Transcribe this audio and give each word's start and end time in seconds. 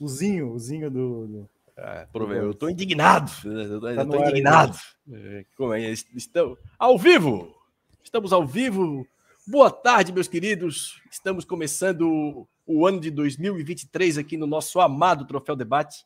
o 0.00 0.08
Zinho, 0.08 0.52
o 0.52 0.58
Zinho 0.58 0.90
do. 0.90 1.26
do... 1.26 1.50
É, 1.76 2.08
eu 2.40 2.54
tô 2.54 2.68
indignado. 2.68 3.30
Eu 3.44 3.80
tô, 3.80 3.86
tá 3.86 3.92
eu 3.92 4.08
tô 4.08 4.16
indignado. 4.16 4.76
É, 5.12 5.44
como 5.56 5.72
é? 5.72 5.90
Estamos 5.90 6.58
ao 6.78 6.98
vivo. 6.98 7.54
Estamos 8.02 8.32
ao 8.32 8.46
vivo. 8.46 9.06
Boa 9.46 9.70
tarde, 9.70 10.12
meus 10.12 10.28
queridos. 10.28 11.00
Estamos 11.10 11.44
começando 11.44 12.48
o 12.66 12.86
ano 12.86 13.00
de 13.00 13.10
2023 13.10 14.18
aqui 14.18 14.36
no 14.36 14.46
nosso 14.46 14.80
amado 14.80 15.24
Troféu 15.24 15.54
Debate. 15.54 16.04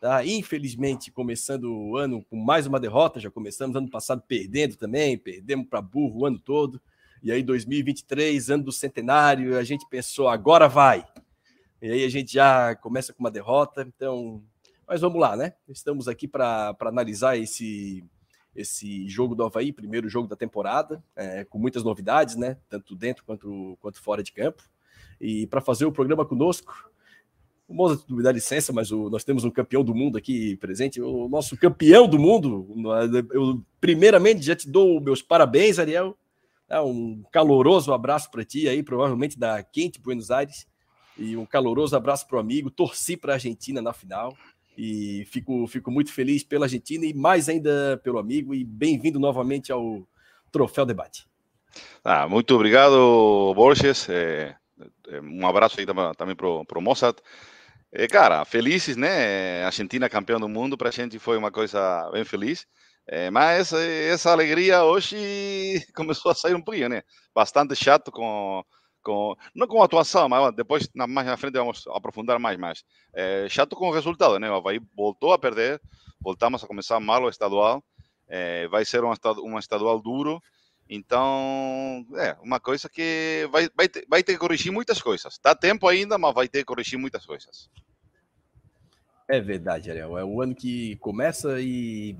Tá? 0.00 0.24
Infelizmente, 0.24 1.10
começando 1.10 1.72
o 1.72 1.96
ano 1.96 2.24
com 2.24 2.36
mais 2.36 2.66
uma 2.66 2.78
derrota. 2.78 3.18
Já 3.18 3.30
começamos 3.30 3.76
ano 3.76 3.90
passado 3.90 4.22
perdendo 4.28 4.76
também, 4.76 5.18
perdemos 5.18 5.66
para 5.68 5.80
burro 5.80 6.20
o 6.20 6.26
ano 6.26 6.38
todo. 6.38 6.80
E 7.22 7.32
aí, 7.32 7.42
2023, 7.42 8.50
ano 8.50 8.64
do 8.64 8.72
centenário, 8.72 9.58
a 9.58 9.64
gente 9.64 9.84
pensou, 9.88 10.28
agora 10.28 10.68
vai. 10.68 11.04
E 11.80 11.90
aí 11.90 12.04
a 12.04 12.08
gente 12.08 12.32
já 12.32 12.74
começa 12.76 13.12
com 13.12 13.20
uma 13.20 13.30
derrota. 13.30 13.82
Então, 13.82 14.42
mas 14.86 15.00
vamos 15.00 15.20
lá, 15.20 15.36
né? 15.36 15.54
Estamos 15.68 16.08
aqui 16.08 16.26
para 16.26 16.76
analisar 16.80 17.36
esse, 17.36 18.04
esse 18.54 19.08
jogo 19.08 19.34
do 19.34 19.44
Havaí, 19.44 19.72
primeiro 19.72 20.08
jogo 20.08 20.26
da 20.26 20.34
temporada, 20.34 21.02
é, 21.14 21.44
com 21.44 21.58
muitas 21.58 21.84
novidades, 21.84 22.36
né? 22.36 22.56
Tanto 22.68 22.96
dentro 22.96 23.24
quanto, 23.24 23.78
quanto 23.80 24.00
fora 24.00 24.22
de 24.22 24.32
campo. 24.32 24.62
E 25.20 25.46
para 25.46 25.60
fazer 25.60 25.84
o 25.84 25.92
programa 25.92 26.24
conosco, 26.24 26.90
o 27.68 27.74
Mozart 27.74 28.08
me 28.08 28.22
dá 28.22 28.32
licença, 28.32 28.72
mas 28.72 28.90
o, 28.90 29.10
nós 29.10 29.24
temos 29.24 29.44
um 29.44 29.50
campeão 29.50 29.84
do 29.84 29.94
mundo 29.94 30.16
aqui 30.16 30.56
presente, 30.56 31.00
o 31.02 31.28
nosso 31.28 31.56
campeão 31.56 32.08
do 32.08 32.18
mundo. 32.18 32.66
Eu, 33.30 33.62
primeiramente, 33.80 34.42
já 34.42 34.56
te 34.56 34.68
dou 34.68 35.00
meus 35.00 35.20
parabéns, 35.20 35.78
Ariel. 35.78 36.16
É, 36.68 36.80
um 36.80 37.22
caloroso 37.30 37.92
abraço 37.92 38.30
para 38.30 38.44
ti 38.44 38.68
aí, 38.68 38.82
provavelmente 38.82 39.38
da 39.38 39.62
quente 39.62 40.00
Buenos 40.00 40.30
Aires. 40.30 40.66
E 41.18 41.36
um 41.36 41.44
caloroso 41.44 41.96
abraço 41.96 42.26
para 42.26 42.36
o 42.36 42.40
amigo. 42.40 42.70
Torci 42.70 43.16
para 43.16 43.32
a 43.32 43.36
Argentina 43.36 43.82
na 43.82 43.92
final 43.92 44.36
e 44.76 45.26
fico, 45.26 45.66
fico 45.66 45.90
muito 45.90 46.12
feliz 46.12 46.44
pela 46.44 46.66
Argentina 46.66 47.04
e 47.04 47.12
mais 47.12 47.48
ainda 47.48 48.00
pelo 48.04 48.18
amigo. 48.18 48.54
E 48.54 48.62
bem-vindo 48.62 49.18
novamente 49.18 49.72
ao 49.72 50.06
Troféu 50.52 50.86
Debate. 50.86 51.26
Ah, 52.04 52.28
muito 52.28 52.54
obrigado, 52.54 53.52
Borges. 53.54 54.08
É, 54.08 54.54
é, 55.08 55.20
um 55.20 55.46
abraço 55.46 55.80
aí 55.80 55.86
também 56.16 56.36
para 56.36 56.48
o 56.48 56.80
Mozart. 56.80 57.18
É, 57.90 58.06
cara, 58.06 58.44
felizes, 58.44 58.96
né? 58.96 59.64
Argentina 59.64 60.08
campeão 60.08 60.38
do 60.38 60.48
mundo, 60.48 60.78
para 60.78 60.90
a 60.90 60.92
gente 60.92 61.18
foi 61.18 61.36
uma 61.36 61.50
coisa 61.50 62.08
bem 62.12 62.24
feliz. 62.24 62.64
É, 63.10 63.30
mas 63.30 63.72
essa 63.72 64.30
alegria 64.30 64.84
hoje 64.84 65.16
começou 65.96 66.30
a 66.30 66.34
sair 66.34 66.54
um 66.54 66.62
pouquinho, 66.62 66.90
né? 66.90 67.02
Bastante 67.34 67.74
chato 67.74 68.12
com 68.12 68.62
com, 69.08 69.34
não 69.54 69.66
com 69.66 69.80
a 69.80 69.86
atuação, 69.86 70.28
mas 70.28 70.54
depois 70.54 70.86
mais 70.94 71.26
na 71.26 71.36
frente 71.38 71.54
vamos 71.54 71.86
aprofundar 71.88 72.38
mais, 72.38 72.58
mas 72.58 72.84
é, 73.14 73.48
chato 73.48 73.74
com 73.74 73.88
o 73.88 73.92
resultado, 73.92 74.38
né? 74.38 74.50
O 74.50 74.54
Havaí 74.54 74.78
voltou 74.94 75.32
a 75.32 75.38
perder, 75.38 75.80
voltamos 76.20 76.62
a 76.62 76.66
começar 76.66 77.00
mal 77.00 77.22
o 77.22 77.28
estadual, 77.30 77.82
é, 78.28 78.68
vai 78.68 78.84
ser 78.84 79.02
um, 79.02 79.10
um 79.42 79.58
estadual 79.58 79.98
duro, 79.98 80.42
então 80.90 82.04
é 82.18 82.36
uma 82.42 82.60
coisa 82.60 82.86
que 82.86 83.48
vai, 83.50 83.70
vai, 83.74 83.88
ter, 83.88 84.04
vai 84.06 84.22
ter 84.22 84.34
que 84.34 84.38
corrigir 84.38 84.70
muitas 84.70 85.00
coisas. 85.00 85.40
Dá 85.42 85.54
tempo 85.54 85.88
ainda, 85.88 86.18
mas 86.18 86.34
vai 86.34 86.46
ter 86.46 86.58
que 86.58 86.66
corrigir 86.66 86.98
muitas 86.98 87.24
coisas. 87.24 87.70
É 89.26 89.40
verdade, 89.40 89.90
Ariel. 89.90 90.18
É 90.18 90.24
o 90.24 90.42
ano 90.42 90.54
que 90.54 90.96
começa 90.96 91.58
e 91.62 92.14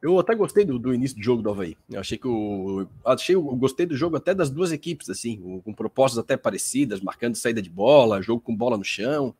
eu 0.00 0.18
até 0.18 0.34
gostei 0.34 0.64
do, 0.64 0.78
do, 0.78 0.94
início 0.94 1.16
do 1.16 1.22
jogo 1.22 1.42
do 1.42 1.50
Havaí. 1.50 1.76
Eu 1.90 2.00
achei 2.00 2.16
que 2.16 2.28
o. 2.28 2.86
Achei, 3.04 3.34
eu 3.34 3.42
gostei 3.42 3.84
do 3.84 3.96
jogo 3.96 4.16
até 4.16 4.32
das 4.32 4.48
duas 4.48 4.70
equipes, 4.70 5.10
assim, 5.10 5.60
com 5.64 5.72
propostas 5.72 6.18
até 6.18 6.36
parecidas, 6.36 7.00
marcando 7.00 7.34
saída 7.34 7.60
de 7.60 7.70
bola, 7.70 8.22
jogo 8.22 8.40
com 8.40 8.54
bola 8.54 8.78
no 8.78 8.84
chão. 8.84 9.34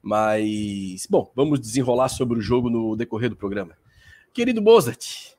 Mas, 0.00 1.06
bom, 1.10 1.32
vamos 1.34 1.58
desenrolar 1.58 2.08
sobre 2.08 2.38
o 2.38 2.42
jogo 2.42 2.70
no 2.70 2.94
decorrer 2.94 3.28
do 3.28 3.36
programa. 3.36 3.76
Querido 4.32 4.62
Mozart, 4.62 5.34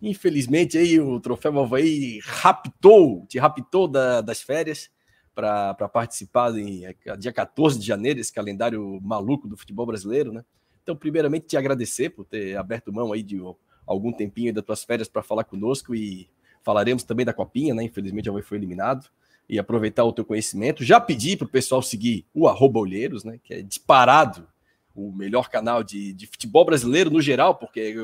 infelizmente 0.00 0.78
aí 0.78 1.00
o 1.00 1.18
troféu 1.18 1.58
Havaí 1.58 2.20
raptou, 2.22 3.26
te 3.26 3.38
raptou 3.38 3.88
da, 3.88 4.20
das 4.20 4.40
férias 4.40 4.90
para 5.34 5.74
participar 5.88 6.56
em 6.56 6.84
é, 6.84 6.94
dia 7.16 7.32
14 7.32 7.78
de 7.78 7.86
janeiro, 7.86 8.20
esse 8.20 8.32
calendário 8.32 9.00
maluco 9.02 9.48
do 9.48 9.56
futebol 9.56 9.86
brasileiro, 9.86 10.32
né? 10.32 10.44
Então, 10.82 10.94
primeiramente, 10.94 11.46
te 11.46 11.56
agradecer 11.56 12.10
por 12.10 12.24
ter 12.24 12.56
aberto 12.56 12.92
mão 12.92 13.12
aí 13.12 13.22
de 13.22 13.40
algum 13.86 14.12
tempinho 14.12 14.52
das 14.52 14.64
tuas 14.64 14.84
férias 14.84 15.08
para 15.08 15.22
falar 15.22 15.44
conosco 15.44 15.94
e 15.94 16.28
falaremos 16.62 17.02
também 17.02 17.26
da 17.26 17.32
Copinha, 17.32 17.74
né? 17.74 17.82
Infelizmente 17.84 18.26
já 18.26 18.42
foi 18.42 18.58
eliminado. 18.58 19.08
E 19.48 19.58
aproveitar 19.58 20.04
o 20.04 20.12
teu 20.12 20.24
conhecimento. 20.24 20.84
Já 20.84 21.00
pedi 21.00 21.36
para 21.36 21.46
o 21.46 21.50
pessoal 21.50 21.82
seguir 21.82 22.24
o 22.32 22.46
arroba 22.46 22.78
Olheiros, 22.78 23.24
né? 23.24 23.38
Que 23.42 23.54
é 23.54 23.62
disparado 23.62 24.46
o 24.94 25.12
melhor 25.12 25.48
canal 25.48 25.82
de, 25.82 26.12
de 26.12 26.26
futebol 26.26 26.64
brasileiro 26.64 27.10
no 27.10 27.20
geral, 27.20 27.56
porque 27.56 27.96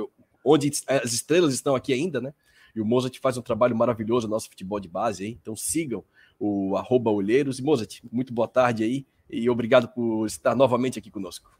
onde 0.44 0.70
as 0.86 1.12
estrelas 1.12 1.54
estão 1.54 1.74
aqui 1.74 1.92
ainda, 1.92 2.20
né? 2.20 2.34
E 2.74 2.80
o 2.80 2.84
Mozart 2.84 3.18
faz 3.20 3.36
um 3.36 3.42
trabalho 3.42 3.76
maravilhoso 3.76 4.26
no 4.26 4.34
nosso 4.34 4.48
futebol 4.48 4.80
de 4.80 4.88
base 4.88 5.24
aí. 5.24 5.38
Então 5.40 5.56
sigam 5.56 6.04
o 6.38 6.76
arroba 6.76 7.10
Olheiros. 7.10 7.58
E 7.58 7.62
Mozart, 7.62 8.00
muito 8.10 8.32
boa 8.32 8.48
tarde 8.48 8.84
aí 8.84 9.06
e 9.30 9.48
obrigado 9.48 9.88
por 9.88 10.26
estar 10.26 10.54
novamente 10.54 10.98
aqui 10.98 11.10
conosco. 11.10 11.50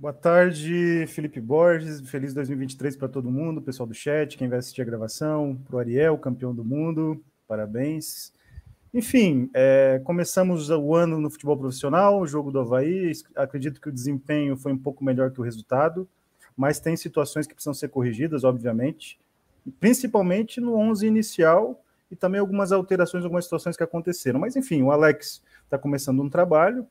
Boa 0.00 0.12
tarde, 0.12 1.08
Felipe 1.08 1.40
Borges. 1.40 2.08
Feliz 2.08 2.32
2023 2.32 2.96
para 2.96 3.08
todo 3.08 3.28
mundo, 3.28 3.60
pessoal 3.60 3.84
do 3.84 3.92
chat, 3.92 4.38
quem 4.38 4.48
vai 4.48 4.60
assistir 4.60 4.80
a 4.80 4.84
gravação, 4.84 5.58
para 5.66 5.74
o 5.74 5.78
Ariel, 5.80 6.16
campeão 6.16 6.54
do 6.54 6.64
mundo, 6.64 7.20
parabéns. 7.48 8.32
Enfim, 8.94 9.50
é, 9.52 10.00
começamos 10.04 10.70
o 10.70 10.94
ano 10.94 11.20
no 11.20 11.28
futebol 11.28 11.56
profissional, 11.56 12.20
o 12.20 12.28
jogo 12.28 12.52
do 12.52 12.60
Havaí. 12.60 13.10
Acredito 13.34 13.80
que 13.80 13.88
o 13.88 13.92
desempenho 13.92 14.56
foi 14.56 14.72
um 14.72 14.78
pouco 14.78 15.04
melhor 15.04 15.32
que 15.32 15.40
o 15.40 15.42
resultado, 15.42 16.08
mas 16.56 16.78
tem 16.78 16.96
situações 16.96 17.48
que 17.48 17.54
precisam 17.54 17.74
ser 17.74 17.88
corrigidas, 17.88 18.44
obviamente, 18.44 19.18
principalmente 19.80 20.60
no 20.60 20.76
11 20.76 21.08
inicial 21.08 21.82
e 22.08 22.14
também 22.14 22.40
algumas 22.40 22.70
alterações, 22.70 23.24
algumas 23.24 23.46
situações 23.46 23.76
que 23.76 23.82
aconteceram. 23.82 24.38
Mas 24.38 24.54
enfim, 24.54 24.80
o 24.80 24.92
Alex 24.92 25.42
está 25.64 25.76
começando 25.76 26.22
um 26.22 26.30
trabalho, 26.30 26.86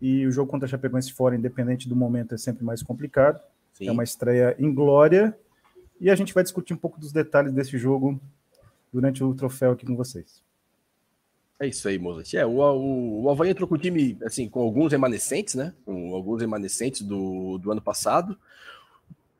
e 0.00 0.26
o 0.26 0.30
jogo 0.30 0.50
contra 0.50 0.66
a 0.66 0.68
Chapecoense 0.68 1.12
fora, 1.12 1.36
independente 1.36 1.88
do 1.88 1.96
momento, 1.96 2.34
é 2.34 2.38
sempre 2.38 2.64
mais 2.64 2.82
complicado. 2.82 3.40
Sim. 3.74 3.88
É 3.88 3.92
uma 3.92 4.04
estreia 4.04 4.56
em 4.58 4.72
glória. 4.72 5.36
E 6.00 6.10
a 6.10 6.14
gente 6.14 6.34
vai 6.34 6.42
discutir 6.42 6.74
um 6.74 6.78
pouco 6.78 7.00
dos 7.00 7.12
detalhes 7.12 7.52
desse 7.52 7.78
jogo 7.78 8.20
durante 8.92 9.22
o 9.24 9.34
troféu 9.34 9.72
aqui 9.72 9.86
com 9.86 9.96
vocês. 9.96 10.42
É 11.58 11.66
isso 11.66 11.88
aí, 11.88 11.98
Mozart. 11.98 12.34
É, 12.34 12.44
o, 12.44 12.58
o, 12.58 13.22
o 13.22 13.30
Havaí 13.30 13.50
entrou 13.50 13.66
com 13.66 13.74
o 13.74 13.78
time, 13.78 14.16
assim, 14.22 14.48
com 14.48 14.60
alguns 14.60 14.92
remanescentes, 14.92 15.54
né? 15.54 15.72
Com 15.86 16.14
alguns 16.14 16.40
remanescentes 16.40 17.00
do, 17.00 17.56
do 17.58 17.72
ano 17.72 17.80
passado. 17.80 18.36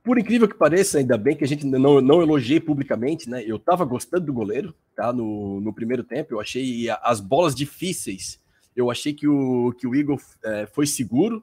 Por 0.03 0.19
incrível 0.19 0.49
que 0.49 0.55
pareça, 0.55 0.99
ainda 0.99 1.19
bem 1.19 1.37
que 1.37 1.45
a 1.45 1.49
gente 1.49 1.67
não, 1.67 2.01
não 2.01 2.23
elogiei 2.23 2.61
publicamente, 2.61 3.29
né? 3.29 3.43
Eu 3.45 3.59
tava 3.59 3.85
gostando 3.85 4.25
do 4.25 4.33
goleiro, 4.33 4.75
tá? 4.95 5.13
No, 5.13 5.61
no 5.61 5.75
primeiro 5.75 6.03
tempo, 6.03 6.33
eu 6.33 6.41
achei 6.41 6.89
as 7.03 7.21
bolas 7.21 7.55
difíceis 7.55 8.39
eu 8.77 8.91
achei 8.91 9.15
que 9.15 9.27
o, 9.27 9.73
que 9.73 9.87
o 9.87 9.95
Igor 9.95 10.21
é, 10.45 10.67
foi 10.67 10.87
seguro 10.87 11.43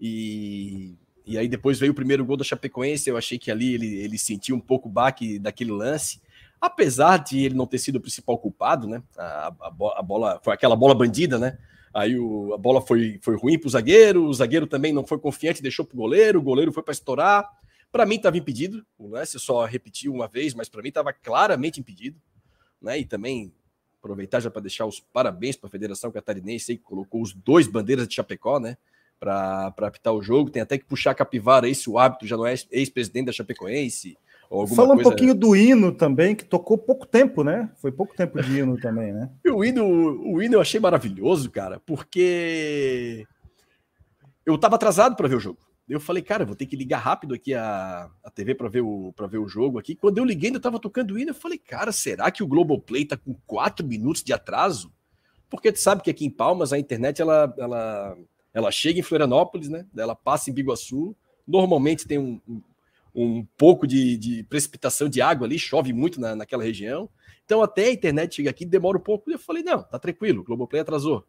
e, 0.00 0.96
e 1.26 1.36
aí 1.36 1.46
depois 1.46 1.78
veio 1.78 1.92
o 1.92 1.94
primeiro 1.94 2.24
gol 2.24 2.36
da 2.36 2.44
Chapecoense. 2.44 3.10
Eu 3.10 3.18
achei 3.18 3.38
que 3.38 3.50
ali 3.50 3.74
ele, 3.74 3.94
ele 3.96 4.18
sentiu 4.18 4.56
um 4.56 4.60
pouco 4.60 4.88
o 4.88 4.92
baque 4.92 5.38
daquele 5.38 5.70
lance. 5.70 6.20
Apesar 6.58 7.18
de 7.18 7.44
ele 7.44 7.54
não 7.54 7.66
ter 7.66 7.78
sido 7.78 7.96
o 7.96 8.00
principal 8.00 8.38
culpado, 8.38 8.88
né? 8.88 9.02
A, 9.18 9.48
a, 9.48 9.68
a 9.98 10.02
bola 10.02 10.40
foi 10.42 10.54
aquela 10.54 10.74
bola 10.74 10.94
bandida, 10.94 11.38
né? 11.38 11.58
Aí 11.92 12.18
o, 12.18 12.54
a 12.54 12.58
bola 12.58 12.80
foi, 12.80 13.18
foi 13.20 13.36
ruim 13.36 13.58
para 13.58 13.66
o 13.66 13.70
zagueiro, 13.70 14.24
o 14.24 14.32
zagueiro 14.32 14.66
também 14.66 14.94
não 14.94 15.06
foi 15.06 15.18
confiante, 15.18 15.60
deixou 15.60 15.84
para 15.84 15.94
o 15.94 15.98
goleiro, 15.98 16.38
o 16.38 16.42
goleiro 16.42 16.72
foi 16.72 16.82
para 16.82 16.92
estourar. 16.92 17.46
Para 17.90 18.06
mim 18.06 18.14
estava 18.14 18.38
impedido, 18.38 18.82
o 18.96 19.08
lance 19.08 19.38
só 19.38 19.66
repetiu 19.66 20.14
uma 20.14 20.26
vez, 20.26 20.54
mas 20.54 20.70
para 20.70 20.80
mim 20.80 20.88
estava 20.88 21.12
claramente 21.12 21.78
impedido. 21.78 22.18
Né? 22.80 23.00
E 23.00 23.04
também 23.04 23.52
aproveitar 24.02 24.40
já 24.40 24.50
para 24.50 24.62
deixar 24.62 24.84
os 24.84 24.98
parabéns 24.98 25.56
para 25.56 25.68
a 25.68 25.70
Federação 25.70 26.10
Catarinense, 26.10 26.76
que 26.76 26.82
colocou 26.82 27.22
os 27.22 27.32
dois 27.32 27.68
bandeiras 27.68 28.08
de 28.08 28.14
Chapecó, 28.14 28.58
né? 28.58 28.76
Para 29.20 29.72
apitar 29.78 30.12
o 30.12 30.20
jogo. 30.20 30.50
Tem 30.50 30.60
até 30.60 30.76
que 30.76 30.84
puxar 30.84 31.12
a 31.12 31.14
capivara 31.14 31.66
aí 31.66 31.74
se 31.74 31.88
o 31.88 31.96
árbitro 31.96 32.26
já 32.26 32.36
não 32.36 32.44
é 32.44 32.54
ex-presidente 32.72 33.26
da 33.26 33.32
Chapecoense. 33.32 34.18
Fala 34.74 34.92
um 34.92 34.96
coisa... 34.96 35.02
pouquinho 35.02 35.34
do 35.34 35.56
hino 35.56 35.92
também, 35.92 36.34
que 36.34 36.44
tocou 36.44 36.76
pouco 36.76 37.06
tempo, 37.06 37.42
né? 37.42 37.70
Foi 37.76 37.90
pouco 37.90 38.14
tempo 38.14 38.42
de 38.42 38.58
hino 38.58 38.76
também, 38.78 39.12
né? 39.12 39.30
O 39.50 39.64
hino, 39.64 39.86
o 39.86 40.42
hino 40.42 40.56
eu 40.56 40.60
achei 40.60 40.78
maravilhoso, 40.78 41.50
cara, 41.50 41.80
porque 41.86 43.26
eu 44.44 44.56
estava 44.56 44.74
atrasado 44.74 45.16
para 45.16 45.28
ver 45.28 45.36
o 45.36 45.40
jogo. 45.40 45.58
Eu 45.92 46.00
falei, 46.00 46.22
cara, 46.22 46.46
vou 46.46 46.56
ter 46.56 46.64
que 46.64 46.74
ligar 46.74 47.00
rápido 47.00 47.34
aqui 47.34 47.52
a, 47.52 48.10
a 48.24 48.30
TV 48.30 48.54
para 48.54 48.66
ver, 48.66 48.80
o, 48.80 49.12
ver 49.28 49.36
o 49.36 49.46
jogo 49.46 49.78
aqui. 49.78 49.94
Quando 49.94 50.16
eu 50.16 50.24
liguei, 50.24 50.48
ainda 50.48 50.58
tava 50.58 50.80
tocando 50.80 51.18
hino. 51.18 51.32
Eu 51.32 51.34
falei, 51.34 51.58
cara, 51.58 51.92
será 51.92 52.30
que 52.30 52.42
o 52.42 52.46
Globoplay 52.46 53.04
tá 53.04 53.14
com 53.14 53.34
quatro 53.46 53.86
minutos 53.86 54.22
de 54.22 54.32
atraso? 54.32 54.90
Porque 55.50 55.70
tu 55.70 55.78
sabe 55.78 56.02
que 56.02 56.08
aqui 56.08 56.24
em 56.24 56.30
Palmas 56.30 56.72
a 56.72 56.78
internet 56.78 57.20
ela, 57.20 57.54
ela, 57.58 58.16
ela 58.54 58.70
chega 58.70 59.00
em 59.00 59.02
Florianópolis, 59.02 59.68
né? 59.68 59.84
Ela 59.94 60.14
passa 60.14 60.48
em 60.48 60.54
Biguaçu. 60.54 61.14
Normalmente 61.46 62.08
tem 62.08 62.16
um, 62.16 62.40
um, 62.48 62.62
um 63.14 63.46
pouco 63.58 63.86
de, 63.86 64.16
de, 64.16 64.44
precipitação 64.44 65.10
de 65.10 65.20
água 65.20 65.46
ali, 65.46 65.58
chove 65.58 65.92
muito 65.92 66.18
na, 66.18 66.34
naquela 66.34 66.64
região. 66.64 67.06
Então 67.44 67.62
até 67.62 67.88
a 67.88 67.92
internet 67.92 68.36
chega 68.36 68.48
aqui 68.48 68.64
demora 68.64 68.96
um 68.96 69.02
pouco. 69.02 69.30
Eu 69.30 69.38
falei, 69.38 69.62
não, 69.62 69.82
tá 69.82 69.98
tranquilo, 69.98 70.40
o 70.40 70.44
Globoplay 70.44 70.80
atrasou. 70.80 71.22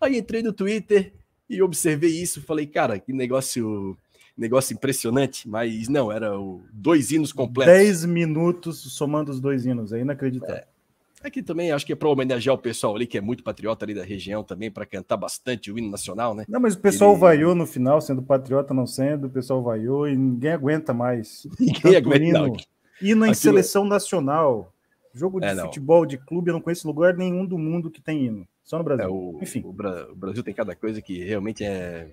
Aí 0.00 0.16
entrei 0.16 0.42
no 0.42 0.54
Twitter, 0.54 1.12
E 1.48 1.62
observei 1.62 2.10
isso, 2.10 2.42
falei, 2.42 2.66
cara, 2.66 2.98
que 2.98 3.12
negócio 3.12 3.96
negócio 4.36 4.72
impressionante, 4.72 5.48
mas 5.48 5.88
não, 5.88 6.12
era 6.12 6.38
o 6.38 6.62
dois 6.72 7.10
hinos 7.10 7.32
completos. 7.32 7.74
Dez 7.74 8.04
minutos 8.04 8.78
somando 8.92 9.32
os 9.32 9.40
dois 9.40 9.66
hinos, 9.66 9.92
é 9.92 10.00
inacreditável. 10.00 10.56
É. 10.56 10.78
Aqui 11.20 11.42
também 11.42 11.72
acho 11.72 11.84
que 11.84 11.92
é 11.92 11.96
para 11.96 12.08
homenagear 12.08 12.54
o 12.54 12.58
pessoal 12.58 12.94
ali 12.94 13.04
que 13.04 13.18
é 13.18 13.20
muito 13.20 13.42
patriota 13.42 13.84
ali 13.84 13.92
da 13.92 14.04
região 14.04 14.44
também, 14.44 14.70
para 14.70 14.86
cantar 14.86 15.16
bastante 15.16 15.72
o 15.72 15.76
hino 15.76 15.90
nacional, 15.90 16.32
né? 16.32 16.44
Não, 16.48 16.60
mas 16.60 16.74
o 16.74 16.78
pessoal 16.78 17.10
Ele... 17.10 17.20
vaiou 17.20 17.54
no 17.56 17.66
final, 17.66 18.00
sendo 18.00 18.22
patriota 18.22 18.72
não 18.72 18.86
sendo, 18.86 19.26
o 19.26 19.30
pessoal 19.30 19.60
vaiou 19.60 20.08
e 20.08 20.16
ninguém 20.16 20.52
aguenta 20.52 20.94
mais. 20.94 21.44
Ninguém 21.58 21.96
aguenta. 21.96 22.24
Hino, 22.24 22.46
não. 22.46 22.56
hino 23.02 23.26
em 23.26 23.30
Aquilo... 23.30 23.34
seleção 23.34 23.84
nacional. 23.84 24.72
Jogo 25.12 25.40
de 25.40 25.46
é, 25.46 25.56
futebol 25.56 26.06
de 26.06 26.16
clube, 26.16 26.50
eu 26.50 26.54
não 26.54 26.60
conheço 26.60 26.86
lugar 26.86 27.16
nenhum 27.16 27.44
do 27.44 27.58
mundo 27.58 27.90
que 27.90 28.00
tem 28.00 28.26
hino. 28.26 28.46
Só 28.68 28.76
no 28.76 28.84
Brasil. 28.84 29.06
É, 29.06 29.08
o, 29.08 29.38
Enfim. 29.40 29.62
O, 29.64 29.72
Bra 29.72 30.06
o, 30.12 30.14
Brasil 30.14 30.42
tem 30.42 30.52
cada 30.52 30.76
coisa 30.76 31.00
que 31.00 31.24
realmente 31.24 31.64
é, 31.64 32.12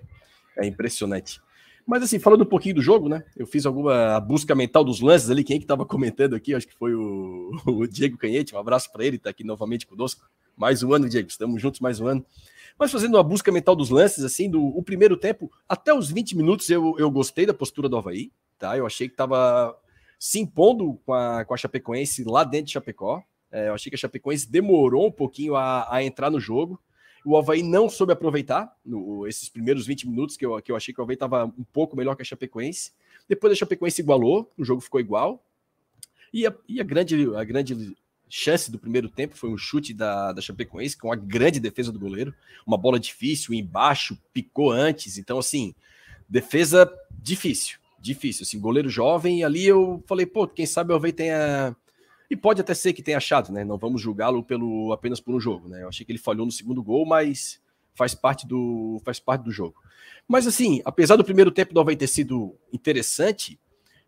é 0.56 0.66
impressionante. 0.66 1.38
Mas 1.86 2.02
assim, 2.02 2.18
falando 2.18 2.44
um 2.44 2.46
pouquinho 2.46 2.76
do 2.76 2.82
jogo, 2.82 3.10
né? 3.10 3.22
Eu 3.36 3.46
fiz 3.46 3.66
alguma 3.66 4.18
busca 4.18 4.54
mental 4.54 4.82
dos 4.82 5.02
lances 5.02 5.28
ali. 5.28 5.44
Quem 5.44 5.56
é 5.56 5.58
que 5.58 5.64
estava 5.66 5.84
comentando 5.84 6.34
aqui? 6.34 6.54
Acho 6.54 6.66
que 6.66 6.74
foi 6.74 6.94
o, 6.94 7.50
o 7.66 7.86
Diego 7.86 8.16
Canhete. 8.16 8.54
Um 8.54 8.58
abraço 8.58 8.90
para 8.90 9.04
ele, 9.04 9.16
está 9.16 9.28
aqui 9.28 9.44
novamente 9.44 9.86
conosco. 9.86 10.26
Mais 10.56 10.82
um 10.82 10.94
ano, 10.94 11.10
Diego. 11.10 11.28
Estamos 11.28 11.60
juntos 11.60 11.78
mais 11.78 12.00
um 12.00 12.06
ano. 12.06 12.24
Mas 12.78 12.90
fazendo 12.90 13.16
uma 13.16 13.22
busca 13.22 13.52
mental 13.52 13.76
dos 13.76 13.90
lances, 13.90 14.24
assim, 14.24 14.48
do 14.48 14.64
o 14.64 14.82
primeiro 14.82 15.18
tempo, 15.18 15.52
até 15.68 15.92
os 15.92 16.10
20 16.10 16.38
minutos 16.38 16.70
eu, 16.70 16.96
eu 16.98 17.10
gostei 17.10 17.44
da 17.44 17.52
postura 17.52 17.86
do 17.86 17.98
Havaí, 17.98 18.32
tá? 18.58 18.78
Eu 18.78 18.86
achei 18.86 19.08
que 19.08 19.14
estava 19.14 19.76
se 20.18 20.40
impondo 20.40 20.98
com 21.04 21.12
a, 21.12 21.44
com 21.44 21.52
a 21.52 21.56
Chapecoense 21.58 22.24
lá 22.24 22.44
dentro 22.44 22.68
de 22.68 22.72
Chapecó. 22.72 23.22
É, 23.56 23.68
eu 23.68 23.74
achei 23.74 23.88
que 23.88 23.96
a 23.96 23.98
Chapecoense 23.98 24.50
demorou 24.50 25.06
um 25.06 25.10
pouquinho 25.10 25.56
a, 25.56 25.90
a 25.90 26.04
entrar 26.04 26.30
no 26.30 26.38
jogo. 26.38 26.78
O 27.24 27.38
Havaí 27.38 27.62
não 27.62 27.88
soube 27.88 28.12
aproveitar 28.12 28.70
no, 28.84 29.26
esses 29.26 29.48
primeiros 29.48 29.86
20 29.86 30.06
minutos, 30.06 30.36
que 30.36 30.44
eu, 30.44 30.60
que 30.60 30.70
eu 30.70 30.76
achei 30.76 30.92
que 30.92 31.00
o 31.00 31.02
Havaí 31.02 31.14
estava 31.14 31.46
um 31.46 31.64
pouco 31.72 31.96
melhor 31.96 32.14
que 32.14 32.20
a 32.20 32.24
Chapecoense. 32.24 32.92
Depois 33.26 33.50
a 33.50 33.56
Chapecoense 33.56 34.02
igualou, 34.02 34.52
o 34.58 34.64
jogo 34.64 34.82
ficou 34.82 35.00
igual. 35.00 35.42
E 36.34 36.46
a, 36.46 36.54
e 36.68 36.82
a, 36.82 36.84
grande, 36.84 37.34
a 37.34 37.42
grande 37.44 37.96
chance 38.28 38.70
do 38.70 38.78
primeiro 38.78 39.08
tempo 39.08 39.34
foi 39.34 39.48
um 39.48 39.56
chute 39.56 39.94
da, 39.94 40.34
da 40.34 40.42
Chapecoense, 40.42 40.98
com 40.98 41.10
a 41.10 41.16
grande 41.16 41.58
defesa 41.58 41.90
do 41.90 41.98
goleiro. 41.98 42.34
Uma 42.66 42.76
bola 42.76 43.00
difícil, 43.00 43.54
embaixo, 43.54 44.18
picou 44.34 44.70
antes. 44.70 45.16
Então, 45.16 45.38
assim, 45.38 45.74
defesa 46.28 46.92
difícil, 47.10 47.78
difícil. 47.98 48.42
Assim, 48.42 48.60
goleiro 48.60 48.90
jovem. 48.90 49.38
E 49.40 49.44
ali 49.44 49.66
eu 49.66 50.04
falei, 50.06 50.26
pô, 50.26 50.46
quem 50.46 50.66
sabe 50.66 50.92
o 50.92 50.96
Havaí 50.96 51.10
tenha 51.10 51.74
e 52.30 52.36
pode 52.36 52.60
até 52.60 52.74
ser 52.74 52.92
que 52.92 53.02
tenha 53.02 53.16
achado, 53.16 53.52
né? 53.52 53.64
Não 53.64 53.78
vamos 53.78 54.00
julgá-lo 54.00 54.42
pelo 54.42 54.92
apenas 54.92 55.20
por 55.20 55.34
um 55.34 55.40
jogo, 55.40 55.68
né? 55.68 55.82
Eu 55.82 55.88
achei 55.88 56.04
que 56.04 56.12
ele 56.12 56.18
falhou 56.18 56.46
no 56.46 56.52
segundo 56.52 56.82
gol, 56.82 57.06
mas 57.06 57.60
faz 57.94 58.14
parte 58.14 58.46
do 58.46 59.00
faz 59.04 59.18
parte 59.18 59.42
do 59.42 59.50
jogo. 59.50 59.76
Mas 60.28 60.46
assim, 60.46 60.82
apesar 60.84 61.16
do 61.16 61.24
primeiro 61.24 61.50
tempo 61.50 61.72
do 61.72 61.80
Havaí 61.80 61.96
ter 61.96 62.08
sido 62.08 62.54
interessante, 62.72 63.58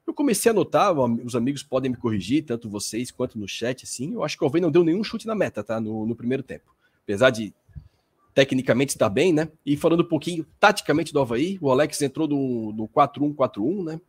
eu 0.07 0.13
comecei 0.13 0.51
a 0.51 0.55
notar, 0.55 0.93
os 0.99 1.37
amigos 1.37 1.63
podem 1.63 1.91
me 1.91 1.97
corrigir, 1.97 2.45
tanto 2.45 2.69
vocês 2.69 3.11
quanto 3.11 3.39
no 3.39 3.47
chat, 3.47 3.85
assim, 3.85 4.15
eu 4.15 4.25
acho 4.25 4.37
que 4.37 4.43
o 4.43 4.47
Havaí 4.47 4.61
não 4.61 4.71
deu 4.71 4.83
nenhum 4.83 5.05
chute 5.05 5.27
na 5.27 5.35
meta, 5.35 5.63
tá? 5.63 5.81
No, 5.81 6.07
no 6.07 6.17
primeiro 6.17 6.43
tempo. 6.43 6.75
Apesar 7.05 7.31
de 7.31 7.55
tecnicamente 8.35 8.93
estar 8.95 9.09
bem, 9.09 9.33
né? 9.33 9.49
E 9.65 9.77
falando 9.77 10.01
um 10.01 10.09
pouquinho 10.09 10.47
taticamente 10.61 11.13
do 11.13 11.21
Havaí, 11.21 11.59
o 11.61 11.71
Alex 11.71 12.01
entrou 12.03 12.27
no, 12.29 12.73
no 12.73 12.89
4-1-4-1, 12.89 13.85
né? 13.85 14.01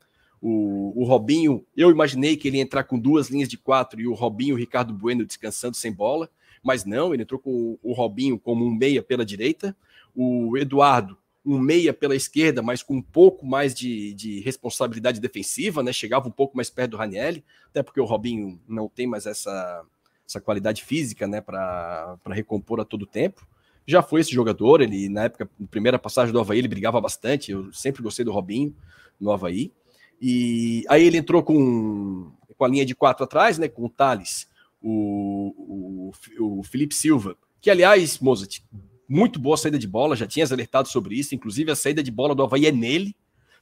O, 0.42 0.94
o 0.96 1.04
Robinho, 1.04 1.66
eu 1.76 1.92
imaginei 1.92 2.38
que 2.38 2.48
ele 2.48 2.58
ia 2.58 2.64
entrar 2.64 2.84
com 2.84 2.98
duas 2.98 3.30
linhas 3.30 3.50
de 3.50 3.58
quatro 3.58 4.00
e 4.00 4.08
o 4.08 4.14
Robinho 4.14 4.52
e 4.52 4.54
o 4.54 4.58
Ricardo 4.58 4.94
Bueno 4.94 5.26
descansando 5.26 5.76
sem 5.76 5.92
bola, 5.92 6.30
mas 6.64 6.86
não, 6.86 7.14
ele 7.14 7.24
entrou 7.24 7.40
com 7.40 7.78
o 7.82 7.94
Robinho 7.94 8.40
como 8.40 8.66
um 8.66 8.74
meia 8.74 9.02
pela 9.02 9.26
direita, 9.26 9.76
o 10.16 10.58
Eduardo 10.58 11.18
um 11.46 11.58
meia 11.58 11.94
pela 11.94 12.16
esquerda, 12.16 12.62
mas 12.62 12.84
com 12.84 12.96
um 12.96 13.02
pouco 13.02 13.46
mais 13.46 13.74
de, 13.74 14.14
de 14.14 14.40
responsabilidade 14.42 15.20
defensiva, 15.20 15.82
né? 15.82 15.92
Chegava 15.94 16.28
um 16.28 16.32
pouco 16.32 16.56
mais 16.56 16.70
perto 16.70 16.92
do 16.92 16.98
Ranielli, 16.98 17.44
até 17.70 17.82
porque 17.82 18.00
o 18.00 18.06
Robinho 18.06 18.60
não 18.68 18.90
tem 18.90 19.08
mais 19.08 19.26
essa, 19.26 19.84
essa 20.28 20.40
qualidade 20.40 20.84
física, 20.84 21.28
né, 21.28 21.42
para 21.42 22.18
recompor 22.28 22.80
a 22.80 22.86
todo 22.86 23.06
tempo. 23.06 23.48
Já 23.86 24.04
foi 24.04 24.22
esse 24.22 24.32
jogador, 24.32 24.82
ele 24.82 25.10
na 25.10 25.24
época, 25.24 25.50
na 25.60 25.68
primeira 25.68 25.98
passagem 25.98 26.32
do 26.32 26.40
Havaí, 26.40 26.60
ele 26.60 26.68
brigava 26.68 27.02
bastante, 27.02 27.52
eu 27.52 27.74
sempre 27.74 28.04
gostei 28.04 28.24
do 28.24 28.32
Robinho 28.32 28.76
no 29.20 29.32
Havaí. 29.32 29.72
E 30.22 30.84
aí 30.90 31.06
ele 31.06 31.18
entrou 31.18 31.42
com, 31.42 32.32
com 32.58 32.66
a 32.66 32.68
linha 32.68 32.86
de 32.86 32.96
quatro 32.96 33.24
atrás, 33.24 33.58
né? 33.58 33.68
Com 33.68 33.86
o 33.86 33.90
Thales, 33.90 34.48
o, 34.82 36.12
o, 36.38 36.58
o 36.60 36.64
Felipe 36.64 36.94
Silva, 36.94 37.38
que 37.62 37.70
aliás, 37.70 38.20
Mozart, 38.20 38.60
muito 39.08 39.40
boa 39.40 39.58
saída 39.58 39.80
de 39.80 39.88
bola, 39.88 40.16
já 40.16 40.28
tinhas 40.28 40.52
alertado 40.52 40.88
sobre 40.88 41.16
isso, 41.16 41.34
inclusive 41.34 41.72
a 41.72 41.76
saída 41.76 42.04
de 42.04 42.12
bola 42.12 42.36
do 42.36 42.44
Havaí 42.44 42.66
é 42.66 42.72
nele. 42.72 43.16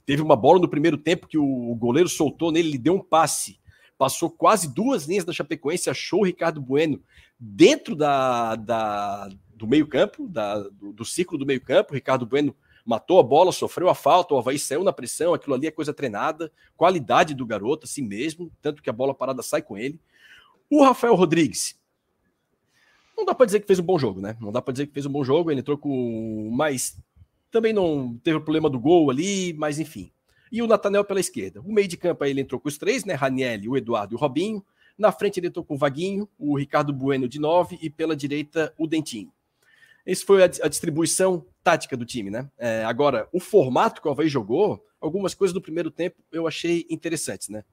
Teve 0.05 0.21
uma 0.21 0.35
bola 0.35 0.59
no 0.59 0.69
primeiro 0.69 0.97
tempo 0.97 1.27
que 1.27 1.37
o 1.37 1.75
goleiro 1.75 2.09
soltou 2.09 2.51
nele, 2.51 2.69
ele 2.69 2.77
deu 2.77 2.95
um 2.95 3.03
passe, 3.03 3.59
passou 3.97 4.29
quase 4.29 4.73
duas 4.73 5.05
linhas 5.05 5.25
da 5.25 5.33
Chapecoense, 5.33 5.89
achou 5.89 6.21
o 6.21 6.25
Ricardo 6.25 6.61
Bueno 6.61 7.01
dentro 7.39 7.95
da, 7.95 8.55
da 8.55 9.29
do 9.55 9.67
meio-campo, 9.67 10.27
do, 10.27 10.93
do 10.93 11.05
ciclo 11.05 11.37
do 11.37 11.45
meio-campo. 11.45 11.93
Ricardo 11.93 12.25
Bueno 12.25 12.55
matou 12.87 13.19
a 13.19 13.23
bola, 13.23 13.51
sofreu 13.51 13.89
a 13.89 13.93
falta, 13.93 14.33
o 14.33 14.37
Havaí 14.37 14.57
saiu 14.57 14.81
na 14.81 14.93
pressão, 14.93 15.33
aquilo 15.33 15.53
ali 15.53 15.67
é 15.67 15.71
coisa 15.71 15.93
treinada, 15.93 16.49
qualidade 16.77 17.33
do 17.33 17.45
garoto, 17.45 17.85
assim 17.85 18.01
mesmo, 18.01 18.49
tanto 18.61 18.81
que 18.81 18.89
a 18.89 18.93
bola 18.93 19.13
parada 19.13 19.43
sai 19.43 19.61
com 19.61 19.77
ele. 19.77 19.99
O 20.69 20.81
Rafael 20.81 21.13
Rodrigues, 21.13 21.77
não 23.17 23.25
dá 23.25 23.35
para 23.35 23.45
dizer 23.45 23.59
que 23.59 23.67
fez 23.67 23.77
um 23.77 23.83
bom 23.83 23.99
jogo, 23.99 24.21
né? 24.21 24.37
Não 24.39 24.53
dá 24.53 24.61
para 24.61 24.71
dizer 24.71 24.87
que 24.87 24.93
fez 24.93 25.05
um 25.05 25.11
bom 25.11 25.23
jogo, 25.23 25.51
ele 25.51 25.59
entrou 25.59 25.77
com. 25.77 26.49
Mas 26.53 26.97
também 27.51 27.73
não 27.73 28.17
teve 28.23 28.37
o 28.37 28.41
problema 28.41 28.69
do 28.69 28.79
gol 28.79 29.09
ali, 29.09 29.53
mas 29.53 29.79
enfim. 29.79 30.09
E 30.49 30.61
o 30.61 30.67
Natanel 30.67 31.03
pela 31.03 31.19
esquerda. 31.19 31.59
O 31.61 31.73
meio 31.73 31.89
de 31.89 31.97
campo 31.97 32.23
aí 32.23 32.31
ele 32.31 32.39
entrou 32.39 32.59
com 32.59 32.69
os 32.69 32.77
três, 32.77 33.03
né? 33.03 33.15
Raniel, 33.15 33.59
o 33.71 33.75
Eduardo 33.75 34.13
e 34.13 34.15
o 34.15 34.19
Robinho. 34.19 34.63
Na 34.97 35.11
frente 35.11 35.39
ele 35.39 35.47
entrou 35.47 35.65
com 35.65 35.75
o 35.75 35.77
Vaguinho, 35.77 36.27
o 36.39 36.57
Ricardo 36.57 36.93
Bueno 36.93 37.27
de 37.27 37.37
nove 37.37 37.77
e 37.81 37.89
pela 37.89 38.15
direita 38.15 38.73
o 38.77 38.87
Dentinho. 38.87 39.31
Esse 40.07 40.23
foi 40.23 40.41
a, 40.41 40.45
a 40.45 40.69
distribuição 40.69 41.45
tática 41.61 41.97
do 41.97 42.05
time, 42.05 42.29
né? 42.29 42.49
É, 42.57 42.85
agora, 42.85 43.27
o 43.33 43.41
formato 43.41 44.01
que 44.01 44.07
o 44.07 44.11
Havaí 44.11 44.29
jogou, 44.29 44.81
algumas 45.01 45.33
coisas 45.33 45.53
do 45.53 45.61
primeiro 45.61 45.91
tempo 45.91 46.15
eu 46.31 46.47
achei 46.47 46.85
interessantes, 46.89 47.49
né? 47.49 47.65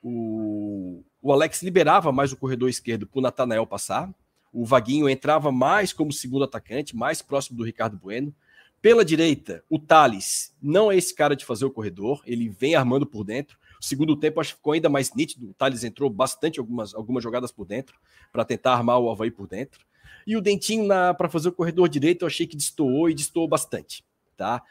O, 0.00 1.02
o 1.20 1.32
Alex 1.32 1.62
liberava 1.62 2.12
mais 2.12 2.32
o 2.32 2.36
corredor 2.36 2.70
esquerdo 2.70 3.08
para 3.08 3.18
o 3.18 3.22
Natanael 3.22 3.66
passar. 3.66 4.08
O 4.52 4.64
Vaguinho 4.64 5.08
entrava 5.08 5.50
mais 5.50 5.92
como 5.92 6.12
segundo 6.12 6.44
atacante, 6.44 6.94
mais 6.94 7.22
próximo 7.22 7.58
do 7.58 7.64
Ricardo 7.64 7.98
Bueno. 7.98 8.32
Pela 8.80 9.04
direita, 9.04 9.64
o 9.68 9.76
Thales 9.76 10.54
não 10.62 10.92
é 10.92 10.96
esse 10.96 11.12
cara 11.12 11.34
de 11.34 11.44
fazer 11.44 11.64
o 11.64 11.70
corredor, 11.72 12.22
ele 12.24 12.48
vem 12.48 12.76
armando 12.76 13.04
por 13.04 13.24
dentro. 13.24 13.58
O 13.80 13.84
segundo 13.84 14.14
tempo 14.14 14.40
acho 14.40 14.52
que 14.52 14.56
ficou 14.56 14.74
ainda 14.74 14.88
mais 14.88 15.12
nítido. 15.12 15.50
O 15.50 15.54
Thales 15.54 15.82
entrou 15.82 16.08
bastante 16.08 16.60
algumas, 16.60 16.94
algumas 16.94 17.22
jogadas 17.22 17.50
por 17.50 17.66
dentro 17.66 17.98
para 18.32 18.44
tentar 18.44 18.74
armar 18.74 19.00
o 19.00 19.10
Havaí 19.10 19.30
por 19.30 19.48
dentro. 19.48 19.89
E 20.26 20.36
o 20.36 20.40
Dentinho 20.40 20.88
para 21.16 21.28
fazer 21.28 21.48
o 21.48 21.52
corredor 21.52 21.88
direito, 21.88 22.22
eu 22.22 22.26
achei 22.26 22.46
que 22.46 22.56
destoou 22.56 23.08
e 23.08 23.14
destoou 23.14 23.48
bastante. 23.48 24.04
Tá? 24.36 24.62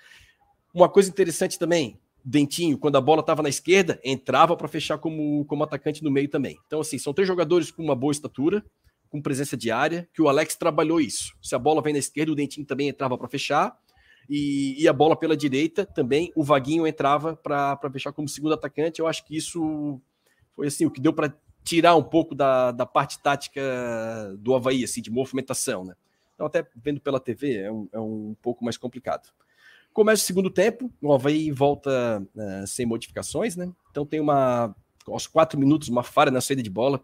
Uma 0.73 0.89
coisa 0.89 1.09
interessante 1.09 1.57
também, 1.57 1.99
Dentinho, 2.23 2.77
quando 2.77 2.97
a 2.97 3.01
bola 3.01 3.21
estava 3.21 3.41
na 3.41 3.49
esquerda, 3.49 3.99
entrava 4.03 4.55
para 4.55 4.67
fechar 4.67 4.97
como, 4.97 5.45
como 5.45 5.63
atacante 5.63 6.03
no 6.03 6.11
meio 6.11 6.29
também. 6.29 6.57
Então, 6.67 6.81
assim, 6.81 6.97
são 6.97 7.13
três 7.13 7.27
jogadores 7.27 7.71
com 7.71 7.83
uma 7.83 7.95
boa 7.95 8.11
estatura, 8.11 8.63
com 9.09 9.21
presença 9.21 9.57
de 9.57 9.71
área, 9.71 10.07
que 10.13 10.21
o 10.21 10.29
Alex 10.29 10.55
trabalhou 10.55 11.01
isso. 11.01 11.33
Se 11.41 11.55
a 11.55 11.59
bola 11.59 11.81
vem 11.81 11.93
na 11.93 11.99
esquerda, 11.99 12.31
o 12.31 12.35
Dentinho 12.35 12.65
também 12.65 12.89
entrava 12.89 13.17
para 13.17 13.27
fechar. 13.27 13.75
E, 14.29 14.75
e, 14.79 14.87
a 14.87 14.93
bola 14.93 15.15
pela 15.15 15.35
direita 15.35 15.85
também, 15.85 16.31
o 16.35 16.43
Vaguinho 16.43 16.85
entrava 16.85 17.35
para 17.35 17.89
fechar 17.91 18.11
como 18.11 18.29
segundo 18.29 18.53
atacante. 18.53 18.99
Eu 18.99 19.07
acho 19.07 19.25
que 19.25 19.35
isso 19.35 19.99
foi 20.55 20.67
assim 20.67 20.85
o 20.85 20.91
que 20.91 21.01
deu 21.01 21.11
para 21.11 21.33
tirar 21.69 21.95
um 21.95 22.03
pouco 22.03 22.33
da, 22.33 22.71
da 22.71 22.85
parte 22.85 23.19
tática 23.19 23.61
do 24.39 24.55
Havaí, 24.55 24.83
assim, 24.83 25.03
de 25.03 25.11
movimentação, 25.11 25.85
né? 25.85 25.93
Então, 26.33 26.47
até 26.47 26.65
vendo 26.75 26.99
pela 26.99 27.19
TV 27.19 27.57
é 27.57 27.71
um, 27.71 27.87
é 27.93 27.99
um 27.99 28.35
pouco 28.41 28.65
mais 28.65 28.75
complicado. 28.75 29.29
Começa 29.93 30.23
o 30.23 30.25
segundo 30.25 30.49
tempo, 30.49 30.91
o 30.99 31.13
Havaí 31.13 31.51
volta 31.51 32.25
uh, 32.35 32.65
sem 32.65 32.87
modificações, 32.87 33.55
né? 33.55 33.71
Então 33.91 34.03
tem 34.03 34.19
uma, 34.19 34.75
aos 35.07 35.27
quatro 35.27 35.59
minutos, 35.59 35.89
uma 35.89 36.01
falha 36.01 36.31
na 36.31 36.41
saída 36.41 36.63
de 36.63 36.69
bola. 36.71 37.01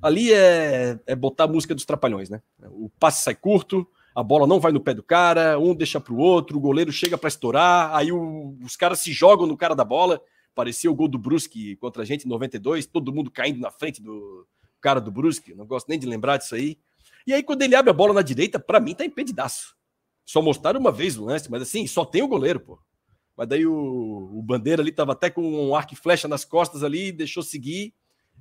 Ali 0.00 0.32
é, 0.32 0.98
é 1.06 1.16
botar 1.16 1.44
a 1.44 1.48
música 1.48 1.74
dos 1.74 1.84
trapalhões, 1.84 2.30
né? 2.30 2.40
O 2.62 2.88
passe 3.00 3.24
sai 3.24 3.34
curto, 3.34 3.84
a 4.14 4.22
bola 4.22 4.46
não 4.46 4.60
vai 4.60 4.70
no 4.70 4.80
pé 4.80 4.94
do 4.94 5.02
cara, 5.02 5.58
um 5.58 5.74
deixa 5.74 6.00
para 6.00 6.12
o 6.12 6.18
outro, 6.18 6.56
o 6.56 6.60
goleiro 6.60 6.92
chega 6.92 7.18
para 7.18 7.28
estourar, 7.28 7.92
aí 7.96 8.12
o, 8.12 8.56
os 8.62 8.76
caras 8.76 9.00
se 9.00 9.12
jogam 9.12 9.46
no 9.46 9.56
cara 9.56 9.74
da 9.74 9.84
bola 9.84 10.20
Parecia 10.54 10.90
o 10.90 10.94
gol 10.94 11.08
do 11.08 11.18
Brusque 11.18 11.76
contra 11.76 12.02
a 12.02 12.04
gente 12.04 12.24
em 12.24 12.28
92, 12.28 12.86
todo 12.86 13.12
mundo 13.12 13.30
caindo 13.30 13.60
na 13.60 13.70
frente 13.70 14.00
do 14.02 14.46
cara 14.80 15.00
do 15.00 15.10
Brusque. 15.10 15.54
Não 15.54 15.66
gosto 15.66 15.88
nem 15.88 15.98
de 15.98 16.06
lembrar 16.06 16.36
disso 16.36 16.54
aí. 16.54 16.78
E 17.26 17.32
aí, 17.32 17.42
quando 17.42 17.62
ele 17.62 17.74
abre 17.74 17.90
a 17.90 17.94
bola 17.94 18.12
na 18.12 18.22
direita, 18.22 18.58
para 18.58 18.78
mim 18.78 18.94
tá 18.94 19.04
impedidaço. 19.04 19.76
Só 20.24 20.40
mostraram 20.40 20.80
uma 20.80 20.92
vez 20.92 21.18
o 21.18 21.24
lance, 21.24 21.50
mas 21.50 21.62
assim, 21.62 21.86
só 21.86 22.04
tem 22.04 22.22
o 22.22 22.28
goleiro, 22.28 22.60
pô. 22.60 22.78
Mas 23.36 23.48
daí 23.48 23.66
o, 23.66 23.72
o 23.74 24.42
Bandeira 24.42 24.82
ali 24.82 24.92
tava 24.92 25.12
até 25.12 25.28
com 25.28 25.42
um 25.42 25.74
arco 25.74 25.94
e 25.94 25.96
flecha 25.96 26.28
nas 26.28 26.44
costas 26.44 26.84
ali, 26.84 27.10
deixou 27.10 27.42
seguir 27.42 27.92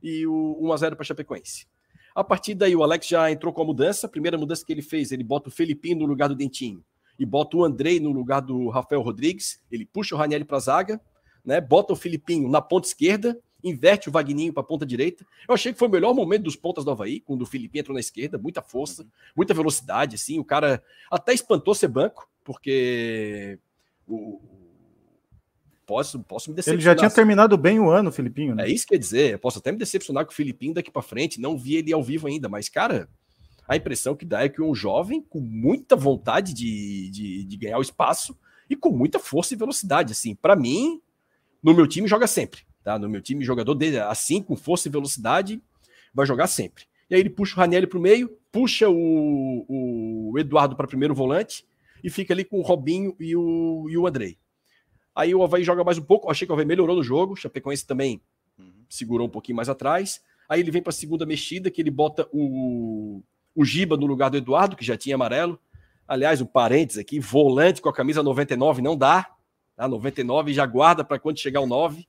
e 0.01 0.27
o 0.27 0.59
1x0 0.61 0.95
para 0.95 1.03
Chapecoense. 1.03 1.65
A 2.13 2.23
partir 2.23 2.53
daí, 2.53 2.75
o 2.75 2.83
Alex 2.83 3.07
já 3.07 3.31
entrou 3.31 3.51
com 3.51 3.61
a 3.63 3.65
mudança. 3.65 4.05
A 4.05 4.09
primeira 4.09 4.37
mudança 4.37 4.63
que 4.65 4.71
ele 4.71 4.83
fez, 4.83 5.11
ele 5.11 5.23
bota 5.23 5.49
o 5.49 5.51
Felipinho 5.51 5.99
no 5.99 6.05
lugar 6.05 6.29
do 6.29 6.35
Dentinho. 6.35 6.83
e 7.17 7.25
bota 7.25 7.57
o 7.57 7.63
Andrei 7.63 7.99
no 7.99 8.11
lugar 8.11 8.41
do 8.41 8.69
Rafael 8.69 9.01
Rodrigues, 9.01 9.61
ele 9.71 9.85
puxa 9.85 10.15
o 10.15 10.17
Raniel 10.17 10.43
para 10.45 10.57
a 10.57 10.59
zaga, 10.59 11.01
né? 11.45 11.59
Bota 11.61 11.93
o 11.93 11.95
Filipinho 11.95 12.49
na 12.49 12.61
ponta 12.61 12.87
esquerda, 12.87 13.39
inverte 13.63 14.09
o 14.09 14.11
Vagninho 14.11 14.53
para 14.53 14.61
a 14.61 14.65
ponta 14.65 14.85
direita. 14.85 15.25
Eu 15.47 15.53
achei 15.53 15.71
que 15.71 15.79
foi 15.79 15.87
o 15.87 15.91
melhor 15.91 16.13
momento 16.13 16.43
dos 16.43 16.55
pontas 16.55 16.83
do 16.83 16.91
Havaí, 16.91 17.19
quando 17.19 17.41
o 17.43 17.45
Filipinho 17.45 17.81
entrou 17.81 17.93
na 17.93 17.99
esquerda, 17.99 18.37
muita 18.37 18.61
força, 18.61 19.05
muita 19.35 19.53
velocidade, 19.53 20.15
assim, 20.15 20.39
o 20.39 20.45
cara 20.45 20.83
até 21.09 21.33
espantou 21.33 21.73
ser 21.73 21.87
banco, 21.87 22.29
porque 22.43 23.57
o, 24.07 24.39
posso, 25.85 26.19
posso 26.21 26.49
me 26.49 26.55
decepcionar. 26.55 26.79
Ele 26.79 26.85
já 26.85 26.95
tinha 26.95 27.09
terminado 27.09 27.57
bem 27.57 27.79
o 27.79 27.89
ano, 27.89 28.11
Filipinho. 28.11 28.55
Né? 28.55 28.65
É 28.65 28.71
isso 28.71 28.85
que 28.85 28.93
quer 28.93 28.99
dizer. 28.99 29.33
Eu 29.33 29.39
posso 29.39 29.59
até 29.59 29.71
me 29.71 29.77
decepcionar 29.77 30.25
com 30.25 30.31
o 30.31 30.35
Filipinho 30.35 30.73
daqui 30.73 30.91
para 30.91 31.01
frente. 31.01 31.39
Não 31.39 31.57
vi 31.57 31.75
ele 31.75 31.93
ao 31.93 32.03
vivo 32.03 32.27
ainda, 32.27 32.49
mas, 32.49 32.69
cara, 32.69 33.07
a 33.67 33.75
impressão 33.75 34.15
que 34.15 34.25
dá 34.25 34.43
é 34.43 34.49
que 34.49 34.61
um 34.61 34.73
jovem 34.73 35.21
com 35.21 35.39
muita 35.39 35.95
vontade 35.95 36.53
de, 36.53 37.09
de, 37.09 37.43
de 37.45 37.57
ganhar 37.57 37.77
o 37.77 37.81
espaço 37.81 38.37
e 38.69 38.75
com 38.75 38.89
muita 38.89 39.19
força 39.19 39.53
e 39.53 39.57
velocidade. 39.57 40.11
Assim, 40.11 40.35
para 40.35 40.55
mim, 40.55 41.01
no 41.63 41.73
meu 41.73 41.87
time 41.87 42.07
joga 42.07 42.27
sempre. 42.27 42.61
Tá? 42.83 42.99
No 42.99 43.09
meu 43.09 43.21
time, 43.21 43.45
jogador 43.45 43.73
dele, 43.75 43.99
assim, 43.99 44.41
com 44.41 44.55
força 44.55 44.87
e 44.87 44.91
velocidade, 44.91 45.61
vai 46.13 46.25
jogar 46.25 46.47
sempre. 46.47 46.83
E 47.09 47.15
aí 47.15 47.21
ele 47.21 47.29
puxa 47.29 47.55
o 47.55 47.59
Raniel 47.59 47.87
para 47.87 47.97
o 47.97 48.01
meio, 48.01 48.29
puxa 48.51 48.89
o, 48.89 49.65
o 49.67 50.39
Eduardo 50.39 50.75
para 50.75 50.87
primeiro 50.87 51.15
volante 51.15 51.65
e 52.03 52.09
fica 52.09 52.33
ali 52.33 52.43
com 52.43 52.59
o 52.59 52.61
Robinho 52.61 53.15
e 53.19 53.35
o, 53.35 53.87
e 53.89 53.97
o 53.97 54.05
Andrei. 54.05 54.37
Aí 55.15 55.33
o 55.33 55.43
Havaí 55.43 55.63
joga 55.63 55.83
mais 55.83 55.97
um 55.97 56.01
pouco. 56.01 56.29
Achei 56.29 56.45
que 56.45 56.51
o 56.51 56.55
Havaí 56.55 56.65
melhorou 56.65 56.95
no 56.95 57.03
jogo. 57.03 57.33
O 57.33 57.35
Chapecoense 57.35 57.85
também 57.85 58.21
uhum. 58.57 58.83
segurou 58.89 59.27
um 59.27 59.29
pouquinho 59.29 59.55
mais 59.55 59.69
atrás. 59.69 60.21
Aí 60.49 60.59
ele 60.59 60.71
vem 60.71 60.81
para 60.81 60.89
a 60.89 60.93
segunda 60.93 61.25
mexida, 61.25 61.71
que 61.71 61.81
ele 61.81 61.91
bota 61.91 62.27
o, 62.33 63.21
o 63.55 63.63
Giba 63.63 63.95
no 63.95 64.05
lugar 64.05 64.29
do 64.29 64.37
Eduardo, 64.37 64.75
que 64.75 64.83
já 64.83 64.97
tinha 64.97 65.15
amarelo. 65.15 65.59
Aliás, 66.07 66.41
o 66.41 66.43
um 66.43 66.47
parênteses 66.47 66.99
aqui: 66.99 67.19
volante 67.19 67.81
com 67.81 67.89
a 67.89 67.93
camisa 67.93 68.21
99 68.21 68.81
não 68.81 68.97
dá. 68.97 69.32
Tá? 69.75 69.87
99 69.87 70.53
já 70.53 70.65
guarda 70.65 71.03
para 71.03 71.19
quando 71.19 71.39
chegar 71.39 71.61
o 71.61 71.67
9. 71.67 72.07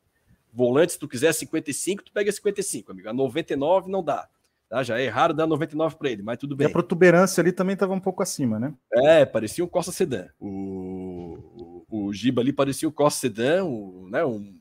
Volante, 0.52 0.92
se 0.92 0.98
tu 0.98 1.08
quiser 1.08 1.32
55, 1.32 2.04
tu 2.04 2.12
pega 2.12 2.30
55, 2.30 2.92
amigo. 2.92 3.08
A 3.08 3.12
99 3.12 3.90
não 3.90 4.04
dá. 4.04 4.28
Tá? 4.68 4.82
Já 4.82 4.98
é 4.98 5.08
raro 5.08 5.34
dar 5.34 5.46
99 5.46 5.96
para 5.96 6.10
ele, 6.10 6.22
mas 6.22 6.38
tudo 6.38 6.56
bem. 6.56 6.66
E 6.66 6.70
a 6.70 6.72
protuberância 6.72 7.40
ali 7.40 7.52
também 7.52 7.74
estava 7.74 7.92
um 7.92 8.00
pouco 8.00 8.22
acima, 8.22 8.58
né? 8.58 8.72
É, 8.92 9.24
parecia 9.24 9.64
um 9.64 9.68
Costa 9.68 9.92
Sedan. 9.92 10.28
O, 10.40 11.84
o, 11.88 12.06
o 12.06 12.12
Giba 12.12 12.40
ali 12.40 12.52
parecia 12.52 12.88
um 12.88 12.92
Costa 12.92 13.20
Sedan, 13.20 13.64
um, 13.64 14.08
né, 14.10 14.24
um... 14.24 14.58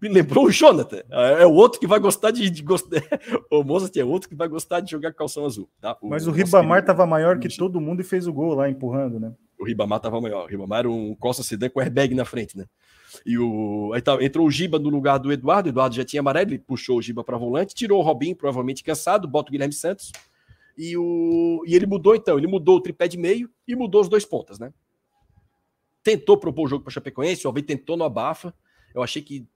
Me 0.00 0.08
lembrou 0.08 0.44
o 0.46 0.50
Jonathan. 0.50 1.02
É, 1.10 1.42
é 1.42 1.46
o 1.46 1.52
outro 1.52 1.80
que 1.80 1.86
vai 1.86 1.98
gostar 1.98 2.30
de, 2.30 2.50
de 2.50 2.62
gostar. 2.62 3.00
o 3.50 3.64
Mozart 3.64 3.96
é 3.96 4.04
outro 4.04 4.28
que 4.28 4.34
vai 4.34 4.46
gostar 4.46 4.80
de 4.80 4.90
jogar 4.90 5.14
calção 5.14 5.46
azul. 5.46 5.68
Tá? 5.80 5.96
O, 6.02 6.08
Mas 6.08 6.26
o 6.26 6.30
Ribamar 6.30 6.80
estava 6.80 7.06
maior 7.06 7.38
que 7.38 7.48
todo 7.56 7.80
mundo 7.80 8.00
e 8.00 8.04
fez 8.04 8.26
o 8.26 8.32
gol 8.32 8.54
lá 8.54 8.68
empurrando, 8.68 9.18
né? 9.18 9.32
O 9.58 9.64
Ribamar 9.64 9.98
estava 9.98 10.20
maior. 10.20 10.44
O 10.44 10.46
Ribamar 10.48 10.80
era 10.80 10.90
um 10.90 11.14
Costa 11.14 11.42
Sedan 11.42 11.70
com 11.70 11.80
airbag 11.80 12.14
na 12.14 12.24
frente, 12.24 12.56
né? 12.56 12.66
E 13.24 13.38
o, 13.38 13.92
aí 13.94 14.02
tá, 14.02 14.22
entrou 14.22 14.46
o 14.46 14.50
Giba 14.50 14.78
no 14.78 14.88
lugar 14.88 15.18
do 15.18 15.32
Eduardo. 15.32 15.68
O 15.68 15.70
Eduardo 15.70 15.96
já 15.96 16.04
tinha 16.04 16.20
amarelo, 16.20 16.50
ele 16.50 16.58
puxou 16.58 16.98
o 16.98 17.02
Giba 17.02 17.24
para 17.24 17.38
volante, 17.38 17.74
tirou 17.74 18.00
o 18.00 18.02
Robinho, 18.02 18.36
provavelmente 18.36 18.84
cansado, 18.84 19.26
bota 19.26 19.48
o 19.48 19.52
Guilherme 19.52 19.72
Santos. 19.72 20.12
E, 20.76 20.96
o, 20.96 21.62
e 21.66 21.74
ele 21.74 21.86
mudou 21.86 22.14
então, 22.14 22.36
ele 22.36 22.46
mudou 22.46 22.76
o 22.76 22.80
tripé 22.80 23.08
de 23.08 23.16
meio 23.16 23.50
e 23.66 23.74
mudou 23.74 24.02
os 24.02 24.08
dois 24.08 24.26
pontas, 24.26 24.58
né? 24.58 24.72
Tentou 26.02 26.36
propor 26.36 26.66
o 26.66 26.68
jogo 26.68 26.84
para 26.84 26.92
Chapecoense, 26.92 27.46
o 27.46 27.48
Alvei 27.48 27.62
tentou 27.62 27.96
no 27.96 28.04
abafa. 28.04 28.54
Eu 28.94 29.02
achei 29.02 29.22
que 29.22 29.46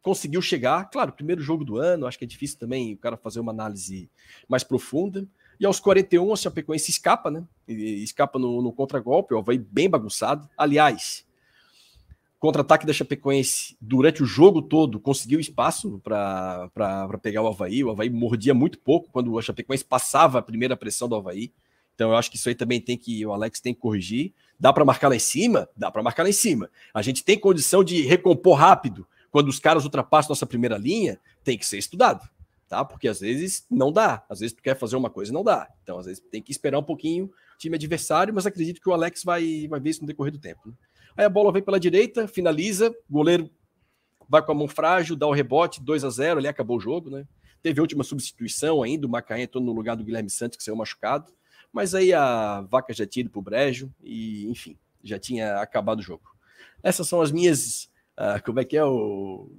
conseguiu 0.00 0.40
chegar. 0.40 0.88
Claro, 0.90 1.12
primeiro 1.12 1.42
jogo 1.42 1.64
do 1.64 1.76
ano, 1.76 2.06
acho 2.06 2.18
que 2.18 2.24
é 2.24 2.28
difícil 2.28 2.58
também 2.58 2.94
o 2.94 2.98
cara 2.98 3.16
fazer 3.16 3.40
uma 3.40 3.52
análise 3.52 4.10
mais 4.48 4.64
profunda. 4.64 5.26
E 5.60 5.66
aos 5.66 5.78
41, 5.78 6.32
a 6.32 6.36
Chapecoense 6.36 6.90
escapa, 6.90 7.30
né? 7.30 7.44
escapa 7.68 8.38
no, 8.38 8.62
no 8.62 8.72
contragolpe, 8.72 9.34
o 9.34 9.38
Havaí 9.38 9.58
bem 9.58 9.90
bagunçado. 9.90 10.48
Aliás, 10.56 11.26
Contra-ataque 12.40 12.86
da 12.86 12.92
Chapecoense 12.94 13.76
durante 13.78 14.22
o 14.22 14.26
jogo 14.26 14.62
todo 14.62 14.98
conseguiu 14.98 15.38
espaço 15.38 16.00
para 16.02 16.70
pegar 17.22 17.42
o 17.42 17.46
Havaí. 17.46 17.84
O 17.84 17.90
Havaí 17.90 18.08
mordia 18.08 18.54
muito 18.54 18.78
pouco 18.78 19.10
quando 19.12 19.38
a 19.38 19.42
Chapecoense 19.42 19.84
passava 19.84 20.38
a 20.38 20.42
primeira 20.42 20.74
pressão 20.74 21.06
do 21.06 21.14
Havaí. 21.14 21.52
Então 21.94 22.12
eu 22.12 22.16
acho 22.16 22.30
que 22.30 22.38
isso 22.38 22.48
aí 22.48 22.54
também 22.54 22.80
tem 22.80 22.96
que 22.96 23.26
o 23.26 23.34
Alex 23.34 23.60
tem 23.60 23.74
que 23.74 23.80
corrigir. 23.80 24.32
Dá 24.58 24.72
para 24.72 24.86
marcar 24.86 25.08
lá 25.08 25.16
em 25.16 25.20
cima? 25.20 25.68
Dá 25.76 25.90
para 25.90 26.02
marcar 26.02 26.22
lá 26.22 26.30
em 26.30 26.32
cima. 26.32 26.70
A 26.94 27.02
gente 27.02 27.22
tem 27.22 27.38
condição 27.38 27.84
de 27.84 28.00
recompor 28.00 28.56
rápido. 28.56 29.06
Quando 29.30 29.48
os 29.48 29.58
caras 29.58 29.84
ultrapassam 29.84 30.30
nossa 30.30 30.46
primeira 30.46 30.78
linha, 30.78 31.20
tem 31.44 31.58
que 31.58 31.66
ser 31.66 31.76
estudado, 31.76 32.26
tá? 32.70 32.84
Porque 32.84 33.08
às 33.08 33.20
vezes 33.20 33.66
não 33.68 33.92
dá. 33.92 34.24
Às 34.30 34.40
vezes 34.40 34.54
tu 34.54 34.62
quer 34.62 34.78
fazer 34.78 34.96
uma 34.96 35.10
coisa 35.10 35.30
e 35.30 35.34
não 35.34 35.42
dá. 35.42 35.68
Então 35.82 35.98
às 35.98 36.06
vezes 36.06 36.22
tem 36.30 36.40
que 36.40 36.52
esperar 36.52 36.78
um 36.78 36.82
pouquinho 36.82 37.30
time 37.58 37.74
adversário, 37.74 38.32
mas 38.32 38.46
acredito 38.46 38.80
que 38.80 38.88
o 38.88 38.92
Alex 38.92 39.24
vai, 39.24 39.66
vai 39.68 39.80
ver 39.80 39.90
isso 39.90 40.00
no 40.00 40.06
decorrer 40.06 40.32
do 40.32 40.38
tempo. 40.38 40.60
Né? 40.66 40.72
Aí 41.16 41.24
a 41.24 41.28
bola 41.28 41.52
vem 41.52 41.62
pela 41.62 41.78
direita, 41.78 42.26
finaliza, 42.28 42.94
goleiro 43.10 43.50
vai 44.28 44.40
com 44.40 44.52
a 44.52 44.54
mão 44.54 44.68
frágil, 44.68 45.16
dá 45.16 45.26
o 45.26 45.32
rebote, 45.32 45.82
2 45.82 46.04
a 46.04 46.10
0 46.10 46.38
ali 46.38 46.46
acabou 46.46 46.76
o 46.76 46.80
jogo, 46.80 47.10
né? 47.10 47.26
Teve 47.60 47.80
a 47.80 47.82
última 47.82 48.04
substituição 48.04 48.80
ainda, 48.80 49.04
o 49.04 49.10
Macaé 49.10 49.42
entrou 49.42 49.62
no 49.62 49.72
lugar 49.72 49.96
do 49.96 50.04
Guilherme 50.04 50.30
Santos, 50.30 50.56
que 50.56 50.62
saiu 50.62 50.76
machucado. 50.76 51.32
Mas 51.72 51.96
aí 51.96 52.12
a 52.12 52.60
vaca 52.62 52.92
já 52.92 53.04
tinha 53.04 53.22
ido 53.22 53.30
pro 53.30 53.42
brejo 53.42 53.92
e, 54.00 54.46
enfim, 54.48 54.78
já 55.02 55.18
tinha 55.18 55.60
acabado 55.60 55.98
o 55.98 56.02
jogo. 56.02 56.30
Essas 56.82 57.08
são 57.08 57.20
as 57.20 57.32
minhas. 57.32 57.90
Uh, 58.18 58.42
como 58.44 58.60
é 58.60 58.64
que 58.64 58.76
é 58.76 58.84
o. 58.84 59.50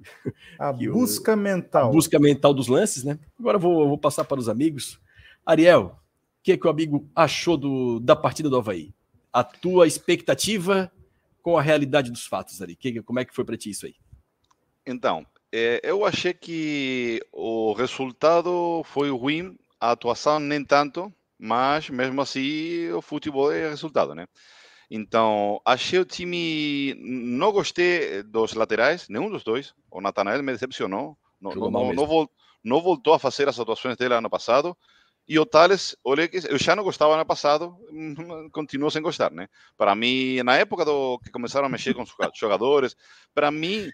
A 0.59 0.71
busca 0.73 1.33
o, 1.33 1.37
mental. 1.37 1.89
A 1.89 1.91
busca 1.91 2.19
mental 2.19 2.53
dos 2.53 2.67
lances, 2.67 3.03
né? 3.03 3.17
Agora 3.39 3.57
vou, 3.57 3.87
vou 3.87 3.97
passar 3.97 4.23
para 4.23 4.39
os 4.39 4.47
amigos. 4.47 4.99
Ariel, 5.45 5.99
o 6.41 6.43
que, 6.43 6.51
é 6.51 6.57
que 6.57 6.67
o 6.67 6.69
amigo 6.69 7.09
achou 7.15 7.57
do, 7.57 7.99
da 7.99 8.15
partida 8.15 8.49
do 8.49 8.57
Havaí? 8.57 8.93
A 9.33 9.43
tua 9.43 9.87
expectativa 9.87 10.91
com 11.41 11.57
a 11.57 11.61
realidade 11.61 12.11
dos 12.11 12.25
fatos 12.25 12.61
ali? 12.61 12.75
Que, 12.75 13.01
como 13.01 13.19
é 13.19 13.25
que 13.25 13.33
foi 13.33 13.43
para 13.43 13.57
ti 13.57 13.71
isso 13.71 13.85
aí? 13.85 13.95
Então, 14.85 15.25
é, 15.51 15.81
eu 15.83 16.05
achei 16.05 16.33
que 16.33 17.19
o 17.31 17.73
resultado 17.73 18.83
foi 18.85 19.09
ruim, 19.09 19.57
a 19.79 19.91
atuação 19.91 20.39
nem 20.39 20.63
tanto, 20.63 21.11
mas 21.37 21.89
mesmo 21.89 22.21
assim 22.21 22.89
o 22.91 23.01
futebol 23.01 23.51
é 23.51 23.69
resultado, 23.69 24.13
né? 24.15 24.27
Então, 24.93 25.61
achei 25.63 25.99
o 25.99 26.05
time. 26.05 26.93
Não 26.99 27.53
gostei 27.53 28.21
dos 28.23 28.53
laterais, 28.53 29.07
nenhum 29.07 29.29
dos 29.29 29.41
dois. 29.41 29.73
O 29.89 30.01
Natanael 30.01 30.43
me 30.43 30.51
decepcionou. 30.51 31.17
Não, 31.39 31.51
não, 31.53 31.71
não, 31.71 32.29
não, 32.61 32.81
voltou 32.81 33.13
a 33.13 33.19
fazer 33.19 33.47
as 33.47 33.57
atuações 33.57 33.95
dele 33.95 34.15
ano 34.15 34.29
passado. 34.29 34.77
E 35.25 35.39
o 35.39 35.45
Thales, 35.45 35.95
olha 36.03 36.27
que 36.27 36.39
eu 36.45 36.57
já 36.57 36.75
não 36.75 36.83
gostava 36.83 37.15
no 37.15 37.25
passado, 37.25 37.77
continuo 38.51 38.91
sem 38.91 39.01
gostar, 39.01 39.31
né? 39.31 39.47
Para 39.77 39.95
mim, 39.95 40.43
na 40.43 40.57
época 40.57 40.83
do 40.83 41.17
que 41.19 41.31
começaram 41.31 41.67
a 41.67 41.69
mexer 41.69 41.93
com 41.93 42.01
os 42.01 42.11
jogadores, 42.37 42.93
para 43.33 43.49
mim, 43.49 43.89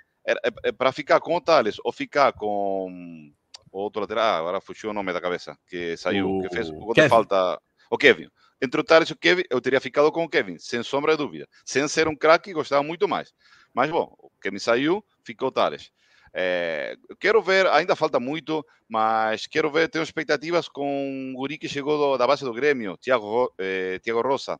para 0.80 0.92
ficar 0.92 1.20
com 1.20 1.36
o 1.36 1.42
Thales 1.42 1.77
ou 1.84 1.92
ficar 1.92 2.34
com 2.34 3.32
outro 3.72 4.01
lateral, 4.01 4.24
ah, 4.24 4.38
agora 4.39 4.62
fugiu 4.62 4.89
o 4.89 4.94
nome 4.94 5.13
da 5.13 5.22
cabeça, 5.22 5.56
que 5.68 5.96
saiu, 5.96 6.38
o... 6.38 6.42
que 6.42 6.56
fez 6.56 6.70
o 6.70 6.94
de 6.94 7.08
falta, 7.08 7.62
o 7.92 7.98
Kevin. 7.98 8.30
Entre 8.62 8.82
o 8.82 8.84
Thales 8.84 9.10
e 9.10 9.14
o 9.14 9.18
Kevin, 9.18 9.44
eu 9.50 9.62
teria 9.62 9.80
ficado 9.80 10.12
com 10.12 10.24
o 10.24 10.30
Kevin, 10.30 10.58
sem 10.58 10.82
sombra 10.82 11.14
de 11.14 11.18
dúvida. 11.18 11.48
Sem 11.64 11.88
ser 11.88 12.08
um 12.08 12.16
craque, 12.16 12.54
gostava 12.54 12.82
muito 12.82 13.08
mais. 13.08 13.34
Mas, 13.74 13.92
bom, 13.92 14.16
o 14.18 14.32
Kevin 14.42 14.60
saiu, 14.60 15.06
ficou 15.24 15.50
o 15.50 15.52
Thales. 15.52 15.92
É, 16.34 16.96
quero 17.20 17.42
ver, 17.42 17.68
ainda 17.68 17.96
falta 17.96 18.20
muito, 18.20 18.66
mas 18.88 19.48
quero 19.48 19.72
ver, 19.72 19.90
tenho 19.90 20.04
expectativas 20.04 20.68
com 20.68 21.34
o 21.34 21.38
guri 21.38 21.58
que 21.58 21.70
chegou 21.70 21.98
do, 21.98 22.18
da 22.18 22.28
base 22.28 22.44
do 22.44 22.54
Grêmio, 22.54 22.98
Tiago, 22.98 23.54
eh, 23.58 24.00
Tiago 24.04 24.22
Rosa, 24.22 24.60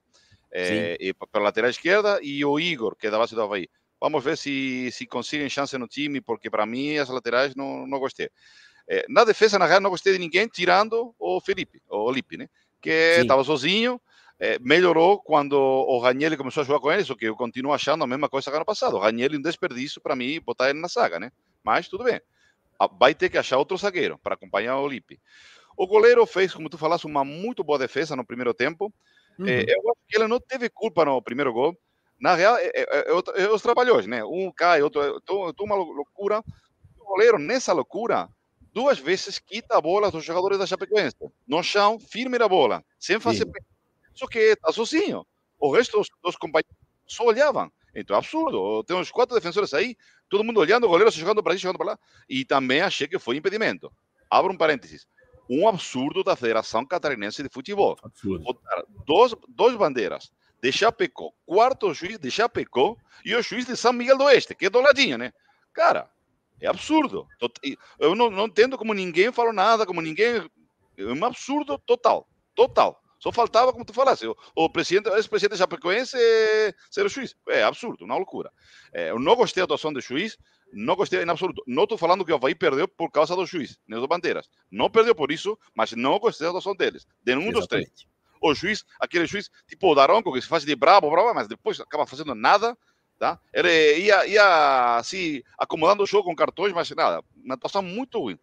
eh, 0.52 0.98
para 1.32 1.42
a 1.42 1.44
lateral 1.44 1.70
esquerda, 1.70 2.20
e 2.22 2.44
o 2.44 2.60
Igor, 2.60 2.96
que 2.96 3.08
é 3.08 3.12
da 3.12 3.18
base 3.18 3.36
do 3.36 3.42
Havaí. 3.42 3.68
Vamos 4.00 4.24
ver 4.24 4.38
se, 4.38 4.90
se 4.92 5.06
conseguem 5.06 5.50
chance 5.50 5.78
no 5.78 5.88
time, 5.88 6.22
porque 6.22 6.50
para 6.50 6.66
mim 6.66 6.98
as 6.98 7.10
laterais 7.10 7.56
não, 7.56 7.86
não 7.86 8.00
gostei. 8.00 8.30
Eh, 8.88 9.06
na 9.10 9.24
defesa, 9.24 9.60
na 9.60 9.66
real, 9.66 9.82
não 9.82 9.90
gostei 9.90 10.14
de 10.14 10.20
ninguém, 10.20 10.48
tirando 10.48 11.14
o 11.20 11.42
Felipe, 11.42 11.82
o 11.90 12.12
Lipe, 12.12 12.38
né? 12.38 12.48
Que 12.82 13.18
estava 13.20 13.44
sozinho, 13.44 14.00
é, 14.40 14.60
melhorou 14.60 15.20
quando 15.20 15.54
o 15.54 16.00
Raniel 16.00 16.38
começou 16.38 16.62
a 16.62 16.66
jogar 16.66 16.80
com 16.80 16.92
ele, 16.92 17.04
só 17.04 17.16
que 17.16 17.26
eu 17.26 17.36
continuo 17.36 17.74
achando 17.74 18.04
a 18.04 18.08
mesma 18.08 18.30
coisa 18.30 18.50
que 18.50 18.56
ano 18.56 18.66
passado. 18.66 18.96
O 18.96 19.00
Raniel 19.00 19.34
é 19.34 19.38
um 19.38 19.42
desperdício 19.42 20.00
para 20.00 20.16
mim 20.16 20.40
botar 20.42 20.70
ele 20.70 20.80
na 20.80 20.88
saga, 20.88 21.20
né? 21.20 21.32
Mas 21.64 21.88
tudo 21.88 22.04
bem. 22.04 22.22
Vai 23.00 23.16
ter 23.16 23.30
que 23.30 23.38
achar 23.38 23.58
outro 23.58 23.76
zagueiro 23.78 24.20
para 24.20 24.36
acompanhar 24.36 24.78
o 24.78 24.88
Lipe. 24.88 25.20
O 25.76 25.88
goleiro 25.88 26.26
fez, 26.26 26.54
como 26.54 26.70
tu 26.70 26.78
falaste, 26.78 27.06
uma 27.06 27.24
muito 27.24 27.64
boa 27.64 27.80
defesa 27.80 28.16
no 28.16 28.26
primeiro 28.26 28.54
tempo. 28.54 28.94
Uhum. 29.40 29.48
É, 29.48 29.64
eu 29.64 29.80
acho 29.92 30.02
que 30.08 30.18
ele 30.18 30.28
não 30.28 30.40
teve 30.40 30.70
culpa 30.70 31.04
no 31.04 31.22
primeiro 31.22 31.52
gol. 31.52 31.78
Na 32.20 32.34
real, 32.34 32.58
é, 32.58 32.72
é, 32.74 33.12
é 33.36 33.50
os 33.50 33.62
trabalhadores, 33.62 34.08
né? 34.08 34.24
Um 34.24 34.52
cai, 34.52 34.82
outro. 34.82 35.20
Então, 35.22 35.54
uma 35.60 35.76
loucura. 35.76 36.44
O 37.00 37.06
goleiro, 37.06 37.38
nessa 37.38 37.74
loucura, 37.74 38.28
duas 38.78 39.00
vezes 39.00 39.40
quita 39.40 39.76
a 39.76 39.82
bola 39.82 40.12
dos 40.12 40.24
jogadores 40.24 40.60
da 40.60 40.68
Chapecoense. 40.68 41.18
No 41.48 41.64
chão, 41.64 42.00
firme 42.00 42.38
a 42.38 42.48
bola, 42.48 42.86
sem 43.00 43.20
fazer. 43.20 43.46
Sim. 43.46 43.52
Só 44.14 44.28
que 44.28 44.38
está 44.38 44.72
sozinho. 44.72 45.26
O 45.58 45.72
resto 45.72 45.98
dos, 45.98 46.08
dos 46.24 46.36
companheiros 46.36 46.72
só 47.08 47.26
olhavam. 47.26 47.72
Então 47.96 48.16
é 48.16 48.20
absurdo. 48.20 48.84
Tem 48.84 48.96
uns 48.96 49.10
quatro 49.10 49.34
defensores 49.34 49.74
aí, 49.74 49.98
todo 50.30 50.44
mundo 50.44 50.60
olhando, 50.60 50.84
o 50.84 50.90
goleiro 50.90 51.10
jogando 51.10 51.42
para 51.42 51.54
aí, 51.54 51.58
jogando 51.58 51.78
para 51.80 51.88
lá. 51.88 52.00
E 52.30 52.46
também 52.46 52.82
achei 52.82 53.08
que 53.08 53.18
foi 53.18 53.38
impedimento. 53.38 53.92
Abro 54.30 54.54
um 54.54 54.58
parênteses. 54.58 55.08
Um 55.50 55.68
absurdo 55.68 56.24
da 56.24 56.36
Federação 56.36 56.86
Catarinense 56.86 57.42
de 57.42 57.50
Futebol. 57.50 57.98
Absurdo. 58.04 58.44
Botar 58.44 58.84
dois, 59.08 59.34
dois 59.50 59.76
bandeiras 59.76 60.32
de 60.62 60.72
Chapecó, 60.72 61.32
quarto 61.48 61.92
juiz 61.96 62.20
de 62.20 62.30
Chapecó 62.30 62.96
e 63.26 63.34
o 63.34 63.42
juiz 63.42 63.66
de 63.66 63.76
São 63.76 63.92
Miguel 63.92 64.20
do 64.20 64.26
Oeste, 64.26 64.54
que 64.54 64.68
é 64.68 64.70
do 64.70 64.82
ladinho, 64.82 65.18
né? 65.18 65.34
Cara, 65.74 66.12
é 66.62 66.68
absurdo. 66.68 67.28
Eu 68.00 68.16
não, 68.16 68.30
não 68.30 68.46
entendo 68.46 68.78
como 68.78 68.94
ninguém 68.94 69.32
falou 69.32 69.54
nada, 69.54 69.86
como 69.86 70.02
ninguém. 70.02 70.50
É 70.98 71.04
um 71.04 71.26
absurdo 71.26 71.78
total. 71.80 72.28
Total. 72.56 73.02
Só 73.20 73.32
faltava, 73.32 73.74
como 73.74 73.84
tu 73.84 73.94
falasse, 73.94 74.28
o, 74.28 74.36
o 74.56 74.70
presidente, 74.70 75.10
ex-presidente 75.10 75.58
Chapecoense 75.58 76.18
ser 76.90 77.06
o 77.06 77.10
juiz. 77.10 77.36
É 77.50 77.64
absurdo, 77.64 78.06
uma 78.06 78.16
loucura. 78.16 78.52
É, 78.94 79.10
eu 79.10 79.20
não 79.20 79.36
gostei 79.36 79.62
da 79.62 79.66
atuação 79.66 79.92
do 79.92 80.00
juiz, 80.00 80.38
não 80.72 80.96
gostei 80.96 81.24
em 81.24 81.30
absoluto. 81.30 81.64
Não 81.66 81.84
estou 81.84 81.98
falando 81.98 82.24
que 82.24 82.32
o 82.32 82.36
Havaí 82.36 82.54
perdeu 82.54 82.88
por 82.88 83.10
causa 83.12 83.36
do 83.36 83.46
juiz, 83.46 83.80
nem 83.88 84.00
do 84.00 84.08
Bandeiras. 84.08 84.50
Não 84.70 84.90
perdeu 84.90 85.16
por 85.16 85.32
isso, 85.32 85.58
mas 85.76 85.94
não 85.94 86.20
gostei 86.20 86.46
da 86.46 86.50
atuação 86.50 86.76
deles. 86.76 87.08
De 87.24 87.36
um 87.36 87.52
dos 87.52 87.66
três. 87.66 87.90
O 88.40 88.54
juiz, 88.54 88.86
aquele 89.00 89.26
juiz 89.26 89.50
tipo 89.68 89.92
o 89.92 89.96
Daronco, 89.96 90.32
que 90.32 90.42
se 90.42 90.48
faz 90.48 90.64
de 90.64 90.76
brabo, 90.76 91.10
bravo, 91.10 91.34
mas 91.34 91.48
depois 91.48 91.80
acaba 91.80 92.06
fazendo 92.06 92.36
nada. 92.36 92.78
Tá? 93.20 93.40
Ele 93.52 93.98
ia, 93.98 94.28
ia 94.28 95.02
se 95.04 95.44
acomodando 95.58 96.04
o 96.04 96.06
jogo 96.06 96.26
com 96.26 96.36
cartões, 96.36 96.72
mas 96.72 96.90
nada, 96.92 97.24
uma 97.44 97.56
atuação 97.56 97.82
muito 97.82 98.20
ruim. 98.20 98.38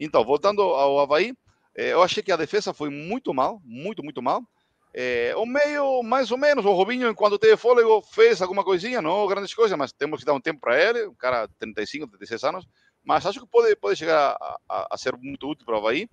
Então, 0.00 0.24
voltando 0.24 0.62
ao 0.62 0.98
Havaí, 0.98 1.34
é, 1.76 1.92
eu 1.92 2.02
achei 2.02 2.22
que 2.22 2.32
a 2.32 2.36
defesa 2.36 2.72
foi 2.72 2.88
muito 2.88 3.34
mal, 3.34 3.60
muito, 3.62 4.02
muito 4.02 4.22
mal. 4.22 4.42
É, 4.94 5.34
o 5.36 5.44
meio, 5.44 6.02
mais 6.02 6.30
ou 6.30 6.38
menos, 6.38 6.64
o 6.64 6.72
Robinho, 6.72 7.10
enquanto 7.10 7.38
teve 7.38 7.58
fôlego, 7.58 8.00
fez 8.00 8.40
alguma 8.40 8.64
coisinha, 8.64 9.02
não 9.02 9.26
grandes 9.26 9.52
coisas, 9.52 9.76
mas 9.76 9.92
temos 9.92 10.20
que 10.20 10.24
dar 10.24 10.32
um 10.32 10.40
tempo 10.40 10.60
para 10.60 10.82
ele, 10.82 11.06
um 11.06 11.14
cara 11.14 11.46
35, 11.58 12.08
36 12.08 12.44
anos, 12.44 12.66
mas 13.04 13.26
acho 13.26 13.40
que 13.40 13.46
pode, 13.46 13.76
pode 13.76 13.98
chegar 13.98 14.34
a, 14.40 14.58
a, 14.66 14.88
a 14.92 14.96
ser 14.96 15.14
muito 15.18 15.46
útil 15.46 15.66
para 15.66 15.74
o 15.74 15.78
Havaí. 15.78 16.08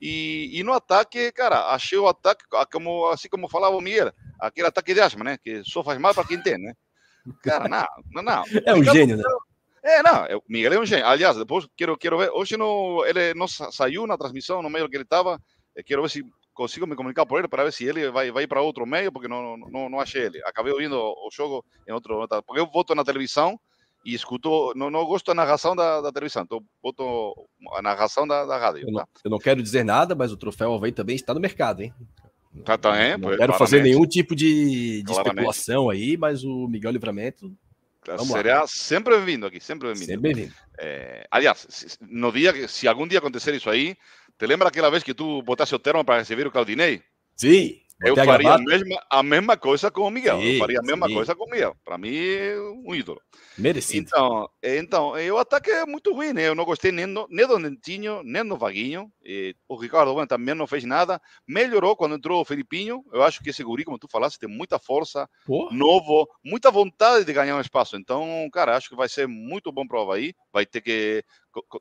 E, 0.00 0.50
e, 0.52 0.62
no 0.62 0.72
ataque, 0.72 1.32
cara, 1.32 1.74
achei 1.74 1.98
o 1.98 2.06
ataque, 2.06 2.44
como, 2.70 3.08
assim 3.08 3.28
como 3.28 3.48
falava 3.48 3.76
o 3.76 3.80
Miguel, 3.80 4.12
aquele 4.38 4.68
ataque 4.68 4.94
de 4.94 5.00
asma, 5.00 5.24
né? 5.24 5.36
Que 5.36 5.64
só 5.64 5.82
faz 5.82 5.98
mal 5.98 6.14
para 6.14 6.26
quem 6.26 6.40
tem, 6.40 6.56
né? 6.56 6.74
Cara, 7.42 7.68
não, 7.68 7.86
não, 8.10 8.22
não. 8.22 8.44
É 8.66 8.74
um 8.74 8.84
gênio, 8.84 9.16
né? 9.16 9.24
É, 9.82 10.02
não, 10.02 10.24
o 10.38 10.42
Miguel 10.48 10.74
é 10.74 10.78
um 10.80 10.86
gênio. 10.86 11.06
Aliás, 11.06 11.36
depois 11.36 11.66
quero, 11.76 11.96
quero 11.96 12.18
ver. 12.18 12.30
Hoje 12.30 12.56
não, 12.56 13.04
ele 13.06 13.32
não 13.34 13.46
saiu 13.48 14.06
na 14.06 14.18
transmissão, 14.18 14.62
no 14.62 14.70
meio 14.70 14.88
que 14.88 14.96
ele 14.96 15.04
estava. 15.04 15.40
Quero 15.86 16.02
ver 16.02 16.10
se 16.10 16.24
consigo 16.52 16.86
me 16.86 16.96
comunicar 16.96 17.24
por 17.24 17.38
ele 17.38 17.46
para 17.46 17.62
ver 17.62 17.72
se 17.72 17.84
ele 17.84 18.10
vai, 18.10 18.32
vai 18.32 18.46
para 18.46 18.60
outro 18.60 18.84
meio, 18.84 19.12
porque 19.12 19.28
não, 19.28 19.56
não, 19.56 19.88
não 19.88 20.00
achei 20.00 20.26
ele. 20.26 20.42
Acabei 20.44 20.72
ouvindo 20.72 20.96
o 20.96 21.28
jogo 21.32 21.64
em 21.86 21.92
outro. 21.92 22.26
Porque 22.44 22.60
eu 22.60 22.66
voto 22.66 22.94
na 22.94 23.04
televisão 23.04 23.58
e 24.04 24.14
escuto. 24.14 24.72
Não, 24.74 24.90
não 24.90 25.04
gosto 25.04 25.26
da 25.26 25.34
narração 25.34 25.76
da, 25.76 26.00
da 26.00 26.12
televisão, 26.12 26.42
então 26.42 26.60
voto 26.82 27.48
a 27.74 27.80
narração 27.80 28.26
da, 28.26 28.44
da 28.44 28.58
rádio. 28.58 28.88
Eu 28.88 28.92
não, 28.92 29.00
tá? 29.00 29.06
eu 29.24 29.30
não 29.30 29.38
quero 29.38 29.62
dizer 29.62 29.84
nada, 29.84 30.14
mas 30.14 30.32
o 30.32 30.36
troféu 30.36 30.74
Havaí 30.74 30.92
também 30.92 31.14
está 31.14 31.32
no 31.32 31.40
mercado, 31.40 31.82
hein? 31.82 31.94
Tá, 32.64 32.78
tá, 32.78 32.96
é, 32.96 33.16
não 33.16 33.36
quero 33.36 33.52
fazer 33.54 33.82
nenhum 33.82 34.06
tipo 34.06 34.34
de, 34.34 35.02
de 35.02 35.12
especulação 35.12 35.88
aí, 35.90 36.16
mas 36.16 36.44
o 36.44 36.66
Miguel 36.68 36.92
Livramento 36.92 37.52
Será 38.24 38.66
sempre 38.66 39.16
bem-vindo 39.16 39.46
aqui, 39.46 39.60
sempre 39.60 39.88
bem-vindo. 39.88 40.06
Sempre 40.06 40.34
bem-vindo. 40.34 40.54
É, 40.78 41.26
aliás, 41.30 41.98
no 42.00 42.32
dia, 42.32 42.66
se 42.66 42.88
algum 42.88 43.06
dia 43.06 43.18
acontecer 43.18 43.54
isso 43.54 43.68
aí, 43.68 43.96
te 44.38 44.46
lembra 44.46 44.68
aquela 44.68 44.90
vez 44.90 45.02
que 45.02 45.12
tu 45.12 45.42
botasse 45.42 45.74
o 45.74 45.78
termo 45.78 46.04
para 46.04 46.18
receber 46.18 46.46
o 46.46 46.50
Claudinei? 46.50 47.02
Sim. 47.36 47.80
Eu 48.00 48.14
faria 48.14 48.54
a 48.54 48.58
mesma, 48.58 49.06
a 49.10 49.22
mesma 49.24 49.56
coisa 49.56 49.90
com 49.90 50.02
o 50.02 50.10
Miguel. 50.10 50.40
Sim, 50.40 50.52
eu 50.52 50.58
faria 50.58 50.78
a 50.78 50.82
mesma 50.82 51.08
sim. 51.08 51.14
coisa 51.14 51.34
com 51.34 51.44
o 51.44 51.50
Miguel. 51.50 51.76
Para 51.84 51.98
mim, 51.98 52.16
um 52.86 52.94
ídolo. 52.94 53.20
Merecido. 53.56 54.06
Então, 54.06 54.48
então 54.62 55.12
o 55.34 55.38
ataque 55.38 55.68
é 55.68 55.84
muito 55.84 56.12
ruim, 56.12 56.32
né? 56.32 56.46
Eu 56.46 56.54
não 56.54 56.64
gostei 56.64 56.92
nem, 56.92 57.06
no, 57.06 57.26
nem 57.28 57.44
do 57.44 57.58
Nentinho, 57.58 58.22
nem 58.22 58.46
do 58.46 58.56
Vaguinho. 58.56 59.10
E 59.24 59.56
o 59.68 59.74
Ricardo 59.74 60.12
bueno, 60.12 60.28
também 60.28 60.54
não 60.54 60.66
fez 60.66 60.84
nada. 60.84 61.20
Melhorou 61.46 61.96
quando 61.96 62.14
entrou 62.14 62.40
o 62.40 62.44
Felipinho. 62.44 63.04
Eu 63.12 63.24
acho 63.24 63.42
que 63.42 63.50
esse 63.50 63.64
guri, 63.64 63.84
como 63.84 63.98
tu 63.98 64.06
falaste, 64.08 64.38
tem 64.38 64.48
muita 64.48 64.78
força, 64.78 65.28
Porra. 65.44 65.76
novo, 65.76 66.28
muita 66.44 66.70
vontade 66.70 67.24
de 67.24 67.32
ganhar 67.32 67.56
um 67.56 67.60
espaço. 67.60 67.96
Então, 67.96 68.48
cara, 68.52 68.76
acho 68.76 68.88
que 68.88 68.96
vai 68.96 69.08
ser 69.08 69.26
muito 69.26 69.72
bom 69.72 69.86
para 69.86 69.98
o 69.98 70.02
Havaí. 70.02 70.34
Vai 70.52 70.64
ter 70.64 70.80
que 70.80 71.24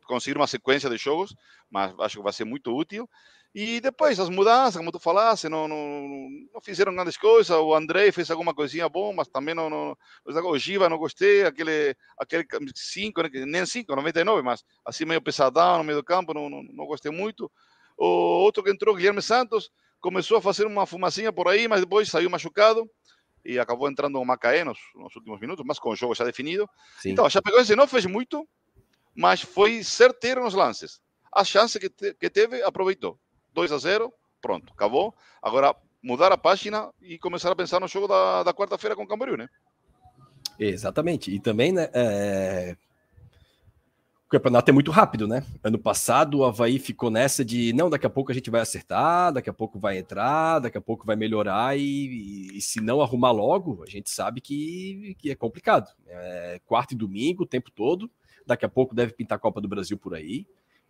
conseguir 0.08 0.38
uma 0.38 0.48
sequência 0.48 0.90
de 0.90 0.98
jogos, 0.98 1.36
mas 1.70 1.94
acho 2.00 2.18
que 2.18 2.24
vai 2.24 2.34
ser 2.34 2.46
muito 2.46 2.76
útil. 2.76 3.08
E 3.56 3.82
depois 3.82 4.20
as 4.20 4.30
mudanças, 4.30 4.78
como 4.78 4.92
tu 4.92 5.00
falaste, 5.00 5.50
não, 5.50 5.68
não, 5.68 6.30
não 6.54 6.62
fizeram 6.62 6.94
grandes 6.94 7.18
coisas. 7.18 7.50
O 7.58 7.74
André 7.74 8.12
fez 8.12 8.30
alguma 8.30 8.54
coisinha 8.54 8.88
bom, 8.88 9.14
mas 9.14 9.28
também 9.28 9.56
não. 9.56 9.70
não 9.70 9.98
o 10.26 10.58
Giva 10.60 10.90
não 10.90 10.98
gostei, 10.98 11.44
aquele, 11.44 11.96
aquele 12.18 12.46
5, 12.76 13.22
nem 13.46 13.66
5, 13.66 13.96
99, 13.96 14.42
mas 14.44 14.64
assim 14.86 15.06
meio 15.06 15.22
pesadão 15.22 15.80
no 15.80 15.84
meio 15.84 15.98
do 15.98 16.04
campo, 16.04 16.34
não, 16.34 16.50
não, 16.50 16.62
não 16.62 16.86
gostei 16.86 17.12
muito. 17.12 17.52
O 17.98 18.06
outro 18.06 18.64
que 18.64 18.70
entrou, 18.70 18.96
Guilherme 18.96 19.22
Santos, 19.22 19.72
começou 20.00 20.38
a 20.38 20.42
fazer 20.42 20.68
uma 20.68 20.86
fumacinha 20.86 21.34
por 21.34 21.48
aí, 21.48 21.68
mas 21.68 21.82
depois 21.82 22.10
saiu 22.10 22.30
machucado 22.30 22.88
e 23.44 23.58
acabou 23.58 23.90
entrando 23.90 24.20
o 24.20 24.26
Macaé 24.26 24.64
nos, 24.64 24.78
nos, 24.94 25.16
últimos 25.16 25.40
minutos, 25.40 25.66
mas 25.66 25.80
com 25.80 25.90
o 25.90 25.96
jogo 25.96 26.14
já 26.14 26.24
definido. 26.24 26.70
Sim. 27.00 27.12
Então, 27.12 27.26
a 27.26 27.30
Chapecoense 27.30 27.76
não 27.76 27.88
fez 27.88 28.06
muito, 28.06 28.48
mas 29.16 29.42
foi 29.42 29.84
certeiro 29.84 30.44
nos 30.44 30.54
lances. 30.54 31.02
A 31.34 31.44
chance 31.44 31.80
que, 31.80 31.90
te, 31.90 32.14
que 32.14 32.30
teve, 32.30 32.62
aproveitou. 32.62 33.20
2 33.58 33.72
a 33.72 33.78
0, 33.80 34.14
pronto, 34.40 34.72
acabou. 34.72 35.16
Agora 35.42 35.76
mudar 36.02 36.32
a 36.32 36.38
página 36.38 36.92
e 37.02 37.18
começar 37.18 37.52
a 37.52 37.56
pensar 37.56 37.80
no 37.80 37.88
jogo 37.88 38.08
da, 38.08 38.44
da 38.44 38.54
quarta-feira 38.54 38.96
com 38.96 39.02
o 39.02 39.08
Camboriú, 39.08 39.36
né? 39.36 39.50
Exatamente. 40.60 41.32
E 41.32 41.40
também, 41.40 41.72
né? 41.72 41.90
É... 41.92 42.78
O 44.28 44.30
campeonato 44.30 44.70
é 44.70 44.74
muito 44.74 44.92
rápido, 44.92 45.28
né? 45.28 45.44
Ano 45.64 45.80
passado 45.80 46.40
o 46.40 46.46
Havaí 46.46 46.78
ficou 46.78 47.10
nessa 47.10 47.44
de 47.44 47.74
não, 47.74 47.90
daqui 47.90 48.06
a 48.06 48.10
pouco 48.12 48.32
a 48.32 48.36
gente 48.36 48.52
vai 48.52 48.62
acertar, 48.62 49.34
daqui 49.34 49.50
a 49.50 49.54
pouco 49.54 49.80
vai 49.80 49.98
entrar, 49.98 50.60
daqui 50.60 50.78
a 50.78 50.82
pouco 50.82 51.08
vai 51.08 51.16
melhorar, 51.16 51.76
e, 51.76 51.82
e, 51.82 52.58
e 52.58 52.62
se 52.62 52.80
não 52.80 53.02
arrumar 53.02 53.32
logo, 53.32 53.84
a 53.84 53.90
gente 53.90 54.12
sabe 54.12 54.40
que, 54.40 55.16
que 55.18 55.32
é 55.32 55.36
complicado. 55.36 55.90
É 56.06 56.62
quarto 56.66 56.92
e 56.94 56.98
domingo 56.98 57.44
o 57.44 57.48
tempo 57.48 57.72
todo, 57.72 58.12
daqui 58.46 58.66
a 58.66 58.70
pouco 58.70 58.94
deve 58.94 59.14
pintar 59.14 59.38
a 59.38 59.40
Copa 59.40 59.60
do 59.60 59.68
Brasil 59.68 59.98
por 59.98 60.14
aí. 60.14 60.46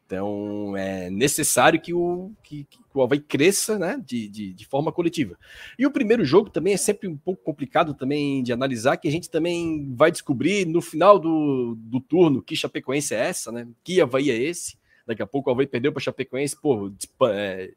Então 0.08 0.76
é 0.78 1.10
necessário 1.10 1.82
que 1.82 1.94
o, 1.94 2.32
que, 2.42 2.64
que 2.64 2.80
o 2.94 3.02
Havaí 3.02 3.20
cresça 3.20 3.78
né, 3.78 4.02
de, 4.04 4.30
de, 4.30 4.54
de, 4.54 4.66
forma 4.66 4.90
coletiva. 4.90 5.38
E 5.78 5.86
o 5.86 5.92
primeiro 5.92 6.24
jogo 6.24 6.50
também 6.50 6.74
é 6.74 6.78
sempre 6.78 7.10
um 7.10 7.18
pouco 7.18 7.44
complicado 7.44 7.94
também 7.94 8.42
de 8.42 8.54
analisar, 8.54 8.96
que 8.96 9.10
a 9.10 9.12
gente 9.12 9.30
também 9.30 9.94
vai 9.94 10.10
descobrir 10.10 10.66
no 10.66 10.82
final 10.82 11.20
do, 11.20 11.76
do 11.78 12.00
turno 12.00 12.42
que 12.42 12.56
Chapecoense 12.56 13.14
é 13.14 13.20
essa, 13.20 13.52
né? 13.52 13.68
Que 13.84 14.00
Havaí 14.00 14.32
é 14.32 14.42
esse. 14.42 14.78
Daqui 15.06 15.22
a 15.22 15.28
pouco 15.28 15.50
o 15.50 15.54
Havaí 15.54 15.68
perdeu 15.68 15.92
para 15.92 16.02
Chapecoense, 16.02 16.56
pô, 16.56 16.90
é, 17.28 17.72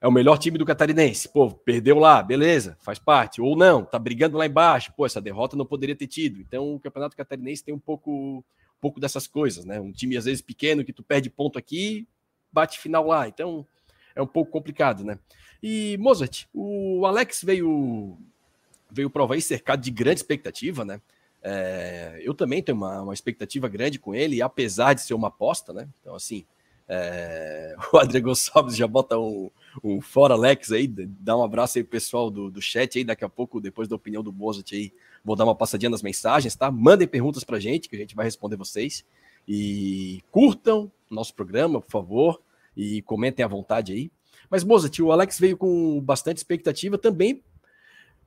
é, 0.00 0.08
o 0.08 0.10
melhor 0.10 0.38
time 0.38 0.56
do 0.56 0.64
catarinense. 0.64 1.28
Pô, 1.28 1.50
perdeu 1.50 1.98
lá, 1.98 2.22
beleza, 2.22 2.78
faz 2.80 2.98
parte. 2.98 3.42
Ou 3.42 3.54
não, 3.54 3.84
tá 3.84 3.98
brigando 3.98 4.38
lá 4.38 4.46
embaixo. 4.46 4.90
Pô, 4.96 5.04
essa 5.04 5.20
derrota 5.20 5.54
não 5.54 5.66
poderia 5.66 5.94
ter 5.94 6.06
tido. 6.06 6.40
Então 6.40 6.74
o 6.74 6.80
campeonato 6.80 7.14
catarinense 7.14 7.62
tem 7.62 7.74
um 7.74 7.78
pouco 7.78 8.42
pouco 8.82 8.98
dessas 8.98 9.28
coisas, 9.28 9.64
né? 9.64 9.80
Um 9.80 9.92
time 9.92 10.16
às 10.16 10.24
vezes 10.24 10.42
pequeno 10.42 10.84
que 10.84 10.92
tu 10.92 11.04
perde 11.04 11.30
ponto 11.30 11.56
aqui, 11.56 12.04
bate 12.52 12.80
final 12.80 13.06
lá. 13.06 13.28
Então 13.28 13.64
é 14.14 14.20
um 14.20 14.26
pouco 14.26 14.50
complicado, 14.50 15.04
né? 15.04 15.16
E 15.62 15.96
Mozart, 15.98 16.46
o 16.52 17.06
Alex 17.06 17.44
veio 17.44 18.18
veio 18.90 19.08
prova 19.08 19.34
aí 19.34 19.40
cercado 19.40 19.80
de 19.80 19.90
grande 19.90 20.18
expectativa, 20.18 20.84
né? 20.84 21.00
É, 21.40 22.20
eu 22.22 22.34
também 22.34 22.62
tenho 22.62 22.76
uma, 22.76 23.02
uma 23.02 23.14
expectativa 23.14 23.68
grande 23.68 23.98
com 23.98 24.14
ele, 24.14 24.42
apesar 24.42 24.94
de 24.94 25.00
ser 25.00 25.14
uma 25.14 25.28
aposta, 25.28 25.72
né? 25.72 25.88
Então, 26.00 26.14
assim, 26.14 26.44
é, 26.92 27.74
o 27.92 27.96
Adriano 27.96 28.26
Gonçalves 28.26 28.76
já 28.76 28.86
bota 28.86 29.18
um, 29.18 29.50
um 29.82 30.00
fora 30.00 30.34
Alex 30.34 30.72
aí, 30.72 30.86
dá 30.86 31.36
um 31.36 31.42
abraço 31.42 31.78
aí 31.78 31.84
pessoal 31.84 32.30
do, 32.30 32.50
do 32.50 32.60
chat 32.60 32.98
aí, 32.98 33.04
daqui 33.04 33.24
a 33.24 33.28
pouco, 33.28 33.60
depois 33.60 33.88
da 33.88 33.96
opinião 33.96 34.22
do 34.22 34.32
Mozart 34.32 34.72
aí, 34.72 34.92
Vou 35.24 35.36
dar 35.36 35.44
uma 35.44 35.54
passadinha 35.54 35.90
nas 35.90 36.02
mensagens, 36.02 36.54
tá? 36.56 36.70
Mandem 36.70 37.06
perguntas 37.06 37.44
pra 37.44 37.60
gente, 37.60 37.88
que 37.88 37.94
a 37.94 37.98
gente 37.98 38.14
vai 38.14 38.24
responder 38.24 38.56
vocês. 38.56 39.04
E 39.46 40.20
curtam 40.30 40.90
nosso 41.08 41.34
programa, 41.34 41.80
por 41.80 41.90
favor, 41.90 42.42
e 42.76 43.02
comentem 43.02 43.44
à 43.44 43.48
vontade 43.48 43.92
aí. 43.92 44.10
Mas, 44.50 44.64
Mozart, 44.64 44.98
o 44.98 45.12
Alex 45.12 45.38
veio 45.38 45.56
com 45.56 46.00
bastante 46.00 46.38
expectativa 46.38 46.98
também 46.98 47.42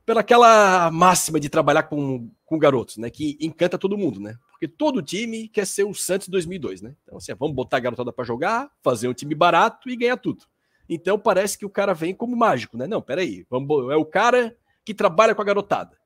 pelaquela 0.05 0.89
máxima 0.91 1.39
de 1.39 1.49
trabalhar 1.49 1.83
com, 1.83 2.29
com 2.45 2.57
garotos, 2.57 2.97
né? 2.97 3.09
Que 3.09 3.37
encanta 3.41 3.77
todo 3.77 3.97
mundo, 3.97 4.19
né? 4.19 4.37
Porque 4.55 4.69
todo 4.69 5.01
time 5.01 5.49
quer 5.49 5.67
ser 5.67 5.83
o 5.83 5.93
Santos 5.93 6.29
2002, 6.29 6.81
né? 6.81 6.95
Então, 7.03 7.17
assim, 7.17 7.33
vamos 7.35 7.53
botar 7.53 7.77
a 7.77 7.81
garotada 7.81 8.13
para 8.13 8.23
jogar, 8.23 8.71
fazer 8.81 9.09
um 9.09 9.13
time 9.13 9.35
barato 9.35 9.89
e 9.89 9.97
ganhar 9.97 10.15
tudo. 10.15 10.45
Então, 10.87 11.19
parece 11.19 11.57
que 11.57 11.65
o 11.65 11.69
cara 11.69 11.93
vem 11.93 12.15
como 12.15 12.37
mágico, 12.37 12.77
né? 12.77 12.87
Não, 12.87 13.01
peraí, 13.01 13.45
vamos, 13.49 13.91
é 13.91 13.97
o 13.97 14.05
cara 14.05 14.55
que 14.85 14.93
trabalha 14.93 15.35
com 15.35 15.41
a 15.41 15.45
garotada. 15.45 15.97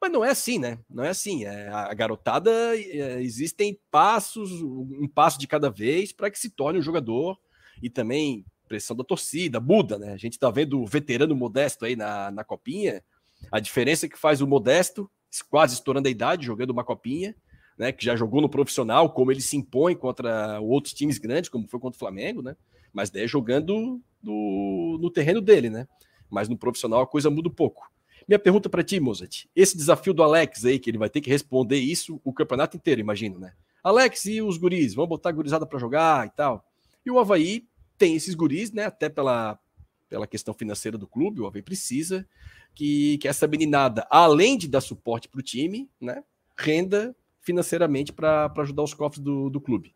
Mas 0.00 0.12
não 0.12 0.24
é 0.24 0.30
assim, 0.30 0.58
né? 0.58 0.78
Não 0.88 1.02
é 1.02 1.08
assim. 1.08 1.44
É, 1.44 1.68
a 1.68 1.92
garotada 1.92 2.50
é, 2.76 3.20
existem 3.20 3.78
passos, 3.90 4.62
um 4.62 5.08
passo 5.08 5.38
de 5.38 5.48
cada 5.48 5.68
vez 5.68 6.12
para 6.12 6.30
que 6.30 6.38
se 6.38 6.48
torne 6.48 6.78
um 6.78 6.82
jogador 6.82 7.36
e 7.82 7.90
também 7.90 8.46
pressão 8.68 8.96
da 8.96 9.02
torcida, 9.02 9.58
muda, 9.58 9.98
né? 9.98 10.12
A 10.12 10.16
gente 10.16 10.38
tá 10.38 10.48
vendo 10.48 10.80
o 10.80 10.86
veterano 10.86 11.34
modesto 11.34 11.84
aí 11.84 11.96
na, 11.96 12.30
na 12.30 12.44
copinha, 12.44 13.02
a 13.50 13.58
diferença 13.58 14.08
que 14.08 14.16
faz 14.16 14.40
o 14.40 14.46
modesto, 14.46 15.10
quase 15.50 15.74
estourando 15.74 16.06
a 16.06 16.10
idade, 16.10 16.46
jogando 16.46 16.70
uma 16.70 16.84
copinha, 16.84 17.34
né? 17.80 17.92
Que 17.92 18.04
já 18.04 18.14
jogou 18.14 18.42
no 18.42 18.48
profissional, 18.48 19.08
como 19.08 19.32
ele 19.32 19.40
se 19.40 19.56
impõe 19.56 19.96
contra 19.96 20.60
outros 20.60 20.92
times 20.92 21.16
grandes, 21.16 21.48
como 21.48 21.66
foi 21.66 21.80
contra 21.80 21.96
o 21.96 21.98
Flamengo, 21.98 22.42
né? 22.42 22.54
Mas 22.92 23.08
daí 23.08 23.26
jogando 23.26 23.98
no, 24.22 24.98
no 25.00 25.10
terreno 25.10 25.40
dele, 25.40 25.70
né? 25.70 25.88
Mas 26.28 26.46
no 26.46 26.58
profissional 26.58 27.00
a 27.00 27.06
coisa 27.06 27.30
muda 27.30 27.48
um 27.48 27.52
pouco. 27.52 27.90
minha 28.28 28.38
pergunta 28.38 28.68
para 28.68 28.84
ti, 28.84 29.00
Mozart, 29.00 29.46
esse 29.56 29.74
desafio 29.78 30.12
do 30.12 30.22
Alex 30.22 30.66
aí, 30.66 30.78
que 30.78 30.90
ele 30.90 30.98
vai 30.98 31.08
ter 31.08 31.22
que 31.22 31.30
responder 31.30 31.78
isso 31.78 32.20
o 32.22 32.34
campeonato 32.34 32.76
inteiro, 32.76 33.00
imagino, 33.00 33.38
né? 33.38 33.54
Alex 33.82 34.26
e 34.26 34.42
os 34.42 34.58
guris, 34.58 34.92
vamos 34.92 35.08
botar 35.08 35.30
a 35.30 35.32
gurizada 35.32 35.64
para 35.64 35.78
jogar 35.78 36.26
e 36.26 36.30
tal. 36.32 36.62
E 37.04 37.10
o 37.10 37.18
Havaí 37.18 37.66
tem 37.96 38.14
esses 38.14 38.34
guris, 38.34 38.72
né? 38.72 38.84
Até 38.84 39.08
pela, 39.08 39.58
pela 40.06 40.26
questão 40.26 40.52
financeira 40.52 40.98
do 40.98 41.06
clube, 41.06 41.40
o 41.40 41.46
Havaí 41.46 41.62
precisa 41.62 42.28
que, 42.74 43.16
que 43.16 43.26
essa 43.26 43.48
meninada, 43.48 44.06
além 44.10 44.58
de 44.58 44.68
dar 44.68 44.82
suporte 44.82 45.30
para 45.30 45.40
o 45.40 45.42
time, 45.42 45.88
né? 45.98 46.22
Renda 46.58 47.16
financeiramente 47.40 48.12
para 48.12 48.52
ajudar 48.58 48.82
os 48.82 48.94
cofres 48.94 49.22
do, 49.22 49.50
do 49.50 49.60
clube. 49.60 49.94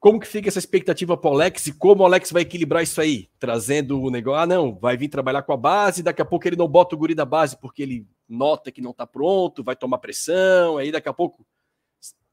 Como 0.00 0.20
que 0.20 0.28
fica 0.28 0.48
essa 0.48 0.60
expectativa 0.60 1.16
para 1.16 1.30
o 1.30 1.34
Alex 1.34 1.66
e 1.66 1.72
como 1.72 2.02
o 2.02 2.06
Alex 2.06 2.30
vai 2.30 2.42
equilibrar 2.42 2.84
isso 2.84 3.00
aí? 3.00 3.28
Trazendo 3.38 4.00
o 4.00 4.10
negócio, 4.10 4.40
ah, 4.40 4.46
não, 4.46 4.78
vai 4.78 4.96
vir 4.96 5.08
trabalhar 5.08 5.42
com 5.42 5.52
a 5.52 5.56
base, 5.56 6.04
daqui 6.04 6.22
a 6.22 6.24
pouco 6.24 6.46
ele 6.46 6.54
não 6.54 6.68
bota 6.68 6.94
o 6.94 6.98
guri 6.98 7.16
da 7.16 7.24
base 7.24 7.56
porque 7.60 7.82
ele 7.82 8.06
nota 8.28 8.70
que 8.70 8.80
não 8.80 8.92
está 8.92 9.04
pronto, 9.04 9.64
vai 9.64 9.74
tomar 9.74 9.98
pressão, 9.98 10.76
aí 10.76 10.92
daqui 10.92 11.08
a 11.08 11.12
pouco. 11.12 11.44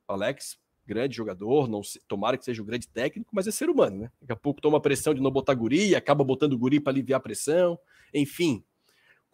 Alex, 0.08 0.60
grande 0.86 1.16
jogador, 1.16 1.68
não 1.68 1.82
tomara 2.08 2.38
que 2.38 2.46
seja 2.46 2.62
um 2.62 2.66
grande 2.66 2.88
técnico, 2.88 3.32
mas 3.34 3.48
é 3.48 3.52
ser 3.52 3.68
humano, 3.68 3.98
né? 3.98 4.12
Daqui 4.22 4.34
a 4.34 4.36
pouco 4.36 4.62
toma 4.62 4.80
pressão 4.80 5.16
de 5.16 5.22
não 5.22 5.32
botar 5.32 5.56
guri, 5.56 5.96
acaba 5.96 6.24
botando 6.24 6.56
guri 6.58 6.80
para 6.80 6.94
aliviar 6.94 7.18
a 7.18 7.24
pressão, 7.24 7.80
enfim. 8.14 8.64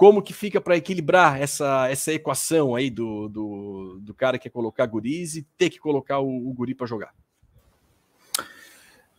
Como 0.01 0.19
que 0.23 0.33
fica 0.33 0.59
para 0.59 0.75
equilibrar 0.75 1.39
essa, 1.39 1.87
essa 1.87 2.11
equação 2.11 2.73
aí 2.73 2.89
do, 2.89 3.29
do, 3.29 3.99
do 4.01 4.15
cara 4.15 4.39
que 4.39 4.45
quer 4.45 4.49
colocar 4.49 4.83
guris 4.87 5.35
e 5.35 5.43
ter 5.59 5.69
que 5.69 5.77
colocar 5.77 6.17
o, 6.17 6.49
o 6.49 6.51
guri 6.51 6.73
para 6.73 6.87
jogar? 6.87 7.13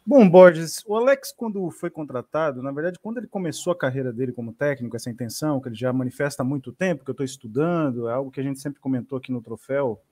Bom, 0.04 0.28
Borges, 0.28 0.82
o 0.84 0.96
Alex, 0.96 1.30
quando 1.30 1.70
foi 1.70 1.88
contratado, 1.88 2.60
na 2.64 2.72
verdade, 2.72 2.98
quando 2.98 3.18
ele 3.18 3.28
começou 3.28 3.72
a 3.72 3.78
carreira 3.78 4.12
dele 4.12 4.32
como 4.32 4.52
técnico, 4.52 4.96
essa 4.96 5.08
intenção, 5.08 5.60
que 5.60 5.68
ele 5.68 5.76
já 5.76 5.92
manifesta 5.92 6.42
há 6.42 6.44
muito 6.44 6.72
tempo, 6.72 7.04
que 7.04 7.10
eu 7.10 7.12
estou 7.12 7.24
estudando, 7.24 8.08
é 8.08 8.12
algo 8.14 8.32
que 8.32 8.40
a 8.40 8.42
gente 8.42 8.58
sempre 8.58 8.80
comentou 8.80 9.18
aqui 9.18 9.30
no 9.30 9.40
troféu. 9.40 10.02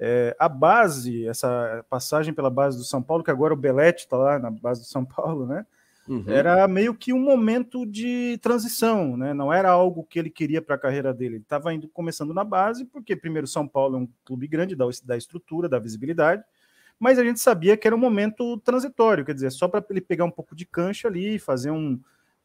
É, 0.00 0.34
a 0.38 0.48
base, 0.48 1.28
essa 1.28 1.84
passagem 1.90 2.32
pela 2.32 2.48
base 2.48 2.78
do 2.78 2.84
São 2.84 3.02
Paulo, 3.02 3.22
que 3.22 3.30
agora 3.30 3.52
o 3.52 3.58
Belete 3.58 4.04
está 4.04 4.16
lá 4.16 4.38
na 4.38 4.50
base 4.50 4.80
do 4.80 4.86
São 4.86 5.04
Paulo, 5.04 5.44
né? 5.44 5.66
Uhum. 6.08 6.24
Era 6.26 6.66
meio 6.66 6.94
que 6.94 7.12
um 7.12 7.20
momento 7.20 7.84
de 7.84 8.38
transição, 8.40 9.16
né? 9.16 9.34
Não 9.34 9.52
era 9.52 9.70
algo 9.70 10.04
que 10.04 10.18
ele 10.18 10.30
queria 10.30 10.62
para 10.62 10.74
a 10.74 10.78
carreira 10.78 11.12
dele. 11.12 11.36
Ele 11.36 11.42
estava 11.42 11.70
começando 11.92 12.32
na 12.32 12.44
base, 12.44 12.84
porque 12.86 13.14
primeiro 13.14 13.46
São 13.46 13.68
Paulo 13.68 13.96
é 13.96 14.00
um 14.00 14.08
clube 14.24 14.46
grande, 14.46 14.74
da, 14.74 14.86
da 15.04 15.16
estrutura, 15.16 15.68
da 15.68 15.78
visibilidade 15.78 16.42
mas 16.98 17.18
a 17.18 17.24
gente 17.24 17.38
sabia 17.38 17.76
que 17.76 17.86
era 17.86 17.94
um 17.94 17.98
momento 17.98 18.58
transitório, 18.58 19.24
quer 19.24 19.34
dizer, 19.34 19.52
só 19.52 19.68
para 19.68 19.84
ele 19.88 20.00
pegar 20.00 20.24
um 20.24 20.30
pouco 20.30 20.54
de 20.54 20.66
cancha 20.66 21.06
ali, 21.06 21.38
fazer 21.38 21.70
um 21.70 21.98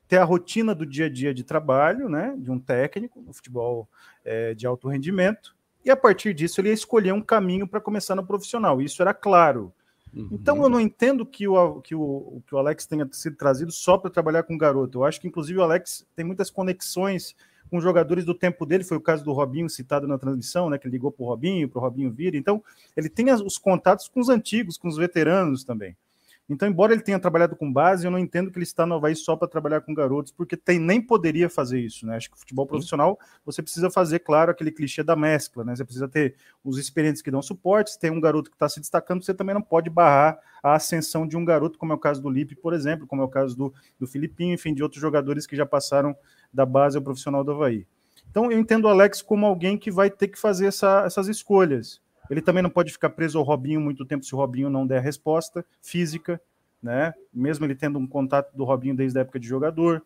ter 0.08 0.18
a 0.18 0.24
rotina 0.24 0.76
do 0.76 0.86
dia 0.86 1.06
a 1.06 1.10
dia 1.10 1.34
de 1.34 1.44
trabalho, 1.44 2.10
né, 2.10 2.36
de 2.38 2.52
um 2.52 2.60
técnico 2.60 3.22
no 3.22 3.34
futebol 3.34 3.90
é, 4.24 4.54
de 4.54 4.68
alto 4.68 4.88
rendimento, 4.88 5.56
e 5.84 5.90
a 5.90 5.96
partir 5.96 6.34
disso 6.34 6.62
ele 6.62 6.70
ia 6.70 6.74
escolher 6.74 7.14
um 7.14 7.22
caminho 7.22 7.68
para 7.68 7.82
começar 7.82 8.16
no 8.16 8.26
profissional. 8.26 8.82
Isso 8.82 9.02
era 9.02 9.14
claro. 9.14 9.74
Uhum. 10.16 10.30
Então 10.32 10.62
eu 10.62 10.70
não 10.70 10.80
entendo 10.80 11.26
que 11.26 11.48
o, 11.48 11.82
que, 11.82 11.96
o, 11.96 12.42
que 12.46 12.54
o 12.54 12.58
Alex 12.58 12.86
tenha 12.86 13.08
sido 13.12 13.36
trazido 13.36 13.72
só 13.72 13.98
para 13.98 14.12
trabalhar 14.12 14.44
com 14.44 14.58
garoto. 14.58 15.00
Eu 15.00 15.06
acho 15.06 15.20
que 15.20 15.28
inclusive 15.28 15.60
o 15.60 15.64
Alex 15.64 16.06
tem 16.16 16.26
muitas 16.26 16.50
conexões 16.50 17.36
com 17.70 17.82
jogadores 17.82 18.24
do 18.24 18.36
tempo 18.36 18.68
dele, 18.68 18.84
foi 18.84 18.98
o 18.98 19.02
caso 19.02 19.24
do 19.24 19.34
Robinho 19.34 19.68
citado 19.68 20.08
na 20.08 20.20
transmissão, 20.20 20.70
né, 20.70 20.78
que 20.78 20.88
ligou 20.88 21.12
para 21.12 21.24
o 21.24 21.28
Robinho, 21.28 21.68
para 21.68 21.80
o 21.80 21.82
Robinho 21.82 22.12
vir. 22.12 22.36
Então, 22.36 22.64
ele 22.96 23.10
tem 23.10 23.32
os 23.34 23.58
contatos 23.58 24.08
com 24.08 24.20
os 24.20 24.30
antigos, 24.30 24.78
com 24.78 24.88
os 24.88 24.96
veteranos 24.96 25.64
também. 25.64 25.98
Então, 26.50 26.68
embora 26.68 26.92
ele 26.92 27.02
tenha 27.02 27.20
trabalhado 27.20 27.56
com 27.56 27.72
base, 27.72 28.06
eu 28.06 28.12
não 28.12 28.20
entendo 28.20 28.52
que 28.52 28.58
ele 28.58 28.64
está 28.64 28.86
no 28.86 28.96
Havaí 28.96 29.16
só 29.16 29.36
para 29.36 29.48
trabalhar 29.48 29.80
com 29.80 29.94
garotos, 29.94 30.32
porque 30.32 30.58
tem, 30.58 30.78
nem 30.78 31.02
poderia 31.02 31.50
fazer 31.50 31.80
isso, 31.80 32.06
né? 32.06 32.18
Acho 32.18 32.30
que 32.30 32.38
futebol 32.38 32.68
profissional 32.68 33.18
você 33.46 33.62
precisa 33.62 33.90
fazer, 33.90 34.20
claro, 34.20 34.52
aquele 34.52 34.72
clichê 34.72 35.02
da 35.04 35.16
mescla, 35.16 35.64
né? 35.64 35.74
Você 35.74 35.86
precisa 35.86 36.08
ter 36.08 36.36
os 36.62 36.78
experientes 36.78 37.22
que 37.22 37.32
dão 37.32 37.42
suporte, 37.42 37.92
se 37.92 38.00
tem 38.00 38.12
um 38.12 38.20
garoto 38.20 38.50
que 38.50 38.56
está 38.58 38.68
se 38.68 38.82
destacando, 38.82 39.24
você 39.24 39.34
também 39.34 39.54
não 39.56 39.62
pode 39.62 39.90
barrar 39.90 40.38
a 40.62 40.76
ascensão 40.76 41.26
de 41.26 41.38
um 41.38 41.46
garoto, 41.46 41.80
como 41.80 41.94
é 41.94 41.96
o 41.96 42.00
caso 42.00 42.22
do 42.22 42.30
Lipe, 42.30 42.56
por 42.56 42.74
exemplo, 42.74 43.08
como 43.08 43.22
é 43.22 43.26
o 43.26 43.30
caso 43.30 43.56
do, 43.56 43.74
do 43.98 44.06
Filipinho, 44.06 44.54
enfim, 44.54 44.74
de 44.74 44.84
outros 44.84 45.02
jogadores 45.02 45.48
que 45.48 45.56
já 45.56 45.66
passaram 45.66 46.16
da 46.54 46.66
base 46.66 46.98
ao 46.98 47.04
profissional 47.04 47.44
do 47.44 47.52
Havaí. 47.52 47.88
Então, 48.30 48.52
eu 48.52 48.60
entendo 48.60 48.86
o 48.86 48.90
Alex 48.90 49.22
como 49.22 49.46
alguém 49.46 49.78
que 49.78 49.92
vai 49.92 50.10
ter 50.10 50.28
que 50.28 50.40
fazer 50.40 50.66
essa, 50.66 51.04
essas 51.06 51.28
escolhas. 51.28 52.02
Ele 52.30 52.42
também 52.42 52.64
não 52.64 52.70
pode 52.70 52.92
ficar 52.92 53.10
preso 53.10 53.38
ao 53.38 53.44
Robinho 53.44 53.82
muito 53.82 54.06
tempo 54.06 54.26
se 54.26 54.34
o 54.34 54.38
Robinho 54.38 54.70
não 54.70 54.88
der 54.88 55.02
resposta 55.02 55.66
física, 55.82 56.42
né? 56.82 57.14
Mesmo 57.34 57.66
ele 57.66 57.76
tendo 57.76 58.00
um 58.00 58.08
contato 58.08 58.56
do 58.56 58.64
Robinho 58.64 58.96
desde 58.96 59.18
a 59.18 59.22
época 59.22 59.40
de 59.40 59.48
jogador. 59.48 60.04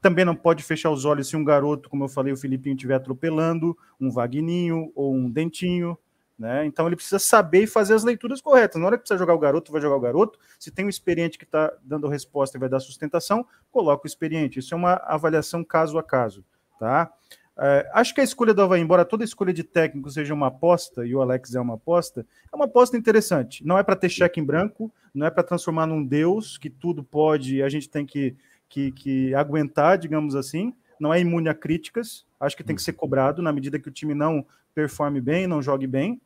Também 0.00 0.24
não 0.24 0.34
pode 0.34 0.62
fechar 0.62 0.90
os 0.90 1.04
olhos 1.04 1.28
se 1.28 1.36
um 1.36 1.44
garoto, 1.44 1.88
como 1.88 2.04
eu 2.04 2.08
falei, 2.08 2.32
o 2.32 2.36
Filipinho 2.36 2.74
estiver 2.74 2.94
atropelando, 2.94 3.76
um 4.00 4.10
Vagninho 4.10 4.92
ou 4.94 5.14
um 5.14 5.28
Dentinho. 5.28 5.98
Né? 6.38 6.64
Então 6.66 6.86
ele 6.86 6.94
precisa 6.94 7.18
saber 7.18 7.64
e 7.64 7.66
fazer 7.66 7.94
as 7.94 8.04
leituras 8.04 8.40
corretas. 8.40 8.80
Na 8.80 8.86
hora 8.86 8.96
que 8.96 9.02
precisa 9.02 9.18
jogar 9.18 9.34
o 9.34 9.38
garoto, 9.38 9.72
vai 9.72 9.80
jogar 9.80 9.96
o 9.96 10.00
garoto. 10.00 10.38
Se 10.56 10.70
tem 10.70 10.84
um 10.84 10.88
experiente 10.88 11.36
que 11.36 11.44
está 11.44 11.72
dando 11.82 12.06
resposta 12.06 12.56
e 12.56 12.60
vai 12.60 12.68
dar 12.68 12.78
sustentação, 12.78 13.44
coloca 13.72 14.04
o 14.04 14.06
experiente. 14.06 14.60
Isso 14.60 14.72
é 14.72 14.76
uma 14.76 14.94
avaliação 15.04 15.64
caso 15.64 15.98
a 15.98 16.02
caso. 16.02 16.44
Tá? 16.78 17.12
É, 17.60 17.90
acho 17.92 18.14
que 18.14 18.20
a 18.20 18.24
escolha 18.24 18.54
do 18.54 18.62
Havaí, 18.62 18.80
embora 18.80 19.04
toda 19.04 19.24
escolha 19.24 19.52
de 19.52 19.64
técnico 19.64 20.10
seja 20.10 20.32
uma 20.32 20.46
aposta, 20.46 21.04
e 21.04 21.14
o 21.14 21.20
Alex 21.20 21.54
é 21.54 21.60
uma 21.60 21.74
aposta, 21.74 22.24
é 22.52 22.54
uma 22.54 22.66
aposta 22.66 22.96
interessante. 22.96 23.66
Não 23.66 23.76
é 23.76 23.82
para 23.82 23.96
ter 23.96 24.08
cheque 24.08 24.40
em 24.40 24.44
branco, 24.44 24.92
não 25.12 25.26
é 25.26 25.30
para 25.30 25.42
transformar 25.42 25.86
num 25.86 26.04
Deus 26.04 26.56
que 26.56 26.70
tudo 26.70 27.02
pode 27.02 27.56
e 27.56 27.62
a 27.62 27.68
gente 27.68 27.88
tem 27.88 28.06
que, 28.06 28.36
que, 28.68 28.92
que 28.92 29.34
aguentar, 29.34 29.98
digamos 29.98 30.36
assim. 30.36 30.72
Não 31.00 31.12
é 31.12 31.20
imune 31.20 31.48
a 31.48 31.54
críticas, 31.54 32.24
acho 32.38 32.56
que 32.56 32.64
tem 32.64 32.76
que 32.76 32.82
ser 32.82 32.92
cobrado 32.92 33.42
na 33.42 33.52
medida 33.52 33.78
que 33.78 33.88
o 33.88 33.92
time 33.92 34.14
não 34.14 34.46
performe 34.74 35.20
bem, 35.20 35.46
não 35.46 35.60
jogue 35.60 35.86
bem 35.86 36.20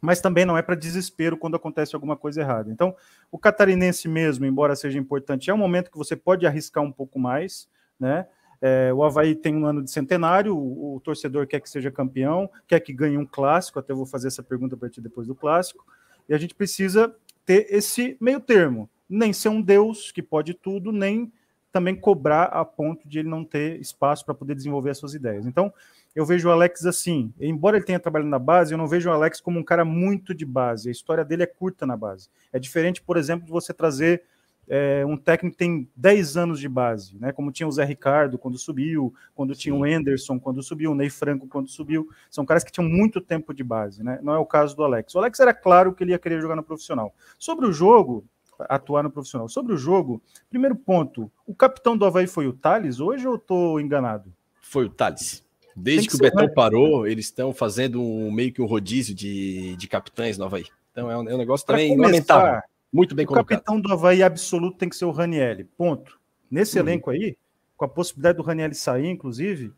mas 0.00 0.20
também 0.20 0.46
não 0.46 0.56
é 0.56 0.62
para 0.62 0.74
desespero 0.74 1.36
quando 1.36 1.56
acontece 1.56 1.94
alguma 1.94 2.16
coisa 2.16 2.40
errada. 2.40 2.70
Então, 2.70 2.94
o 3.30 3.38
catarinense 3.38 4.08
mesmo, 4.08 4.46
embora 4.46 4.74
seja 4.74 4.98
importante, 4.98 5.50
é 5.50 5.54
um 5.54 5.58
momento 5.58 5.90
que 5.90 5.98
você 5.98 6.16
pode 6.16 6.46
arriscar 6.46 6.82
um 6.82 6.92
pouco 6.92 7.18
mais, 7.18 7.68
né? 7.98 8.26
É, 8.60 8.92
o 8.92 9.02
Havaí 9.02 9.34
tem 9.34 9.56
um 9.56 9.64
ano 9.64 9.82
de 9.82 9.90
centenário, 9.90 10.54
o, 10.54 10.96
o, 10.96 11.00
torcedor 11.00 11.46
quer 11.46 11.60
que 11.60 11.70
seja 11.70 11.90
campeão, 11.90 12.50
quer 12.66 12.80
que 12.80 12.92
ganhe 12.92 13.16
um 13.16 13.24
clássico, 13.24 13.78
até 13.78 13.94
vou 13.94 14.04
fazer 14.04 14.28
essa 14.28 14.42
pergunta 14.42 14.76
para 14.76 14.90
ti 14.90 15.00
depois 15.00 15.26
do 15.26 15.34
clássico, 15.34 15.86
e 16.28 16.34
a 16.34 16.38
gente 16.38 16.54
precisa 16.54 17.14
ter 17.46 17.66
esse 17.70 18.18
meio 18.20 18.38
termo, 18.38 18.88
nem 19.08 19.32
ser 19.32 19.48
um 19.48 19.62
Deus 19.62 20.12
que 20.12 20.22
pode 20.22 20.52
tudo, 20.52 20.92
nem 20.92 21.32
também 21.72 21.94
cobrar 21.94 22.44
a 22.44 22.64
ponto 22.64 23.08
de 23.08 23.20
ele 23.20 23.28
não 23.28 23.44
ter 23.44 23.80
espaço 23.80 24.24
para 24.24 24.34
poder 24.34 24.54
desenvolver 24.54 24.90
as 24.90 24.98
suas 24.98 25.14
ideias. 25.14 25.46
Então, 25.46 25.72
eu 26.14 26.26
vejo 26.26 26.48
o 26.48 26.52
Alex 26.52 26.84
assim, 26.84 27.32
embora 27.40 27.76
ele 27.76 27.86
tenha 27.86 28.00
trabalhado 28.00 28.28
na 28.28 28.38
base, 28.38 28.74
eu 28.74 28.78
não 28.78 28.88
vejo 28.88 29.08
o 29.08 29.12
Alex 29.12 29.40
como 29.40 29.58
um 29.58 29.62
cara 29.62 29.84
muito 29.84 30.34
de 30.34 30.44
base. 30.44 30.88
A 30.88 30.92
história 30.92 31.24
dele 31.24 31.44
é 31.44 31.46
curta 31.46 31.86
na 31.86 31.96
base. 31.96 32.28
É 32.52 32.58
diferente, 32.58 33.00
por 33.00 33.16
exemplo, 33.16 33.46
de 33.46 33.52
você 33.52 33.72
trazer 33.72 34.24
é, 34.68 35.04
um 35.04 35.16
técnico 35.16 35.56
tem 35.56 35.88
10 35.96 36.36
anos 36.36 36.60
de 36.60 36.68
base, 36.68 37.18
né? 37.18 37.32
Como 37.32 37.50
tinha 37.50 37.66
o 37.66 37.72
Zé 37.72 37.84
Ricardo 37.84 38.38
quando 38.38 38.56
subiu, 38.56 39.12
quando 39.34 39.54
tinha 39.54 39.74
o 39.74 39.84
Anderson 39.84 40.38
quando 40.38 40.62
subiu, 40.62 40.92
o 40.92 40.94
Ney 40.94 41.10
Franco 41.10 41.48
quando 41.48 41.68
subiu. 41.68 42.08
São 42.30 42.46
caras 42.46 42.62
que 42.62 42.70
tinham 42.70 42.88
muito 42.88 43.20
tempo 43.20 43.52
de 43.52 43.64
base, 43.64 44.02
né? 44.02 44.20
Não 44.22 44.32
é 44.32 44.38
o 44.38 44.46
caso 44.46 44.76
do 44.76 44.84
Alex. 44.84 45.14
O 45.14 45.18
Alex 45.18 45.40
era 45.40 45.52
claro 45.52 45.92
que 45.92 46.04
ele 46.04 46.12
ia 46.12 46.18
querer 46.18 46.40
jogar 46.40 46.56
no 46.56 46.62
profissional. 46.62 47.12
Sobre 47.38 47.66
o 47.66 47.72
jogo, 47.72 48.24
atuar 48.68 49.02
no 49.02 49.10
profissional. 49.10 49.48
Sobre 49.48 49.72
o 49.72 49.76
jogo, 49.76 50.22
primeiro 50.48 50.76
ponto, 50.76 51.30
o 51.46 51.54
capitão 51.54 51.96
do 51.96 52.04
Havaí 52.04 52.26
foi 52.26 52.46
o 52.46 52.52
Thales 52.52 53.00
hoje 53.00 53.26
ou 53.26 53.34
eu 53.34 53.38
estou 53.38 53.80
enganado? 53.80 54.32
Foi 54.60 54.84
o 54.84 54.90
Thales. 54.90 55.44
Desde 55.74 56.08
que, 56.08 56.16
que, 56.16 56.16
o 56.16 56.18
Betão 56.18 56.46
né? 56.46 56.52
parou, 56.54 57.06
eles 57.06 57.26
estão 57.26 57.52
fazendo 57.54 58.02
um, 58.02 58.30
meio 58.30 58.52
que 58.52 58.60
um 58.60 58.66
rodízio 58.66 59.14
de, 59.14 59.76
de 59.76 59.88
capitães 59.88 60.36
no 60.36 60.44
Havaí. 60.44 60.66
Então 60.92 61.10
é 61.10 61.16
um, 61.16 61.28
é 61.28 61.34
um 61.34 61.38
negócio 61.38 61.66
também 61.66 61.90
começar, 61.90 62.06
lamentável. 62.08 62.69
Muito 62.92 63.14
bem 63.14 63.24
o 63.24 63.28
colocado. 63.28 63.46
O 63.46 63.48
capitão 63.48 63.80
do 63.80 63.92
Havaí 63.92 64.22
absoluto 64.22 64.78
tem 64.78 64.88
que 64.88 64.96
ser 64.96 65.04
o 65.04 65.10
Ranielli. 65.10 65.64
Ponto. 65.64 66.18
Nesse 66.50 66.78
uhum. 66.78 66.86
elenco 66.86 67.10
aí, 67.10 67.36
com 67.76 67.84
a 67.84 67.88
possibilidade 67.88 68.36
do 68.36 68.42
Ranielli 68.42 68.74
sair, 68.74 69.06
inclusive, 69.06 69.72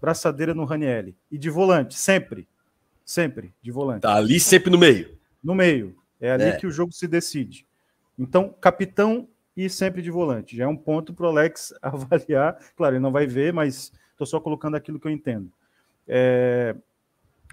braçadeira 0.00 0.54
no 0.54 0.64
Ranielli. 0.64 1.16
E 1.30 1.38
de 1.38 1.50
volante, 1.50 1.94
sempre. 1.94 2.48
Sempre, 3.04 3.54
de 3.62 3.70
volante. 3.70 4.02
Tá 4.02 4.14
ali 4.14 4.40
sempre 4.40 4.70
no 4.70 4.78
meio. 4.78 5.16
No 5.42 5.54
meio. 5.54 5.96
É 6.20 6.32
ali 6.32 6.44
é. 6.44 6.56
que 6.56 6.66
o 6.66 6.70
jogo 6.70 6.92
se 6.92 7.06
decide. 7.06 7.64
Então, 8.18 8.54
capitão 8.60 9.28
e 9.56 9.70
sempre 9.70 10.02
de 10.02 10.10
volante. 10.10 10.56
Já 10.56 10.64
é 10.64 10.68
um 10.68 10.76
ponto 10.76 11.14
para 11.14 11.26
o 11.26 11.28
Alex 11.28 11.72
avaliar. 11.80 12.58
Claro, 12.76 12.96
ele 12.96 13.02
não 13.02 13.12
vai 13.12 13.26
ver, 13.26 13.52
mas 13.52 13.92
Estou 14.16 14.26
só 14.26 14.40
colocando 14.40 14.76
aquilo 14.76 14.98
que 14.98 15.06
eu 15.06 15.12
entendo. 15.12 15.52
É... 16.08 16.74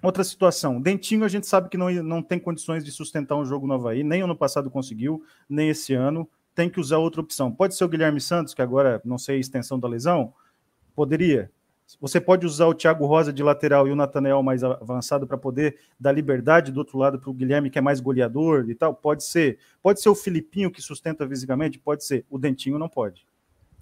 Outra 0.04 0.22
situação, 0.26 0.82
Dentinho 0.82 1.24
a 1.24 1.30
gente 1.30 1.48
sabe 1.48 1.70
que 1.70 1.78
não, 1.78 1.89
não 2.04 2.22
tem 2.22 2.38
condições 2.38 2.84
de 2.84 2.92
sustentar 2.92 3.38
um 3.38 3.46
jogo 3.46 3.66
no 3.66 3.76
Havaí, 3.76 4.04
nem 4.04 4.22
ano 4.22 4.36
passado 4.36 4.70
conseguiu, 4.70 5.24
nem 5.48 5.70
esse 5.70 5.94
ano, 5.94 6.30
tem 6.54 6.70
que 6.70 6.78
usar 6.78 6.98
outra 6.98 7.22
opção. 7.22 7.50
Pode 7.50 7.74
ser 7.74 7.86
o 7.86 7.88
Guilherme 7.88 8.20
Santos, 8.20 8.54
que 8.54 8.62
agora 8.62 9.02
não 9.06 9.18
sei 9.18 9.38
a 9.38 9.39
extensão 9.39 9.80
da 9.80 9.88
lesão? 9.88 10.34
Poderia. 10.94 11.50
Você 12.02 12.20
pode 12.20 12.46
usar 12.46 12.68
o 12.68 12.74
Thiago 12.74 13.06
Rosa 13.06 13.32
de 13.32 13.42
lateral 13.42 13.88
e 13.88 13.92
o 13.92 13.96
Nathaniel 13.96 14.44
mais 14.44 14.62
avançado 14.62 15.26
para 15.26 15.38
poder 15.38 15.80
dar 15.98 16.12
liberdade 16.12 16.70
do 16.70 16.80
outro 16.80 16.98
lado 16.98 17.18
para 17.18 17.30
o 17.30 17.34
Guilherme, 17.34 17.70
que 17.70 17.80
é 17.80 17.82
mais 17.82 18.02
goleador 18.02 18.70
e 18.70 18.76
tal? 18.76 18.94
Pode 18.94 19.24
ser. 19.24 19.58
Pode 19.82 20.02
ser 20.02 20.10
o 20.10 20.16
Filipinho 20.16 20.70
que 20.70 20.82
sustenta 20.82 21.26
fisicamente? 21.26 21.80
Pode 21.80 22.04
ser. 22.04 22.26
O 22.30 22.38
Dentinho 22.38 22.78
não 22.78 22.89
pode. 22.89 23.26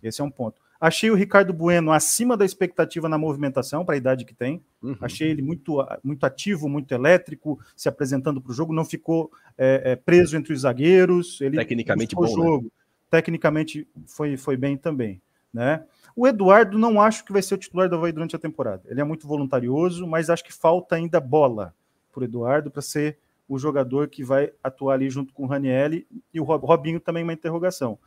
Esse 0.03 0.21
é 0.21 0.23
um 0.23 0.29
ponto. 0.29 0.62
Achei 0.81 1.11
o 1.11 1.15
Ricardo 1.15 1.53
Bueno 1.53 1.91
acima 1.91 2.35
da 2.35 2.43
expectativa 2.43 3.07
na 3.07 3.15
movimentação, 3.15 3.85
para 3.85 3.93
a 3.93 3.97
idade 3.97 4.25
que 4.25 4.33
tem. 4.33 4.63
Uhum. 4.81 4.97
Achei 4.99 5.29
ele 5.29 5.43
muito, 5.43 5.77
muito 6.03 6.25
ativo, 6.25 6.67
muito 6.67 6.91
elétrico, 6.91 7.59
se 7.77 7.87
apresentando 7.87 8.41
para 8.41 8.49
o 8.49 8.55
jogo, 8.55 8.73
não 8.73 8.83
ficou 8.83 9.31
é, 9.55 9.91
é, 9.91 9.95
preso 9.95 10.35
entre 10.35 10.53
os 10.53 10.61
zagueiros. 10.61 11.39
Ele 11.39 11.57
Tecnicamente 11.57 12.15
bom, 12.15 12.23
né? 12.23 12.29
jogo. 12.29 12.63
Né? 12.63 12.69
Tecnicamente 13.11 13.87
foi, 14.07 14.35
foi 14.37 14.57
bem 14.57 14.75
também. 14.75 15.21
Né? 15.53 15.83
O 16.15 16.27
Eduardo 16.27 16.79
não 16.79 16.99
acho 16.99 17.23
que 17.25 17.31
vai 17.31 17.43
ser 17.43 17.53
o 17.53 17.57
titular 17.59 17.87
do 17.87 17.95
Havaí 17.95 18.11
durante 18.11 18.35
a 18.35 18.39
temporada. 18.39 18.81
Ele 18.87 19.01
é 19.01 19.03
muito 19.03 19.27
voluntarioso, 19.27 20.07
mas 20.07 20.31
acho 20.31 20.43
que 20.43 20.51
falta 20.51 20.95
ainda 20.95 21.19
bola 21.19 21.75
para 22.11 22.21
o 22.21 22.23
Eduardo 22.23 22.71
para 22.71 22.81
ser 22.81 23.19
o 23.47 23.59
jogador 23.59 24.07
que 24.07 24.23
vai 24.23 24.51
atuar 24.63 24.95
ali 24.95 25.09
junto 25.11 25.31
com 25.31 25.43
o 25.43 25.47
Ranielli 25.47 26.07
e 26.33 26.39
o 26.39 26.43
Robinho 26.43 26.99
também 26.99 27.21
uma 27.21 27.33
interrogação. 27.33 27.99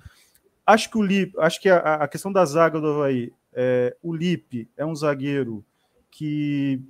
Acho 0.66 0.90
que 0.90 0.98
o 0.98 1.02
Lipe, 1.02 1.34
acho 1.38 1.60
que 1.60 1.68
a, 1.68 1.78
a, 1.96 2.08
questão 2.08 2.32
da 2.32 2.44
zaga 2.44 2.80
do 2.80 2.88
Havaí, 2.88 3.32
é, 3.52 3.94
o 4.02 4.14
Lipe 4.14 4.68
é 4.76 4.84
um 4.84 4.94
zagueiro 4.94 5.64
que 6.10 6.80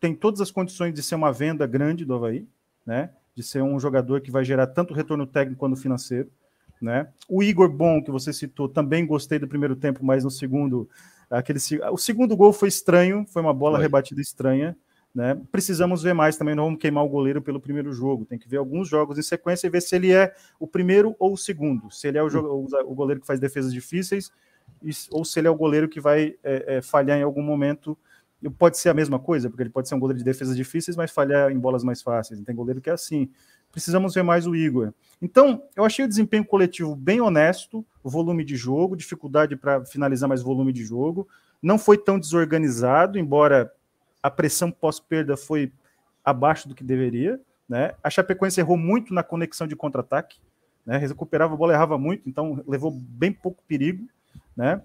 tem 0.00 0.14
todas 0.14 0.40
as 0.40 0.50
condições 0.50 0.92
de 0.92 1.02
ser 1.02 1.14
uma 1.14 1.32
venda 1.32 1.66
grande 1.66 2.04
do 2.04 2.14
Havaí, 2.14 2.46
né? 2.84 3.10
De 3.34 3.42
ser 3.42 3.62
um 3.62 3.78
jogador 3.78 4.20
que 4.20 4.30
vai 4.30 4.44
gerar 4.44 4.66
tanto 4.66 4.94
retorno 4.94 5.26
técnico 5.26 5.60
quanto 5.60 5.76
financeiro, 5.76 6.30
né? 6.80 7.08
O 7.28 7.42
Igor 7.42 7.68
Bom, 7.68 8.02
que 8.02 8.10
você 8.10 8.32
citou, 8.32 8.68
também 8.68 9.06
gostei 9.06 9.38
do 9.38 9.46
primeiro 9.46 9.76
tempo, 9.76 10.04
mas 10.04 10.24
no 10.24 10.30
segundo, 10.30 10.88
aquele 11.30 11.60
o 11.92 11.98
segundo 11.98 12.36
gol 12.36 12.52
foi 12.52 12.68
estranho, 12.68 13.24
foi 13.28 13.42
uma 13.42 13.54
bola 13.54 13.76
foi. 13.76 13.84
rebatida 13.84 14.20
estranha, 14.20 14.76
né? 15.18 15.36
Precisamos 15.50 16.00
ver 16.00 16.14
mais 16.14 16.36
também, 16.36 16.54
não 16.54 16.66
vamos 16.66 16.78
queimar 16.78 17.04
o 17.04 17.08
goleiro 17.08 17.42
pelo 17.42 17.58
primeiro 17.58 17.92
jogo. 17.92 18.24
Tem 18.24 18.38
que 18.38 18.48
ver 18.48 18.58
alguns 18.58 18.88
jogos 18.88 19.18
em 19.18 19.22
sequência 19.22 19.66
e 19.66 19.70
ver 19.70 19.82
se 19.82 19.96
ele 19.96 20.12
é 20.12 20.32
o 20.60 20.66
primeiro 20.66 21.16
ou 21.18 21.32
o 21.32 21.36
segundo. 21.36 21.90
Se 21.90 22.06
ele 22.06 22.18
é 22.18 22.22
o, 22.22 22.66
o 22.86 22.94
goleiro 22.94 23.20
que 23.20 23.26
faz 23.26 23.40
defesas 23.40 23.72
difíceis 23.72 24.30
ou 25.10 25.24
se 25.24 25.40
ele 25.40 25.48
é 25.48 25.50
o 25.50 25.56
goleiro 25.56 25.88
que 25.88 26.00
vai 26.00 26.36
é, 26.44 26.76
é, 26.76 26.80
falhar 26.80 27.18
em 27.18 27.24
algum 27.24 27.42
momento. 27.42 27.98
Pode 28.56 28.78
ser 28.78 28.90
a 28.90 28.94
mesma 28.94 29.18
coisa, 29.18 29.50
porque 29.50 29.64
ele 29.64 29.70
pode 29.70 29.88
ser 29.88 29.96
um 29.96 29.98
goleiro 29.98 30.18
de 30.18 30.24
defesas 30.24 30.56
difíceis, 30.56 30.96
mas 30.96 31.10
falhar 31.10 31.50
em 31.50 31.58
bolas 31.58 31.82
mais 31.82 32.00
fáceis. 32.00 32.40
Tem 32.42 32.54
goleiro 32.54 32.80
que 32.80 32.88
é 32.88 32.92
assim. 32.92 33.28
Precisamos 33.72 34.14
ver 34.14 34.22
mais 34.22 34.46
o 34.46 34.54
Igor. 34.54 34.92
Então, 35.20 35.64
eu 35.74 35.84
achei 35.84 36.04
o 36.04 36.08
desempenho 36.08 36.44
coletivo 36.44 36.94
bem 36.94 37.20
honesto, 37.20 37.84
volume 38.04 38.44
de 38.44 38.54
jogo, 38.54 38.94
dificuldade 38.94 39.56
para 39.56 39.84
finalizar 39.84 40.28
mais 40.28 40.42
volume 40.42 40.72
de 40.72 40.84
jogo. 40.84 41.26
Não 41.60 41.76
foi 41.76 41.98
tão 41.98 42.20
desorganizado, 42.20 43.18
embora 43.18 43.72
a 44.22 44.30
pressão 44.30 44.70
pós-perda 44.70 45.36
foi 45.36 45.72
abaixo 46.24 46.68
do 46.68 46.74
que 46.74 46.84
deveria. 46.84 47.40
Né? 47.68 47.94
A 48.02 48.10
Chapecoense 48.10 48.60
errou 48.60 48.76
muito 48.76 49.12
na 49.12 49.22
conexão 49.22 49.66
de 49.66 49.76
contra-ataque, 49.76 50.38
né? 50.84 50.96
recuperava 50.96 51.54
a 51.54 51.56
bola, 51.56 51.72
errava 51.72 51.98
muito, 51.98 52.28
então 52.28 52.62
levou 52.66 52.90
bem 52.90 53.32
pouco 53.32 53.62
perigo. 53.66 54.08
Né? 54.56 54.82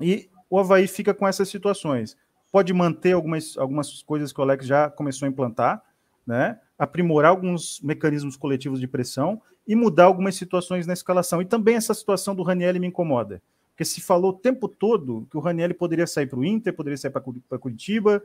E 0.00 0.28
o 0.50 0.58
Havaí 0.58 0.86
fica 0.86 1.14
com 1.14 1.26
essas 1.26 1.48
situações. 1.48 2.16
Pode 2.50 2.72
manter 2.72 3.12
algumas, 3.12 3.56
algumas 3.56 4.02
coisas 4.02 4.32
que 4.32 4.40
o 4.40 4.42
Alex 4.42 4.66
já 4.66 4.90
começou 4.90 5.26
a 5.26 5.28
implantar, 5.28 5.82
né? 6.26 6.60
aprimorar 6.78 7.30
alguns 7.30 7.80
mecanismos 7.80 8.36
coletivos 8.36 8.80
de 8.80 8.86
pressão 8.86 9.40
e 9.66 9.74
mudar 9.76 10.04
algumas 10.04 10.34
situações 10.34 10.86
na 10.86 10.92
escalação. 10.92 11.40
E 11.40 11.44
também 11.44 11.76
essa 11.76 11.94
situação 11.94 12.34
do 12.34 12.42
Raniel 12.42 12.78
me 12.80 12.88
incomoda. 12.88 13.40
Porque 13.82 13.84
se 13.84 14.00
falou 14.00 14.30
o 14.30 14.34
tempo 14.34 14.68
todo 14.68 15.26
que 15.28 15.36
o 15.36 15.40
Raniel 15.40 15.74
poderia 15.74 16.06
sair 16.06 16.28
para 16.28 16.38
o 16.38 16.44
Inter, 16.44 16.72
poderia 16.72 16.96
sair 16.96 17.10
para 17.10 17.58
Curitiba, 17.58 18.22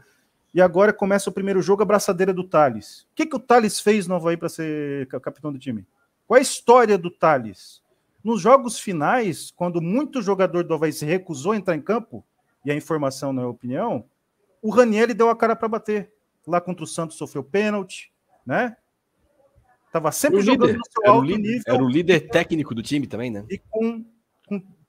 e 0.54 0.62
agora 0.62 0.94
começa 0.94 1.32
o 1.32 1.34
primeiro 1.34 1.64
jogo, 1.64 1.82
a 1.82 1.86
braçadeira 1.86 2.32
do 2.32 2.44
Thales. 2.44 3.08
O 3.12 3.16
que, 3.16 3.26
que 3.26 3.36
o 3.36 3.40
Thales 3.40 3.80
fez 3.80 4.06
no 4.06 4.14
Havaí 4.14 4.38
para 4.38 4.50
ser 4.50 5.08
capitão 5.08 5.52
do 5.52 5.58
time? 5.58 5.84
Qual 6.28 6.38
é 6.38 6.40
a 6.40 6.44
história 6.44 6.96
do 6.96 7.10
Thales? 7.10 7.82
Nos 8.24 8.40
jogos 8.40 8.80
finais, 8.80 9.50
quando 9.50 9.82
muito 9.82 10.22
jogador 10.22 10.64
do 10.64 10.76
Havaí 10.76 10.94
se 10.94 11.06
recusou 11.06 11.54
a 11.54 11.58
entrar 11.58 11.76
em 11.76 11.82
campo, 11.82 12.24
e 12.64 12.70
a 12.70 12.76
informação 12.76 13.34
não 13.34 13.42
é 13.42 13.48
opinião, 13.48 14.06
o 14.62 14.70
Raniel 14.70 15.12
deu 15.16 15.30
a 15.30 15.36
cara 15.36 15.56
para 15.56 15.68
bater. 15.68 16.12
Lá 16.46 16.62
contra 16.62 16.84
o 16.84 16.88
Santos 16.88 17.18
sofreu 17.18 17.44
pênalti, 17.44 18.12
né? 18.46 18.78
Tava 19.92 20.12
sempre 20.12 20.42
jogando 20.42 20.68
líder. 20.68 20.78
no 20.78 20.86
seu 20.86 21.04
era 21.04 21.12
alto 21.14 21.26
líder, 21.26 21.42
nível. 21.42 21.74
Era 21.74 21.84
o 21.84 21.90
líder 21.90 22.30
técnico 22.30 22.76
do 22.76 22.84
time 22.84 23.08
também, 23.08 23.32
né? 23.32 23.44
E 23.50 23.58
com 23.58 24.06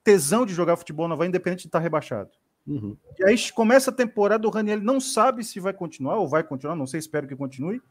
tesão 0.08 0.46
de 0.46 0.54
jogar 0.54 0.78
futebol 0.78 1.06
no 1.06 1.12
Havaí, 1.12 1.28
independente 1.28 1.60
de 1.60 1.68
estar 1.68 1.80
rebaixado. 1.80 2.30
Uhum. 2.66 2.96
E 3.18 3.24
aí 3.24 3.52
começa 3.52 3.90
a 3.90 3.94
temporada, 3.94 4.48
o 4.48 4.50
Raniel 4.50 4.80
não 4.80 4.98
sabe 4.98 5.44
se 5.44 5.60
vai 5.60 5.74
continuar 5.74 6.16
ou 6.16 6.26
vai 6.26 6.42
continuar, 6.42 6.74
não 6.74 6.86
sei, 6.86 6.98
espero 6.98 7.28
que 7.28 7.36
continue. 7.36 7.82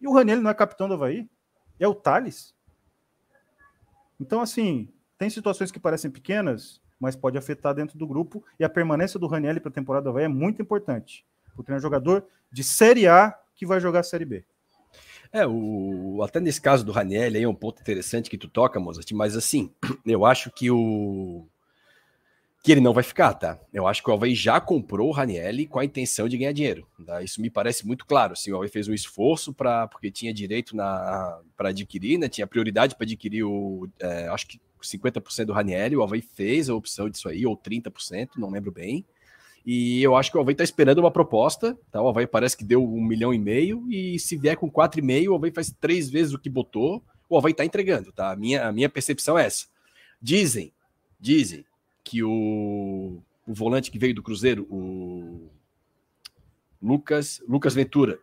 E 0.00 0.08
o 0.08 0.12
Raniel 0.12 0.42
não 0.42 0.50
é 0.50 0.54
capitão 0.54 0.88
do 0.88 0.94
Havaí, 0.94 1.28
é 1.78 1.86
o 1.86 1.94
Thales. 1.94 2.52
Então, 4.18 4.40
assim, 4.40 4.88
tem 5.16 5.30
situações 5.30 5.70
que 5.70 5.78
parecem 5.78 6.10
pequenas, 6.10 6.80
mas 6.98 7.14
pode 7.14 7.38
afetar 7.38 7.72
dentro 7.72 7.96
do 7.96 8.04
grupo. 8.04 8.44
E 8.58 8.64
a 8.64 8.68
permanência 8.68 9.20
do 9.20 9.28
Raniel 9.28 9.60
para 9.60 9.70
a 9.70 9.72
temporada 9.72 10.02
do 10.02 10.10
Havaí 10.10 10.24
é 10.24 10.28
muito 10.28 10.60
importante, 10.60 11.24
porque 11.54 11.70
é 11.70 11.76
um 11.76 11.80
jogador 11.80 12.26
de 12.50 12.64
Série 12.64 13.06
A 13.06 13.32
que 13.54 13.64
vai 13.64 13.78
jogar 13.78 14.02
Série 14.02 14.24
B. 14.24 14.44
É, 15.32 15.46
o, 15.46 16.20
até 16.24 16.40
nesse 16.40 16.60
caso 16.60 16.84
do 16.84 16.90
Raniel 16.90 17.32
aí 17.32 17.44
é 17.44 17.48
um 17.48 17.54
ponto 17.54 17.80
interessante 17.80 18.28
que 18.28 18.36
tu 18.36 18.48
toca, 18.48 18.80
Mozart, 18.80 19.08
mas 19.12 19.36
assim, 19.36 19.72
eu 20.04 20.26
acho 20.26 20.50
que 20.50 20.68
o 20.68 21.46
que 22.62 22.70
ele 22.70 22.80
não 22.80 22.92
vai 22.92 23.02
ficar, 23.02 23.32
tá? 23.34 23.58
Eu 23.72 23.86
acho 23.86 24.02
que 24.02 24.10
o 24.10 24.12
Havaí 24.12 24.34
já 24.34 24.60
comprou 24.60 25.08
o 25.08 25.12
Ranielli 25.12 25.66
com 25.66 25.78
a 25.78 25.84
intenção 25.84 26.28
de 26.28 26.36
ganhar 26.36 26.52
dinheiro. 26.52 26.86
Tá? 27.06 27.22
Isso 27.22 27.40
me 27.40 27.48
parece 27.48 27.86
muito 27.86 28.04
claro. 28.04 28.34
Assim, 28.34 28.52
o 28.52 28.56
Havaí 28.56 28.68
fez 28.68 28.86
um 28.86 28.92
esforço 28.92 29.52
para 29.52 29.88
porque 29.88 30.10
tinha 30.10 30.32
direito 30.32 30.76
para 30.76 31.68
adquirir, 31.70 32.18
né? 32.18 32.28
Tinha 32.28 32.46
prioridade 32.46 32.94
para 32.94 33.04
adquirir 33.04 33.44
o 33.44 33.88
é, 33.98 34.28
acho 34.28 34.46
que 34.46 34.60
50% 34.82 35.46
do 35.46 35.52
Ranielli. 35.54 35.96
O 35.96 36.02
Havaí 36.02 36.20
fez 36.20 36.68
a 36.68 36.74
opção 36.74 37.08
disso 37.08 37.28
aí, 37.30 37.46
ou 37.46 37.56
30%, 37.56 38.30
não 38.36 38.50
lembro 38.50 38.70
bem. 38.70 39.06
E 39.64 40.02
eu 40.02 40.14
acho 40.14 40.30
que 40.30 40.36
o 40.36 40.40
Havaí 40.40 40.52
está 40.52 40.64
esperando 40.64 40.98
uma 40.98 41.10
proposta. 41.10 41.78
Tá? 41.90 42.02
O 42.02 42.08
Havaí 42.08 42.26
parece 42.26 42.58
que 42.58 42.64
deu 42.64 42.84
um 42.84 43.00
milhão 43.00 43.32
e 43.32 43.38
meio, 43.38 43.86
e 43.90 44.18
se 44.18 44.36
vier 44.36 44.56
com 44.56 44.70
quatro 44.70 45.00
e 45.00 45.02
meio, 45.02 45.32
o 45.32 45.34
Havaí 45.34 45.50
faz 45.50 45.74
três 45.80 46.10
vezes 46.10 46.34
o 46.34 46.38
que 46.38 46.50
botou. 46.50 47.02
O 47.26 47.38
Havaí 47.38 47.52
está 47.52 47.64
entregando, 47.64 48.12
tá? 48.12 48.32
A 48.32 48.36
minha, 48.36 48.66
a 48.66 48.72
minha 48.72 48.88
percepção 48.88 49.38
é 49.38 49.46
essa. 49.46 49.66
Dizem, 50.20 50.72
dizem 51.18 51.64
que 52.10 52.24
o, 52.24 53.22
o 53.46 53.54
volante 53.54 53.88
que 53.88 53.98
veio 53.98 54.12
do 54.12 54.22
Cruzeiro, 54.22 54.66
o 54.68 55.48
Lucas, 56.82 57.40
Lucas 57.48 57.72
Ventura, 57.72 58.18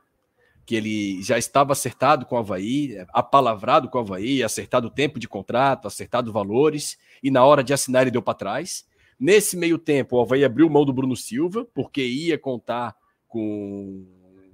que 0.65 0.75
ele 0.75 1.23
já 1.23 1.37
estava 1.37 1.71
acertado 1.71 2.25
com 2.25 2.35
o 2.35 2.37
Havaí, 2.37 2.97
apalavrado 3.13 3.87
com 3.87 3.97
o 3.97 4.01
Havaí, 4.01 4.43
acertado 4.43 4.87
o 4.87 4.91
tempo 4.91 5.17
de 5.17 5.25
contrato, 5.25 5.87
acertado 5.87 6.33
valores, 6.33 6.97
e 7.23 7.31
na 7.31 7.45
hora 7.45 7.63
de 7.63 7.71
assinar 7.71 8.01
ele 8.01 8.11
deu 8.11 8.21
para 8.21 8.33
trás. 8.33 8.85
Nesse 9.17 9.55
meio 9.55 9.77
tempo, 9.77 10.17
o 10.17 10.21
Havaí 10.21 10.43
abriu 10.43 10.69
mão 10.69 10.83
do 10.83 10.91
Bruno 10.91 11.15
Silva, 11.15 11.65
porque 11.73 12.05
ia 12.05 12.37
contar 12.37 12.93
com, 13.25 14.05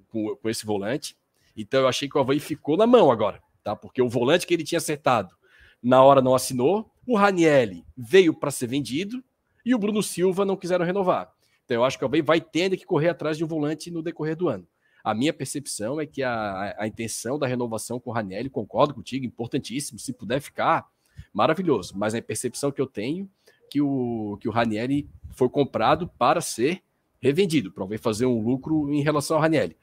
com, 0.10 0.36
com 0.36 0.48
esse 0.48 0.64
volante. 0.64 1.18
Então 1.58 1.82
eu 1.82 1.88
achei 1.88 2.08
que 2.08 2.16
o 2.16 2.22
Havaí 2.22 2.40
ficou 2.40 2.78
na 2.78 2.86
mão 2.86 3.10
agora, 3.10 3.42
tá? 3.64 3.76
Porque 3.76 4.00
o 4.00 4.08
volante 4.08 4.46
que 4.46 4.54
ele 4.54 4.64
tinha 4.64 4.78
acertado 4.78 5.36
na 5.82 6.04
hora 6.04 6.22
não 6.22 6.36
assinou, 6.36 6.93
o 7.06 7.18
Ranielli 7.18 7.86
veio 7.96 8.34
para 8.34 8.52
ser 8.52 8.68
vendido 8.68 9.24
e 9.66 9.74
o 9.74 9.80
Bruno 9.80 10.02
Silva 10.02 10.46
não 10.46 10.56
quiseram 10.56 10.86
renovar. 10.86 11.32
Então 11.66 11.76
eu 11.76 11.84
acho 11.84 11.98
que 11.98 12.04
o 12.04 12.08
Havaí 12.08 12.22
vai 12.22 12.42
tendo 12.42 12.78
que 12.78 12.86
correr 12.86 13.10
atrás 13.10 13.38
de 13.38 13.44
um 13.44 13.48
volante 13.48 13.90
no 13.90 14.02
decorrer 14.02 14.36
do 14.36 14.50
ano. 14.50 14.68
A 15.04 15.14
minha 15.14 15.34
percepção 15.34 16.00
é 16.00 16.06
que 16.06 16.24
a, 16.24 16.76
a, 16.78 16.88
intenção 16.88 17.38
da 17.38 17.46
renovação 17.46 18.00
com 18.00 18.10
o 18.10 18.14
Ranielli, 18.14 18.50
concordo 18.50 18.94
contigo, 18.94 19.26
importantíssimo, 19.26 20.00
se 20.00 20.14
puder 20.14 20.40
ficar, 20.40 20.88
maravilhoso. 21.34 21.94
Mas 21.98 22.16
a 22.16 22.22
percepção 22.22 22.72
que 22.72 22.80
eu 22.80 22.88
tenho 22.88 23.30
que 23.70 23.82
o 23.82 24.38
que 24.40 24.48
o 24.48 24.52
Ranielli 24.52 25.10
foi 25.32 25.50
comprado 25.50 26.08
para 26.08 26.40
ser 26.40 26.82
revendido, 27.24 27.72
para 27.72 27.86
fazer 27.98 28.26
um 28.26 28.42
lucro 28.42 28.94
em 28.94 29.02
relação 29.02 29.38
ao 29.38 29.42
Ranielli. 29.42 29.78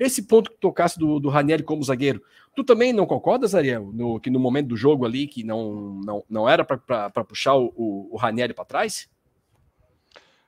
Esse 0.00 0.22
ponto 0.22 0.50
que 0.50 0.56
tocasse 0.56 0.98
do, 0.98 1.20
do 1.20 1.28
Ranielli 1.28 1.62
como 1.62 1.82
zagueiro, 1.82 2.22
tu 2.54 2.64
também 2.64 2.90
não 2.90 3.04
concordas, 3.04 3.54
Ariel, 3.54 3.92
no, 3.92 4.18
que 4.18 4.30
no 4.30 4.40
momento 4.40 4.68
do 4.68 4.76
jogo 4.76 5.04
ali, 5.04 5.26
que 5.26 5.44
não, 5.44 6.00
não, 6.02 6.24
não 6.28 6.48
era 6.48 6.64
para 6.64 7.24
puxar 7.24 7.54
o, 7.54 7.72
o, 7.76 8.08
o 8.14 8.16
Ranielli 8.16 8.54
para 8.54 8.64
trás? 8.64 9.10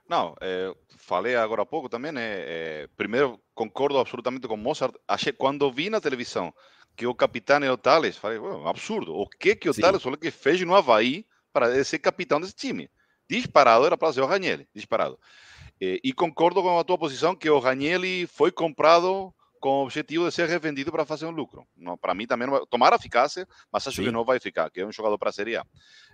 Não, 0.08 0.34
é, 0.40 0.74
falei 0.96 1.36
agora 1.36 1.62
há 1.62 1.66
pouco 1.66 1.86
também, 1.86 2.12
né? 2.12 2.22
É, 2.24 2.88
primeiro, 2.96 3.38
concordo 3.54 3.98
absolutamente 3.98 4.48
com 4.48 4.56
Mozart. 4.56 4.94
Achei, 5.06 5.34
quando 5.34 5.70
vi 5.70 5.90
na 5.90 6.00
televisão 6.00 6.52
que 6.96 7.06
o 7.06 7.14
capitão 7.14 7.58
é 7.58 7.70
o 7.70 7.76
Thales, 7.76 8.16
falei, 8.16 8.38
absurdo. 8.64 9.14
O 9.14 9.28
que 9.28 9.54
que 9.54 9.68
o 9.68 9.74
Sim. 9.74 9.82
Thales 9.82 10.02
falou 10.02 10.16
que 10.16 10.30
fez 10.30 10.60
no 10.62 10.74
Havaí 10.74 11.26
para 11.52 11.84
ser 11.84 11.98
capitão 11.98 12.40
desse 12.40 12.54
time? 12.54 12.90
Disparado 13.28 13.84
era 13.84 13.98
para 13.98 14.12
ser 14.14 14.22
o 14.22 14.26
Ranieri, 14.26 14.66
disparado. 14.74 15.18
Eh, 15.80 16.00
e 16.02 16.12
concordo 16.12 16.62
com 16.62 16.78
a 16.78 16.84
tua 16.84 16.98
posição 16.98 17.34
que 17.34 17.48
o 17.48 17.58
Ranieri 17.58 18.26
foi 18.26 18.50
comprado 18.50 19.32
com 19.60 19.80
o 19.80 19.84
objetivo 19.84 20.26
de 20.26 20.32
ser 20.32 20.48
revendido 20.48 20.90
para 20.90 21.04
fazer 21.04 21.26
um 21.26 21.30
lucro. 21.30 21.66
Para 22.00 22.14
mim 22.14 22.26
também, 22.26 22.48
não, 22.48 22.64
tomara 22.66 22.98
ficasse, 22.98 23.46
mas 23.72 23.86
acho 23.86 23.96
Sim. 23.96 24.04
que 24.04 24.10
não 24.10 24.24
vai 24.24 24.38
ficar, 24.38 24.70
que 24.70 24.80
é 24.80 24.86
um 24.86 24.92
jogador 24.92 25.18
para 25.18 25.30
a 25.30 25.32
Série 25.32 25.56
A. 25.56 25.64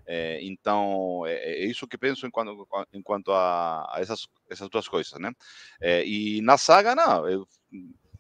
É, 0.07 0.39
então, 0.43 1.25
é, 1.27 1.35
é, 1.35 1.67
isso 1.67 1.87
que 1.87 1.99
penso 1.99 2.27
enquanto, 2.27 2.67
enquanto 2.93 3.33
a, 3.33 3.87
a 3.95 4.01
essas, 4.01 4.27
essas 4.51 4.69
duas 4.69 4.89
coisas, 4.89 5.19
né? 5.19 5.33
É, 5.81 6.05
e 6.07 6.41
na 6.43 6.59
saga, 6.59 6.95
não, 6.95 7.29
eu, 7.29 7.47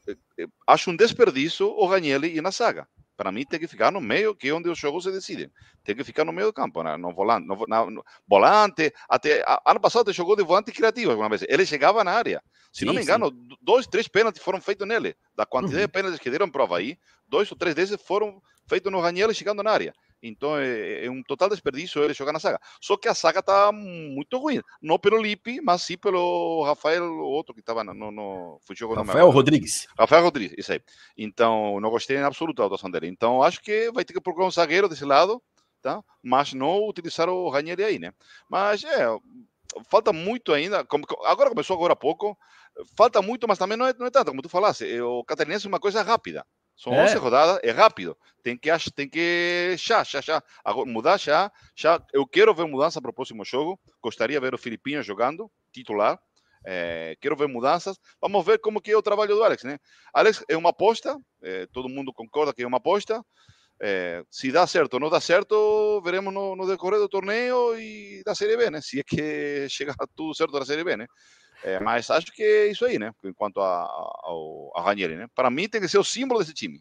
eu, 0.06 0.16
eu 0.36 0.48
acho 0.66 0.90
um 0.90 0.96
desperdício 0.96 1.66
o 1.66 1.86
Ranieri 1.86 2.36
ir 2.36 2.42
na 2.42 2.52
saga. 2.52 2.88
Para 3.16 3.30
mim 3.30 3.44
tem 3.44 3.60
que 3.60 3.68
ficar 3.68 3.92
no 3.92 4.00
meio, 4.00 4.34
que 4.34 4.48
é 4.48 4.52
onde 4.52 4.68
os 4.68 4.78
jogos 4.78 5.04
se 5.04 5.12
decidem. 5.12 5.50
Tem 5.82 5.94
que 5.94 6.04
ficar 6.04 6.24
no 6.24 6.32
meio 6.32 6.48
do 6.48 6.52
campo, 6.52 6.82
né? 6.82 6.96
no 6.96 7.12
volante, 7.12 7.46
no, 7.46 7.64
na, 7.66 7.88
no 7.88 8.04
volante. 8.26 8.92
Até 9.08 9.42
a, 9.46 9.62
ano 9.66 9.80
passado 9.80 10.12
jogou 10.12 10.36
de 10.36 10.42
volante 10.42 10.72
criativo 10.72 11.10
alguma 11.10 11.28
vez. 11.28 11.44
Ele 11.48 11.64
chegava 11.64 12.02
na 12.02 12.12
área. 12.12 12.42
Se 12.72 12.80
sim, 12.80 12.86
não 12.86 12.94
me 12.94 13.02
engano, 13.02 13.28
sim. 13.30 13.56
dois, 13.62 13.86
três 13.86 14.08
pênaltis 14.08 14.42
foram 14.42 14.60
feitos 14.60 14.86
nele. 14.86 15.16
Da 15.34 15.46
quantidade 15.46 15.80
uhum. 15.80 15.86
de 15.86 15.92
pênaltis 15.92 16.20
que 16.20 16.30
deram 16.30 16.50
prova 16.50 16.78
aí, 16.78 16.98
dois 17.28 17.50
ou 17.50 17.56
três 17.56 17.74
desses 17.74 18.00
foram 18.02 18.42
feitos 18.66 18.90
no 18.90 19.00
Raniel 19.00 19.32
chegando 19.32 19.62
na 19.62 19.70
área. 19.70 19.94
Então 20.26 20.56
é, 20.56 21.04
é, 21.04 21.10
um 21.10 21.22
total 21.22 21.50
desperdício 21.50 22.02
ele 22.02 22.14
jogar 22.14 22.32
na 22.32 22.40
saga. 22.40 22.58
Só 22.80 22.96
que 22.96 23.08
a 23.08 23.14
saga 23.14 23.42
tá 23.42 23.70
muito 23.70 24.38
ruim. 24.38 24.62
Não 24.80 24.98
pelo 24.98 25.20
Lipe, 25.20 25.60
mas 25.60 25.82
sim 25.82 25.98
pelo 25.98 26.64
Rafael, 26.64 27.04
outro 27.18 27.52
que 27.54 27.60
estava 27.60 27.84
no, 27.84 28.10
no 28.10 28.58
futebol. 28.66 28.96
Rafael 28.96 29.28
Rodrigues. 29.28 29.86
Rafael 29.98 30.22
Rodrigues, 30.22 30.56
isso 30.58 30.72
aí. 30.72 30.80
Então, 31.16 31.78
não 31.78 31.90
gostei 31.90 32.16
em 32.16 32.22
absoluto 32.22 32.56
da 32.56 32.64
atuação 32.64 32.90
dele. 32.90 33.06
Então, 33.08 33.42
acho 33.42 33.60
que 33.60 33.90
vai 33.92 34.02
ter 34.02 34.14
que 34.14 34.20
procurar 34.20 34.46
um 34.46 34.50
zagueiro 34.50 34.88
desse 34.88 35.04
lado, 35.04 35.42
tá? 35.82 36.02
Mas 36.22 36.54
não 36.54 36.88
utilizar 36.88 37.28
o 37.28 37.50
Ranieri 37.50 37.84
aí, 37.84 37.98
né? 37.98 38.14
Mas 38.48 38.82
é, 38.82 39.06
falta 39.90 40.10
muito 40.10 40.54
ainda. 40.54 40.86
Agora 41.26 41.50
começou 41.50 41.76
agora 41.76 41.92
há 41.92 41.96
pouco. 41.96 42.36
Falta 42.96 43.20
muito, 43.20 43.46
mas 43.46 43.58
também 43.58 43.76
não 43.76 43.86
é, 43.86 43.92
não 43.92 44.06
é 44.06 44.10
tanto, 44.10 44.30
como 44.30 44.42
tu 44.42 44.48
falaste. 44.48 44.84
O 45.02 45.22
catarinense 45.22 45.66
é 45.66 45.68
uma 45.68 45.78
coisa 45.78 46.02
rápida. 46.02 46.46
São 46.76 46.92
é. 46.92 47.04
11 47.04 47.16
rodadas, 47.16 47.60
é 47.62 47.70
rápido. 47.70 48.16
Tem 48.42 48.58
que, 48.58 48.68
tem 48.94 49.08
que 49.08 49.74
já, 49.78 50.02
já, 50.04 50.20
já. 50.20 50.42
Agora, 50.64 50.90
mudar 50.90 51.18
já, 51.18 51.50
já. 51.74 52.02
Eu 52.12 52.26
quero 52.26 52.54
ver 52.54 52.66
mudança 52.66 53.00
para 53.00 53.10
o 53.10 53.14
próximo 53.14 53.44
jogo. 53.44 53.80
Gostaria 54.02 54.38
de 54.38 54.44
ver 54.44 54.54
o 54.54 54.58
Filipinho 54.58 55.02
jogando, 55.02 55.50
titular. 55.72 56.18
É, 56.66 57.16
quero 57.20 57.36
ver 57.36 57.46
mudanças. 57.46 57.98
Vamos 58.20 58.44
ver 58.44 58.58
como 58.58 58.80
que 58.80 58.90
é 58.90 58.96
o 58.96 59.02
trabalho 59.02 59.34
do 59.34 59.44
Alex, 59.44 59.64
né? 59.64 59.78
Alex 60.12 60.44
é 60.48 60.56
uma 60.56 60.70
aposta, 60.70 61.18
é, 61.42 61.66
todo 61.72 61.88
mundo 61.88 62.12
concorda 62.12 62.52
que 62.52 62.62
é 62.62 62.66
uma 62.66 62.78
aposta. 62.78 63.22
É, 63.82 64.22
se 64.30 64.52
dá 64.52 64.66
certo 64.66 64.94
ou 64.94 65.00
não 65.00 65.10
dá 65.10 65.20
certo, 65.20 66.00
veremos 66.02 66.32
no, 66.32 66.54
no 66.54 66.66
decorrer 66.66 67.00
do 67.00 67.08
torneio 67.08 67.78
e 67.78 68.22
da 68.24 68.34
Série 68.34 68.56
B, 68.56 68.70
né? 68.70 68.80
Se 68.80 69.00
é 69.00 69.02
que 69.02 69.66
chega 69.68 69.94
tudo 70.14 70.34
certo 70.34 70.58
da 70.58 70.64
Série 70.64 70.84
B, 70.84 70.96
né? 70.96 71.06
É, 71.62 71.78
mas 71.80 72.10
acho 72.10 72.32
que 72.32 72.42
é 72.42 72.70
isso 72.70 72.84
aí, 72.84 72.98
né? 72.98 73.14
Enquanto 73.24 73.60
a, 73.60 73.84
a, 73.84 74.30
a 74.76 74.82
Ranieri, 74.82 75.16
né? 75.16 75.28
Para 75.34 75.50
mim 75.50 75.68
tem 75.68 75.80
que 75.80 75.88
ser 75.88 75.98
o 75.98 76.04
símbolo 76.04 76.40
desse 76.40 76.54
time. 76.54 76.80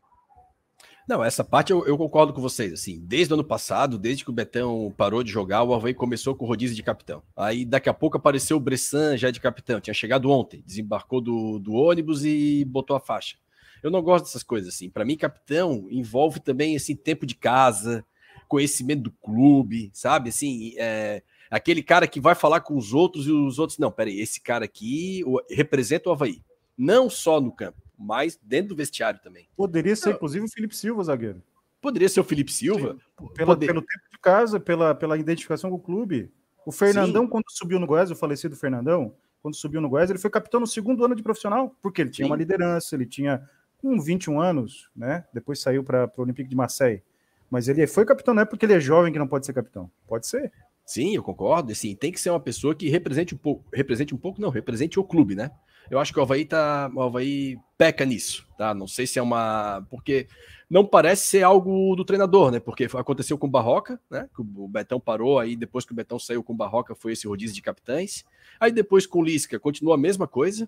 Não, 1.08 1.22
essa 1.22 1.44
parte 1.44 1.72
eu, 1.72 1.86
eu, 1.86 1.98
concordo 1.98 2.32
com 2.32 2.42
vocês. 2.42 2.72
Assim, 2.72 3.00
desde 3.06 3.34
o 3.34 3.36
ano 3.36 3.44
passado, 3.44 3.98
desde 3.98 4.24
que 4.24 4.30
o 4.30 4.34
Betão 4.34 4.94
parou 4.98 5.22
de 5.22 5.30
jogar, 5.30 5.64
o 5.64 5.74
Havaí 5.74 5.94
começou 5.94 6.34
com 6.34 6.46
o 6.46 6.48
rodízio 6.48 6.76
de 6.76 6.84
capitão. 6.84 7.22
Aí 7.36 7.66
daqui 7.66 7.90
a 7.90 7.94
pouco 7.94 8.16
apareceu 8.16 8.56
o 8.56 8.60
Bressan 8.60 9.18
já 9.18 9.30
de 9.30 9.42
capitão. 9.42 9.82
Tinha 9.82 9.94
chegado 9.94 10.30
ontem, 10.30 10.64
desembarcou 10.66 11.20
do, 11.20 11.60
do 11.60 11.74
ônibus 11.74 12.24
e 12.24 12.64
botou 12.66 12.96
a 12.96 13.02
faixa. 13.02 13.38
Eu 13.82 13.92
não 13.92 14.02
gosto 14.02 14.26
dessas 14.26 14.44
coisas 14.44 14.74
assim. 14.74 14.90
Para 14.90 15.04
mim, 15.04 15.18
capitão 15.18 15.88
envolve 15.92 16.40
também 16.40 16.74
assim 16.78 16.96
tempo 16.96 17.26
de 17.26 17.36
casa, 17.36 18.06
conhecimento 18.48 19.04
do 19.04 19.12
clube, 19.12 19.92
sabe? 19.94 20.30
Assim, 20.30 20.74
é, 20.78 21.22
aquele 21.54 21.84
cara 21.84 22.08
que 22.08 22.20
vai 22.20 22.34
falar 22.34 22.62
com 22.62 22.76
os 22.76 22.94
outros 22.96 23.28
e 23.28 23.32
os 23.32 23.60
outros, 23.60 23.78
não, 23.78 23.92
peraí, 23.92 24.20
esse 24.20 24.42
cara 24.42 24.66
aqui 24.66 25.24
representa 25.52 26.10
o 26.10 26.12
Havaí. 26.12 26.42
Não 26.76 27.12
só 27.12 27.40
no 27.40 27.52
campo, 27.52 27.78
mas 27.98 28.40
dentro 28.42 28.70
do 28.70 28.76
vestiário 28.76 29.20
também. 29.22 29.48
Poderia 29.56 29.96
ser, 29.96 30.16
inclusive, 30.16 30.46
o 30.46 30.50
Felipe 30.50 30.76
Silva, 30.76 31.04
zagueiro. 31.04 31.44
Poderia 31.80 32.10
ser 32.10 32.20
o 32.20 32.24
Felipe 32.24 32.52
Silva. 32.52 32.98
Pela. 33.36 33.56
Pelo 33.56 33.82
tempo 33.82 34.04
de 34.12 34.18
casa, 34.20 34.60
pela, 34.60 34.96
pela 34.96 35.16
identificação 35.16 35.70
com 35.70 35.76
o 35.76 35.80
clube. 35.80 36.32
O 36.66 36.72
Fernandão, 36.72 37.26
Sim. 37.26 37.30
quando 37.30 37.46
subiu 37.50 37.80
no 37.80 37.86
Goiás, 37.86 38.10
o 38.10 38.16
falecido 38.16 38.56
Fernandão, 38.56 39.14
quando 39.44 39.54
subiu 39.54 39.80
no 39.80 39.90
Goiás, 39.90 40.10
ele 40.10 40.18
foi 40.18 40.32
capitão 40.32 40.60
no 40.60 40.66
segundo 40.66 41.06
ano 41.06 41.14
de 41.14 41.22
profissional, 41.22 41.76
porque 41.84 42.02
ele 42.02 42.10
tinha 42.10 42.26
Sim. 42.26 42.32
uma 42.32 42.38
liderança, 42.38 42.96
ele 42.96 43.06
tinha 43.06 43.48
com 43.78 44.00
21 44.00 44.40
anos, 44.40 44.90
né? 44.96 45.26
Depois 45.32 45.60
saiu 45.60 45.84
para 45.84 46.10
o 46.18 46.22
Olympique 46.22 46.50
de 46.50 46.56
Marseille. 46.56 47.04
Mas 47.52 47.68
ele 47.68 47.86
foi 47.86 48.06
capitão, 48.06 48.34
não 48.34 48.42
é 48.42 48.46
porque 48.46 48.66
ele 48.66 48.74
é 48.74 48.80
jovem 48.80 49.14
que 49.14 49.20
não 49.20 49.28
pode 49.28 49.46
ser 49.46 49.54
capitão. 49.54 49.92
Pode 50.08 50.26
ser. 50.26 50.52
Sim, 50.86 51.16
eu 51.16 51.24
concordo. 51.24 51.72
Assim, 51.72 51.96
tem 51.96 52.12
que 52.12 52.20
ser 52.20 52.30
uma 52.30 52.40
pessoa 52.40 52.76
que 52.76 52.90
represente 52.90 53.34
um 53.34 53.38
pouco, 53.38 53.64
represente 53.74 54.14
um 54.14 54.18
pouco, 54.18 54.42
não, 54.42 54.50
represente 54.50 55.00
o 55.00 55.04
clube, 55.04 55.36
né? 55.36 55.52
Eu 55.90 56.00
acho 56.00 56.14
que 56.14 56.20
o 56.20 56.22
Havaí 56.22 56.46
tá. 56.46 56.90
O 56.94 57.02
Havaí 57.02 57.58
peca 57.78 58.06
nisso, 58.06 58.48
tá? 58.58 58.74
Não 58.74 58.88
sei 58.88 59.06
se 59.06 59.20
é 59.20 59.22
uma. 59.22 59.86
Porque 59.90 60.28
não 60.70 60.86
parece 60.86 61.28
ser 61.28 61.44
algo 61.44 61.96
do 61.96 62.06
treinador, 62.06 62.52
né? 62.52 62.60
Porque 62.60 62.88
aconteceu 62.94 63.38
com 63.38 63.48
o 63.48 63.50
Barroca, 63.50 64.00
né? 64.10 64.30
Que 64.36 64.42
o 64.42 64.68
Betão 64.68 65.00
parou, 65.00 65.40
aí 65.40 65.56
depois 65.56 65.86
que 65.86 65.92
o 65.92 65.96
Betão 65.96 66.18
saiu 66.18 66.44
com 66.44 66.54
o 66.54 66.56
Barroca 66.56 66.96
foi 66.96 67.14
esse 67.14 67.28
rodízio 67.28 67.56
de 67.56 67.62
capitães. 67.62 68.26
Aí 68.60 68.72
depois 68.72 69.06
com 69.06 69.20
o 69.20 69.24
Lisca 69.24 69.60
continua 69.60 69.96
a 69.96 69.98
mesma 69.98 70.28
coisa, 70.28 70.68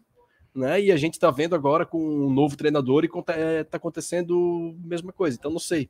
né? 0.54 0.82
E 0.82 0.92
a 0.92 0.98
gente 0.98 1.20
tá 1.20 1.32
vendo 1.32 1.56
agora 1.56 1.86
com 1.86 2.00
um 2.00 2.30
novo 2.30 2.56
treinador 2.56 3.06
e 3.06 3.10
é, 3.30 3.64
tá 3.64 3.78
acontecendo 3.78 4.76
a 4.84 4.88
mesma 4.88 5.12
coisa. 5.12 5.38
Então 5.40 5.52
não 5.52 5.60
sei. 5.60 5.90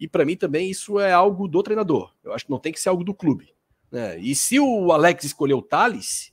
E 0.00 0.08
para 0.08 0.24
mim 0.24 0.36
também 0.36 0.70
isso 0.70 0.98
é 0.98 1.12
algo 1.12 1.46
do 1.46 1.62
treinador. 1.62 2.12
Eu 2.24 2.32
acho 2.32 2.46
que 2.46 2.50
não 2.50 2.58
tem 2.58 2.72
que 2.72 2.80
ser 2.80 2.88
algo 2.88 3.04
do 3.04 3.14
clube. 3.14 3.54
Né? 3.92 4.18
E 4.18 4.34
se 4.34 4.58
o 4.58 4.90
Alex 4.90 5.24
escolheu 5.24 5.58
o 5.58 5.62
Thales, 5.62 6.32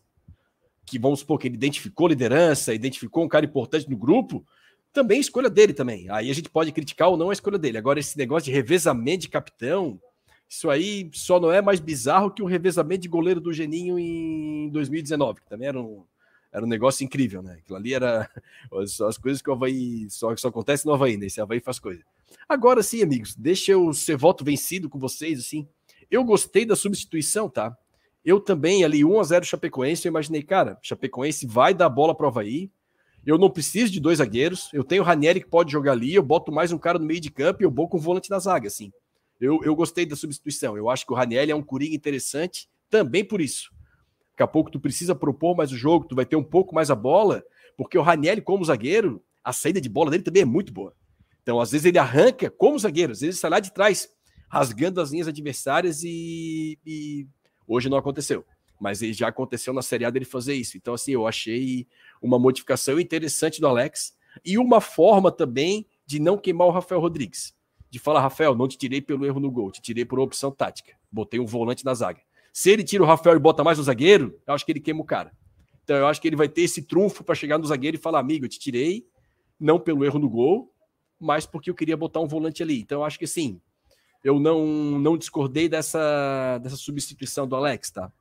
que 0.85 0.97
vamos 0.97 1.19
supor 1.19 1.37
que 1.37 1.47
ele 1.47 1.55
identificou 1.55 2.07
liderança, 2.07 2.73
identificou 2.73 3.25
um 3.25 3.27
cara 3.27 3.45
importante 3.45 3.89
no 3.89 3.97
grupo, 3.97 4.45
também 4.93 5.19
escolha 5.19 5.49
dele 5.49 5.73
também. 5.73 6.09
Aí 6.09 6.31
a 6.31 6.33
gente 6.33 6.49
pode 6.49 6.71
criticar 6.71 7.09
ou 7.09 7.17
não 7.17 7.29
a 7.29 7.33
escolha 7.33 7.59
dele. 7.59 7.77
Agora, 7.77 7.99
esse 7.99 8.17
negócio 8.17 8.45
de 8.45 8.51
revezamento 8.51 9.21
de 9.21 9.29
capitão, 9.29 10.01
isso 10.47 10.69
aí 10.69 11.11
só 11.13 11.39
não 11.39 11.51
é 11.51 11.61
mais 11.61 11.79
bizarro 11.79 12.31
que 12.31 12.41
o 12.41 12.45
revezamento 12.45 13.01
de 13.01 13.09
goleiro 13.09 13.39
do 13.39 13.53
Geninho 13.53 13.99
em 13.99 14.69
2019, 14.69 15.41
que 15.41 15.49
também 15.49 15.67
era 15.67 15.79
um, 15.79 16.03
era 16.51 16.65
um 16.65 16.67
negócio 16.67 17.03
incrível, 17.03 17.43
né? 17.43 17.57
Aquilo 17.59 17.77
ali 17.77 17.93
era 17.93 18.27
as, 18.81 18.99
as 19.01 19.17
coisas 19.17 19.41
que 19.41 19.49
o 19.49 19.53
Havaí 19.53 20.09
só, 20.09 20.35
só 20.35 20.47
acontece 20.47 20.85
no 20.87 20.93
Havaí, 20.93 21.17
né? 21.17 21.27
Esse 21.27 21.39
Havaí 21.39 21.59
faz 21.59 21.77
coisa. 21.77 22.01
Agora 22.47 22.81
sim, 22.81 23.03
amigos, 23.03 23.35
deixa 23.35 23.73
eu 23.73 23.93
ser 23.93 24.17
voto 24.17 24.43
vencido 24.43 24.89
com 24.89 24.97
vocês, 24.97 25.39
assim. 25.39 25.67
Eu 26.09 26.23
gostei 26.23 26.65
da 26.65 26.75
substituição, 26.75 27.49
tá? 27.49 27.75
Eu 28.23 28.39
também, 28.39 28.83
ali, 28.83 29.05
1 29.05 29.19
a 29.19 29.23
0 29.23 29.45
Chapecoense, 29.45 30.05
eu 30.05 30.09
imaginei, 30.09 30.43
cara, 30.43 30.77
Chapecoense 30.81 31.45
vai 31.47 31.73
dar 31.73 31.89
bola 31.89 32.15
para 32.15 32.25
o 32.25 32.29
Havaí. 32.29 32.71
Eu 33.25 33.37
não 33.37 33.49
preciso 33.49 33.91
de 33.91 33.99
dois 33.99 34.17
zagueiros. 34.17 34.69
Eu 34.73 34.83
tenho 34.83 35.01
o 35.01 35.05
Ranieri 35.05 35.41
que 35.41 35.47
pode 35.47 35.71
jogar 35.71 35.91
ali. 35.91 36.15
Eu 36.15 36.23
boto 36.23 36.51
mais 36.51 36.71
um 36.71 36.77
cara 36.77 36.97
no 36.97 37.05
meio 37.05 37.19
de 37.19 37.29
campo 37.29 37.61
e 37.61 37.65
eu 37.65 37.71
vou 37.71 37.87
com 37.87 37.97
o 37.97 37.99
volante 37.99 38.29
na 38.29 38.39
zaga, 38.39 38.67
assim. 38.67 38.91
Eu, 39.39 39.59
eu 39.63 39.75
gostei 39.75 40.05
da 40.05 40.15
substituição. 40.15 40.75
Eu 40.75 40.89
acho 40.89 41.05
que 41.05 41.13
o 41.13 41.15
Ranieri 41.15 41.51
é 41.51 41.55
um 41.55 41.61
coringa 41.61 41.95
interessante 41.95 42.67
também 42.89 43.23
por 43.23 43.39
isso. 43.39 43.71
Daqui 44.31 44.43
a 44.43 44.47
pouco 44.47 44.71
tu 44.71 44.79
precisa 44.79 45.13
propor 45.13 45.55
mais 45.55 45.71
o 45.71 45.77
jogo, 45.77 46.07
tu 46.07 46.15
vai 46.15 46.25
ter 46.25 46.35
um 46.35 46.43
pouco 46.43 46.73
mais 46.73 46.89
a 46.89 46.95
bola, 46.95 47.43
porque 47.77 47.97
o 47.97 48.01
Ranieri, 48.01 48.41
como 48.41 48.63
zagueiro, 48.63 49.23
a 49.43 49.53
saída 49.53 49.79
de 49.79 49.89
bola 49.89 50.11
dele 50.11 50.23
também 50.23 50.41
é 50.41 50.45
muito 50.45 50.73
boa. 50.73 50.93
Então, 51.41 51.59
às 51.59 51.71
vezes, 51.71 51.85
ele 51.85 51.97
arranca 51.97 52.49
como 52.49 52.77
zagueiro, 52.79 53.11
às 53.11 53.21
vezes 53.21 53.35
ele 53.35 53.41
sai 53.41 53.49
lá 53.49 53.59
de 53.59 53.73
trás, 53.73 54.09
rasgando 54.49 54.99
as 54.99 55.11
linhas 55.11 55.27
adversárias 55.27 56.03
e, 56.03 56.77
e 56.85 57.27
hoje 57.67 57.87
não 57.87 57.97
aconteceu. 57.97 58.43
Mas 58.79 58.99
já 58.99 59.27
aconteceu 59.27 59.73
na 59.73 59.81
Série 59.81 60.05
A 60.05 60.09
dele 60.09 60.25
fazer 60.25 60.55
isso. 60.55 60.77
Então, 60.77 60.93
assim, 60.93 61.11
eu 61.11 61.27
achei 61.27 61.87
uma 62.21 62.39
modificação 62.39 62.99
interessante 62.99 63.61
do 63.61 63.67
Alex 63.67 64.17
e 64.43 64.57
uma 64.57 64.81
forma 64.81 65.31
também 65.31 65.85
de 66.05 66.19
não 66.19 66.37
queimar 66.37 66.67
o 66.67 66.71
Rafael 66.71 66.99
Rodrigues. 66.99 67.53
De 67.89 67.99
falar, 67.99 68.21
Rafael, 68.21 68.55
não 68.55 68.67
te 68.67 68.77
tirei 68.77 69.01
pelo 69.01 69.25
erro 69.25 69.39
no 69.39 69.51
gol, 69.51 69.71
te 69.71 69.81
tirei 69.81 70.05
por 70.05 70.19
opção 70.19 70.51
tática. 70.51 70.93
Botei 71.11 71.39
um 71.39 71.45
volante 71.45 71.83
na 71.83 71.93
zaga. 71.93 72.21
Se 72.53 72.69
ele 72.69 72.83
tira 72.83 73.03
o 73.03 73.05
Rafael 73.05 73.35
e 73.35 73.39
bota 73.39 73.63
mais 73.63 73.79
um 73.79 73.83
zagueiro, 73.83 74.39
eu 74.47 74.53
acho 74.53 74.65
que 74.65 74.71
ele 74.71 74.79
queima 74.79 75.01
o 75.01 75.05
cara. 75.05 75.31
Então, 75.83 75.97
eu 75.97 76.07
acho 76.07 76.21
que 76.21 76.27
ele 76.27 76.35
vai 76.35 76.47
ter 76.47 76.61
esse 76.61 76.83
trunfo 76.83 77.23
para 77.23 77.35
chegar 77.35 77.57
no 77.57 77.65
zagueiro 77.65 77.97
e 77.97 77.99
falar, 77.99 78.19
amigo, 78.19 78.45
eu 78.45 78.49
te 78.49 78.59
tirei, 78.59 79.07
não 79.59 79.79
pelo 79.79 80.05
erro 80.05 80.19
no 80.19 80.29
gol, 80.29 80.71
mas 81.19 81.45
porque 81.45 81.69
eu 81.69 81.75
queria 81.75 81.97
botar 81.97 82.19
um 82.19 82.27
volante 82.27 82.61
ali. 82.61 82.79
Então, 82.79 82.99
eu 82.99 83.05
acho 83.05 83.17
que 83.17 83.25
sim, 83.25 83.59
eu 84.23 84.39
não, 84.39 84.65
não 84.65 85.17
discordei 85.17 85.69
dessa, 85.69 86.59
dessa 86.61 86.75
substituição 86.75 87.47
do 87.47 87.55
Alex, 87.55 87.91
tá? 87.91 88.11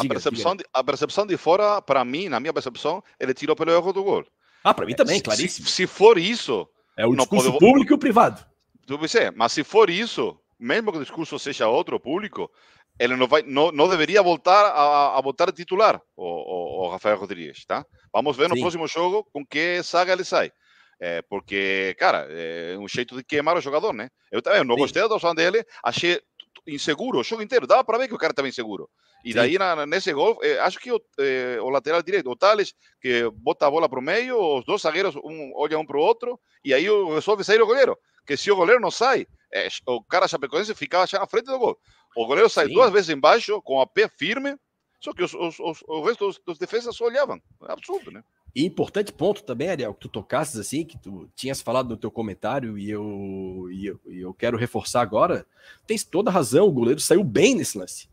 Diga, 0.00 0.14
a, 0.14 0.20
percepção 0.20 0.56
de, 0.56 0.64
a 0.72 0.84
percepção 0.84 1.26
de 1.26 1.36
fora, 1.36 1.82
para 1.82 2.04
mim, 2.04 2.28
na 2.28 2.38
minha 2.38 2.52
percepção, 2.52 3.02
ele 3.18 3.34
tirou 3.34 3.56
pelo 3.56 3.72
erro 3.72 3.92
do 3.92 4.04
gol. 4.04 4.24
Ah, 4.62 4.72
para 4.72 4.86
mim 4.86 4.94
também, 4.94 5.20
claríssimo. 5.20 5.66
Se, 5.66 5.74
se, 5.74 5.86
for 5.86 6.18
isso. 6.18 6.68
É 6.96 7.06
o 7.06 7.14
discurso 7.14 7.52
pode... 7.52 7.58
público 7.58 7.92
e 7.92 7.94
o 7.94 7.98
privado. 7.98 8.44
Tudo 8.86 8.98
bem, 8.98 9.32
mas 9.34 9.52
se 9.52 9.64
for 9.64 9.88
isso, 9.88 10.38
mesmo 10.58 10.92
que 10.92 10.98
o 10.98 11.02
discurso 11.02 11.38
seja 11.38 11.68
outro, 11.68 11.98
público, 11.98 12.50
ele 12.98 13.16
não, 13.16 13.26
vai, 13.26 13.42
não, 13.42 13.72
não 13.72 13.88
deveria 13.88 14.22
voltar 14.22 14.66
a, 14.66 15.18
a 15.18 15.20
votar 15.20 15.50
titular, 15.52 16.00
o, 16.16 16.24
o, 16.24 16.86
o, 16.86 16.90
Rafael 16.90 17.18
Rodrigues, 17.18 17.64
tá? 17.64 17.84
Vamos 18.12 18.36
ver 18.36 18.48
no 18.48 18.54
Sim. 18.56 18.60
próximo 18.60 18.86
jogo 18.86 19.26
com 19.32 19.44
que 19.44 19.82
saga 19.82 20.12
ele 20.12 20.24
sai. 20.24 20.52
É, 21.00 21.22
porque, 21.22 21.96
cara, 21.98 22.26
é 22.30 22.76
um 22.78 22.86
jeito 22.86 23.16
de 23.16 23.24
queimar 23.24 23.56
o 23.56 23.60
jogador, 23.60 23.92
né? 23.92 24.10
Eu 24.30 24.42
também 24.42 24.62
não 24.62 24.74
Sim. 24.74 24.80
gostei 24.82 25.00
da 25.00 25.06
atuação 25.06 25.34
dele, 25.34 25.64
achei 25.82 26.20
inseguro 26.66 27.18
o 27.18 27.24
jogo 27.24 27.42
inteiro, 27.42 27.66
dava 27.66 27.82
para 27.82 27.96
ver 27.96 28.06
que 28.06 28.14
o 28.14 28.18
cara 28.18 28.32
estava 28.32 28.48
inseguro. 28.48 28.88
E 29.24 29.34
daí, 29.34 29.58
na, 29.58 29.86
nesse 29.86 30.12
gol, 30.12 30.38
é, 30.42 30.58
acho 30.60 30.78
que 30.78 30.90
o, 30.90 31.00
é, 31.18 31.58
o, 31.60 31.68
lateral 31.68 32.02
direito, 32.02 32.30
o 32.30 32.36
Thales, 32.36 32.74
que 33.00 33.28
bota 33.30 33.66
a 33.66 33.70
bola 33.70 33.88
para 33.88 33.98
o 33.98 34.02
meio, 34.02 34.38
os 34.58 34.64
dois 34.64 34.80
zagueiros 34.80 35.14
um, 35.16 35.52
olham 35.54 35.82
um 35.82 35.86
para 35.86 35.96
o 35.96 36.00
outro, 36.00 36.40
e 36.64 36.72
aí 36.72 36.86
resolve 37.14 37.44
sair 37.44 37.60
o 37.60 37.66
goleiro. 37.66 37.98
Que 38.26 38.36
se 38.36 38.50
o 38.50 38.56
goleiro 38.56 38.80
não 38.80 38.90
sai, 38.90 39.26
é, 39.52 39.68
o 39.86 40.02
cara 40.02 40.28
chapecoense 40.28 40.74
ficava 40.74 41.06
já 41.06 41.18
na 41.18 41.26
frente 41.26 41.46
do 41.46 41.58
gol. 41.58 41.78
O 42.16 42.26
goleiro 42.26 42.48
sai 42.48 42.66
Sim. 42.66 42.74
duas 42.74 42.90
vezes 42.90 43.10
embaixo, 43.10 43.60
com 43.62 43.80
a 43.80 43.86
pé 43.86 44.08
firme, 44.08 44.56
só 45.00 45.12
que 45.12 45.22
os, 45.22 45.34
os, 45.34 45.58
os, 45.58 45.82
o 45.86 46.02
resto 46.02 46.26
dos, 46.26 46.40
dos 46.44 46.58
defesas 46.58 46.94
só 46.94 47.04
olhavam. 47.06 47.40
É 47.68 47.72
absurdo, 47.72 48.10
né? 48.10 48.22
E 48.54 48.64
importante 48.64 49.12
ponto 49.12 49.42
também, 49.42 49.68
Ariel, 49.68 49.94
que 49.94 50.00
tu 50.00 50.08
tocasses 50.08 50.58
assim, 50.58 50.84
que 50.84 50.98
tu 50.98 51.28
tinhas 51.36 51.60
falado 51.60 51.88
no 51.88 51.96
teu 51.96 52.10
comentário 52.10 52.76
e 52.76 52.90
eu, 52.90 53.68
e 53.70 53.86
eu, 53.86 54.00
e 54.08 54.20
eu 54.20 54.34
quero 54.34 54.58
reforçar 54.58 55.02
agora. 55.02 55.46
Tens 55.86 56.02
toda 56.02 56.30
razão, 56.30 56.66
o 56.66 56.72
goleiro 56.72 57.00
saiu 57.00 57.22
bem 57.22 57.54
nesse 57.54 57.78
lance. 57.78 58.08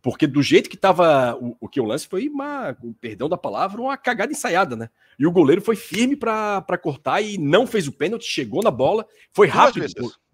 Porque 0.00 0.26
do 0.26 0.42
jeito 0.42 0.68
que 0.68 0.76
estava 0.76 1.34
o, 1.36 1.56
o, 1.58 1.66
que 1.66 1.80
o 1.80 1.84
lance 1.84 2.06
foi 2.06 2.28
uma, 2.28 2.76
o 2.82 2.92
perdão 2.92 3.26
da 3.26 3.38
palavra, 3.38 3.80
uma 3.80 3.96
cagada 3.96 4.30
ensaiada, 4.30 4.76
né? 4.76 4.90
E 5.18 5.26
o 5.26 5.32
goleiro 5.32 5.62
foi 5.62 5.76
firme 5.76 6.14
para 6.14 6.78
cortar 6.80 7.22
e 7.22 7.38
não 7.38 7.66
fez 7.66 7.88
o 7.88 7.92
pênalti, 7.92 8.26
chegou 8.26 8.62
na 8.62 8.70
bola, 8.70 9.06
foi 9.32 9.48
rápido. 9.48 9.86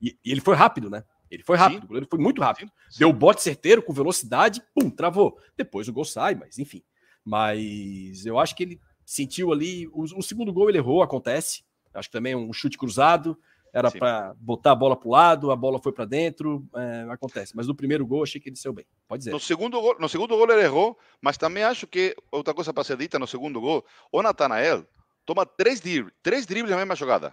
E, 0.03 0.17
e, 0.25 0.33
ele 0.33 0.41
foi 0.41 0.57
rápido, 0.57 0.91
né? 0.91 1.05
Ele 1.31 1.45
foi 1.45 1.57
rápido, 1.57 1.83
sim. 1.83 1.85
o 1.85 1.89
goleiro 1.89 2.09
foi 2.11 2.19
muito 2.19 2.43
rápido. 2.43 2.73
Sim. 2.91 2.99
Deu 2.99 3.11
o 3.11 3.13
bote 3.13 3.43
certeiro 3.43 3.81
com 3.81 3.93
velocidade, 3.93 4.61
pum, 4.75 4.91
travou. 4.91 5.39
Depois 5.57 5.87
o 5.87 5.93
gol 5.93 6.05
sai, 6.05 6.35
mas 6.35 6.59
enfim. 6.59 6.83
Mas 7.25 8.27
eu 8.27 8.41
acho 8.41 8.57
que 8.57 8.65
ele 8.65 8.81
sentiu 9.11 9.53
ali. 9.53 9.89
O, 9.89 10.03
o 10.03 10.23
segundo 10.23 10.53
gol 10.53 10.69
ele 10.69 10.79
errou, 10.79 11.03
acontece. 11.03 11.65
Acho 11.93 12.09
que 12.09 12.13
também 12.13 12.37
um 12.37 12.53
chute 12.53 12.79
cruzado. 12.79 13.37
Era 13.73 13.91
para 13.91 14.35
botar 14.41 14.73
a 14.73 14.75
bola 14.75 14.97
para 14.97 15.09
o 15.09 15.13
lado, 15.13 15.51
a 15.53 15.57
bola 15.57 15.79
foi 15.81 15.93
para 15.93 16.05
dentro, 16.05 16.69
é, 16.75 17.07
acontece. 17.09 17.55
Mas 17.55 17.69
no 17.69 17.75
primeiro 17.75 18.05
gol 18.05 18.25
achei 18.25 18.41
que 18.41 18.49
ele 18.49 18.57
saiu 18.57 18.73
bem. 18.73 18.85
Pode 19.07 19.21
dizer. 19.21 19.31
No 19.31 19.39
segundo 19.39 19.81
gol, 19.81 19.97
no 20.01 20.09
segundo 20.09 20.37
gol 20.37 20.51
ele 20.51 20.63
errou, 20.63 20.99
mas 21.21 21.39
também 21.39 21.63
acho 21.63 21.87
que 21.87 22.17
outra 22.33 22.53
coisa 22.53 22.73
para 22.73 22.83
ser 22.83 22.97
dita 22.97 23.17
no 23.17 23.29
segundo 23.29 23.61
gol, 23.61 23.85
o 24.11 24.23
Natanael 24.23 24.85
toma 25.25 25.47
três 25.47 25.81
dribles, 25.81 26.13
três 26.21 26.47
dribles 26.47 26.71
na 26.71 26.79
mesma 26.79 26.97
jogada. 26.97 27.33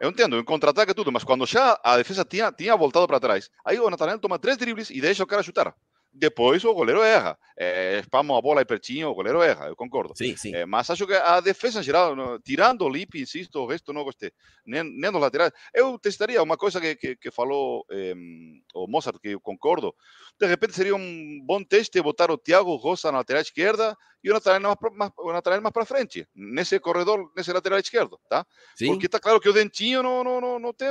Eu 0.00 0.08
entendo, 0.08 0.38
em 0.38 0.44
contra-ataque 0.44 0.94
tudo, 0.94 1.12
mas 1.12 1.24
quando 1.24 1.44
já 1.46 1.78
a 1.84 1.98
defesa 1.98 2.24
tinha, 2.24 2.50
tinha 2.50 2.74
voltado 2.74 3.06
para 3.06 3.20
trás, 3.20 3.50
aí 3.62 3.78
o 3.78 3.90
Natanael 3.90 4.18
toma 4.18 4.38
três 4.38 4.56
dribles 4.56 4.88
e 4.88 4.98
deixa 4.98 5.24
o 5.24 5.26
cara 5.26 5.42
chutar 5.42 5.74
depois 6.18 6.64
o 6.64 6.74
goleiro 6.74 7.02
erra. 7.02 7.38
É, 7.58 8.02
a 8.12 8.22
bola 8.22 8.60
aí 8.60 8.64
pertinho, 8.64 9.08
o 9.08 9.14
goleiro 9.14 9.42
erra, 9.42 9.66
eu 9.66 9.76
concordo. 9.76 10.14
Sim, 10.16 10.36
sim. 10.36 10.54
É, 10.54 10.66
mas 10.66 10.90
acho 10.90 11.06
que 11.06 11.14
a 11.14 11.40
defesa 11.40 11.80
em 11.80 11.82
geral, 11.82 12.14
no, 12.14 12.38
tirando 12.38 12.82
o 12.82 12.88
Lipe, 12.88 13.20
insisto, 13.20 13.58
o 13.60 13.66
resto 13.66 13.92
não 13.92 14.04
gostei. 14.04 14.30
Nem, 14.66 14.82
nem 14.82 15.10
nos 15.10 15.20
laterais. 15.20 15.52
Eu 15.72 15.98
testaria 15.98 16.42
uma 16.42 16.56
coisa 16.56 16.80
que, 16.80 16.96
que, 16.96 17.16
que 17.16 17.30
falou 17.30 17.84
eh, 17.90 18.14
o 18.74 18.86
Mozart, 18.86 19.18
que 19.20 19.30
eu 19.30 19.40
concordo. 19.40 19.94
De 20.38 20.46
repente 20.46 20.74
seria 20.74 20.94
um 20.94 21.40
bom 21.44 21.62
teste 21.62 22.00
botar 22.02 22.30
o 22.30 22.38
Thiago 22.38 22.76
Rosa 22.76 23.10
na 23.10 23.18
lateral 23.18 23.42
esquerda 23.42 23.96
e 24.22 24.30
o 24.30 24.34
Nathanael 24.34 24.60
mais, 24.60 24.96
mais, 24.96 25.12
o 25.18 25.32
Nathanael 25.32 25.62
mais 25.62 25.72
para 25.72 25.86
frente, 25.86 26.26
nesse 26.34 26.78
corredor, 26.80 27.30
nesse 27.36 27.52
lateral 27.52 27.78
esquerdo, 27.78 28.18
tá? 28.28 28.44
Sim. 28.76 28.88
Porque 28.88 29.06
está 29.06 29.20
claro 29.20 29.40
que 29.40 29.48
o 29.48 29.52
Dentinho 29.52 30.02
não, 30.02 30.24
não, 30.24 30.40
não, 30.40 30.58
não, 30.58 30.72
tem, 30.74 30.88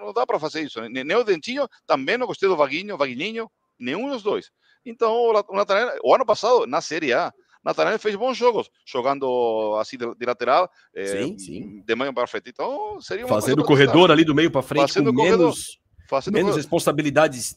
não 0.00 0.12
dá 0.12 0.26
para 0.26 0.38
fazer 0.38 0.62
isso. 0.62 0.80
Nem 0.88 1.16
o 1.16 1.24
Dentinho, 1.24 1.68
também 1.86 2.16
não 2.16 2.26
gostei 2.26 2.48
do 2.48 2.56
Vaguinho, 2.56 2.96
Vaguinho, 2.96 3.50
nenhum 3.78 4.10
dos 4.10 4.22
dois. 4.22 4.50
Então, 4.84 5.14
o 5.14 5.52
Natanael, 5.52 5.98
o 6.02 6.14
ano 6.14 6.24
passado, 6.24 6.66
na 6.66 6.80
Série 6.80 7.12
A, 7.12 7.32
Natanael 7.64 7.98
fez 7.98 8.14
bons 8.16 8.36
jogos, 8.36 8.70
jogando 8.86 9.76
assim 9.80 9.96
de, 9.98 10.14
de 10.14 10.26
lateral, 10.26 10.70
sim, 10.94 11.34
é, 11.34 11.38
sim. 11.38 11.82
de 11.84 11.94
meio 11.94 12.14
para 12.14 12.26
frente. 12.26 12.48
Então, 12.48 13.00
seria 13.00 13.26
uma 13.26 13.40
Fazendo 13.40 13.60
o 13.60 13.64
corredor 13.64 14.10
ali 14.10 14.24
do 14.24 14.34
meio 14.34 14.50
para 14.50 14.62
frente, 14.62 14.92
fazendo 14.92 15.12
com 15.12 15.22
menos, 15.22 15.78
menos 16.32 16.56
responsabilidades. 16.56 17.56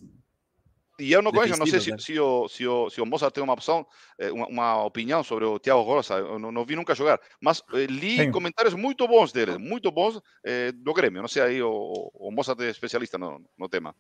E 0.99 1.11
eu 1.13 1.21
não 1.21 1.31
conheço, 1.31 1.57
não 1.57 1.65
sei 1.65 1.79
se, 1.79 1.91
né? 1.91 1.97
se, 1.97 2.19
o, 2.19 2.47
se, 2.47 2.67
o, 2.67 2.89
se 2.89 3.01
o 3.01 3.05
Mozart 3.05 3.33
tem 3.33 3.43
uma 3.43 3.53
opção, 3.53 3.87
eh, 4.19 4.31
uma, 4.31 4.47
uma 4.47 4.83
opinião 4.83 5.23
sobre 5.23 5.45
o 5.45 5.57
Thiago 5.57 5.81
Rosa, 5.81 6.15
eu 6.15 6.37
não, 6.37 6.51
não 6.51 6.63
vi 6.63 6.75
nunca 6.75 6.93
jogar, 6.93 7.19
mas 7.41 7.63
eh, 7.73 7.87
li 7.87 8.17
Sim. 8.17 8.31
comentários 8.31 8.75
muito 8.75 9.07
bons 9.07 9.31
dele, 9.31 9.57
muito 9.57 9.89
bons 9.91 10.21
eh, 10.45 10.71
do 10.73 10.93
Grêmio. 10.93 11.21
Não 11.21 11.27
sei 11.27 11.41
aí, 11.41 11.63
o, 11.63 12.11
o 12.13 12.29
Mozart 12.29 12.59
é 12.59 12.69
especialista 12.69 13.17
no, 13.17 13.41
no 13.57 13.67
tema. 13.67 13.95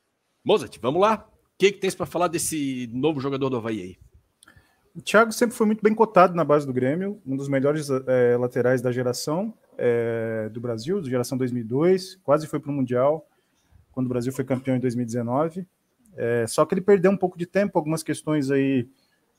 Mozart, 0.45 0.77
vamos 0.79 1.01
lá 1.01 1.27
que, 1.61 1.73
que 1.73 1.77
tens 1.79 1.93
para 1.93 2.07
falar 2.07 2.27
desse 2.27 2.89
novo 2.91 3.19
jogador 3.19 3.47
do 3.47 3.57
Havaí 3.57 3.81
aí? 3.81 3.97
O 4.95 5.01
Thiago 5.01 5.31
sempre 5.31 5.55
foi 5.55 5.67
muito 5.67 5.83
bem 5.83 5.93
cotado 5.93 6.33
na 6.33 6.43
base 6.43 6.65
do 6.65 6.73
Grêmio, 6.73 7.21
um 7.23 7.37
dos 7.37 7.47
melhores 7.47 7.87
é, 8.07 8.35
laterais 8.35 8.81
da 8.81 8.91
geração 8.91 9.53
é, 9.77 10.49
do 10.49 10.59
Brasil, 10.59 10.99
da 10.99 11.07
geração 11.07 11.37
2002, 11.37 12.15
quase 12.23 12.47
foi 12.47 12.59
para 12.59 12.71
o 12.71 12.73
Mundial, 12.73 13.27
quando 13.91 14.07
o 14.07 14.09
Brasil 14.09 14.33
foi 14.33 14.43
campeão 14.43 14.75
em 14.75 14.79
2019. 14.79 15.67
É, 16.17 16.47
só 16.47 16.65
que 16.65 16.73
ele 16.73 16.81
perdeu 16.81 17.11
um 17.11 17.15
pouco 17.15 17.37
de 17.37 17.45
tempo, 17.45 17.77
algumas 17.77 18.01
questões 18.01 18.49
aí 18.49 18.89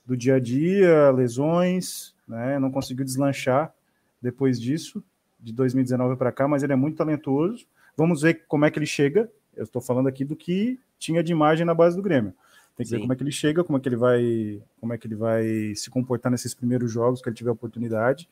do 0.07 0.17
dia 0.17 0.37
a 0.37 0.41
dia, 0.41 1.11
lesões, 1.11 2.15
né, 2.27 2.57
não 2.61 2.71
conseguiu 2.71 3.05
deslanchar 3.05 3.75
depois 4.23 4.61
disso, 4.61 5.03
de 5.41 5.53
2019 5.53 6.15
para 6.15 6.31
cá, 6.31 6.47
mas 6.47 6.63
ele 6.63 6.73
é 6.73 6.77
muito 6.77 6.99
talentoso. 6.99 7.67
Vamos 7.97 8.23
ver 8.23 8.45
como 8.47 8.65
é 8.65 8.71
que 8.71 8.79
ele 8.79 8.87
chega. 8.87 9.29
Eu 9.57 9.65
estou 9.65 9.83
falando 9.83 10.09
aqui 10.09 10.25
do 10.25 10.37
que 10.37 10.79
tinha 10.99 11.23
de 11.23 11.33
imagem 11.33 11.67
na 11.67 11.75
base 11.75 11.97
do 11.97 12.03
Grêmio. 12.03 12.35
Tem 12.77 12.85
que 12.85 12.91
Sim. 12.91 12.97
ver 12.97 13.01
como 13.03 13.13
é 13.13 13.17
que 13.17 13.23
ele 13.23 13.33
chega, 13.33 13.63
como 13.63 13.79
é 13.79 13.81
que 13.81 13.89
ele 13.89 13.97
vai, 13.97 14.63
como 14.81 14.93
é 14.93 14.99
que 14.99 15.07
ele 15.07 15.17
vai 15.17 15.75
se 15.75 15.91
comportar 15.91 16.33
nesses 16.33 16.55
primeiros 16.55 16.91
jogos 16.91 17.21
que 17.21 17.29
ele 17.29 17.37
tiver 17.37 17.51
oportunidade. 17.51 18.29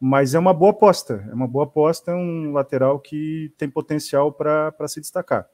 Mas 0.00 0.34
é 0.34 0.38
uma 0.38 0.52
boa 0.52 0.72
aposta, 0.72 1.24
é 1.30 1.34
uma 1.34 1.46
boa 1.46 1.64
aposta, 1.64 2.10
é 2.10 2.14
um 2.14 2.52
lateral 2.52 2.98
que 2.98 3.52
tem 3.56 3.70
potencial 3.70 4.32
para 4.32 4.88
se 4.88 5.00
destacar. 5.00 5.48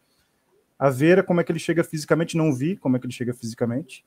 A 0.78 0.88
Vera, 0.88 1.22
como 1.22 1.40
é 1.40 1.44
que 1.44 1.52
ele 1.52 1.58
chega 1.58 1.84
fisicamente, 1.84 2.36
não 2.36 2.52
vi 2.52 2.74
como 2.74 2.96
é 2.96 2.98
que 2.98 3.04
ele 3.04 3.12
chega 3.12 3.34
fisicamente, 3.34 4.04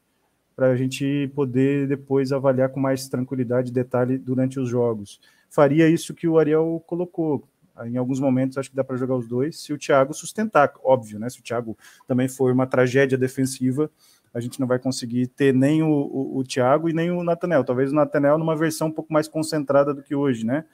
para 0.55 0.68
a 0.68 0.76
gente 0.76 1.32
poder 1.36 1.88
depois 1.88 2.32
avaliar 2.32 2.70
com 2.70 2.80
mais 2.80 3.07
tranquilidade 3.07 3.70
e 3.70 3.74
detalhe 3.74 4.18
durante 4.18 4.59
os 4.59 4.68
jogos. 4.70 5.22
Faria 5.49 5.88
isso 5.88 6.14
que 6.14 6.28
o 6.28 6.39
Ariel 6.39 6.84
colocou, 6.88 7.47
em 7.86 7.97
alguns 7.97 8.19
momentos 8.19 8.57
acho 8.57 8.69
que 8.69 8.76
dá 8.76 8.84
para 8.84 8.97
jogar 8.97 9.15
os 9.15 9.28
dois, 9.28 9.59
se 9.59 9.74
o 9.74 9.78
Thiago 9.78 10.13
sustentar, 10.13 10.71
óbvio, 10.84 11.19
né? 11.19 11.30
Se 11.30 11.39
o 11.39 11.43
Thiago 11.43 11.78
também 12.07 12.28
for 12.28 12.51
uma 12.51 12.67
tragédia 12.67 13.17
defensiva, 13.17 13.89
a 14.34 14.39
gente 14.39 14.59
não 14.59 14.67
vai 14.67 14.80
conseguir 14.80 15.28
ter 15.28 15.53
nem 15.53 15.84
o, 15.84 15.89
o, 15.89 16.38
o 16.38 16.43
Thiago 16.43 16.89
e 16.89 16.93
nem 16.93 17.11
o 17.11 17.24
Natanel. 17.24 17.63
Talvez 17.63 17.91
o 17.91 17.95
Natanel 17.95 18.38
numa 18.38 18.55
versão 18.55 18.88
um 18.88 18.91
pouco 18.91 19.13
mais 19.13 19.28
concentrada 19.28 19.93
do 19.93 20.01
que 20.01 20.15
hoje, 20.15 20.45
né? 20.45 20.65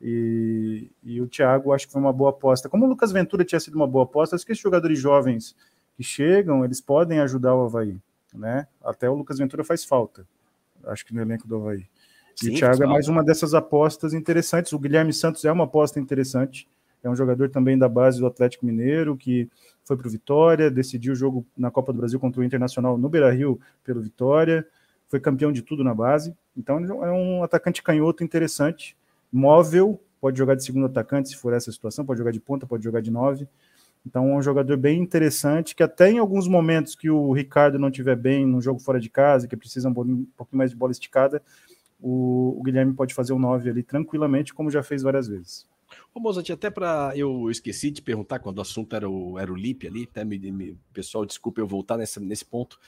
E, 0.00 0.90
e 1.02 1.20
o 1.20 1.26
Thiago 1.26 1.72
acho 1.72 1.86
que 1.86 1.92
foi 1.92 2.00
uma 2.00 2.12
boa 2.12 2.30
aposta. 2.30 2.68
Como 2.68 2.86
o 2.86 2.88
Lucas 2.88 3.12
Ventura 3.12 3.44
tinha 3.44 3.60
sido 3.60 3.74
uma 3.74 3.86
boa 3.86 4.04
aposta, 4.04 4.34
acho 4.34 4.44
que 4.44 4.52
esses 4.52 4.62
jogadores 4.62 4.98
jovens 4.98 5.54
que 5.94 6.02
chegam, 6.02 6.64
eles 6.64 6.80
podem 6.80 7.20
ajudar 7.20 7.54
o 7.54 7.64
Havaí, 7.64 7.98
né? 8.34 8.66
Até 8.82 9.08
o 9.08 9.14
Lucas 9.14 9.38
Ventura 9.38 9.62
faz 9.62 9.84
falta, 9.84 10.26
acho 10.84 11.04
que 11.04 11.14
no 11.14 11.20
elenco 11.20 11.46
do 11.46 11.56
Havaí. 11.56 11.86
Sim, 12.34 12.48
e 12.48 12.54
o 12.54 12.58
Thiago 12.58 12.82
é 12.82 12.86
mais 12.86 13.08
uma 13.08 13.22
dessas 13.22 13.54
apostas 13.54 14.14
interessantes. 14.14 14.72
O 14.72 14.78
Guilherme 14.78 15.12
Santos 15.12 15.44
é 15.44 15.52
uma 15.52 15.64
aposta 15.64 16.00
interessante. 16.00 16.68
É 17.02 17.08
um 17.08 17.16
jogador 17.16 17.48
também 17.48 17.78
da 17.78 17.88
base 17.88 18.20
do 18.20 18.26
Atlético 18.26 18.66
Mineiro, 18.66 19.16
que 19.16 19.48
foi 19.84 19.96
para 19.96 20.06
o 20.06 20.10
Vitória, 20.10 20.70
decidiu 20.70 21.12
o 21.12 21.16
jogo 21.16 21.46
na 21.56 21.70
Copa 21.70 21.92
do 21.92 21.98
Brasil 21.98 22.20
contra 22.20 22.40
o 22.40 22.44
Internacional 22.44 22.98
no 22.98 23.08
Beira 23.08 23.30
Rio 23.32 23.58
pelo 23.82 24.00
Vitória, 24.00 24.66
foi 25.08 25.18
campeão 25.18 25.50
de 25.50 25.62
tudo 25.62 25.82
na 25.82 25.94
base. 25.94 26.34
Então 26.56 26.78
é 27.04 27.10
um 27.10 27.42
atacante 27.42 27.82
canhoto 27.82 28.22
interessante, 28.22 28.96
móvel, 29.32 30.00
pode 30.20 30.38
jogar 30.38 30.54
de 30.54 30.64
segundo 30.64 30.86
atacante 30.86 31.30
se 31.30 31.36
for 31.36 31.52
essa 31.52 31.72
situação, 31.72 32.04
pode 32.04 32.18
jogar 32.18 32.30
de 32.30 32.40
ponta, 32.40 32.66
pode 32.66 32.84
jogar 32.84 33.00
de 33.00 33.10
nove. 33.10 33.48
Então 34.06 34.30
é 34.30 34.36
um 34.36 34.42
jogador 34.42 34.76
bem 34.76 35.00
interessante, 35.00 35.74
que 35.74 35.82
até 35.82 36.10
em 36.10 36.18
alguns 36.18 36.46
momentos 36.46 36.94
que 36.94 37.10
o 37.10 37.32
Ricardo 37.32 37.78
não 37.78 37.88
estiver 37.88 38.16
bem 38.16 38.46
no 38.46 38.60
jogo 38.60 38.78
fora 38.78 39.00
de 39.00 39.10
casa, 39.10 39.48
que 39.48 39.56
precisa 39.56 39.88
um 39.88 39.94
pouquinho 39.94 40.26
mais 40.52 40.70
de 40.70 40.76
bola 40.76 40.92
esticada, 40.92 41.42
o, 42.00 42.58
o 42.58 42.62
Guilherme 42.62 42.94
pode 42.94 43.14
fazer 43.14 43.32
o 43.32 43.38
9 43.38 43.70
ali 43.70 43.82
tranquilamente, 43.82 44.54
como 44.54 44.70
já 44.70 44.82
fez 44.82 45.02
várias 45.02 45.28
vezes. 45.28 45.66
Ô, 46.14 46.20
Mozart, 46.20 46.48
até 46.50 46.70
para. 46.70 47.12
Eu 47.16 47.50
esqueci 47.50 47.90
de 47.90 48.02
perguntar 48.02 48.38
quando 48.38 48.58
o 48.58 48.62
assunto 48.62 48.94
era 48.94 49.08
o, 49.08 49.38
era 49.38 49.52
o 49.52 49.56
Lip 49.56 49.86
ali, 49.86 50.08
até 50.10 50.24
me, 50.24 50.38
me, 50.50 50.78
pessoal, 50.92 51.26
desculpa 51.26 51.60
eu 51.60 51.66
voltar 51.66 51.96
nessa, 51.96 52.20
nesse 52.20 52.44
ponto. 52.44 52.78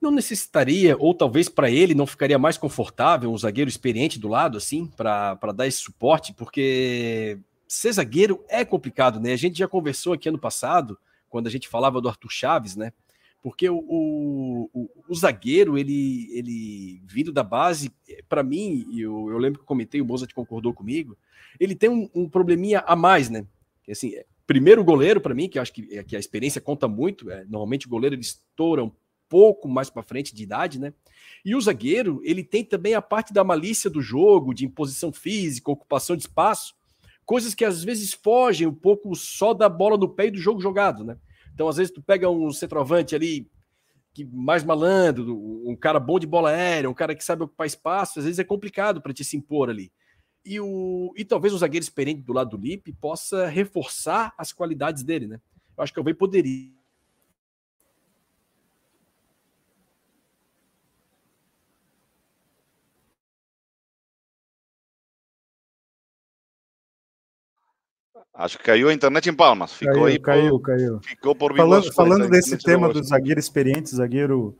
Não 0.00 0.10
necessitaria, 0.10 0.96
ou 0.98 1.14
talvez 1.14 1.48
para 1.48 1.70
ele 1.70 1.94
não 1.94 2.06
ficaria 2.06 2.38
mais 2.38 2.58
confortável 2.58 3.32
um 3.32 3.38
zagueiro 3.38 3.68
experiente 3.68 4.18
do 4.18 4.28
lado, 4.28 4.58
assim, 4.58 4.86
para 4.86 5.36
dar 5.54 5.66
esse 5.66 5.78
suporte, 5.78 6.34
porque 6.34 7.38
ser 7.68 7.92
zagueiro 7.92 8.44
é 8.48 8.64
complicado, 8.64 9.20
né? 9.20 9.32
A 9.32 9.36
gente 9.36 9.58
já 9.58 9.68
conversou 9.68 10.12
aqui 10.12 10.28
ano 10.28 10.38
passado, 10.38 10.98
quando 11.28 11.46
a 11.46 11.50
gente 11.50 11.68
falava 11.68 12.00
do 12.00 12.08
Arthur 12.08 12.30
Chaves, 12.30 12.74
né? 12.74 12.92
Porque 13.42 13.68
o, 13.68 13.76
o, 14.72 14.90
o, 15.08 15.14
zagueiro, 15.14 15.76
ele, 15.76 16.28
ele 16.32 17.02
vindo 17.04 17.32
da 17.32 17.42
base, 17.42 17.92
para 18.28 18.42
mim, 18.42 18.86
eu, 18.96 19.28
eu 19.30 19.36
lembro 19.36 19.58
que 19.58 19.64
eu 19.64 19.66
comentei, 19.68 20.00
o 20.00 20.04
Mozart 20.04 20.32
concordou 20.32 20.72
comigo, 20.72 21.18
ele 21.58 21.74
tem 21.74 21.90
um, 21.90 22.08
um 22.14 22.28
probleminha 22.28 22.84
a 22.86 22.94
mais, 22.94 23.28
né? 23.28 23.44
Assim, 23.90 24.14
é, 24.14 24.24
primeiro 24.46 24.84
goleiro, 24.84 25.20
para 25.20 25.34
mim, 25.34 25.48
que 25.48 25.58
eu 25.58 25.62
acho 25.62 25.72
que, 25.72 25.88
é, 25.90 26.04
que 26.04 26.14
a 26.14 26.20
experiência 26.20 26.60
conta 26.60 26.86
muito, 26.86 27.28
é, 27.30 27.44
normalmente 27.46 27.88
o 27.88 27.90
goleiro 27.90 28.14
ele 28.14 28.22
estoura 28.22 28.84
um 28.84 28.92
pouco 29.28 29.68
mais 29.68 29.90
para 29.90 30.04
frente 30.04 30.32
de 30.32 30.44
idade, 30.44 30.78
né? 30.78 30.92
E 31.44 31.56
o 31.56 31.60
zagueiro, 31.60 32.20
ele 32.22 32.44
tem 32.44 32.64
também 32.64 32.94
a 32.94 33.02
parte 33.02 33.32
da 33.32 33.42
malícia 33.42 33.90
do 33.90 34.00
jogo, 34.00 34.54
de 34.54 34.64
imposição 34.64 35.12
física, 35.12 35.70
ocupação 35.70 36.14
de 36.14 36.22
espaço, 36.22 36.76
coisas 37.26 37.54
que 37.54 37.64
às 37.64 37.82
vezes 37.82 38.12
fogem 38.12 38.68
um 38.68 38.74
pouco 38.74 39.12
só 39.16 39.52
da 39.52 39.68
bola 39.68 39.96
no 39.96 40.08
pé 40.08 40.26
e 40.26 40.30
do 40.30 40.38
jogo 40.38 40.60
jogado, 40.60 41.02
né? 41.02 41.16
Então, 41.54 41.68
às 41.68 41.76
vezes, 41.76 41.92
tu 41.92 42.02
pega 42.02 42.28
um 42.28 42.50
centroavante 42.52 43.14
ali 43.14 43.50
que 44.14 44.24
mais 44.24 44.62
malandro, 44.62 45.34
um 45.66 45.74
cara 45.74 45.98
bom 45.98 46.18
de 46.18 46.26
bola 46.26 46.50
aérea, 46.50 46.90
um 46.90 46.94
cara 46.94 47.14
que 47.14 47.24
sabe 47.24 47.44
ocupar 47.44 47.66
espaço, 47.66 48.18
às 48.18 48.24
vezes 48.24 48.38
é 48.38 48.44
complicado 48.44 49.00
para 49.00 49.12
te 49.12 49.24
se 49.24 49.36
impor 49.36 49.70
ali. 49.70 49.90
E, 50.44 50.60
o, 50.60 51.14
e 51.16 51.24
talvez 51.24 51.54
o 51.54 51.58
zagueiro 51.58 51.84
experiente 51.84 52.20
do 52.20 52.32
lado 52.32 52.50
do 52.50 52.62
Lipe 52.62 52.92
possa 52.92 53.46
reforçar 53.46 54.34
as 54.36 54.52
qualidades 54.52 55.02
dele, 55.02 55.26
né? 55.26 55.40
Eu 55.76 55.84
acho 55.84 55.92
que 55.92 55.98
o 55.98 56.02
Alvei 56.02 56.14
poderia 56.14 56.81
Acho 68.34 68.58
que 68.58 68.64
caiu 68.64 68.88
a 68.88 68.94
internet 68.94 69.28
em 69.28 69.34
Palmas. 69.34 69.74
Ficou 69.74 69.94
caiu, 69.94 70.06
aí 70.06 70.18
caiu, 70.18 70.50
por, 70.50 70.60
caiu. 70.60 71.00
Ficou 71.02 71.34
por 71.34 71.54
Falando, 71.54 71.92
falando 71.92 72.28
desse 72.28 72.56
tema 72.56 72.88
do 72.88 73.02
zagueiro 73.04 73.38
experiente, 73.38 73.94
zagueiro 73.94 74.56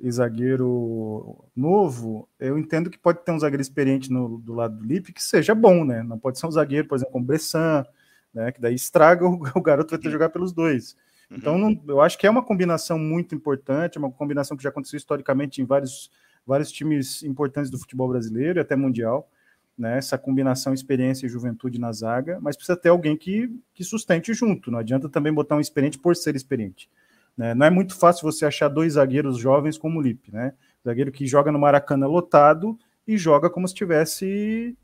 e 0.00 0.10
zagueiro 0.10 1.44
novo, 1.54 2.28
eu 2.38 2.58
entendo 2.58 2.90
que 2.90 2.98
pode 2.98 3.24
ter 3.24 3.32
um 3.32 3.38
zagueiro 3.38 3.62
experiente 3.62 4.10
no, 4.10 4.38
do 4.38 4.54
lado 4.54 4.76
do 4.76 4.84
Lipe 4.84 5.12
que 5.12 5.22
seja 5.22 5.54
bom, 5.54 5.84
né? 5.84 6.02
Não 6.02 6.18
pode 6.18 6.38
ser 6.38 6.46
um 6.46 6.50
zagueiro, 6.50 6.88
por 6.88 6.96
exemplo, 6.96 7.12
como 7.12 7.24
Bressan, 7.24 7.84
né? 8.32 8.52
Que 8.52 8.60
daí 8.60 8.74
estraga 8.74 9.26
o, 9.26 9.40
o 9.54 9.62
garoto 9.62 9.90
vai 9.90 9.98
ter 9.98 10.06
que 10.06 10.12
jogar 10.12 10.30
pelos 10.30 10.52
dois. 10.52 10.96
Uhum. 11.30 11.36
Então, 11.36 11.58
não, 11.58 11.80
eu 11.88 12.00
acho 12.00 12.18
que 12.18 12.26
é 12.26 12.30
uma 12.30 12.42
combinação 12.42 12.98
muito 12.98 13.34
importante, 13.34 13.96
é 13.96 13.98
uma 13.98 14.10
combinação 14.10 14.56
que 14.56 14.62
já 14.62 14.70
aconteceu 14.70 14.96
historicamente 14.96 15.60
em 15.60 15.64
vários, 15.64 16.10
vários 16.46 16.72
times 16.72 17.22
importantes 17.22 17.70
do 17.70 17.78
futebol 17.78 18.08
brasileiro 18.08 18.58
e 18.58 18.60
até 18.60 18.74
mundial 18.76 19.30
né, 19.76 19.98
essa 19.98 20.16
combinação 20.16 20.72
experiência 20.72 21.26
e 21.26 21.28
juventude 21.28 21.78
na 21.78 21.92
zaga, 21.92 22.38
mas 22.40 22.56
precisa 22.56 22.76
ter 22.76 22.88
alguém 22.88 23.16
que, 23.16 23.50
que 23.74 23.82
sustente 23.82 24.32
junto. 24.32 24.70
Não 24.70 24.78
adianta 24.78 25.08
também 25.08 25.32
botar 25.32 25.56
um 25.56 25.60
experiente 25.60 25.98
por 25.98 26.14
ser 26.14 26.36
experiente. 26.36 26.88
Né? 27.36 27.54
Não 27.54 27.66
é 27.66 27.70
muito 27.70 27.96
fácil 27.96 28.22
você 28.22 28.46
achar 28.46 28.68
dois 28.68 28.92
zagueiros 28.92 29.36
jovens 29.36 29.76
como 29.76 29.98
o 29.98 30.02
Lipe, 30.02 30.32
né? 30.32 30.54
Zagueiro 30.84 31.10
que 31.10 31.26
joga 31.26 31.50
no 31.50 31.58
Maracanã 31.58 32.06
lotado 32.06 32.78
e 33.06 33.16
joga 33.16 33.50
como 33.50 33.66
se 33.66 33.74
estivesse 33.74 34.76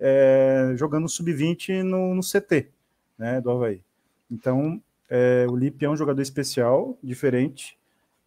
é, 0.00 0.72
jogando 0.76 1.08
sub-20 1.08 1.82
no, 1.82 2.14
no, 2.14 2.22
CT 2.22 2.70
né, 3.18 3.40
do 3.40 3.50
Havaí. 3.50 3.82
Então, 4.30 4.80
é, 5.08 5.46
o 5.48 5.56
Lipe 5.56 5.84
é 5.84 5.90
um 5.90 5.96
jogador 5.96 6.22
especial, 6.22 6.96
diferente, 7.02 7.76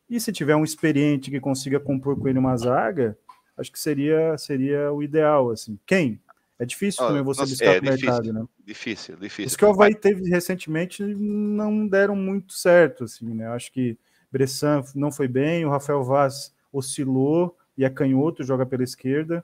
e 0.10 0.20
se 0.20 0.32
tiver 0.32 0.56
um 0.56 0.64
experiente 0.64 1.32
que 1.32 1.40
consiga 1.40 1.80
compor 1.80 2.20
com 2.20 2.28
ele 2.28 2.40
uma 2.40 2.58
zaga, 2.58 3.18
acho 3.58 3.72
que 3.72 3.80
seria, 3.80 4.38
seria 4.38 4.92
o 4.92 5.04
ideal, 5.04 5.50
assim. 5.50 5.80
Quem? 5.86 6.20
É 6.62 6.66
difícil 6.66 7.08
também 7.08 7.24
você 7.24 7.42
buscar 7.42 7.66
é, 7.66 7.82
no 7.82 7.90
mercado, 7.90 8.34
né? 8.34 8.46
Difícil, 8.64 9.16
difícil. 9.16 9.48
Os 9.48 9.56
que 9.56 9.66
o 9.66 9.70
Havaí 9.70 9.96
teve 9.96 10.30
recentemente 10.30 11.04
não 11.04 11.88
deram 11.88 12.16
muito 12.16 12.54
certo, 12.54 13.06
assim, 13.06 13.34
né? 13.34 13.48
Acho 13.48 13.72
que 13.72 13.98
Bressan 14.32 14.84
não 14.94 15.12
foi 15.12 15.28
bem, 15.28 15.66
o 15.66 15.72
Rafael 15.72 16.04
Vaz 16.04 16.54
oscilou 16.72 17.58
e 17.76 17.84
é 17.84 17.90
canhoto, 17.90 18.44
joga 18.44 18.64
pela 18.64 18.84
esquerda. 18.84 19.44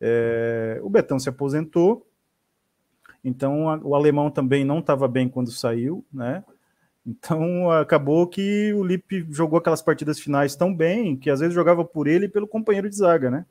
É, 0.00 0.80
o 0.82 0.88
Betão 0.88 1.18
se 1.18 1.28
aposentou, 1.28 2.08
então 3.24 3.68
a, 3.68 3.78
o 3.78 3.96
alemão 3.96 4.30
também 4.30 4.64
não 4.64 4.78
estava 4.78 5.08
bem 5.08 5.28
quando 5.28 5.50
saiu, 5.50 6.04
né? 6.12 6.44
Então 7.06 7.70
acabou 7.70 8.26
que 8.26 8.72
o 8.74 8.84
Lipe 8.84 9.26
jogou 9.30 9.58
aquelas 9.58 9.82
partidas 9.82 10.20
finais 10.20 10.54
tão 10.54 10.72
bem 10.72 11.16
que 11.16 11.30
às 11.30 11.40
vezes 11.40 11.54
jogava 11.54 11.84
por 11.84 12.06
ele 12.06 12.26
e 12.26 12.28
pelo 12.28 12.46
companheiro 12.46 12.88
de 12.88 12.96
zaga, 12.96 13.30
né? 13.30 13.44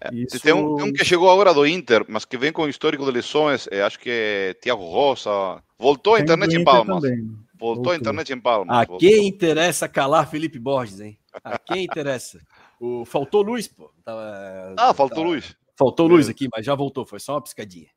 É, 0.00 0.14
Isso... 0.14 0.40
tem, 0.40 0.52
um, 0.52 0.76
tem, 0.76 0.88
um, 0.88 0.92
que 0.92 1.04
chegou 1.04 1.30
agora 1.30 1.52
do 1.54 1.66
Inter, 1.66 2.04
mas 2.08 2.24
que 2.24 2.36
vem 2.36 2.52
com 2.52 2.68
histórico 2.68 3.04
de 3.04 3.10
lesões, 3.10 3.68
é, 3.70 3.82
acho 3.82 3.98
que 3.98 4.10
é 4.10 4.54
Thiago 4.54 4.84
Rosa. 4.84 5.62
Voltou 5.78 6.14
a 6.14 6.20
internet 6.20 6.56
em 6.56 6.64
Palmas. 6.64 7.02
Também. 7.02 7.28
Voltou 7.58 7.92
a 7.92 7.96
internet 7.96 8.32
em 8.32 8.40
Palmas. 8.40 8.76
A 8.76 8.84
voltou. 8.84 8.98
quem 8.98 9.26
interessa 9.26 9.88
calar 9.88 10.28
Felipe 10.28 10.58
Borges, 10.58 11.00
hein? 11.00 11.18
A 11.44 11.58
quem 11.58 11.84
interessa? 11.84 12.40
O, 12.80 13.04
faltou 13.04 13.42
luz, 13.42 13.68
pô. 13.68 13.90
Tava, 14.04 14.74
ah, 14.76 14.94
faltou 14.94 15.18
tava, 15.18 15.28
luz. 15.28 15.56
Faltou 15.76 16.06
luz 16.06 16.28
aqui, 16.28 16.48
mas 16.54 16.64
já 16.64 16.74
voltou, 16.74 17.04
foi 17.04 17.20
só 17.20 17.34
uma 17.34 17.42
piscadinha. 17.42 17.88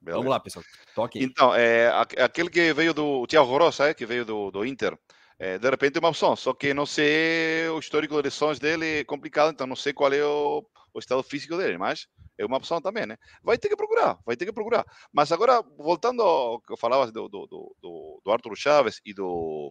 Beleza. 0.00 0.18
Vamos 0.18 0.30
lá, 0.30 0.40
pessoal. 0.40 0.64
Toque. 0.94 1.22
Então, 1.22 1.54
é, 1.54 1.88
aquele 2.18 2.48
que 2.48 2.72
veio 2.72 2.94
do 2.94 3.26
Thiago 3.26 3.56
Rosa, 3.56 3.88
é, 3.88 3.94
que 3.94 4.06
veio 4.06 4.24
do, 4.24 4.50
do 4.50 4.64
Inter, 4.64 4.98
é, 5.38 5.58
de 5.58 5.70
repente 5.70 5.96
é 5.96 6.00
uma 6.00 6.08
opção, 6.10 6.34
só 6.36 6.52
que 6.52 6.74
não 6.74 6.84
sei 6.86 7.68
o 7.68 7.78
histórico 7.78 8.14
de 8.16 8.22
lesões 8.22 8.58
dele 8.58 9.00
é 9.00 9.04
complicado, 9.04 9.50
então 9.50 9.66
não 9.66 9.76
sei 9.76 9.92
qual 9.92 10.12
é 10.12 10.24
o, 10.24 10.64
o 10.92 10.98
estado 10.98 11.22
físico 11.22 11.56
dele, 11.56 11.78
mas 11.78 12.06
é 12.36 12.44
uma 12.44 12.56
opção 12.56 12.80
também, 12.80 13.06
né? 13.06 13.16
Vai 13.42 13.58
ter 13.58 13.68
que 13.68 13.76
procurar, 13.76 14.18
vai 14.24 14.36
ter 14.36 14.46
que 14.46 14.52
procurar. 14.52 14.84
Mas 15.12 15.32
agora, 15.32 15.62
voltando 15.78 16.22
ao 16.22 16.60
que 16.60 16.72
eu 16.72 16.76
falava 16.76 17.10
do, 17.10 17.28
do, 17.28 17.46
do, 17.46 18.22
do 18.24 18.30
Arthur 18.30 18.56
Chaves 18.56 19.00
e 19.04 19.12
do 19.12 19.70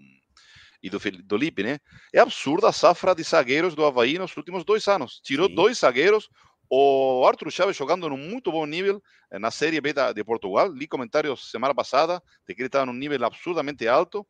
e 0.81 0.89
do, 0.89 0.97
do 1.23 1.37
Lipe, 1.37 1.61
né? 1.61 1.77
É 2.13 2.19
absurda 2.19 2.69
a 2.69 2.71
safra 2.71 3.13
de 3.13 3.23
zagueiros 3.23 3.75
do 3.75 3.85
Havaí 3.85 4.17
nos 4.17 4.35
últimos 4.37 4.63
dois 4.63 4.87
anos. 4.87 5.19
Tirou 5.23 5.47
Sim. 5.49 5.55
dois 5.55 5.77
zagueiros, 5.79 6.29
o 6.69 7.25
Arthur 7.25 7.51
Chaves 7.51 7.75
jogando 7.75 8.07
num 8.07 8.17
muito 8.17 8.51
bom 8.51 8.65
nível 8.65 9.01
eh, 9.31 9.39
na 9.39 9.49
Série 9.49 9.81
B 9.81 9.91
de 10.13 10.23
Portugal. 10.23 10.71
Li 10.71 10.87
comentários 10.87 11.49
semana 11.49 11.73
passada 11.73 12.21
de 12.47 12.53
que 12.53 12.61
ele 12.61 12.67
estava 12.67 12.85
num 12.85 12.93
nível 12.93 13.25
absurdamente 13.25 13.87
alto. 13.87 14.25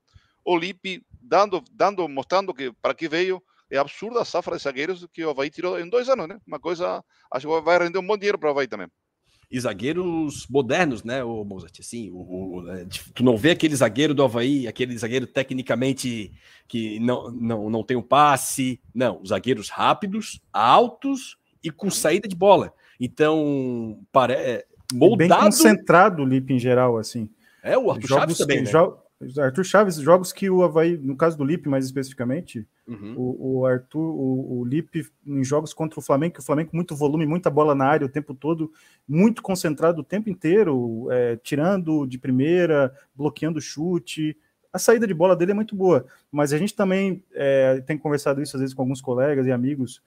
O 0.45 0.57
Lipe 0.57 1.03
dando, 1.21 1.61
dando, 1.71 2.07
mostrando 2.07 2.53
que 2.53 2.71
para 2.81 2.93
que 2.93 3.09
veio. 3.09 3.43
É 3.71 3.77
absurda 3.77 4.21
a 4.21 4.25
safra 4.25 4.57
de 4.57 4.63
zagueiros 4.63 5.05
que 5.13 5.23
o 5.23 5.29
Havaí 5.29 5.51
tirou 5.51 5.79
em 5.79 5.87
dois 5.87 6.09
anos, 6.09 6.27
né? 6.27 6.39
Uma 6.47 6.59
coisa, 6.59 7.05
acho 7.31 7.47
que 7.47 7.61
vai 7.61 7.77
render 7.77 7.99
um 7.99 8.07
bom 8.07 8.17
dinheiro 8.17 8.39
para 8.39 8.47
o 8.47 8.51
Havaí 8.51 8.67
também. 8.67 8.87
E 9.51 9.59
zagueiros 9.59 10.47
modernos, 10.47 11.03
né, 11.03 11.23
o 11.23 11.43
Mozart? 11.43 11.79
Assim, 11.79 12.09
o, 12.09 12.61
o, 12.61 12.71
é, 12.71 12.85
tu 13.13 13.23
não 13.23 13.37
vê 13.37 13.51
aquele 13.51 13.75
zagueiro 13.75 14.15
do 14.15 14.23
Havaí, 14.23 14.67
aquele 14.67 14.97
zagueiro 14.97 15.27
tecnicamente 15.27 16.31
que 16.67 16.99
não, 16.99 17.29
não, 17.29 17.69
não 17.69 17.83
tem 17.83 17.95
um 17.95 18.01
passe. 18.01 18.81
Não, 18.91 19.21
os 19.21 19.29
zagueiros 19.29 19.69
rápidos, 19.69 20.41
altos 20.51 21.38
e 21.63 21.71
com 21.71 21.89
saída 21.89 22.27
de 22.27 22.35
bola. 22.35 22.73
Então, 22.99 23.99
para, 24.11 24.33
é, 24.33 24.65
moldado... 24.93 25.17
Bem 25.17 25.29
concentrado 25.29 26.23
o 26.23 26.25
Lipe 26.25 26.53
em 26.53 26.59
geral, 26.59 26.97
assim. 26.97 27.29
É, 27.63 27.77
o 27.77 27.91
Arthur 27.91 28.07
jogos 28.07 28.21
Chaves 28.21 28.37
também, 28.37 28.63
né? 28.63 28.65
Jo... 28.65 28.97
Arthur 29.37 29.65
Chaves, 29.65 29.95
jogos 29.95 30.31
que 30.31 30.49
o 30.49 30.63
Havaí, 30.63 30.97
no 30.97 31.15
caso 31.15 31.37
do 31.37 31.43
Lipe 31.43 31.67
mais 31.67 31.83
especificamente, 31.83 32.65
uhum. 32.87 33.15
o, 33.17 33.59
o, 33.59 33.65
Arthur, 33.65 33.99
o, 33.99 34.59
o 34.59 34.65
Lipe 34.65 35.05
em 35.27 35.43
jogos 35.43 35.73
contra 35.73 35.99
o 35.99 36.01
Flamengo, 36.01 36.35
que 36.35 36.39
o 36.39 36.43
Flamengo 36.43 36.69
muito 36.71 36.95
volume, 36.95 37.25
muita 37.25 37.49
bola 37.49 37.75
na 37.75 37.85
área 37.85 38.05
o 38.05 38.09
tempo 38.09 38.33
todo, 38.33 38.71
muito 39.05 39.41
concentrado 39.41 39.99
o 39.99 40.05
tempo 40.05 40.29
inteiro, 40.29 41.07
é, 41.11 41.35
tirando 41.43 42.05
de 42.05 42.17
primeira, 42.17 42.93
bloqueando 43.13 43.59
chute, 43.59 44.37
a 44.71 44.79
saída 44.79 45.05
de 45.05 45.13
bola 45.13 45.35
dele 45.35 45.51
é 45.51 45.55
muito 45.55 45.75
boa, 45.75 46.05
mas 46.31 46.53
a 46.53 46.57
gente 46.57 46.73
também 46.73 47.21
é, 47.33 47.81
tem 47.81 47.97
conversado 47.97 48.41
isso 48.41 48.55
às 48.55 48.61
vezes 48.61 48.73
com 48.73 48.83
alguns 48.83 49.01
colegas 49.01 49.45
e 49.47 49.51
amigos, 49.51 50.01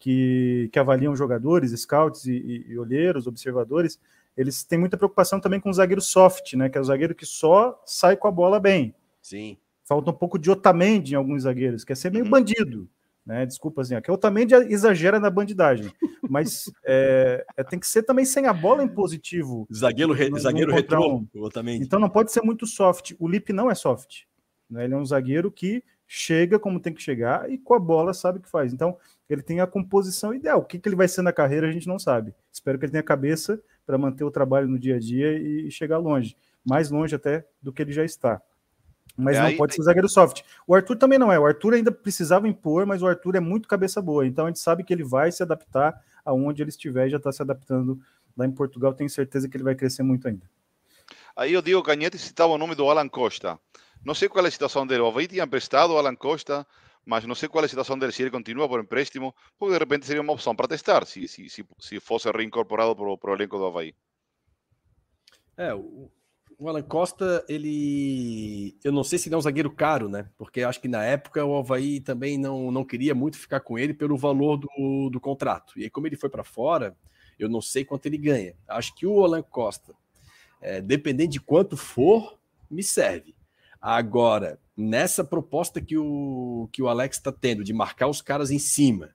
que, 0.00 0.70
que 0.72 0.78
avaliam 0.78 1.14
jogadores, 1.14 1.78
scouts 1.78 2.24
e, 2.24 2.32
e, 2.32 2.72
e 2.72 2.78
olheiros, 2.78 3.26
observadores, 3.26 4.00
eles 4.36 4.64
têm 4.64 4.78
muita 4.78 4.96
preocupação 4.96 5.38
também 5.38 5.60
com 5.60 5.68
o 5.68 5.72
zagueiro 5.72 6.00
soft, 6.00 6.54
né? 6.54 6.68
Que 6.68 6.78
é 6.78 6.80
o 6.80 6.84
zagueiro 6.84 7.14
que 7.14 7.26
só 7.26 7.80
sai 7.84 8.16
com 8.16 8.26
a 8.26 8.30
bola 8.30 8.58
bem. 8.58 8.94
Sim. 9.20 9.58
Falta 9.84 10.10
um 10.10 10.14
pouco 10.14 10.38
de 10.38 10.50
Otamendi 10.50 11.12
em 11.12 11.16
alguns 11.16 11.42
zagueiros, 11.42 11.84
que 11.84 11.92
é 11.92 11.94
ser 11.94 12.10
meio 12.10 12.24
uhum. 12.24 12.30
bandido. 12.30 12.88
Né, 13.26 13.44
desculpa, 13.44 13.82
assim, 13.82 14.00
que 14.00 14.10
o 14.10 14.14
Otamendi 14.14 14.54
exagera 14.54 15.20
na 15.20 15.28
bandidagem, 15.28 15.92
mas 16.28 16.72
é, 16.84 17.44
é, 17.54 17.62
tem 17.62 17.78
que 17.78 17.86
ser 17.86 18.02
também 18.02 18.24
sem 18.24 18.46
a 18.46 18.52
bola 18.52 18.82
em 18.82 18.88
positivo. 18.88 19.68
Zagueiro, 19.72 20.14
re, 20.14 20.30
zagueiro 20.40 20.72
retrô. 20.72 21.22
Otamendi. 21.36 21.84
Então 21.84 22.00
não 22.00 22.08
pode 22.08 22.32
ser 22.32 22.42
muito 22.42 22.66
soft. 22.66 23.12
O 23.18 23.28
Lip 23.28 23.52
não 23.52 23.70
é 23.70 23.74
soft. 23.74 24.22
Né, 24.70 24.84
ele 24.84 24.94
é 24.94 24.96
um 24.96 25.04
zagueiro 25.04 25.50
que 25.52 25.84
chega 26.06 26.58
como 26.58 26.80
tem 26.80 26.94
que 26.94 27.02
chegar 27.02 27.48
e 27.48 27.58
com 27.58 27.74
a 27.74 27.78
bola 27.78 28.14
sabe 28.14 28.38
o 28.38 28.42
que 28.42 28.50
faz. 28.50 28.72
Então, 28.72 28.96
ele 29.32 29.42
tem 29.42 29.60
a 29.60 29.66
composição 29.66 30.34
ideal. 30.34 30.60
O 30.60 30.64
que, 30.64 30.78
que 30.78 30.88
ele 30.88 30.96
vai 30.96 31.08
ser 31.08 31.22
na 31.22 31.32
carreira, 31.32 31.68
a 31.68 31.72
gente 31.72 31.86
não 31.86 31.98
sabe. 31.98 32.34
Espero 32.52 32.78
que 32.78 32.84
ele 32.84 32.92
tenha 32.92 33.02
cabeça 33.02 33.60
para 33.86 33.96
manter 33.96 34.24
o 34.24 34.30
trabalho 34.30 34.68
no 34.68 34.78
dia 34.78 34.96
a 34.96 34.98
dia 34.98 35.32
e 35.38 35.70
chegar 35.70 35.98
longe. 35.98 36.36
Mais 36.64 36.90
longe 36.90 37.14
até 37.14 37.46
do 37.62 37.72
que 37.72 37.82
ele 37.82 37.92
já 37.92 38.04
está. 38.04 38.42
Mas 39.16 39.36
é 39.36 39.40
não 39.40 39.46
aí, 39.48 39.56
pode 39.56 39.74
ser 39.74 39.82
zagueiro 39.82 40.08
soft. 40.08 40.42
O 40.66 40.74
Arthur 40.74 40.96
também 40.96 41.18
não 41.18 41.32
é. 41.32 41.38
O 41.38 41.46
Arthur 41.46 41.74
ainda 41.74 41.92
precisava 41.92 42.48
impor, 42.48 42.86
mas 42.86 43.02
o 43.02 43.06
Arthur 43.06 43.36
é 43.36 43.40
muito 43.40 43.68
cabeça 43.68 44.00
boa. 44.00 44.26
Então 44.26 44.46
a 44.46 44.48
gente 44.48 44.58
sabe 44.58 44.82
que 44.82 44.92
ele 44.92 45.04
vai 45.04 45.30
se 45.30 45.42
adaptar 45.42 46.00
aonde 46.24 46.62
ele 46.62 46.70
estiver 46.70 47.06
e 47.06 47.10
já 47.10 47.16
está 47.16 47.30
se 47.30 47.42
adaptando 47.42 48.00
lá 48.36 48.46
em 48.46 48.50
Portugal. 48.50 48.94
Tenho 48.94 49.10
certeza 49.10 49.48
que 49.48 49.56
ele 49.56 49.64
vai 49.64 49.74
crescer 49.74 50.02
muito 50.02 50.26
ainda. 50.26 50.48
Aí 51.36 51.52
eu 51.52 51.62
digo, 51.62 51.82
Canhete 51.82 52.18
citava 52.18 52.52
o 52.52 52.58
nome 52.58 52.74
do 52.74 52.88
Alan 52.88 53.08
Costa. 53.08 53.58
Não 54.04 54.14
sei 54.14 54.28
qual 54.28 54.44
é 54.44 54.48
a 54.48 54.50
situação 54.50 54.86
dele. 54.86 55.02
O 55.02 55.06
Havaí 55.06 55.26
tinha 55.26 55.44
emprestado 55.44 55.92
o 55.92 55.98
Alan 55.98 56.16
Costa 56.16 56.66
mas 57.04 57.24
não 57.24 57.34
sei 57.34 57.48
qual 57.48 57.64
é 57.64 57.66
a 57.66 57.68
situação 57.68 57.98
dele, 57.98 58.12
se 58.12 58.22
ele 58.22 58.30
continua 58.30 58.68
por 58.68 58.80
empréstimo, 58.80 59.34
porque 59.58 59.72
de 59.72 59.78
repente 59.78 60.06
seria 60.06 60.22
uma 60.22 60.32
opção 60.32 60.54
para 60.54 60.68
testar, 60.68 61.06
se, 61.06 61.26
se, 61.26 61.48
se, 61.48 61.64
se 61.78 62.00
fosse 62.00 62.30
reincorporado 62.30 62.94
para 62.94 63.30
o 63.30 63.34
elenco 63.34 63.58
do 63.58 63.66
Havaí. 63.66 63.94
É, 65.56 65.74
o, 65.74 66.10
o 66.60 66.68
Alan 66.68 66.82
Costa, 66.82 67.44
ele. 67.48 68.76
Eu 68.84 68.92
não 68.92 69.02
sei 69.02 69.18
se 69.18 69.28
ele 69.28 69.34
é 69.34 69.38
um 69.38 69.42
zagueiro 69.42 69.70
caro, 69.70 70.08
né? 70.08 70.28
Porque 70.36 70.62
acho 70.62 70.80
que 70.80 70.88
na 70.88 71.02
época 71.02 71.44
o 71.44 71.56
Havaí 71.56 72.00
também 72.00 72.36
não, 72.36 72.70
não 72.70 72.84
queria 72.84 73.14
muito 73.14 73.38
ficar 73.38 73.60
com 73.60 73.78
ele 73.78 73.94
pelo 73.94 74.16
valor 74.16 74.58
do, 74.58 75.10
do 75.10 75.18
contrato. 75.18 75.78
E 75.78 75.84
aí, 75.84 75.90
como 75.90 76.06
ele 76.06 76.16
foi 76.16 76.28
para 76.28 76.44
fora, 76.44 76.94
eu 77.38 77.48
não 77.48 77.62
sei 77.62 77.84
quanto 77.84 78.06
ele 78.06 78.18
ganha. 78.18 78.54
Acho 78.68 78.94
que 78.94 79.06
o 79.06 79.24
Alan 79.24 79.42
Costa, 79.42 79.94
é, 80.60 80.82
dependendo 80.82 81.32
de 81.32 81.40
quanto 81.40 81.76
for, 81.76 82.38
me 82.70 82.82
serve. 82.82 83.34
Agora, 83.80 84.58
nessa 84.76 85.24
proposta 85.24 85.80
que 85.80 85.96
o, 85.96 86.68
que 86.72 86.82
o 86.82 86.88
Alex 86.88 87.16
está 87.16 87.32
tendo 87.32 87.64
de 87.64 87.72
marcar 87.72 88.08
os 88.08 88.20
caras 88.20 88.50
em 88.50 88.58
cima, 88.58 89.10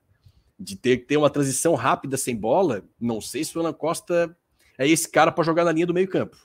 de 0.58 0.76
ter 0.76 0.98
que 0.98 1.06
ter 1.06 1.16
uma 1.16 1.30
transição 1.30 1.74
rápida 1.74 2.16
sem 2.16 2.34
bola, 2.34 2.82
não 3.00 3.20
sei 3.20 3.44
se 3.44 3.56
o 3.56 3.60
Alan 3.60 3.72
Costa 3.72 4.36
é 4.78 4.88
esse 4.88 5.08
cara 5.08 5.30
para 5.30 5.44
jogar 5.44 5.64
na 5.64 5.72
linha 5.72 5.86
do 5.86 5.94
meio-campo. 5.94 6.36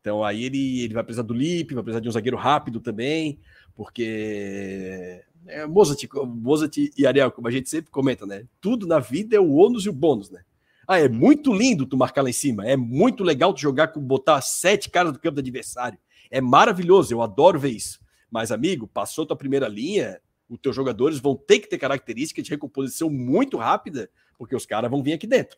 Então 0.00 0.22
aí 0.22 0.44
ele, 0.44 0.82
ele 0.82 0.92
vai 0.92 1.02
precisar 1.02 1.22
do 1.22 1.32
Lipe, 1.32 1.74
vai 1.74 1.82
precisar 1.82 2.00
de 2.00 2.08
um 2.08 2.12
zagueiro 2.12 2.36
rápido 2.36 2.80
também, 2.80 3.40
porque 3.74 5.22
é, 5.46 5.66
Mozart, 5.66 6.04
Mozart 6.26 6.76
e 6.76 7.06
Ariel, 7.06 7.30
como 7.30 7.48
a 7.48 7.50
gente 7.50 7.70
sempre 7.70 7.90
comenta, 7.90 8.26
né? 8.26 8.44
Tudo 8.60 8.86
na 8.86 8.98
vida 8.98 9.36
é 9.36 9.40
o 9.40 9.54
ônus 9.54 9.86
e 9.86 9.88
o 9.88 9.92
bônus, 9.92 10.30
né? 10.30 10.42
Ah, 10.86 10.98
é 10.98 11.08
muito 11.08 11.52
lindo 11.52 11.86
tu 11.86 11.96
marcar 11.96 12.22
lá 12.22 12.28
em 12.28 12.34
cima. 12.34 12.66
É 12.68 12.76
muito 12.76 13.24
legal 13.24 13.54
tu 13.54 13.60
jogar 13.60 13.88
com 13.88 14.00
botar 14.00 14.40
sete 14.42 14.90
caras 14.90 15.12
do 15.12 15.18
campo 15.18 15.36
do 15.36 15.40
adversário. 15.40 15.98
É 16.34 16.40
maravilhoso, 16.40 17.14
eu 17.14 17.22
adoro 17.22 17.60
ver 17.60 17.70
isso. 17.70 18.00
Mas, 18.28 18.50
amigo, 18.50 18.88
passou 18.88 19.24
tua 19.24 19.36
primeira 19.36 19.68
linha, 19.68 20.20
os 20.48 20.58
teus 20.58 20.74
jogadores 20.74 21.20
vão 21.20 21.36
ter 21.36 21.60
que 21.60 21.68
ter 21.68 21.78
características 21.78 22.42
de 22.42 22.50
recomposição 22.50 23.08
muito 23.08 23.56
rápida, 23.56 24.10
porque 24.36 24.56
os 24.56 24.66
caras 24.66 24.90
vão 24.90 25.00
vir 25.00 25.12
aqui 25.12 25.28
dentro. 25.28 25.56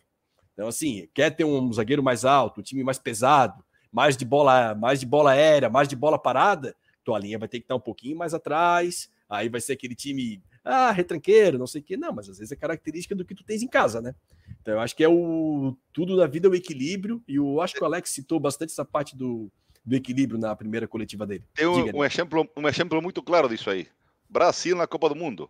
Então, 0.52 0.68
assim, 0.68 1.08
quer 1.14 1.30
ter 1.30 1.44
um 1.44 1.72
zagueiro 1.72 2.02
mais 2.02 2.26
alto, 2.26 2.60
um 2.60 2.62
time 2.62 2.84
mais 2.84 2.98
pesado, 2.98 3.64
mais 3.90 4.18
de 4.18 4.26
bola, 4.26 4.74
mais 4.74 5.00
de 5.00 5.06
bola 5.06 5.30
aérea, 5.30 5.70
mais 5.70 5.88
de 5.88 5.96
bola 5.96 6.18
parada, 6.18 6.76
tua 7.02 7.18
linha 7.18 7.38
vai 7.38 7.48
ter 7.48 7.60
que 7.60 7.64
estar 7.64 7.76
um 7.76 7.80
pouquinho 7.80 8.18
mais 8.18 8.34
atrás. 8.34 9.08
Aí 9.30 9.48
vai 9.48 9.62
ser 9.62 9.72
aquele 9.72 9.94
time, 9.94 10.42
ah, 10.62 10.90
retranqueiro, 10.90 11.56
não 11.56 11.66
sei 11.66 11.80
o 11.80 11.84
quê. 11.84 11.96
Não, 11.96 12.12
mas 12.12 12.28
às 12.28 12.36
vezes 12.36 12.52
é 12.52 12.56
característica 12.56 13.14
do 13.14 13.24
que 13.24 13.34
tu 13.34 13.44
tens 13.44 13.62
em 13.62 13.68
casa, 13.68 14.02
né? 14.02 14.14
Então, 14.60 14.74
eu 14.74 14.80
acho 14.80 14.94
que 14.94 15.02
é 15.02 15.08
o 15.08 15.74
tudo 15.90 16.18
da 16.18 16.26
vida 16.26 16.48
é 16.48 16.50
o 16.50 16.54
equilíbrio, 16.54 17.24
e 17.26 17.36
eu 17.36 17.62
acho 17.62 17.72
que 17.72 17.82
o 17.82 17.86
Alex 17.86 18.10
citou 18.10 18.38
bastante 18.38 18.72
essa 18.72 18.84
parte 18.84 19.16
do, 19.16 19.50
do 19.86 19.94
equilíbrio 19.94 20.38
na 20.38 20.54
primeira 20.56 20.88
coletiva 20.88 21.24
dele. 21.24 21.44
Tem 21.54 21.66
um, 21.66 21.98
um, 21.98 22.04
exemplo, 22.04 22.48
um 22.56 22.66
exemplo 22.66 23.00
muito 23.00 23.22
claro 23.22 23.48
disso 23.48 23.70
aí. 23.70 23.86
Brasil 24.28 24.76
na 24.76 24.86
Copa 24.86 25.08
do 25.08 25.14
Mundo. 25.14 25.48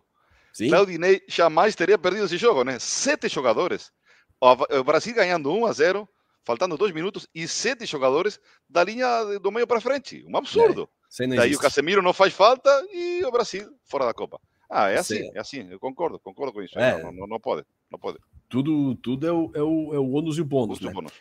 Sim. 0.53 0.69
Claudinei 0.69 1.23
jamais 1.27 1.75
teria 1.75 1.97
perdido 1.97 2.25
esse 2.25 2.37
jogo, 2.37 2.63
né? 2.63 2.77
Sete 2.79 3.27
jogadores. 3.27 3.91
O 4.39 4.83
Brasil 4.83 5.15
ganhando 5.15 5.51
1 5.51 5.65
a 5.65 5.73
0, 5.73 6.09
faltando 6.43 6.77
dois 6.77 6.93
minutos, 6.93 7.27
e 7.33 7.47
sete 7.47 7.87
jogadores 7.87 8.39
da 8.69 8.83
linha 8.83 9.39
do 9.41 9.51
meio 9.51 9.65
para 9.65 9.81
frente. 9.81 10.23
Um 10.27 10.37
absurdo. 10.37 10.87
É, 11.19 11.27
Daí 11.27 11.55
o 11.55 11.59
Casemiro 11.59 12.03
não 12.03 12.13
faz 12.13 12.33
falta 12.33 12.69
e 12.93 13.23
o 13.25 13.31
Brasil 13.31 13.67
fora 13.85 14.05
da 14.05 14.13
Copa. 14.13 14.39
Ah, 14.69 14.89
é 14.89 14.97
assim, 14.97 15.31
é 15.33 15.39
assim, 15.39 15.67
eu 15.71 15.79
concordo, 15.79 16.19
concordo 16.19 16.53
com 16.53 16.61
isso. 16.61 16.77
É. 16.77 17.01
Não, 17.01 17.11
não, 17.11 17.27
não, 17.27 17.39
pode, 17.39 17.65
não 17.89 17.97
pode. 17.97 18.19
Tudo, 18.49 18.95
tudo 18.95 19.25
é 19.25 19.31
o, 19.31 19.51
é 19.55 19.63
o, 19.63 19.95
é 19.95 19.97
o 19.97 20.11
ônus 20.11 20.37
e 20.37 20.41
o 20.41 20.45
bônus. 20.45 20.79
Né? 20.81 20.91
bônus. 20.91 21.13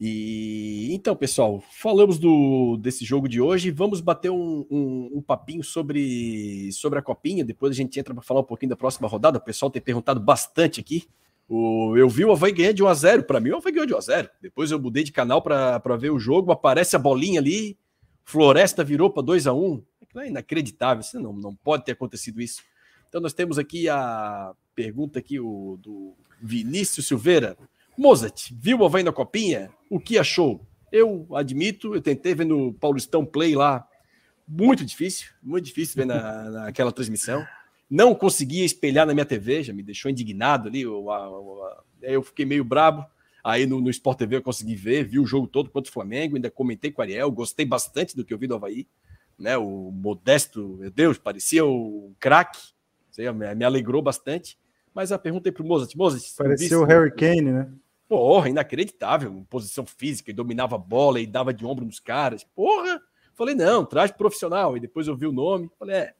E 0.00 0.94
então, 0.94 1.16
pessoal, 1.16 1.60
falamos 1.72 2.18
do, 2.18 2.76
desse 2.76 3.04
jogo 3.04 3.28
de 3.28 3.40
hoje. 3.40 3.70
Vamos 3.72 4.00
bater 4.00 4.30
um, 4.30 4.64
um, 4.70 5.10
um 5.14 5.22
papinho 5.22 5.64
sobre, 5.64 6.70
sobre 6.72 7.00
a 7.00 7.02
copinha. 7.02 7.44
Depois 7.44 7.72
a 7.72 7.74
gente 7.74 7.98
entra 7.98 8.14
para 8.14 8.22
falar 8.22 8.40
um 8.40 8.44
pouquinho 8.44 8.70
da 8.70 8.76
próxima 8.76 9.08
rodada. 9.08 9.38
O 9.38 9.40
pessoal 9.40 9.70
tem 9.70 9.82
perguntado 9.82 10.20
bastante 10.20 10.80
aqui. 10.80 11.08
O, 11.48 11.96
eu 11.96 12.08
vi 12.08 12.24
o 12.24 12.30
Havaí 12.30 12.52
ganhar 12.52 12.72
de 12.72 12.84
1x0. 12.84 13.24
Para 13.24 13.40
mim, 13.40 13.50
o 13.50 13.56
Havaí 13.56 13.72
ganhou 13.72 13.86
de 13.86 13.94
1x0. 13.94 14.30
Depois 14.40 14.70
eu 14.70 14.78
mudei 14.78 15.02
de 15.02 15.10
canal 15.10 15.42
para 15.42 15.96
ver 15.96 16.10
o 16.10 16.18
jogo. 16.18 16.52
Aparece 16.52 16.94
a 16.94 16.98
bolinha 16.98 17.40
ali. 17.40 17.76
Floresta 18.24 18.84
virou 18.84 19.10
para 19.10 19.24
2x1. 19.24 19.82
É 20.16 20.28
inacreditável. 20.28 21.00
Isso 21.00 21.18
não, 21.18 21.32
não 21.32 21.54
pode 21.56 21.84
ter 21.84 21.92
acontecido 21.92 22.40
isso. 22.40 22.62
Então 23.08 23.20
nós 23.20 23.32
temos 23.32 23.58
aqui 23.58 23.88
a 23.88 24.52
pergunta 24.76 25.18
aqui 25.18 25.40
o, 25.40 25.76
do 25.82 26.14
Vinícius 26.40 27.08
Silveira. 27.08 27.56
Mozart, 27.98 28.52
viu 28.52 28.78
o 28.78 28.84
Havaí 28.84 29.02
na 29.02 29.10
copinha? 29.10 29.70
O 29.90 29.98
que 29.98 30.16
achou? 30.16 30.64
Eu 30.92 31.26
admito, 31.34 31.96
eu 31.96 32.00
tentei 32.00 32.32
ver 32.32 32.46
no 32.46 32.72
Paulistão 32.72 33.26
Play 33.26 33.56
lá. 33.56 33.84
Muito 34.46 34.84
difícil, 34.84 35.30
muito 35.42 35.64
difícil 35.64 35.96
ver 35.96 36.06
na, 36.06 36.44
naquela 36.48 36.92
transmissão. 36.92 37.44
Não 37.90 38.14
conseguia 38.14 38.64
espelhar 38.64 39.04
na 39.04 39.12
minha 39.12 39.26
TV, 39.26 39.64
já 39.64 39.72
me 39.72 39.82
deixou 39.82 40.08
indignado 40.08 40.68
ali. 40.68 40.82
Eu, 40.82 41.06
eu 42.00 42.22
fiquei 42.22 42.46
meio 42.46 42.62
brabo. 42.62 43.04
Aí 43.42 43.66
no, 43.66 43.80
no 43.80 43.90
Sport 43.90 44.18
TV 44.18 44.36
eu 44.36 44.42
consegui 44.42 44.76
ver, 44.76 45.04
vi 45.04 45.18
o 45.18 45.26
jogo 45.26 45.48
todo 45.48 45.68
contra 45.68 45.90
o 45.90 45.92
Flamengo, 45.92 46.36
ainda 46.36 46.50
comentei 46.50 46.92
com 46.92 47.00
o 47.00 47.04
Ariel, 47.04 47.30
gostei 47.32 47.66
bastante 47.66 48.14
do 48.14 48.24
que 48.24 48.32
eu 48.32 48.38
vi 48.38 48.46
do 48.46 48.54
Havaí. 48.54 48.86
Né, 49.36 49.56
o 49.56 49.90
Modesto, 49.90 50.76
meu 50.78 50.90
Deus, 50.90 51.18
parecia 51.18 51.64
o 51.64 52.12
craque, 52.20 52.60
me, 53.16 53.54
me 53.56 53.64
alegrou 53.64 54.02
bastante. 54.02 54.56
Mas 54.94 55.10
a 55.10 55.18
pergunta 55.18 55.48
aí 55.48 55.52
para 55.52 55.62
o 55.62 55.66
Mozart. 55.66 55.94
Mozart 55.96 56.24
parecia 56.36 56.78
o 56.78 56.84
Harry 56.84 57.12
Kane, 57.12 57.52
né? 57.52 57.68
Porra, 58.08 58.48
inacreditável. 58.48 59.46
Posição 59.50 59.84
física, 59.84 60.30
e 60.30 60.34
dominava 60.34 60.76
a 60.76 60.78
bola 60.78 61.20
e 61.20 61.26
dava 61.26 61.52
de 61.52 61.64
ombro 61.64 61.84
nos 61.84 62.00
caras. 62.00 62.42
Porra! 62.42 63.00
Falei, 63.34 63.54
não, 63.54 63.84
traz 63.84 64.10
profissional. 64.10 64.76
E 64.76 64.80
depois 64.80 65.06
eu 65.06 65.16
vi 65.16 65.26
o 65.26 65.32
nome. 65.32 65.70
Falei, 65.78 65.96
é, 65.96 66.14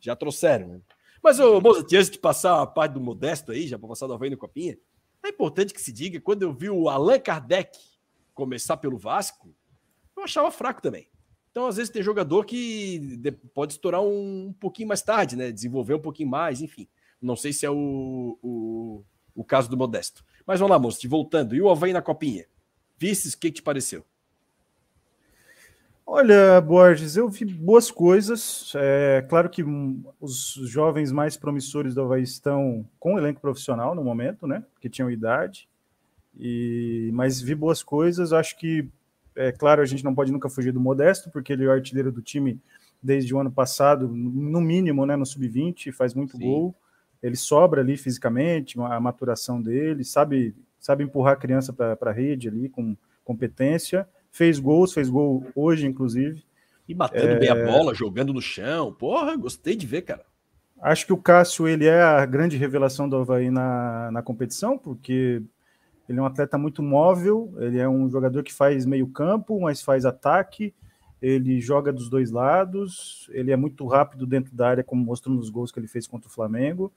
já 0.00 0.16
trouxeram. 0.16 0.68
Né? 0.68 0.80
Mas, 1.22 1.38
ô, 1.40 1.60
Mozart, 1.60 1.92
antes 1.92 2.10
de 2.10 2.18
passar 2.18 2.60
a 2.60 2.66
parte 2.66 2.92
do 2.92 3.00
Modesto 3.00 3.52
aí, 3.52 3.66
já 3.66 3.78
para 3.78 3.88
passar 3.88 4.06
do 4.06 4.14
Havaí 4.14 4.30
no 4.30 4.36
Copinha, 4.36 4.76
é 5.24 5.28
importante 5.28 5.72
que 5.72 5.80
se 5.80 5.92
diga, 5.92 6.20
quando 6.20 6.42
eu 6.42 6.52
vi 6.52 6.68
o 6.70 6.88
Allan 6.88 7.18
Kardec 7.18 7.78
começar 8.34 8.76
pelo 8.76 8.98
Vasco, 8.98 9.54
eu 10.16 10.24
achava 10.24 10.50
fraco 10.50 10.82
também. 10.82 11.08
Então, 11.50 11.66
às 11.66 11.76
vezes, 11.76 11.90
tem 11.90 12.02
jogador 12.02 12.44
que 12.44 13.18
pode 13.54 13.72
estourar 13.72 14.02
um, 14.02 14.54
pouquinho 14.60 14.88
mais 14.88 15.02
tarde, 15.02 15.34
né? 15.34 15.50
Desenvolver 15.50 15.94
um 15.94 16.00
pouquinho 16.00 16.28
mais, 16.28 16.60
enfim. 16.60 16.86
Não 17.20 17.34
sei 17.34 17.52
se 17.52 17.66
é 17.66 17.70
o, 17.70 18.38
o, 18.42 19.04
o 19.38 19.44
caso 19.44 19.70
do 19.70 19.76
Modesto. 19.76 20.24
Mas 20.44 20.58
vamos 20.58 20.72
lá, 20.72 20.78
moço, 20.80 21.08
voltando. 21.08 21.54
E 21.54 21.62
o 21.62 21.70
Havaí 21.70 21.92
na 21.92 22.02
copinha? 22.02 22.44
Vistes, 22.98 23.34
o 23.34 23.38
que, 23.38 23.52
que 23.52 23.56
te 23.56 23.62
pareceu? 23.62 24.04
Olha, 26.04 26.60
Borges, 26.60 27.16
eu 27.16 27.28
vi 27.28 27.44
boas 27.44 27.88
coisas. 27.88 28.72
É 28.74 29.24
claro 29.28 29.48
que 29.48 29.62
os 30.20 30.54
jovens 30.64 31.12
mais 31.12 31.36
promissores 31.36 31.94
do 31.94 32.02
Havaí 32.02 32.24
estão 32.24 32.84
com 32.98 33.16
elenco 33.16 33.40
profissional 33.40 33.94
no 33.94 34.02
momento, 34.02 34.44
né? 34.44 34.64
Que 34.80 34.88
tinham 34.88 35.08
idade. 35.08 35.68
E, 36.36 37.10
mas 37.14 37.40
vi 37.40 37.54
boas 37.54 37.80
coisas. 37.80 38.32
Acho 38.32 38.58
que, 38.58 38.88
é 39.36 39.52
claro, 39.52 39.82
a 39.82 39.86
gente 39.86 40.02
não 40.02 40.16
pode 40.16 40.32
nunca 40.32 40.48
fugir 40.48 40.72
do 40.72 40.80
Modesto, 40.80 41.30
porque 41.30 41.52
ele 41.52 41.64
é 41.64 41.68
o 41.68 41.72
artilheiro 41.72 42.10
do 42.10 42.22
time 42.22 42.60
desde 43.00 43.32
o 43.32 43.38
ano 43.38 43.52
passado, 43.52 44.08
no 44.08 44.60
mínimo, 44.60 45.06
né? 45.06 45.14
No 45.14 45.24
sub-20, 45.24 45.92
faz 45.92 46.12
muito 46.12 46.36
Sim. 46.36 46.42
gol 46.42 46.74
ele 47.22 47.36
sobra 47.36 47.80
ali 47.80 47.96
fisicamente, 47.96 48.78
a 48.80 49.00
maturação 49.00 49.60
dele, 49.60 50.04
sabe, 50.04 50.54
sabe 50.78 51.04
empurrar 51.04 51.34
a 51.34 51.36
criança 51.36 51.72
para 51.72 51.96
a 52.00 52.12
rede 52.12 52.48
ali 52.48 52.68
com 52.68 52.96
competência. 53.24 54.08
Fez 54.30 54.58
gols, 54.58 54.92
fez 54.92 55.08
gol 55.08 55.44
hoje, 55.54 55.86
inclusive. 55.86 56.42
E 56.88 56.94
batendo 56.94 57.32
é... 57.32 57.38
bem 57.38 57.48
a 57.50 57.54
bola, 57.54 57.94
jogando 57.94 58.32
no 58.32 58.40
chão. 58.40 58.92
Porra, 58.92 59.36
gostei 59.36 59.74
de 59.76 59.86
ver, 59.86 60.02
cara. 60.02 60.24
Acho 60.80 61.06
que 61.06 61.12
o 61.12 61.18
Cássio 61.18 61.66
ele 61.66 61.86
é 61.86 62.00
a 62.00 62.24
grande 62.24 62.56
revelação 62.56 63.08
do 63.08 63.16
Havaí 63.16 63.50
na, 63.50 64.10
na 64.12 64.22
competição, 64.22 64.78
porque 64.78 65.42
ele 66.08 66.18
é 66.18 66.22
um 66.22 66.26
atleta 66.26 66.56
muito 66.56 66.82
móvel, 66.82 67.52
ele 67.58 67.78
é 67.78 67.88
um 67.88 68.08
jogador 68.08 68.42
que 68.44 68.54
faz 68.54 68.86
meio 68.86 69.08
campo, 69.08 69.60
mas 69.60 69.82
faz 69.82 70.06
ataque, 70.06 70.72
ele 71.20 71.60
joga 71.60 71.92
dos 71.92 72.08
dois 72.08 72.30
lados, 72.30 73.28
ele 73.32 73.50
é 73.50 73.56
muito 73.56 73.86
rápido 73.86 74.26
dentro 74.26 74.54
da 74.54 74.68
área, 74.68 74.84
como 74.84 75.04
mostrou 75.04 75.34
nos 75.34 75.50
gols 75.50 75.72
que 75.72 75.78
ele 75.78 75.88
fez 75.88 76.06
contra 76.06 76.28
o 76.28 76.32
Flamengo. 76.32 76.92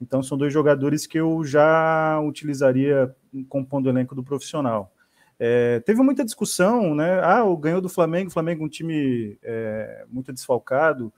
Então 0.00 0.22
são 0.22 0.36
dois 0.36 0.52
jogadores 0.52 1.06
que 1.06 1.18
eu 1.18 1.44
já 1.44 2.20
utilizaria 2.20 3.14
compondo 3.48 3.86
o 3.86 3.88
elenco 3.88 4.14
do 4.14 4.22
profissional. 4.22 4.92
É, 5.38 5.80
teve 5.80 6.00
muita 6.02 6.24
discussão, 6.24 6.94
né? 6.94 7.20
Ah, 7.22 7.44
o 7.44 7.56
ganhou 7.56 7.80
do 7.80 7.88
Flamengo, 7.88 8.28
o 8.28 8.32
Flamengo 8.32 8.62
é 8.62 8.66
um 8.66 8.68
time 8.68 9.38
é, 9.42 10.04
muito 10.08 10.32
desfalcado, 10.32 11.12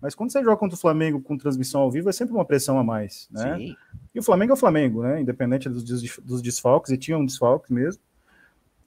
mas 0.00 0.14
quando 0.14 0.32
você 0.32 0.42
joga 0.42 0.56
contra 0.56 0.76
o 0.76 0.80
Flamengo 0.80 1.20
com 1.20 1.38
transmissão 1.38 1.80
ao 1.80 1.90
vivo 1.90 2.08
é 2.08 2.12
sempre 2.12 2.34
uma 2.34 2.44
pressão 2.44 2.78
a 2.78 2.84
mais, 2.84 3.28
né? 3.30 3.56
Sim. 3.56 3.76
E 4.14 4.18
o 4.18 4.22
Flamengo 4.22 4.52
é 4.52 4.54
o 4.54 4.58
Flamengo, 4.58 5.02
né? 5.02 5.20
Independente 5.20 5.68
dos, 5.68 5.84
dos 6.18 6.42
desfalques, 6.42 6.90
e 6.90 6.98
tinha 6.98 7.16
um 7.16 7.24
desfalque 7.24 7.72
mesmo. 7.72 8.02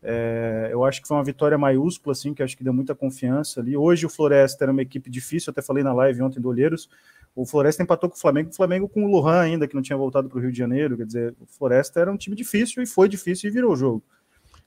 É, 0.01 0.69
eu 0.71 0.83
acho 0.83 1.01
que 1.01 1.07
foi 1.07 1.17
uma 1.17 1.23
vitória 1.23 1.57
maiúscula, 1.57 2.13
assim, 2.13 2.33
que 2.33 2.43
acho 2.43 2.55
que 2.55 2.63
deu 2.63 2.73
muita 2.73 2.93
confiança 2.93 3.59
ali. 3.59 3.75
Hoje 3.75 4.05
o 4.05 4.09
Floresta 4.09 4.65
era 4.65 4.71
uma 4.71 4.81
equipe 4.81 5.09
difícil, 5.09 5.51
até 5.51 5.61
falei 5.61 5.83
na 5.83 5.93
live 5.93 6.21
ontem 6.21 6.39
do 6.39 6.49
Olheiros. 6.49 6.89
O 7.35 7.45
Floresta 7.45 7.83
empatou 7.83 8.09
com 8.09 8.15
o 8.15 8.19
Flamengo, 8.19 8.49
o 8.49 8.55
Flamengo 8.55 8.87
com 8.87 9.03
o 9.03 9.07
Lohan 9.07 9.41
ainda, 9.41 9.67
que 9.67 9.75
não 9.75 9.81
tinha 9.81 9.97
voltado 9.97 10.29
para 10.29 10.37
o 10.37 10.41
Rio 10.41 10.51
de 10.51 10.57
Janeiro. 10.57 10.95
Quer 10.95 11.05
dizer, 11.05 11.35
o 11.39 11.45
Floresta 11.45 11.99
era 11.99 12.11
um 12.11 12.17
time 12.17 12.35
difícil 12.35 12.81
e 12.81 12.85
foi 12.85 13.09
difícil 13.09 13.49
e 13.49 13.53
virou 13.53 13.73
o 13.73 13.75
jogo. 13.75 14.03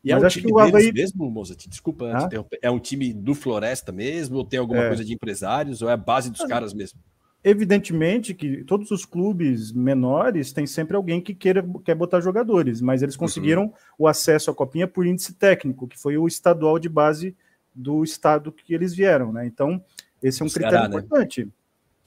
E 0.04 0.12
é 0.12 0.14
Mas 0.14 0.22
é 0.22 0.24
um 0.24 0.26
acho 0.26 0.38
time 0.40 0.52
que 0.52 0.54
o 0.54 0.58
Havaí... 0.58 0.92
mesmo, 0.92 1.30
Mozart? 1.30 1.66
Desculpa 1.66 2.06
ah? 2.12 2.28
É 2.62 2.70
um 2.70 2.78
time 2.78 3.12
do 3.12 3.34
Floresta 3.34 3.90
mesmo? 3.90 4.36
Ou 4.36 4.44
tem 4.44 4.60
alguma 4.60 4.84
é. 4.84 4.88
coisa 4.88 5.04
de 5.04 5.12
empresários? 5.12 5.82
Ou 5.82 5.88
é 5.88 5.92
a 5.92 5.96
base 5.96 6.30
dos 6.30 6.44
caras 6.44 6.72
mesmo? 6.72 7.00
Evidentemente 7.42 8.34
que 8.34 8.64
todos 8.64 8.90
os 8.90 9.04
clubes 9.04 9.70
menores 9.70 10.52
têm 10.52 10.66
sempre 10.66 10.96
alguém 10.96 11.20
que 11.20 11.32
queira 11.32 11.64
quer 11.84 11.94
botar 11.94 12.20
jogadores, 12.20 12.80
mas 12.80 13.00
eles 13.00 13.14
uhum. 13.14 13.20
conseguiram 13.20 13.62
uhum. 13.64 13.72
o 13.98 14.08
acesso 14.08 14.50
à 14.50 14.54
copinha 14.54 14.88
por 14.88 15.06
índice 15.06 15.34
técnico, 15.34 15.86
que 15.86 15.98
foi 15.98 16.18
o 16.18 16.26
estadual 16.26 16.78
de 16.78 16.88
base 16.88 17.36
do 17.72 18.02
estado 18.02 18.50
que 18.50 18.74
eles 18.74 18.92
vieram, 18.92 19.32
né? 19.32 19.46
Então, 19.46 19.82
esse 20.20 20.42
é 20.42 20.44
um 20.44 20.48
critério 20.48 20.80
né? 20.80 20.86
importante. 20.86 21.48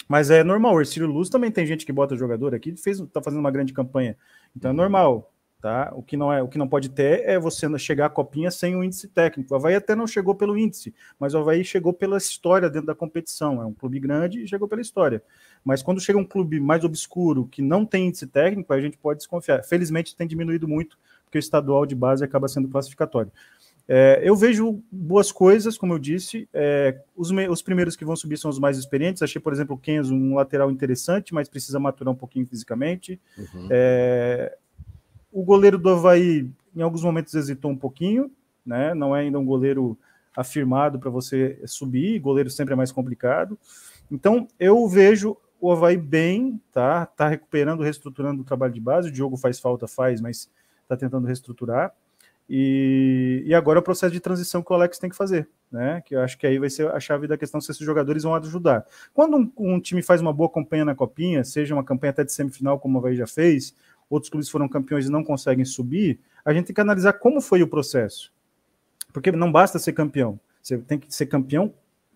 Mas 0.08 0.30
é 0.30 0.44
normal, 0.44 0.76
o 0.76 0.82
Ercílio 0.82 1.08
Luz 1.08 1.30
também 1.30 1.50
tem 1.50 1.66
gente 1.66 1.86
que 1.86 1.94
bota 1.94 2.18
jogador 2.18 2.54
aqui, 2.54 2.76
fez, 2.76 3.00
tá 3.14 3.22
fazendo 3.22 3.40
uma 3.40 3.52
grande 3.52 3.72
campanha. 3.72 4.18
Então 4.54 4.70
é 4.70 4.74
uhum. 4.74 4.78
normal. 4.78 5.32
Tá? 5.62 5.92
O 5.94 6.02
que 6.02 6.18
não 6.18 6.34
é, 6.34 6.42
o 6.42 6.48
que 6.48 6.58
não 6.58 6.68
pode 6.68 6.90
ter 6.90 7.22
é 7.24 7.38
você 7.38 7.68
chegar 7.78 8.08
à 8.08 8.10
copinha 8.10 8.50
sem 8.50 8.76
o 8.76 8.84
índice 8.84 9.08
técnico. 9.08 9.54
O 9.54 9.58
Havaí 9.58 9.76
até 9.76 9.96
não 9.96 10.08
chegou 10.08 10.34
pelo 10.34 10.58
índice, 10.58 10.92
mas 11.20 11.36
o 11.36 11.38
Havaí 11.38 11.64
chegou 11.64 11.94
pela 11.94 12.18
história 12.18 12.68
dentro 12.68 12.88
da 12.88 12.96
competição. 12.96 13.62
É 13.62 13.66
um 13.66 13.74
clube 13.74 14.00
grande 14.00 14.42
e 14.42 14.48
chegou 14.48 14.68
pela 14.68 14.82
história. 14.82 15.22
Mas 15.64 15.84
quando 15.84 16.02
chega 16.02 16.18
um 16.18 16.26
clube 16.26 16.60
mais 16.60 16.84
obscuro 16.84 17.46
que 17.46 17.62
não 17.62 17.86
tem 17.86 18.08
índice 18.08 18.26
técnico, 18.26 18.74
a 18.74 18.82
gente 18.82 18.98
pode 18.98 19.20
desconfiar. 19.20 19.64
Felizmente 19.64 20.16
tem 20.16 20.26
diminuído 20.26 20.68
muito, 20.68 20.98
porque 21.26 21.38
o 21.38 21.40
estadual 21.40 21.86
de 21.86 21.94
base 21.94 22.24
acaba 22.24 22.48
sendo 22.48 22.68
classificatório. 22.68 23.32
É, 23.88 24.22
eu 24.24 24.36
vejo 24.36 24.82
boas 24.92 25.32
coisas, 25.32 25.78
como 25.78 25.94
eu 25.94 26.00
disse. 26.00 26.48
É, 26.54 26.98
os, 27.16 27.30
os, 27.30 27.62
primeiros 27.62 27.96
que 27.96 28.06
vão 28.06 28.16
subir 28.16 28.38
são 28.38 28.50
os 28.50 28.58
mais 28.58 28.78
experientes. 28.78 29.22
Achei, 29.22 29.42
por 29.42 29.52
exemplo, 29.52 29.76
o 29.76 29.78
Kenzo 29.78 30.16
um 30.16 30.36
lateral 30.36 30.72
interessante, 30.72 31.34
mas 31.34 31.50
precisa 31.50 31.80
maturar 31.80 32.14
um 32.14 32.18
pouquinho 32.18 32.48
fisicamente. 32.48 33.20
Uhum. 33.38 33.68
É, 33.70 34.58
O 35.32 35.44
goleiro 35.44 35.78
do 35.78 35.90
Havaí, 35.90 36.50
em 36.76 36.82
alguns 36.82 37.04
momentos, 37.04 37.34
hesitou 37.34 37.72
um 37.72 37.78
pouquinho, 37.78 38.32
né? 38.66 38.94
Não 38.94 39.16
é 39.16 39.22
ainda 39.22 39.40
um 39.40 39.46
goleiro 39.46 39.98
afirmado 40.36 41.00
para 41.00 41.10
você 41.10 41.62
subir, 41.66 42.20
goleiro 42.20 42.50
sempre 42.50 42.74
é 42.74 42.78
mais 42.78 42.92
complicado. 42.92 43.58
Então, 44.10 44.48
eu 44.60 44.88
vejo 44.88 45.38
o 45.60 45.72
Havaí 45.72 45.98
bem, 45.98 46.60
tá? 46.72 47.06
Tá 47.06 47.28
recuperando, 47.28 47.84
reestruturando 47.84 48.42
o 48.42 48.46
trabalho 48.46 48.74
de 48.74 48.82
base. 48.82 49.10
O 49.10 49.12
Diogo 49.12 49.38
faz 49.38 49.60
falta, 49.60 49.88
faz, 49.88 50.20
mas 50.20 50.50
está 50.84 50.98
tentando 50.98 51.28
reestruturar. 51.28 51.94
E, 52.50 53.44
e 53.46 53.54
agora 53.54 53.80
é 53.80 53.82
o 53.82 53.84
processo 53.84 54.12
de 54.12 54.20
transição 54.20 54.62
que 54.62 54.74
o 54.74 54.76
Alex 54.76 55.00
tem 55.00 55.10
que 55.10 55.16
fazer, 55.16 55.48
né? 55.72 56.02
Que 56.06 56.16
eu 56.16 56.22
acho 56.22 56.38
que 56.38 56.46
aí 56.46 56.60
vai 56.60 56.70
ser 56.70 56.90
a 56.92 57.00
chave 57.00 57.26
da 57.26 57.38
questão 57.38 57.62
se 57.62 57.72
esses 57.72 57.86
jogadores 57.86 58.24
vão 58.24 58.36
ajudar. 58.36 58.86
Quando 59.14 59.38
um, 59.38 59.52
um, 59.58 59.80
time 59.80 60.02
faz 60.02 60.20
uma 60.20 60.34
boa 60.34 60.50
campanha 60.50 60.84
na 60.84 60.94
copinha, 60.94 61.46
seja 61.46 61.74
uma 61.74 61.84
campanha 61.84 62.12
até 62.12 62.26
de 62.26 62.34
semifinal, 62.34 62.78
como 62.78 62.98
o 62.98 63.00
Havaí 63.00 63.16
já 63.16 63.26
fez, 63.26 63.74
outros 64.12 64.30
clubes 64.30 64.50
foram 64.50 64.68
campeões 64.68 65.08
e 65.08 65.10
não 65.10 65.24
conseguem 65.24 65.66
subir, 65.66 66.20
a 66.44 66.54
gente 66.54 66.68
tem 66.68 66.76
que 66.76 66.82
analisar 66.82 67.14
como 67.14 67.40
foi 67.42 67.64
o 67.64 67.68
processo. 67.68 68.32
Porque 69.14 69.32
não 69.32 69.52
basta 69.52 69.80
ser 69.80 69.94
campeão, 69.94 70.40
você 70.62 70.78
tem 70.78 71.00
que 71.00 71.14
ser 71.14 71.26
campeão 71.26 71.74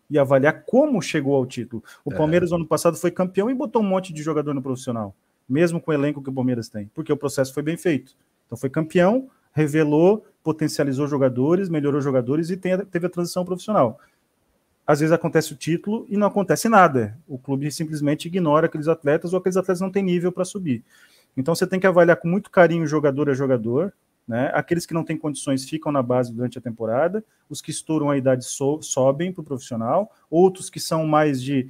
e 0.09 0.19
avaliar 0.19 0.63
como 0.65 1.01
chegou 1.01 1.35
ao 1.35 1.45
título. 1.45 1.83
O 2.03 2.13
é. 2.13 2.15
Palmeiras, 2.15 2.51
ano 2.51 2.65
passado, 2.65 2.95
foi 2.97 3.11
campeão 3.11 3.49
e 3.49 3.53
botou 3.53 3.81
um 3.81 3.85
monte 3.85 4.13
de 4.13 4.21
jogador 4.21 4.53
no 4.53 4.61
profissional, 4.61 5.15
mesmo 5.47 5.81
com 5.81 5.91
o 5.91 5.93
elenco 5.93 6.21
que 6.21 6.29
o 6.29 6.33
Palmeiras 6.33 6.69
tem, 6.69 6.89
porque 6.93 7.11
o 7.11 7.17
processo 7.17 7.53
foi 7.53 7.63
bem 7.63 7.77
feito. 7.77 8.15
Então, 8.45 8.57
foi 8.57 8.69
campeão, 8.69 9.29
revelou, 9.51 10.25
potencializou 10.43 11.07
jogadores, 11.07 11.69
melhorou 11.69 11.99
jogadores 12.01 12.49
e 12.49 12.57
tem, 12.57 12.77
teve 12.85 13.07
a 13.07 13.09
transição 13.09 13.43
profissional. 13.43 13.99
Às 14.85 14.99
vezes 14.99 15.11
acontece 15.11 15.51
o 15.51 15.55
título 15.55 16.05
e 16.07 16.15
não 16.15 16.27
acontece 16.27 16.69
nada. 16.69 17.17
O 17.27 17.39
clube 17.39 17.71
simplesmente 17.71 18.27
ignora 18.27 18.67
aqueles 18.67 18.87
atletas 18.87 19.33
ou 19.33 19.39
aqueles 19.39 19.57
atletas 19.57 19.81
não 19.81 19.89
têm 19.89 20.03
nível 20.03 20.31
para 20.31 20.45
subir. 20.45 20.83
Então 21.35 21.53
você 21.53 21.67
tem 21.67 21.79
que 21.79 21.87
avaliar 21.87 22.17
com 22.17 22.27
muito 22.27 22.49
carinho 22.49 22.87
jogador 22.87 23.29
a 23.29 23.33
jogador, 23.33 23.93
né? 24.27 24.49
Aqueles 24.53 24.85
que 24.85 24.93
não 24.93 25.03
têm 25.03 25.17
condições 25.17 25.65
ficam 25.65 25.91
na 25.91 26.01
base 26.01 26.33
durante 26.33 26.57
a 26.57 26.61
temporada, 26.61 27.23
os 27.49 27.61
que 27.61 27.71
estouram 27.71 28.09
a 28.09 28.17
idade 28.17 28.45
so, 28.45 28.81
sobem 28.81 29.31
para 29.31 29.41
o 29.41 29.45
profissional, 29.45 30.11
outros 30.29 30.69
que 30.69 30.79
são 30.79 31.05
mais 31.05 31.41
de 31.41 31.69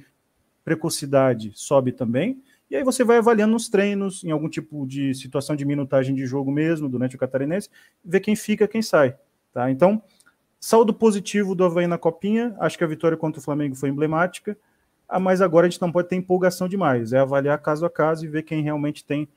precocidade 0.64 1.52
sobe 1.54 1.92
também. 1.92 2.42
E 2.68 2.74
aí 2.74 2.82
você 2.82 3.04
vai 3.04 3.18
avaliando 3.18 3.52
nos 3.52 3.68
treinos, 3.68 4.24
em 4.24 4.30
algum 4.30 4.48
tipo 4.48 4.86
de 4.86 5.14
situação 5.14 5.54
de 5.54 5.64
minutagem 5.64 6.14
de 6.14 6.26
jogo 6.26 6.50
mesmo, 6.50 6.88
durante 6.88 7.14
o 7.14 7.18
catarinense, 7.18 7.70
ver 8.04 8.20
quem 8.20 8.34
fica, 8.34 8.66
quem 8.66 8.82
sai. 8.82 9.16
Tá? 9.52 9.70
Então, 9.70 10.02
saldo 10.58 10.92
positivo 10.92 11.54
do 11.54 11.64
Havaí 11.64 11.86
na 11.86 11.98
Copinha, 11.98 12.56
acho 12.58 12.76
que 12.76 12.82
a 12.82 12.86
vitória 12.86 13.16
contra 13.16 13.38
o 13.38 13.42
Flamengo 13.42 13.76
foi 13.76 13.88
emblemática, 13.90 14.58
ah, 15.08 15.20
mas 15.20 15.40
agora 15.40 15.66
a 15.66 15.70
gente 15.70 15.80
não 15.80 15.92
pode 15.92 16.08
ter 16.08 16.16
empolgação 16.16 16.68
demais, 16.68 17.12
é 17.12 17.18
avaliar 17.18 17.58
caso 17.62 17.86
a 17.86 17.90
caso 17.90 18.24
e 18.24 18.28
ver 18.28 18.42
quem 18.42 18.62
realmente 18.62 19.04
tem 19.04 19.28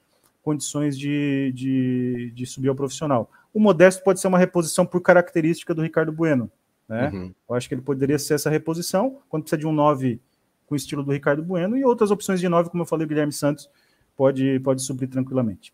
condições 0.41 0.97
de, 0.97 1.51
de, 1.53 2.31
de, 2.33 2.45
subir 2.45 2.69
ao 2.69 2.75
profissional. 2.75 3.29
O 3.53 3.59
Modesto 3.59 4.03
pode 4.03 4.19
ser 4.19 4.27
uma 4.27 4.37
reposição 4.37 4.85
por 4.85 5.01
característica 5.01 5.73
do 5.73 5.81
Ricardo 5.81 6.11
Bueno. 6.11 6.49
Né? 6.87 7.09
Uhum. 7.13 7.33
Eu 7.49 7.55
acho 7.55 7.67
que 7.67 7.75
ele 7.75 7.81
poderia 7.81 8.17
ser 8.17 8.35
essa 8.35 8.49
reposição, 8.49 9.19
quando 9.29 9.43
precisa 9.43 9.59
de 9.59 9.67
um 9.67 9.71
9 9.71 10.19
com 10.65 10.75
o 10.75 10.77
estilo 10.77 11.03
do 11.03 11.11
Ricardo 11.11 11.43
Bueno, 11.43 11.77
e 11.77 11.83
outras 11.83 12.11
opções 12.11 12.39
de 12.39 12.47
9, 12.47 12.69
como 12.69 12.83
eu 12.83 12.87
falei, 12.87 13.05
o 13.05 13.07
Guilherme 13.07 13.33
Santos 13.33 13.69
pode, 14.15 14.59
pode 14.59 14.81
subir 14.81 15.07
tranquilamente. 15.07 15.73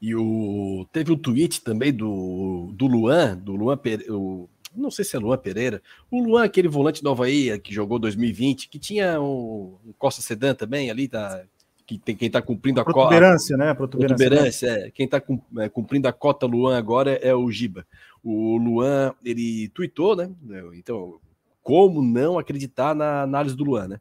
E 0.00 0.14
o 0.14 0.86
teve 0.92 1.12
um 1.12 1.16
tweet 1.16 1.62
também 1.62 1.92
do, 1.92 2.72
do 2.74 2.86
Luan, 2.86 3.36
do 3.36 3.54
Luan 3.54 3.76
Pereira, 3.76 4.12
o, 4.14 4.48
não 4.74 4.90
sei 4.90 5.04
se 5.04 5.16
é 5.16 5.18
Luan 5.18 5.38
Pereira, 5.38 5.82
o 6.10 6.22
Luan, 6.22 6.44
aquele 6.44 6.68
volante 6.68 7.02
do 7.02 7.10
Havaí 7.10 7.58
que 7.58 7.72
jogou 7.72 7.98
2020, 7.98 8.68
que 8.68 8.78
tinha 8.78 9.20
o, 9.20 9.78
o 9.84 9.94
Costa 9.98 10.20
Sedan 10.20 10.54
também 10.54 10.90
ali, 10.90 11.08
tá, 11.08 11.44
que 11.86 11.98
tem 11.98 12.16
quem 12.16 12.26
está 12.26 12.40
cumprindo 12.40 12.80
a 12.80 12.84
cota. 12.84 12.98
Protuberância, 12.98 13.56
né? 13.56 13.74
Protuberância, 13.74 14.16
protuberância 14.16 14.76
né? 14.76 14.86
é. 14.86 14.90
Quem 14.90 15.06
está 15.06 15.22
é, 15.58 15.68
cumprindo 15.68 16.08
a 16.08 16.12
cota 16.12 16.46
Luan 16.46 16.76
agora 16.76 17.12
é 17.14 17.34
o 17.34 17.50
Giba. 17.50 17.86
O 18.22 18.56
Luan, 18.56 19.12
ele 19.24 19.68
tweetou, 19.70 20.16
né? 20.16 20.30
Então, 20.74 21.18
como 21.62 22.02
não 22.02 22.38
acreditar 22.38 22.94
na 22.94 23.22
análise 23.22 23.56
do 23.56 23.64
Luan, 23.64 23.88
né? 23.88 24.00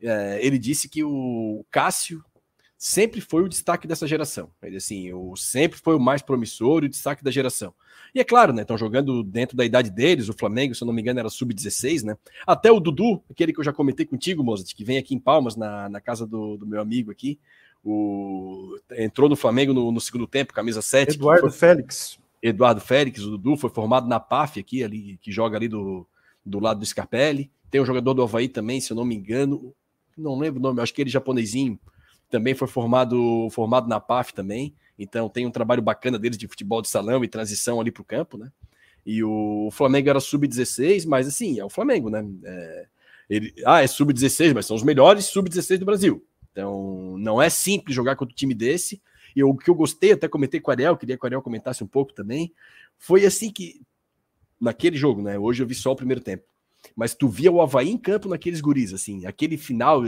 É, 0.00 0.44
ele 0.44 0.58
disse 0.58 0.88
que 0.88 1.04
o 1.04 1.64
Cássio 1.70 2.24
sempre 2.82 3.20
foi 3.20 3.44
o 3.44 3.48
destaque 3.48 3.86
dessa 3.86 4.08
geração. 4.08 4.50
Ele 4.60 4.76
assim, 4.76 5.12
o 5.12 5.36
sempre 5.36 5.78
foi 5.78 5.94
o 5.94 6.00
mais 6.00 6.20
promissor 6.20 6.82
e 6.82 6.86
o 6.86 6.88
destaque 6.88 7.22
da 7.22 7.30
geração. 7.30 7.72
E 8.12 8.18
é 8.18 8.24
claro, 8.24 8.52
né? 8.52 8.62
Estão 8.62 8.76
jogando 8.76 9.22
dentro 9.22 9.56
da 9.56 9.64
idade 9.64 9.88
deles. 9.88 10.28
O 10.28 10.32
Flamengo, 10.32 10.74
se 10.74 10.82
eu 10.82 10.86
não 10.86 10.92
me 10.92 11.00
engano, 11.00 11.20
era 11.20 11.30
sub-16, 11.30 12.02
né? 12.02 12.16
Até 12.44 12.72
o 12.72 12.80
Dudu, 12.80 13.22
aquele 13.30 13.52
que 13.52 13.60
eu 13.60 13.64
já 13.64 13.72
comentei 13.72 14.04
contigo, 14.04 14.42
Mozart, 14.42 14.74
que 14.74 14.84
vem 14.84 14.98
aqui 14.98 15.14
em 15.14 15.20
Palmas, 15.20 15.54
na, 15.54 15.88
na 15.88 16.00
casa 16.00 16.26
do, 16.26 16.56
do 16.56 16.66
meu 16.66 16.80
amigo 16.80 17.12
aqui. 17.12 17.38
O, 17.84 18.76
entrou 18.98 19.28
no 19.28 19.36
Flamengo 19.36 19.72
no, 19.72 19.92
no 19.92 20.00
segundo 20.00 20.26
tempo, 20.26 20.52
camisa 20.52 20.82
7. 20.82 21.14
Eduardo 21.14 21.42
foi, 21.42 21.50
Félix. 21.52 22.18
Eduardo 22.42 22.80
Félix, 22.80 23.22
o 23.22 23.30
Dudu, 23.30 23.56
foi 23.56 23.70
formado 23.70 24.08
na 24.08 24.18
PAF 24.18 24.58
aqui, 24.58 24.82
ali, 24.82 25.20
que 25.22 25.30
joga 25.30 25.56
ali 25.56 25.68
do, 25.68 26.04
do 26.44 26.58
lado 26.58 26.80
do 26.80 26.86
Scarpelli. 26.86 27.48
Tem 27.70 27.80
um 27.80 27.86
jogador 27.86 28.12
do 28.12 28.24
Havaí 28.24 28.48
também, 28.48 28.80
se 28.80 28.92
eu 28.92 28.96
não 28.96 29.04
me 29.04 29.14
engano. 29.14 29.72
Não 30.18 30.36
lembro 30.36 30.58
o 30.58 30.62
nome, 30.62 30.80
acho 30.80 30.92
que 30.92 31.00
ele 31.00 31.10
japonesinho. 31.10 31.78
Também 32.32 32.54
foi 32.54 32.66
formado, 32.66 33.46
formado 33.50 33.86
na 33.86 34.00
PAF 34.00 34.32
também. 34.32 34.74
Então 34.98 35.28
tem 35.28 35.46
um 35.46 35.50
trabalho 35.50 35.82
bacana 35.82 36.18
deles 36.18 36.38
de 36.38 36.48
futebol 36.48 36.80
de 36.80 36.88
salão 36.88 37.22
e 37.22 37.28
transição 37.28 37.78
ali 37.78 37.90
para 37.90 38.00
o 38.00 38.06
campo, 38.06 38.38
né? 38.38 38.50
E 39.04 39.22
o 39.22 39.68
Flamengo 39.70 40.08
era 40.08 40.18
sub-16, 40.18 41.06
mas 41.06 41.28
assim, 41.28 41.60
é 41.60 41.64
o 41.64 41.68
Flamengo, 41.68 42.08
né? 42.08 42.24
É, 42.42 42.86
ele, 43.28 43.52
ah, 43.66 43.82
é 43.82 43.86
sub-16, 43.86 44.54
mas 44.54 44.64
são 44.64 44.74
os 44.74 44.82
melhores 44.82 45.26
sub-16 45.26 45.76
do 45.76 45.84
Brasil. 45.84 46.24
Então 46.50 47.18
não 47.18 47.40
é 47.40 47.50
simples 47.50 47.94
jogar 47.94 48.16
contra 48.16 48.32
um 48.32 48.36
time 48.36 48.54
desse. 48.54 49.02
E 49.36 49.44
o 49.44 49.54
que 49.54 49.68
eu 49.68 49.74
gostei, 49.74 50.12
até 50.12 50.26
comentei 50.26 50.58
com 50.58 50.70
o 50.70 50.72
Ariel, 50.72 50.96
queria 50.96 51.18
que 51.18 51.24
o 51.24 51.26
Ariel 51.26 51.42
comentasse 51.42 51.84
um 51.84 51.86
pouco 51.86 52.14
também, 52.14 52.50
foi 52.96 53.26
assim 53.26 53.52
que, 53.52 53.82
naquele 54.58 54.96
jogo, 54.96 55.20
né? 55.20 55.38
Hoje 55.38 55.62
eu 55.62 55.66
vi 55.66 55.74
só 55.74 55.92
o 55.92 55.96
primeiro 55.96 56.22
tempo 56.22 56.44
mas 56.96 57.14
tu 57.14 57.28
via 57.28 57.50
o 57.50 57.60
Havaí 57.60 57.90
em 57.90 57.98
campo 57.98 58.28
naqueles 58.28 58.60
guris, 58.60 58.92
assim, 58.92 59.24
aquele 59.26 59.56
final, 59.56 60.02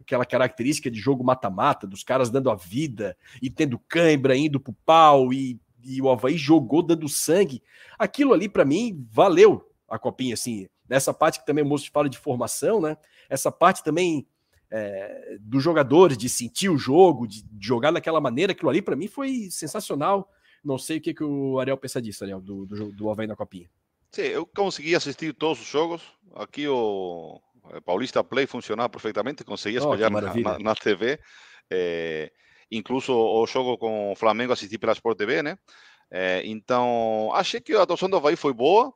aquela 0.00 0.24
característica 0.24 0.90
de 0.90 0.98
jogo 0.98 1.22
mata-mata, 1.22 1.86
dos 1.86 2.02
caras 2.02 2.30
dando 2.30 2.50
a 2.50 2.54
vida 2.54 3.16
e 3.40 3.50
tendo 3.50 3.78
cãibra, 3.78 4.36
indo 4.36 4.58
pro 4.58 4.72
pau, 4.84 5.32
e, 5.32 5.60
e 5.84 6.00
o 6.00 6.10
Havaí 6.10 6.36
jogou 6.36 6.82
dando 6.82 7.08
sangue. 7.08 7.62
Aquilo 7.98 8.32
ali, 8.32 8.48
para 8.48 8.64
mim, 8.64 9.06
valeu 9.10 9.68
a 9.88 9.98
copinha, 9.98 10.34
assim. 10.34 10.66
Nessa 10.88 11.12
parte 11.12 11.40
que 11.40 11.46
também 11.46 11.64
o 11.64 11.66
moço 11.66 11.90
fala 11.90 12.08
de 12.08 12.18
formação, 12.18 12.80
né? 12.80 12.96
Essa 13.28 13.50
parte 13.50 13.82
também 13.82 14.26
é, 14.70 15.36
dos 15.40 15.62
jogadores, 15.62 16.16
de 16.16 16.28
sentir 16.28 16.68
o 16.68 16.78
jogo, 16.78 17.26
de, 17.26 17.42
de 17.42 17.66
jogar 17.66 17.90
daquela 17.90 18.20
maneira, 18.20 18.52
aquilo 18.52 18.70
ali, 18.70 18.82
para 18.82 18.96
mim, 18.96 19.08
foi 19.08 19.48
sensacional. 19.50 20.30
Não 20.64 20.78
sei 20.78 20.98
o 20.98 21.00
que, 21.00 21.14
que 21.14 21.24
o 21.24 21.60
Ariel 21.60 21.76
pensa 21.76 22.02
disso, 22.02 22.24
Ariel, 22.24 22.40
do, 22.40 22.66
do, 22.66 22.92
do 22.92 23.10
Havaí 23.10 23.26
na 23.26 23.36
copinha. 23.36 23.68
Eu 24.18 24.46
consegui 24.46 24.94
assistir 24.94 25.32
todos 25.32 25.60
os 25.60 25.66
jogos. 25.66 26.02
Aqui 26.34 26.68
o 26.68 27.40
Paulista 27.84 28.22
Play 28.22 28.46
funcionava 28.46 28.88
perfeitamente, 28.88 29.44
conseguia 29.44 29.78
espalhar 29.78 30.10
oh, 30.12 30.20
na, 30.20 30.58
na, 30.58 30.74
TV. 30.74 31.18
É, 31.70 32.30
incluso 32.70 33.12
o 33.12 33.46
jogo 33.46 33.76
com 33.78 34.12
o 34.12 34.16
Flamengo 34.16 34.52
assisti 34.52 34.78
pela 34.78 34.92
Sport 34.92 35.18
TV, 35.18 35.42
né? 35.42 35.58
É, 36.10 36.42
então, 36.44 37.30
achei 37.34 37.60
que 37.60 37.74
a 37.74 37.82
atuação 37.82 38.08
do 38.08 38.16
Havaí 38.16 38.36
foi 38.36 38.52
boa. 38.52 38.92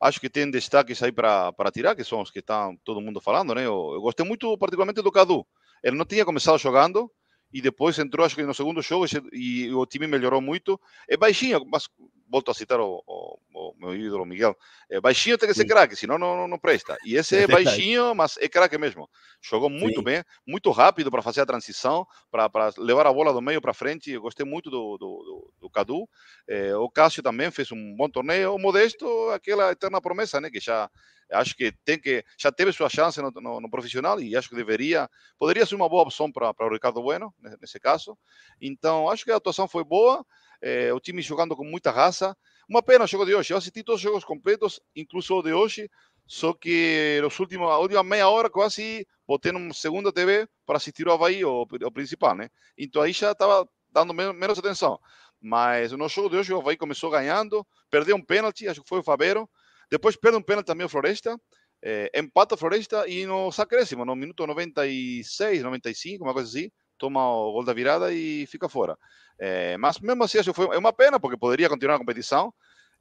Acho 0.00 0.20
que 0.20 0.28
tem 0.28 0.50
destaques 0.50 1.02
aí 1.02 1.12
para 1.12 1.52
tirar, 1.72 1.94
que 1.94 2.04
são 2.04 2.20
os 2.20 2.30
que 2.30 2.40
está 2.40 2.70
todo 2.84 3.00
mundo 3.00 3.20
falando, 3.20 3.54
né? 3.54 3.62
Eu, 3.62 3.92
eu, 3.94 4.00
gostei 4.00 4.26
muito, 4.26 4.56
particularmente, 4.58 5.02
do 5.02 5.12
Cadu. 5.12 5.46
Ele 5.82 5.96
não 5.96 6.04
tinha 6.04 6.24
começado 6.24 6.58
jogando 6.58 7.10
e 7.52 7.62
depois 7.62 7.98
entrou, 7.98 8.26
acho 8.26 8.34
que 8.34 8.42
no 8.42 8.52
segundo 8.52 8.82
jogo, 8.82 9.06
e, 9.32 9.64
e 9.64 9.74
o 9.74 9.86
time 9.86 10.06
melhorou 10.06 10.40
muito. 10.40 10.78
É 11.08 11.16
baixinho, 11.16 11.64
mas 11.66 11.88
volto 12.28 12.50
a 12.50 12.54
citar 12.54 12.80
o, 12.80 13.02
o, 13.06 13.38
o 13.54 13.74
meu 13.78 13.94
ídolo 13.94 14.26
Miguel, 14.26 14.56
é, 14.90 15.00
baixinho 15.00 15.38
tem 15.38 15.48
que 15.48 15.54
ser 15.54 15.64
craque, 15.64 15.96
senão 15.96 16.18
não, 16.18 16.36
não, 16.36 16.48
não 16.48 16.58
presta. 16.58 16.96
E 17.04 17.16
esse 17.16 17.36
é 17.36 17.46
baixinho, 17.46 18.14
mas 18.14 18.36
é 18.38 18.48
craque 18.48 18.76
mesmo. 18.78 19.08
Jogou 19.40 19.70
muito 19.70 19.98
Sim. 19.98 20.04
bem, 20.04 20.24
muito 20.46 20.70
rápido 20.70 21.10
para 21.10 21.22
fazer 21.22 21.40
a 21.40 21.46
transição, 21.46 22.06
para 22.30 22.50
levar 22.78 23.06
a 23.06 23.12
bola 23.12 23.32
do 23.32 23.40
meio 23.40 23.60
para 23.60 23.74
frente. 23.74 24.10
Eu 24.10 24.22
gostei 24.22 24.44
muito 24.44 24.70
do, 24.70 24.98
do, 24.98 25.06
do, 25.06 25.52
do 25.60 25.70
Cadu. 25.70 26.08
É, 26.48 26.74
o 26.76 26.90
Cássio 26.90 27.22
também 27.22 27.50
fez 27.50 27.70
um 27.72 27.94
bom 27.96 28.08
torneio. 28.08 28.54
O 28.54 28.58
Modesto, 28.58 29.06
aquela 29.30 29.72
eterna 29.72 30.00
promessa, 30.00 30.40
né? 30.40 30.50
Que 30.50 30.60
já 30.60 30.90
acho 31.32 31.56
que 31.56 31.72
tem 31.84 31.98
que 31.98 32.24
já 32.38 32.52
teve 32.52 32.72
sua 32.72 32.88
chance 32.88 33.20
no, 33.20 33.30
no, 33.30 33.60
no, 33.60 33.70
profissional 33.70 34.20
e 34.20 34.36
acho 34.36 34.48
que 34.48 34.54
deveria 34.54 35.08
poderia 35.38 35.66
ser 35.66 35.74
uma 35.74 35.88
boa 35.88 36.02
opção 36.02 36.30
para 36.30 36.54
o 36.60 36.72
Ricardo 36.72 37.02
Bueno 37.02 37.34
nesse 37.60 37.80
caso 37.80 38.16
então 38.60 39.10
acho 39.10 39.24
que 39.24 39.32
a 39.32 39.36
atuação 39.36 39.66
foi 39.66 39.82
boa 39.82 40.24
é, 40.66 40.92
o 40.92 40.98
time 40.98 41.22
jogando 41.22 41.54
com 41.54 41.64
muita 41.64 41.92
raça. 41.92 42.36
Uma 42.68 42.82
pena 42.82 43.04
o 43.04 43.06
jogo 43.06 43.24
de 43.24 43.34
hoje. 43.34 43.52
Eu 43.52 43.58
assisti 43.58 43.84
todos 43.84 44.00
os 44.00 44.02
jogos 44.02 44.24
completos, 44.24 44.80
incluso 44.96 45.36
o 45.36 45.42
de 45.42 45.52
hoje, 45.52 45.88
só 46.26 46.52
que 46.52 47.20
nos 47.22 47.38
últimos, 47.38 47.70
a 47.70 47.78
última 47.78 48.02
meia 48.02 48.28
hora 48.28 48.50
quase 48.50 49.06
botei 49.26 49.52
numa 49.52 49.72
segunda 49.72 50.12
TV 50.12 50.48
para 50.66 50.76
assistir 50.78 51.06
o 51.06 51.12
Havaí, 51.12 51.44
o, 51.44 51.62
o 51.62 51.92
principal, 51.92 52.34
né? 52.34 52.50
Então 52.76 53.00
aí 53.00 53.12
já 53.12 53.30
estava 53.30 53.68
dando 53.92 54.12
menos, 54.12 54.36
menos, 54.36 54.58
atenção. 54.58 54.98
Mas 55.40 55.92
no 55.92 56.08
jogo 56.08 56.30
de 56.30 56.36
hoje 56.36 56.52
o 56.52 56.58
Havaí 56.58 56.76
começou 56.76 57.10
ganhando, 57.10 57.64
perdeu 57.88 58.16
um 58.16 58.24
pênalti, 58.24 58.66
acho 58.66 58.82
que 58.82 58.88
foi 58.88 58.98
o 58.98 59.04
Fabeiro. 59.04 59.48
Depois 59.88 60.16
perde 60.16 60.36
um 60.36 60.42
pênalti 60.42 60.66
também 60.66 60.84
o 60.84 60.88
Floresta. 60.88 61.40
É, 61.80 62.10
empata 62.18 62.56
a 62.56 62.58
Floresta 62.58 63.06
e 63.06 63.24
no 63.24 63.50
acréscimo, 63.56 64.04
no 64.04 64.16
minuto 64.16 64.44
96, 64.44 65.62
95, 65.62 66.24
uma 66.24 66.32
coisa 66.32 66.48
assim, 66.48 66.68
toma 66.98 67.28
o 67.28 67.52
gol 67.52 67.64
da 67.64 67.72
virada 67.72 68.12
e 68.12 68.46
fica 68.46 68.68
fora. 68.68 68.96
É, 69.38 69.76
mas 69.76 69.98
mesmo 70.00 70.24
assim, 70.24 70.38
isso 70.38 70.54
foi, 70.54 70.74
é 70.74 70.78
uma 70.78 70.92
pena, 70.92 71.20
porque 71.20 71.36
poderia 71.36 71.68
continuar 71.68 71.96
a 71.96 71.98
competição. 71.98 72.52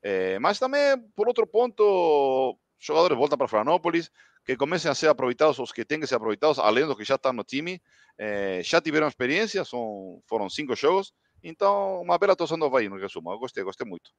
É, 0.02 0.38
mas 0.40 0.60
também, 0.60 0.98
por 1.16 1.28
outro 1.28 1.48
ponto, 1.48 2.58
jogadores 2.80 3.18
voltam 3.18 3.38
para 3.38 3.48
Florianópolis, 3.48 4.12
que 4.46 4.56
comecem 4.56 4.92
a 4.92 4.96
ser 4.96 5.08
aproveitados 5.08 5.58
os 5.60 5.72
que 5.72 5.84
têm 5.84 6.00
que 6.00 6.08
ser 6.08 6.16
aproveitados, 6.16 6.60
além 6.60 6.86
dos 6.86 6.96
que 6.96 7.04
já 7.04 7.16
estão 7.16 7.34
no 7.34 7.44
time. 7.44 7.82
É, 8.18 8.62
já 8.64 8.80
tiveram 8.80 9.08
experiência, 9.08 9.66
são, 9.66 10.22
foram 10.28 10.50
cinco 10.50 10.76
jogos. 10.76 11.14
Então, 11.44 12.02
uma 12.02 12.18
bela 12.18 12.34
atuação 12.34 12.58
do 12.58 12.66
Havaí, 12.66 12.90
no 12.90 12.98
resumo. 12.98 13.32
Eu 13.32 13.40
gostei, 13.40 13.64
gostei 13.64 13.88
muito. 13.88 14.12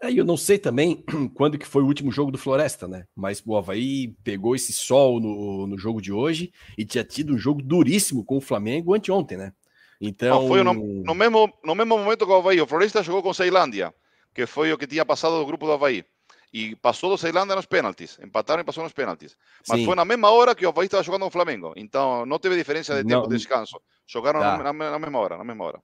É, 0.00 0.12
eu 0.12 0.24
não 0.24 0.36
sei 0.36 0.58
também 0.58 1.04
quando 1.34 1.58
que 1.58 1.66
foi 1.66 1.82
o 1.82 1.86
último 1.86 2.12
jogo 2.12 2.30
do 2.30 2.38
Floresta, 2.38 2.86
né? 2.86 3.04
Mas 3.14 3.42
o 3.44 3.56
Havaí 3.56 4.08
pegou 4.22 4.54
esse 4.54 4.72
sol 4.72 5.20
no, 5.20 5.66
no 5.66 5.78
jogo 5.78 6.00
de 6.00 6.12
hoje 6.12 6.52
e 6.76 6.84
tinha 6.84 7.04
tido 7.04 7.34
um 7.34 7.38
jogo 7.38 7.62
duríssimo 7.62 8.24
com 8.24 8.36
o 8.36 8.40
Flamengo 8.40 8.94
anteontem, 8.94 9.38
né? 9.38 9.52
Então. 10.00 10.42
Não, 10.42 10.48
foi 10.48 10.62
no, 10.62 10.74
no, 10.74 11.14
mesmo, 11.14 11.52
no 11.64 11.74
mesmo 11.74 11.98
momento 11.98 12.24
que 12.24 12.32
o 12.32 12.36
Havaí. 12.36 12.60
O 12.60 12.66
Floresta 12.66 13.02
jogou 13.02 13.22
com 13.22 13.34
Ceilândia, 13.34 13.92
que 14.34 14.46
foi 14.46 14.72
o 14.72 14.78
que 14.78 14.86
tinha 14.86 15.04
passado 15.04 15.38
do 15.38 15.46
grupo 15.46 15.66
do 15.66 15.72
Havaí. 15.72 16.04
E 16.52 16.74
passou 16.76 17.10
do 17.10 17.18
Ceilândia 17.18 17.54
nos 17.54 17.66
pênaltis. 17.66 18.18
Empataram 18.22 18.62
e 18.62 18.64
passou 18.64 18.82
nos 18.82 18.92
pênaltis. 18.92 19.36
Mas 19.68 19.80
Sim. 19.80 19.86
foi 19.86 19.94
na 19.94 20.04
mesma 20.04 20.30
hora 20.30 20.54
que 20.54 20.64
o 20.64 20.68
Havaí 20.68 20.86
estava 20.86 21.02
jogando 21.02 21.22
com 21.22 21.28
o 21.28 21.32
Flamengo. 21.32 21.74
Então 21.76 22.24
não 22.24 22.38
teve 22.38 22.56
diferença 22.56 22.94
de 22.94 23.02
tempo 23.06 23.22
não, 23.22 23.28
de 23.28 23.36
descanso. 23.36 23.80
Jogaram 24.06 24.40
tá. 24.40 24.56
na, 24.56 24.72
na, 24.72 24.98
mesma 24.98 25.18
hora, 25.18 25.36
na 25.36 25.44
mesma 25.44 25.64
hora. 25.64 25.82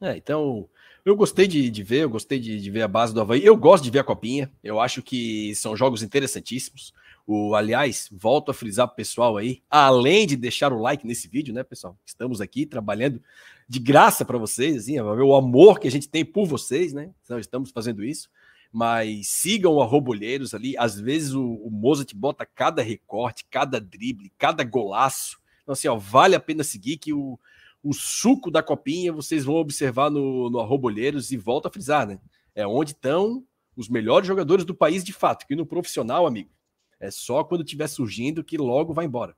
É, 0.00 0.16
então 0.16 0.68
eu 1.04 1.16
gostei 1.16 1.48
de, 1.48 1.68
de 1.68 1.82
ver, 1.82 2.04
eu 2.04 2.10
gostei 2.10 2.38
de, 2.38 2.60
de, 2.60 2.70
ver 2.70 2.82
a 2.82 2.88
base 2.88 3.12
do 3.12 3.20
Havaí. 3.20 3.44
Eu 3.44 3.56
gosto 3.56 3.82
de 3.82 3.90
ver 3.90 4.00
a 4.00 4.04
copinha. 4.04 4.50
Eu 4.62 4.80
acho 4.80 5.02
que 5.02 5.54
são 5.56 5.76
jogos 5.76 6.02
interessantíssimos. 6.02 6.94
O, 7.26 7.54
aliás, 7.54 8.08
volto 8.12 8.50
a 8.50 8.54
frisar 8.54 8.86
para 8.86 8.94
o 8.94 8.96
pessoal 8.96 9.36
aí, 9.36 9.62
além 9.70 10.26
de 10.26 10.36
deixar 10.36 10.72
o 10.72 10.80
like 10.80 11.06
nesse 11.06 11.28
vídeo, 11.28 11.54
né, 11.54 11.62
pessoal? 11.62 11.96
Estamos 12.04 12.40
aqui 12.40 12.66
trabalhando 12.66 13.20
de 13.68 13.78
graça 13.78 14.24
para 14.24 14.38
vocês, 14.38 14.76
assim, 14.76 15.00
o 15.00 15.34
amor 15.34 15.78
que 15.78 15.88
a 15.88 15.90
gente 15.90 16.08
tem 16.08 16.24
por 16.24 16.46
vocês, 16.46 16.92
né? 16.92 17.10
Então, 17.24 17.38
estamos 17.38 17.70
fazendo 17.70 18.04
isso. 18.04 18.28
Mas 18.72 19.28
sigam 19.28 19.74
o 19.74 19.82
Arrobolheiros 19.82 20.54
ali. 20.54 20.76
Às 20.78 20.98
vezes 20.98 21.32
o, 21.32 21.42
o 21.42 21.70
Mozart 21.70 22.14
bota 22.14 22.46
cada 22.46 22.80
recorte, 22.80 23.44
cada 23.50 23.80
drible, 23.80 24.32
cada 24.38 24.64
golaço. 24.64 25.38
Então, 25.62 25.72
assim, 25.72 25.88
ó, 25.88 25.96
vale 25.96 26.34
a 26.34 26.40
pena 26.40 26.64
seguir 26.64 26.96
que 26.96 27.12
o, 27.12 27.38
o 27.82 27.92
suco 27.92 28.50
da 28.50 28.62
copinha 28.62 29.12
vocês 29.12 29.44
vão 29.44 29.56
observar 29.56 30.10
no, 30.10 30.48
no 30.48 30.60
Arrobolheiros 30.60 31.32
e 31.32 31.36
volta 31.36 31.68
a 31.68 31.70
frisar, 31.70 32.06
né? 32.06 32.18
É 32.54 32.66
onde 32.66 32.92
estão 32.92 33.44
os 33.76 33.88
melhores 33.88 34.28
jogadores 34.28 34.64
do 34.64 34.74
país 34.74 35.02
de 35.02 35.12
fato, 35.12 35.46
que 35.46 35.56
no 35.56 35.66
profissional, 35.66 36.26
amigo, 36.26 36.50
é 37.00 37.10
só 37.10 37.42
quando 37.42 37.64
estiver 37.64 37.88
surgindo 37.88 38.44
que 38.44 38.56
logo 38.56 38.92
vai 38.92 39.06
embora. 39.06 39.34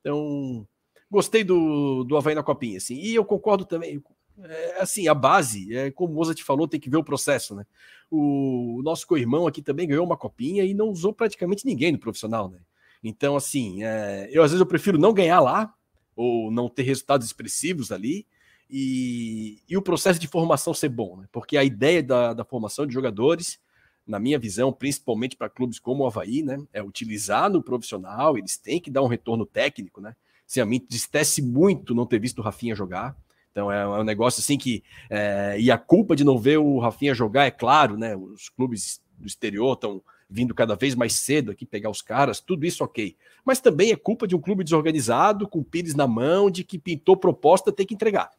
Então, 0.00 0.66
gostei 1.10 1.42
do, 1.42 2.04
do 2.04 2.16
Havaí 2.16 2.34
na 2.34 2.42
copinha, 2.42 2.76
assim, 2.76 2.94
e 2.94 3.14
eu 3.14 3.24
concordo 3.24 3.64
também, 3.64 4.00
é, 4.40 4.80
assim, 4.80 5.08
a 5.08 5.14
base, 5.14 5.74
é, 5.74 5.90
como 5.90 6.12
o 6.12 6.16
Mozart 6.16 6.40
falou, 6.42 6.68
tem 6.68 6.78
que 6.78 6.90
ver 6.90 6.98
o 6.98 7.04
processo, 7.04 7.54
né? 7.54 7.66
O, 8.10 8.78
o 8.78 8.82
nosso 8.82 9.06
co-irmão 9.06 9.46
aqui 9.46 9.62
também 9.62 9.88
ganhou 9.88 10.06
uma 10.06 10.16
copinha 10.16 10.64
e 10.64 10.72
não 10.72 10.90
usou 10.90 11.12
praticamente 11.12 11.66
ninguém 11.66 11.92
no 11.92 11.98
profissional, 11.98 12.48
né? 12.48 12.60
Então, 13.02 13.36
assim, 13.36 13.82
é, 13.82 14.28
eu 14.30 14.42
às 14.42 14.50
vezes 14.50 14.60
eu 14.60 14.66
prefiro 14.66 14.98
não 14.98 15.12
ganhar 15.12 15.40
lá, 15.40 15.74
ou 16.18 16.50
não 16.50 16.68
ter 16.68 16.82
resultados 16.82 17.28
expressivos 17.28 17.92
ali, 17.92 18.26
e, 18.68 19.62
e 19.68 19.76
o 19.76 19.82
processo 19.82 20.18
de 20.18 20.26
formação 20.26 20.74
ser 20.74 20.88
bom, 20.88 21.16
né? 21.16 21.28
porque 21.30 21.56
a 21.56 21.62
ideia 21.62 22.02
da, 22.02 22.34
da 22.34 22.44
formação 22.44 22.84
de 22.84 22.92
jogadores, 22.92 23.60
na 24.04 24.18
minha 24.18 24.36
visão, 24.36 24.72
principalmente 24.72 25.36
para 25.36 25.48
clubes 25.48 25.78
como 25.78 26.02
o 26.02 26.06
Havaí, 26.08 26.42
né, 26.42 26.58
é 26.72 26.82
utilizar 26.82 27.48
no 27.48 27.62
profissional, 27.62 28.36
eles 28.36 28.56
têm 28.58 28.80
que 28.80 28.90
dar 28.90 29.02
um 29.02 29.06
retorno 29.06 29.46
técnico, 29.46 30.00
né? 30.00 30.16
Se 30.44 30.60
a 30.60 30.66
mim 30.66 30.84
distesse 30.88 31.40
muito 31.40 31.94
não 31.94 32.06
ter 32.06 32.18
visto 32.18 32.38
o 32.38 32.42
Rafinha 32.42 32.74
jogar. 32.74 33.14
Então 33.52 33.70
é, 33.70 33.82
é 33.82 33.86
um 33.86 34.04
negócio 34.04 34.40
assim 34.40 34.56
que. 34.56 34.82
É, 35.10 35.56
e 35.60 35.70
a 35.70 35.76
culpa 35.76 36.16
de 36.16 36.24
não 36.24 36.38
ver 36.38 36.56
o 36.56 36.78
Rafinha 36.78 37.14
jogar, 37.14 37.44
é 37.44 37.50
claro, 37.50 37.98
né? 37.98 38.16
Os 38.16 38.48
clubes 38.48 38.98
do 39.18 39.26
exterior 39.26 39.74
estão 39.74 40.02
vindo 40.28 40.54
cada 40.54 40.74
vez 40.74 40.94
mais 40.94 41.14
cedo 41.14 41.50
aqui 41.50 41.64
pegar 41.64 41.90
os 41.90 42.02
caras, 42.02 42.40
tudo 42.40 42.66
isso 42.66 42.84
ok. 42.84 43.16
Mas 43.44 43.60
também 43.60 43.90
é 43.92 43.96
culpa 43.96 44.26
de 44.26 44.36
um 44.36 44.40
clube 44.40 44.62
desorganizado, 44.62 45.48
com 45.48 45.62
pires 45.62 45.94
na 45.94 46.06
mão, 46.06 46.50
de 46.50 46.62
que 46.62 46.78
pintou 46.78 47.16
proposta, 47.16 47.72
tem 47.72 47.86
que 47.86 47.94
entregar. 47.94 48.30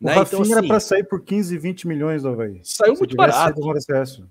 O 0.00 0.06
né? 0.06 0.14
Rafinha 0.14 0.26
então, 0.26 0.42
assim, 0.42 0.52
era 0.52 0.66
para 0.66 0.80
sair 0.80 1.04
por 1.04 1.22
15, 1.22 1.56
20 1.56 1.86
milhões, 1.86 2.24
Havaí. 2.24 2.60
Saiu 2.62 2.96
muito 2.96 3.16
barato. 3.16 3.60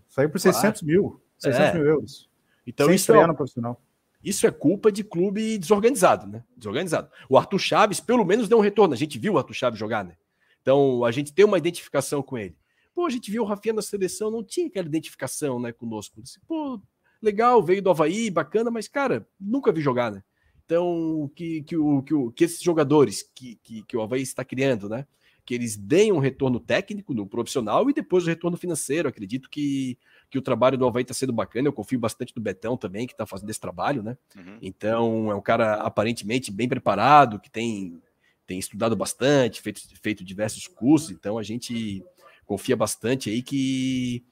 Saiu 0.09 0.29
por 0.29 0.39
600 0.39 0.81
mil, 0.81 1.21
600 1.37 1.67
é. 1.67 1.73
mil 1.73 1.85
euros. 1.85 2.29
Então 2.67 2.87
Sem 2.87 2.95
isso 2.95 3.13
é, 3.13 3.27
no 3.27 3.35
profissional. 3.35 3.81
Isso 4.23 4.47
é 4.47 4.51
culpa 4.51 4.91
de 4.91 5.03
clube 5.03 5.57
desorganizado, 5.57 6.27
né? 6.27 6.43
Desorganizado. 6.57 7.09
O 7.29 7.37
Arthur 7.37 7.59
Chaves, 7.59 7.99
pelo 7.99 8.25
menos, 8.25 8.49
deu 8.49 8.57
um 8.57 8.61
retorno. 8.61 8.93
A 8.93 8.97
gente 8.97 9.19
viu 9.19 9.33
o 9.33 9.37
Arthur 9.37 9.53
Chaves 9.53 9.79
jogar, 9.79 10.03
né? 10.03 10.15
Então, 10.61 11.05
a 11.05 11.11
gente 11.11 11.31
tem 11.31 11.45
uma 11.45 11.59
identificação 11.59 12.23
com 12.23 12.37
ele. 12.37 12.57
Pô, 12.95 13.05
a 13.05 13.09
gente 13.09 13.29
viu 13.29 13.43
o 13.43 13.45
Rafinha 13.45 13.73
na 13.73 13.83
seleção, 13.83 14.31
não 14.31 14.43
tinha 14.43 14.67
aquela 14.67 14.87
identificação, 14.87 15.59
né, 15.59 15.71
conosco. 15.71 16.19
Pô, 16.47 16.81
legal, 17.25 17.61
veio 17.61 17.81
do 17.81 17.89
Havaí, 17.89 18.29
bacana, 18.29 18.71
mas, 18.71 18.87
cara, 18.87 19.27
nunca 19.39 19.71
vi 19.71 19.81
jogar, 19.81 20.11
né? 20.11 20.23
Então, 20.65 21.29
que, 21.35 21.61
que, 21.61 21.77
o, 21.77 22.01
que, 22.01 22.13
o, 22.13 22.31
que 22.31 22.43
esses 22.43 22.61
jogadores 22.61 23.23
que, 23.35 23.59
que, 23.63 23.83
que 23.83 23.95
o 23.95 24.01
Havaí 24.01 24.21
está 24.21 24.43
criando, 24.43 24.89
né? 24.89 25.05
Que 25.45 25.53
eles 25.53 25.75
deem 25.75 26.11
um 26.11 26.17
retorno 26.17 26.59
técnico 26.59 27.13
no 27.13 27.27
profissional 27.27 27.87
e 27.87 27.93
depois 27.93 28.23
o 28.23 28.27
retorno 28.27 28.57
financeiro. 28.57 29.07
Acredito 29.07 29.47
que, 29.47 29.95
que 30.27 30.39
o 30.39 30.41
trabalho 30.41 30.75
do 30.75 30.87
Havaí 30.87 31.03
está 31.03 31.13
sendo 31.13 31.31
bacana. 31.31 31.67
Eu 31.67 31.73
confio 31.73 31.99
bastante 31.99 32.33
no 32.35 32.41
Betão 32.41 32.75
também, 32.75 33.05
que 33.05 33.13
está 33.13 33.27
fazendo 33.27 33.49
esse 33.51 33.59
trabalho, 33.59 34.01
né? 34.01 34.17
Uhum. 34.35 34.57
Então, 34.59 35.31
é 35.31 35.35
um 35.35 35.41
cara 35.41 35.75
aparentemente 35.75 36.51
bem 36.51 36.67
preparado, 36.67 37.39
que 37.39 37.51
tem, 37.51 38.01
tem 38.47 38.57
estudado 38.57 38.95
bastante, 38.95 39.61
feito, 39.61 39.81
feito 40.01 40.23
diversos 40.23 40.67
cursos. 40.67 41.11
Então, 41.11 41.37
a 41.37 41.43
gente 41.43 42.03
confia 42.43 42.75
bastante 42.75 43.29
aí 43.29 43.43
que, 43.43 44.23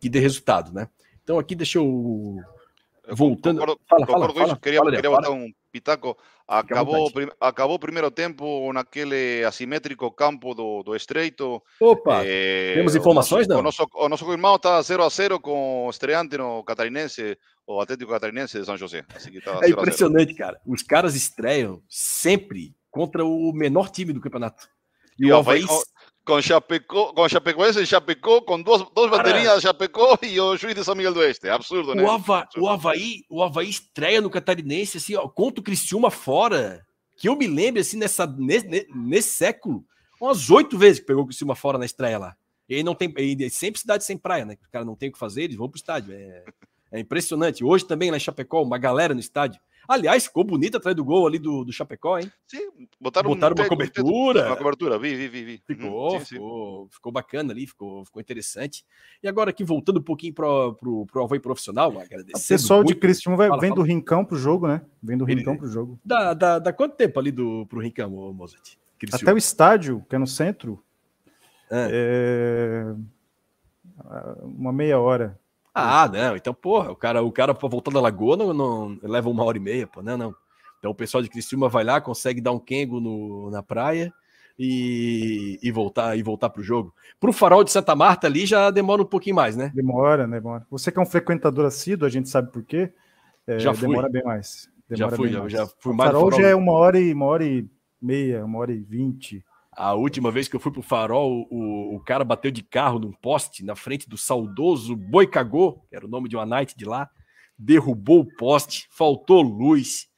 que 0.00 0.08
dê 0.08 0.20
resultado, 0.20 0.72
né? 0.72 0.88
Então 1.22 1.38
aqui 1.38 1.54
deixa 1.54 1.78
eu 1.78 2.36
voltando. 3.08 3.60
Concordo, 3.60 3.80
fala, 3.88 4.06
concordo 4.06 4.34
fala, 4.34 4.46
fala, 4.46 4.58
queria, 4.60 4.78
fala, 4.78 4.92
queria 4.92 5.10
botar 5.10 5.30
um 5.30 5.52
pitaco. 5.70 6.16
Acabou, 6.46 7.10
prim, 7.10 7.28
acabou 7.40 7.76
o 7.76 7.78
primeiro 7.78 8.10
tempo 8.10 8.72
naquele 8.72 9.44
assimétrico 9.44 10.10
campo 10.10 10.54
do, 10.54 10.82
do 10.82 10.94
Estreito. 10.94 11.62
Opa! 11.80 12.22
Eh, 12.24 12.74
temos 12.74 12.94
informações, 12.94 13.48
não? 13.48 13.60
O 13.60 13.62
nosso, 13.62 13.86
o 13.94 14.08
nosso 14.08 14.30
irmão 14.30 14.56
está 14.56 14.80
0 14.82 15.02
a 15.02 15.08
0 15.08 15.40
com 15.40 15.86
o 15.86 15.90
estreante 15.90 16.36
no 16.36 16.62
Catarinense, 16.62 17.38
o 17.66 17.80
Atlético 17.80 18.10
Catarinense 18.10 18.58
de 18.58 18.66
São 18.66 18.76
José. 18.76 19.02
Tá 19.02 19.60
é 19.62 19.70
impressionante, 19.70 20.34
cara. 20.34 20.60
Os 20.66 20.82
caras 20.82 21.14
estreiam 21.14 21.82
sempre 21.88 22.74
contra 22.90 23.24
o 23.24 23.52
menor 23.52 23.88
time 23.88 24.12
do 24.12 24.20
campeonato. 24.20 24.68
E, 25.18 25.26
e 25.26 25.32
o 25.32 25.36
Havaí 25.36 25.64
com 26.24 26.40
Chapecó, 26.40 27.12
com 27.12 27.28
Chapecoense 27.28 27.80
em 27.80 27.86
Chapecó, 27.86 28.40
com 28.40 28.60
duas, 28.62 28.82
duas 28.94 29.10
bandeirinhas 29.10 29.56
de 29.56 29.62
Chapecó 29.62 30.18
e 30.22 30.40
o 30.40 30.56
juiz 30.56 30.74
de 30.74 30.84
São 30.84 30.94
Miguel 30.94 31.12
do 31.12 31.20
Oeste. 31.20 31.48
É 31.48 31.50
absurdo, 31.50 31.94
né? 31.94 32.02
O, 32.02 32.10
Ava, 32.10 32.48
o, 32.56 32.68
Havaí, 32.68 33.24
o 33.28 33.42
Havaí 33.42 33.68
estreia 33.68 34.20
no 34.20 34.30
Catarinense, 34.30 34.98
assim, 34.98 35.16
ó, 35.16 35.28
contra 35.28 35.60
o 35.60 35.64
Criciúma 35.64 36.10
fora, 36.10 36.86
que 37.16 37.28
eu 37.28 37.36
me 37.36 37.46
lembro, 37.46 37.80
assim, 37.80 37.96
nessa, 37.96 38.26
nesse, 38.26 38.86
nesse 38.94 39.30
século, 39.30 39.84
umas 40.20 40.48
oito 40.50 40.78
vezes 40.78 41.00
que 41.00 41.06
pegou 41.06 41.24
o 41.24 41.26
Criciúma 41.26 41.56
fora 41.56 41.78
na 41.78 41.84
estreia 41.84 42.18
lá. 42.18 42.36
E 42.68 42.82
não 42.82 42.94
tem, 42.94 43.12
e 43.18 43.50
sempre 43.50 43.80
cidade 43.80 44.04
sem 44.04 44.16
praia, 44.16 44.44
né? 44.44 44.56
Os 44.62 44.68
caras 44.68 44.86
não 44.86 44.96
tem 44.96 45.08
o 45.08 45.12
que 45.12 45.18
fazer, 45.18 45.42
eles 45.42 45.56
vão 45.56 45.68
pro 45.68 45.76
estádio. 45.76 46.14
É, 46.14 46.44
é 46.92 47.00
impressionante. 47.00 47.64
Hoje 47.64 47.84
também 47.84 48.10
lá 48.10 48.16
em 48.16 48.20
Chapecó, 48.20 48.62
uma 48.62 48.78
galera 48.78 49.12
no 49.12 49.20
estádio. 49.20 49.60
Aliás, 49.88 50.24
ficou 50.24 50.44
bonito 50.44 50.76
atrás 50.76 50.96
do 50.96 51.04
gol 51.04 51.26
ali 51.26 51.38
do, 51.38 51.64
do 51.64 51.72
Chapecó, 51.72 52.18
hein? 52.18 52.30
Sim, 52.46 52.70
botaram, 53.00 53.30
botaram 53.30 53.54
um 53.56 53.60
uma 53.60 53.68
cobertura. 53.68 54.46
Uma 54.46 54.56
cobertura, 54.56 54.98
vi, 54.98 55.14
vi, 55.14 55.28
vi. 55.28 55.44
vi. 55.44 55.62
Ficou, 55.66 56.18
sim, 56.20 56.24
ficou, 56.24 56.84
sim. 56.84 56.88
ficou 56.92 57.12
bacana 57.12 57.52
ali, 57.52 57.66
ficou, 57.66 58.04
ficou 58.04 58.20
interessante. 58.20 58.84
E 59.22 59.28
agora 59.28 59.50
aqui, 59.50 59.64
voltando 59.64 59.98
um 59.98 60.02
pouquinho 60.02 60.34
pro, 60.34 60.74
pro, 60.74 61.06
pro 61.06 61.24
Havaí 61.24 61.40
profissional, 61.40 61.90
agradecer. 61.98 62.54
O 62.54 62.58
pessoal 62.58 62.82
muito. 62.82 63.00
de 63.00 63.30
vai, 63.36 63.48
fala, 63.48 63.60
vem 63.60 63.70
fala. 63.70 63.82
do 63.82 63.86
Rincão 63.86 64.24
pro 64.24 64.36
jogo, 64.36 64.68
né? 64.68 64.82
Vem 65.02 65.16
do 65.16 65.24
Rincão 65.24 65.54
Ele, 65.54 65.60
pro 65.60 65.68
jogo. 65.68 66.00
Dá, 66.04 66.34
dá, 66.34 66.58
dá 66.58 66.72
quanto 66.72 66.96
tempo 66.96 67.18
ali 67.18 67.30
do, 67.30 67.66
pro 67.66 67.80
Rincão, 67.80 68.10
Mozart? 68.32 68.76
Até 69.12 69.32
o 69.32 69.36
estádio, 69.36 70.04
que 70.08 70.14
é 70.14 70.18
no 70.18 70.28
centro, 70.28 70.82
é. 71.70 71.88
é... 71.90 72.94
uma 74.42 74.72
meia 74.72 75.00
hora. 75.00 75.40
Ah, 75.74 76.08
não. 76.12 76.36
Então, 76.36 76.52
porra, 76.52 76.90
o 76.90 76.96
cara, 76.96 77.22
o 77.22 77.32
cara 77.32 77.54
para 77.54 77.68
voltar 77.68 77.90
da 77.90 78.00
lagoa 78.00 78.36
não, 78.36 78.52
não, 78.52 78.98
leva 79.02 79.30
uma 79.30 79.44
hora 79.44 79.56
e 79.56 79.60
meia, 79.60 79.86
pô. 79.86 80.02
Não, 80.02 80.16
não. 80.16 80.34
Então 80.78 80.90
o 80.90 80.94
pessoal 80.94 81.22
de 81.22 81.28
Criciúma 81.28 81.68
vai 81.68 81.84
lá, 81.84 82.00
consegue 82.00 82.40
dar 82.40 82.52
um 82.52 82.58
kengo 82.58 83.00
no, 83.00 83.50
na 83.50 83.62
praia 83.62 84.12
e, 84.58 85.58
e 85.62 85.70
voltar 85.70 86.18
e 86.18 86.22
voltar 86.22 86.50
pro 86.50 86.62
jogo. 86.62 86.92
Pro 87.20 87.32
farol 87.32 87.62
de 87.62 87.70
Santa 87.70 87.94
Marta 87.94 88.26
ali 88.26 88.44
já 88.44 88.70
demora 88.70 89.00
um 89.00 89.06
pouquinho 89.06 89.36
mais, 89.36 89.56
né? 89.56 89.70
Demora? 89.74 90.26
Demora. 90.26 90.66
Você 90.70 90.90
que 90.90 90.98
é 90.98 91.02
um 91.02 91.06
frequentador 91.06 91.66
assíduo, 91.66 92.06
a 92.06 92.10
gente 92.10 92.28
sabe 92.28 92.50
por 92.50 92.64
quê. 92.64 92.92
É, 93.46 93.58
já 93.58 93.72
fui. 93.72 93.88
Demora 93.88 94.08
bem 94.08 94.24
mais. 94.24 94.68
Demora 94.88 95.10
já 95.10 95.16
fui, 95.16 95.28
já, 95.30 95.48
já, 95.48 95.66
fui 95.78 95.94
mais. 95.94 96.10
O 96.10 96.14
farol, 96.14 96.30
farol 96.30 96.42
já 96.42 96.48
é 96.48 96.54
uma 96.54 96.72
hora 96.72 96.98
e 96.98 97.12
uma 97.12 97.26
hora 97.26 97.44
e 97.44 97.66
meia, 98.00 98.44
uma 98.44 98.58
hora 98.58 98.72
e 98.72 98.80
vinte. 98.80 99.44
A 99.82 99.94
última 99.94 100.30
vez 100.30 100.46
que 100.46 100.54
eu 100.54 100.60
fui 100.60 100.70
pro 100.70 100.80
farol, 100.80 101.44
o, 101.50 101.96
o 101.96 101.98
cara 101.98 102.22
bateu 102.22 102.52
de 102.52 102.62
carro 102.62 103.00
num 103.00 103.10
poste 103.10 103.64
na 103.64 103.74
frente 103.74 104.08
do 104.08 104.16
saudoso 104.16 104.94
Boi 104.94 105.26
Cagô, 105.26 105.84
que 105.88 105.96
era 105.96 106.06
o 106.06 106.08
nome 106.08 106.28
de 106.28 106.36
uma 106.36 106.46
night 106.46 106.76
de 106.76 106.84
lá, 106.84 107.10
derrubou 107.58 108.20
o 108.20 108.36
poste, 108.36 108.86
faltou 108.92 109.42
luz. 109.42 110.08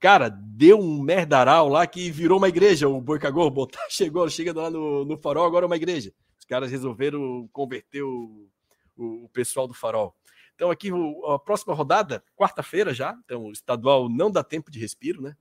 cara, 0.00 0.28
deu 0.28 0.80
um 0.80 1.00
merdaral 1.00 1.68
lá 1.68 1.86
que 1.86 2.10
virou 2.10 2.38
uma 2.38 2.48
igreja. 2.48 2.88
O 2.88 3.00
Boicagor 3.00 3.48
botar, 3.52 3.86
chegou, 3.88 4.28
chega 4.28 4.52
lá 4.52 4.68
no, 4.68 5.04
no 5.04 5.16
farol, 5.16 5.46
agora 5.46 5.64
é 5.64 5.68
uma 5.68 5.76
igreja. 5.76 6.12
Os 6.36 6.44
caras 6.44 6.72
resolveram 6.72 7.48
converter 7.52 8.02
o, 8.02 8.48
o, 8.96 9.26
o 9.26 9.28
pessoal 9.28 9.68
do 9.68 9.74
farol. 9.74 10.12
Então, 10.56 10.72
aqui, 10.72 10.90
a 11.32 11.38
próxima 11.38 11.72
rodada, 11.72 12.24
quarta-feira 12.34 12.92
já. 12.92 13.16
Então, 13.24 13.44
o 13.44 13.52
estadual 13.52 14.08
não 14.08 14.28
dá 14.28 14.42
tempo 14.42 14.72
de 14.72 14.80
respiro, 14.80 15.22
né? 15.22 15.36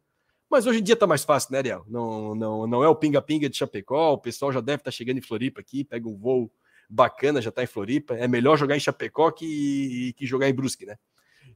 Mas 0.53 0.67
hoje 0.67 0.81
em 0.81 0.83
dia 0.83 0.95
tá 0.95 1.07
mais 1.07 1.23
fácil, 1.23 1.51
né, 1.51 1.57
Ariel? 1.57 1.83
Não, 1.87 2.35
não, 2.35 2.67
não 2.67 2.83
é 2.83 2.87
o 2.87 2.95
pinga-pinga 2.95 3.49
de 3.49 3.57
Chapecó. 3.57 4.13
O 4.13 4.19
pessoal 4.19 4.51
já 4.51 4.61
deve 4.61 4.81
estar 4.81 4.91
tá 4.91 4.95
chegando 4.95 5.17
em 5.17 5.21
Floripa 5.21 5.59
aqui, 5.59 5.83
pega 5.83 6.07
um 6.07 6.15
voo 6.15 6.53
bacana, 6.87 7.41
já 7.41 7.49
está 7.49 7.63
em 7.63 7.67
Floripa. 7.67 8.13
É 8.13 8.27
melhor 8.27 8.55
jogar 8.55 8.77
em 8.77 8.79
Chapecó 8.79 9.31
que, 9.31 10.13
que 10.15 10.27
jogar 10.27 10.47
em 10.47 10.53
Brusque, 10.53 10.85
né? 10.85 10.95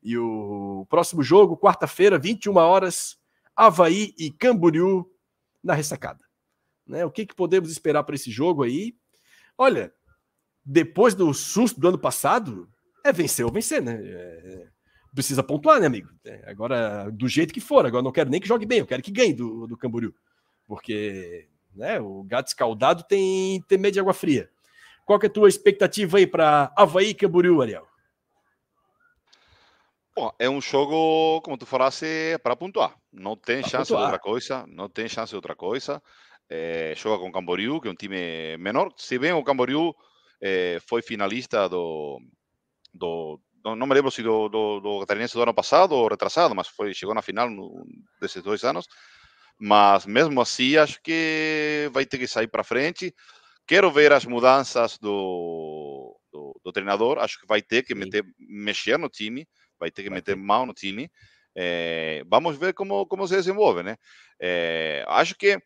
E 0.01 0.17
o 0.17 0.87
próximo 0.89 1.21
jogo, 1.21 1.55
quarta-feira, 1.55 2.17
21 2.17 2.55
horas, 2.55 3.19
Havaí 3.55 4.15
e 4.17 4.31
Camboriú 4.31 5.07
na 5.63 5.75
ressacada. 5.75 6.25
Né? 6.83 7.05
O 7.05 7.11
que, 7.11 7.27
que 7.27 7.35
podemos 7.35 7.69
esperar 7.69 8.01
para 8.01 8.15
esse 8.15 8.31
jogo 8.31 8.63
aí? 8.63 8.95
Olha, 9.55 9.93
depois 10.65 11.13
do 11.13 11.31
susto 11.35 11.79
do 11.79 11.87
ano 11.87 11.99
passado, 11.99 12.67
é 13.05 13.13
vencer 13.13 13.45
ou 13.45 13.51
vencer, 13.51 13.79
né? 13.79 14.01
É, 14.03 14.67
precisa 15.13 15.43
pontuar, 15.43 15.79
né, 15.79 15.87
amigo? 15.87 16.09
É, 16.25 16.49
agora, 16.49 17.09
do 17.11 17.27
jeito 17.27 17.53
que 17.53 17.59
for, 17.59 17.85
agora 17.85 18.03
não 18.03 18.11
quero 18.11 18.29
nem 18.29 18.39
que 18.39 18.47
jogue 18.47 18.65
bem, 18.65 18.79
eu 18.79 18.87
quero 18.87 19.01
que 19.01 19.11
ganhe 19.11 19.33
do, 19.33 19.67
do 19.67 19.77
Camboriú. 19.77 20.13
Porque 20.65 21.47
né, 21.75 21.99
o 21.99 22.23
gato 22.23 22.47
escaldado 22.47 23.03
tem, 23.03 23.61
tem 23.67 23.77
medo 23.77 23.93
de 23.93 23.99
água 23.99 24.13
fria. 24.13 24.49
Qual 25.05 25.19
que 25.19 25.25
é 25.25 25.29
a 25.29 25.33
tua 25.33 25.47
expectativa 25.47 26.17
aí 26.17 26.27
para 26.27 26.71
Havaí 26.75 27.09
e 27.09 27.13
Camboriú, 27.13 27.61
Ariel? 27.61 27.87
Bom, 30.15 30.31
é 30.39 30.49
um 30.49 30.59
jogo, 30.59 31.41
como 31.41 31.57
tu 31.57 31.65
falaste, 31.65 32.37
para 32.41 32.55
pontuar. 32.55 32.95
Não 33.13 33.37
tem 33.37 33.61
pra 33.61 33.69
chance 33.69 33.89
pontuar. 33.89 34.09
de 34.09 34.13
outra 34.13 34.19
coisa. 34.19 34.65
Não 34.67 34.89
tem 34.89 35.07
chance 35.07 35.29
de 35.29 35.35
outra 35.35 35.55
coisa. 35.55 36.01
É, 36.49 36.93
joga 36.97 37.21
com 37.21 37.29
o 37.29 37.31
Camboriú, 37.31 37.79
que 37.79 37.87
é 37.87 37.91
um 37.91 37.95
time 37.95 38.57
menor. 38.57 38.91
Se 38.97 39.19
bem 39.19 39.31
o 39.31 39.43
Camboriú 39.43 39.93
é, 40.41 40.79
foi 40.87 41.01
finalista 41.01 41.69
do, 41.69 42.19
do, 42.93 43.39
do, 43.69 43.75
Não 43.75 43.87
me 43.87 43.93
lembro 43.93 44.11
se 44.11 44.21
do, 44.23 44.49
do, 44.49 44.79
do 44.79 44.99
Catarinense 45.01 45.33
do 45.33 45.43
ano 45.43 45.53
passado 45.53 45.93
ou 45.93 46.07
retrasado, 46.07 46.55
mas 46.55 46.67
foi, 46.67 46.93
chegou 46.93 47.15
na 47.15 47.21
final 47.21 47.49
no, 47.49 47.85
desses 48.19 48.41
dois 48.41 48.63
anos. 48.63 48.87
Mas 49.59 50.05
mesmo 50.05 50.39
assim, 50.41 50.77
acho 50.77 51.01
que 51.01 51.89
vai 51.91 52.05
ter 52.05 52.17
que 52.17 52.27
sair 52.27 52.47
para 52.47 52.63
frente. 52.63 53.13
Quero 53.65 53.91
ver 53.91 54.13
as 54.13 54.25
mudanças 54.25 54.97
do, 54.97 56.15
do, 56.31 56.59
do, 56.63 56.71
treinador. 56.71 57.17
Acho 57.19 57.39
que 57.39 57.47
vai 57.47 57.61
ter 57.61 57.83
que 57.83 57.95
meter, 57.95 58.23
mexer 58.39 58.97
no 58.97 59.09
time 59.09 59.47
vai 59.79 59.91
ter 59.91 60.03
que 60.03 60.09
vai 60.09 60.17
meter 60.17 60.35
ter. 60.35 60.41
mão 60.41 60.65
no 60.65 60.73
time. 60.73 61.09
É, 61.55 62.23
vamos 62.27 62.57
ver 62.57 62.73
como, 62.73 63.05
como 63.07 63.27
se 63.27 63.35
desenvolve, 63.35 63.81
né? 63.81 63.97
É, 64.39 65.03
acho 65.07 65.35
que, 65.35 65.59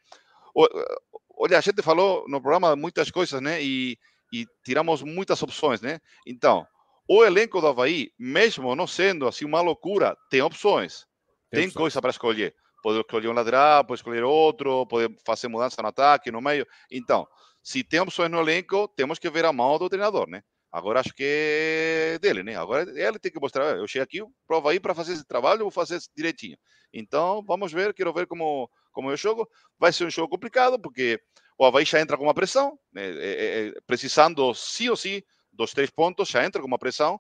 olha, 1.36 1.58
a 1.58 1.62
gente 1.62 1.82
falou 1.82 2.26
no 2.30 2.42
programa 2.42 2.76
muitas 2.76 3.12
coisas, 3.12 3.42
né? 3.42 3.62
E, 3.62 3.98
e 4.32 4.46
tiramos 4.64 5.02
muitas 5.04 5.42
opções, 5.44 5.82
né? 5.82 6.00
Então, 6.26 6.66
o 7.08 7.24
elenco 7.24 7.60
do 7.60 7.68
Havaí, 7.68 8.12
mesmo 8.18 8.76
não 8.76 8.88
sendo 8.88 9.28
assim 9.28 9.46
uma 9.46 9.62
loucura, 9.62 10.16
tem 10.30 10.42
opções. 10.42 11.06
Tem, 11.50 11.64
tem 11.64 11.72
coisa 11.72 12.02
para 12.02 12.12
escolher. 12.12 12.56
Pode 12.82 13.00
escolher 13.00 13.28
um 13.28 13.34
lateral, 13.34 13.86
pode 13.86 14.00
escolher 14.00 14.24
outro, 14.24 14.86
pode 14.88 15.14
fazer 15.26 15.48
mudança 15.48 15.82
no 15.82 15.90
ataque, 15.90 16.32
no 16.32 16.42
meio. 16.42 16.66
Então, 16.90 17.28
se 17.62 17.84
tem 17.84 18.00
opções 18.00 18.32
no 18.32 18.40
elenco, 18.40 18.88
temos 18.96 19.20
que 19.20 19.30
ver 19.30 19.46
a 19.46 19.54
mão 19.54 19.78
do 19.78 19.90
treinador, 19.90 20.28
né? 20.28 20.42
Agora 20.72 21.02
acho 21.02 21.14
que 21.14 21.24
é 21.24 22.20
dele, 22.20 22.44
né? 22.44 22.56
Agora 22.56 22.84
ele 22.90 23.20
tem 23.20 23.32
que 23.32 23.40
mostrar. 23.40 23.78
Eu 23.78 23.88
cheguei 23.88 24.04
aqui, 24.04 24.32
prova 24.48 24.72
aí 24.72 24.80
para 24.80 24.96
fazer 24.96 25.14
esse 25.14 25.28
trabalho, 25.28 25.62
vou 25.62 25.72
fazer 25.72 26.00
direitinho. 26.16 26.58
Então 26.94 27.44
vamos 27.46 27.74
ver, 27.74 27.94
quero 27.94 28.14
ver 28.14 28.26
como, 28.26 28.70
como 28.92 29.12
eu 29.12 29.18
jogo. 29.18 29.48
Vai 29.78 29.92
ser 29.92 30.06
um 30.06 30.10
jogo 30.10 30.30
complicado, 30.30 30.80
porque 30.80 31.20
o 31.58 31.66
Havaí 31.66 31.84
já 31.84 32.00
entra 32.00 32.18
com 32.18 32.24
uma 32.24 32.34
pressão, 32.34 32.80
né? 32.92 33.04
é, 33.04 33.68
é, 33.68 33.74
precisando 33.86 34.54
sim 34.54 34.90
ou 34.90 34.96
sim 34.96 35.22
dos 35.62 35.74
três 35.74 35.90
pontos, 35.90 36.30
já 36.30 36.46
entra 36.46 36.62
com 36.62 36.68
uma 36.68 36.80
pressão. 36.80 37.20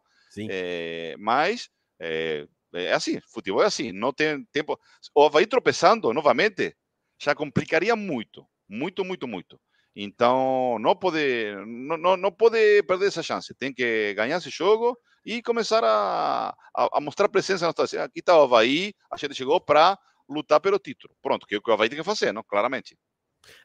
É, 0.49 1.15
mas 1.19 1.69
é, 1.99 2.47
é, 2.73 2.93
assim, 2.93 3.19
futebol 3.33 3.61
é 3.61 3.65
assim, 3.65 3.91
não 3.91 4.13
tem 4.13 4.45
tempo. 4.51 4.79
O 5.15 5.25
Havaí 5.25 5.45
tropeçando 5.45 6.13
novamente 6.13 6.75
já 7.21 7.35
complicaria 7.35 7.95
muito, 7.95 8.45
muito, 8.67 9.03
muito, 9.03 9.27
muito. 9.27 9.59
Então, 9.95 10.77
não 10.79 10.95
pode, 10.95 11.53
não, 11.67 11.97
não, 11.97 12.17
não 12.17 12.31
pode 12.31 12.81
perder 12.83 13.07
essa 13.07 13.21
chance. 13.21 13.53
Tem 13.55 13.73
que 13.73 14.13
ganhar 14.13 14.37
esse 14.37 14.49
jogo 14.49 14.97
e 15.25 15.41
começar 15.41 15.83
a, 15.83 16.55
a, 16.75 16.97
a 16.97 17.01
mostrar 17.01 17.27
presença 17.29 17.65
na 17.65 17.71
situação. 17.71 18.01
Aqui 18.01 18.19
está 18.19 18.37
o 18.37 18.43
Havaí, 18.43 18.93
a 19.11 19.17
gente 19.17 19.35
chegou 19.35 19.59
para 19.59 19.99
lutar 20.29 20.61
pelo 20.61 20.79
título. 20.79 21.13
Pronto, 21.21 21.45
que 21.45 21.55
é 21.55 21.57
o 21.57 21.61
que 21.61 21.69
o 21.69 21.73
Havaí 21.73 21.89
tem 21.89 21.97
que 21.97 22.05
fazer, 22.05 22.31
não? 22.31 22.43
claramente. 22.43 22.97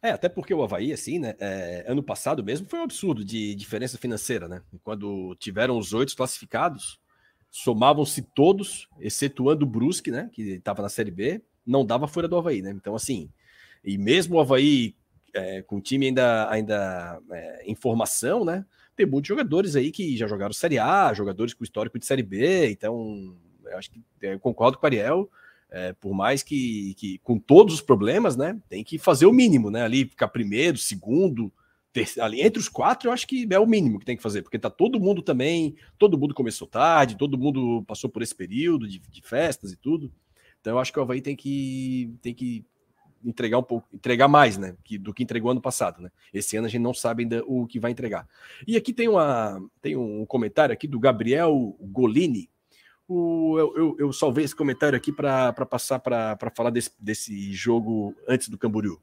É, 0.02 0.10
até 0.10 0.28
porque 0.28 0.54
o 0.54 0.62
Havaí, 0.62 0.92
assim, 0.92 1.18
né? 1.18 1.34
É, 1.38 1.84
ano 1.86 2.02
passado 2.02 2.42
mesmo 2.42 2.68
foi 2.68 2.78
um 2.78 2.82
absurdo 2.82 3.24
de 3.24 3.54
diferença 3.54 3.98
financeira, 3.98 4.48
né? 4.48 4.62
Quando 4.82 5.34
tiveram 5.36 5.78
os 5.78 5.92
oito 5.92 6.16
classificados, 6.16 6.98
somavam-se 7.50 8.22
todos, 8.22 8.88
excetuando 9.00 9.64
o 9.64 9.68
Brusque, 9.68 10.10
né? 10.10 10.30
Que 10.32 10.42
estava 10.54 10.82
na 10.82 10.88
Série 10.88 11.10
B, 11.10 11.42
não 11.66 11.84
dava 11.84 12.08
fora 12.08 12.28
do 12.28 12.36
Havaí, 12.36 12.62
né? 12.62 12.70
Então, 12.70 12.94
assim, 12.94 13.30
e 13.84 13.98
mesmo 13.98 14.36
o 14.36 14.40
Havaí 14.40 14.94
é, 15.34 15.62
com 15.62 15.76
o 15.76 15.80
time 15.80 16.06
ainda, 16.06 16.50
ainda 16.50 17.20
é, 17.30 17.62
em 17.64 17.74
formação, 17.74 18.44
né? 18.44 18.64
Tem 18.94 19.06
muitos 19.06 19.28
jogadores 19.28 19.76
aí 19.76 19.92
que 19.92 20.16
já 20.16 20.26
jogaram 20.26 20.52
Série 20.52 20.78
A, 20.78 21.12
jogadores 21.12 21.52
com 21.52 21.64
histórico 21.64 21.98
de 21.98 22.06
Série 22.06 22.22
B, 22.22 22.70
então 22.70 23.36
eu 23.66 23.76
acho 23.76 23.90
que 23.90 24.02
eu 24.22 24.40
concordo 24.40 24.78
com 24.78 24.84
o 24.84 24.86
Ariel. 24.86 25.30
É, 25.68 25.92
por 25.94 26.14
mais 26.14 26.42
que, 26.42 26.94
que, 26.94 27.18
com 27.18 27.38
todos 27.38 27.74
os 27.74 27.80
problemas, 27.80 28.36
né, 28.36 28.58
tem 28.68 28.84
que 28.84 28.98
fazer 28.98 29.26
o 29.26 29.32
mínimo, 29.32 29.70
né, 29.70 29.82
ali 29.82 30.04
ficar 30.04 30.28
primeiro, 30.28 30.78
segundo, 30.78 31.52
terceiro, 31.92 32.24
ali 32.24 32.40
entre 32.40 32.60
os 32.60 32.68
quatro, 32.68 33.08
eu 33.08 33.12
acho 33.12 33.26
que 33.26 33.48
é 33.50 33.58
o 33.58 33.66
mínimo 33.66 33.98
que 33.98 34.06
tem 34.06 34.16
que 34.16 34.22
fazer, 34.22 34.42
porque 34.42 34.60
tá 34.60 34.70
todo 34.70 35.00
mundo 35.00 35.22
também, 35.22 35.74
todo 35.98 36.16
mundo 36.16 36.34
começou 36.34 36.68
tarde, 36.68 37.16
todo 37.16 37.36
mundo 37.36 37.82
passou 37.84 38.08
por 38.08 38.22
esse 38.22 38.34
período 38.34 38.86
de, 38.86 39.00
de 39.00 39.22
festas 39.22 39.72
e 39.72 39.76
tudo, 39.76 40.12
então 40.60 40.74
eu 40.74 40.78
acho 40.78 40.92
que 40.92 41.00
o 41.00 41.02
Havaí 41.02 41.20
tem 41.20 41.34
que, 41.34 42.14
tem 42.22 42.32
que 42.32 42.64
entregar 43.24 43.58
um 43.58 43.62
pouco, 43.62 43.88
entregar 43.92 44.28
mais, 44.28 44.56
né, 44.56 44.76
que, 44.84 44.96
do 44.98 45.12
que 45.12 45.22
entregou 45.22 45.50
ano 45.50 45.60
passado, 45.60 46.00
né? 46.00 46.10
Esse 46.32 46.56
ano 46.56 46.66
a 46.66 46.70
gente 46.70 46.82
não 46.82 46.94
sabe 46.94 47.24
ainda 47.24 47.42
o 47.46 47.66
que 47.66 47.80
vai 47.80 47.90
entregar. 47.90 48.26
E 48.66 48.76
aqui 48.76 48.92
tem 48.92 49.08
uma 49.08 49.60
tem 49.82 49.96
um 49.96 50.24
comentário 50.26 50.72
aqui 50.72 50.86
do 50.86 51.00
Gabriel 51.00 51.76
Golini. 51.80 52.48
O, 53.08 53.56
eu, 53.58 53.76
eu, 53.76 53.96
eu 53.98 54.12
salvei 54.12 54.44
esse 54.44 54.54
comentário 54.54 54.96
aqui 54.96 55.12
para 55.12 55.52
passar 55.66 55.98
para 56.00 56.36
falar 56.54 56.70
desse, 56.70 56.90
desse 56.98 57.52
jogo 57.52 58.14
antes 58.28 58.48
do 58.48 58.58
Camboriú. 58.58 59.00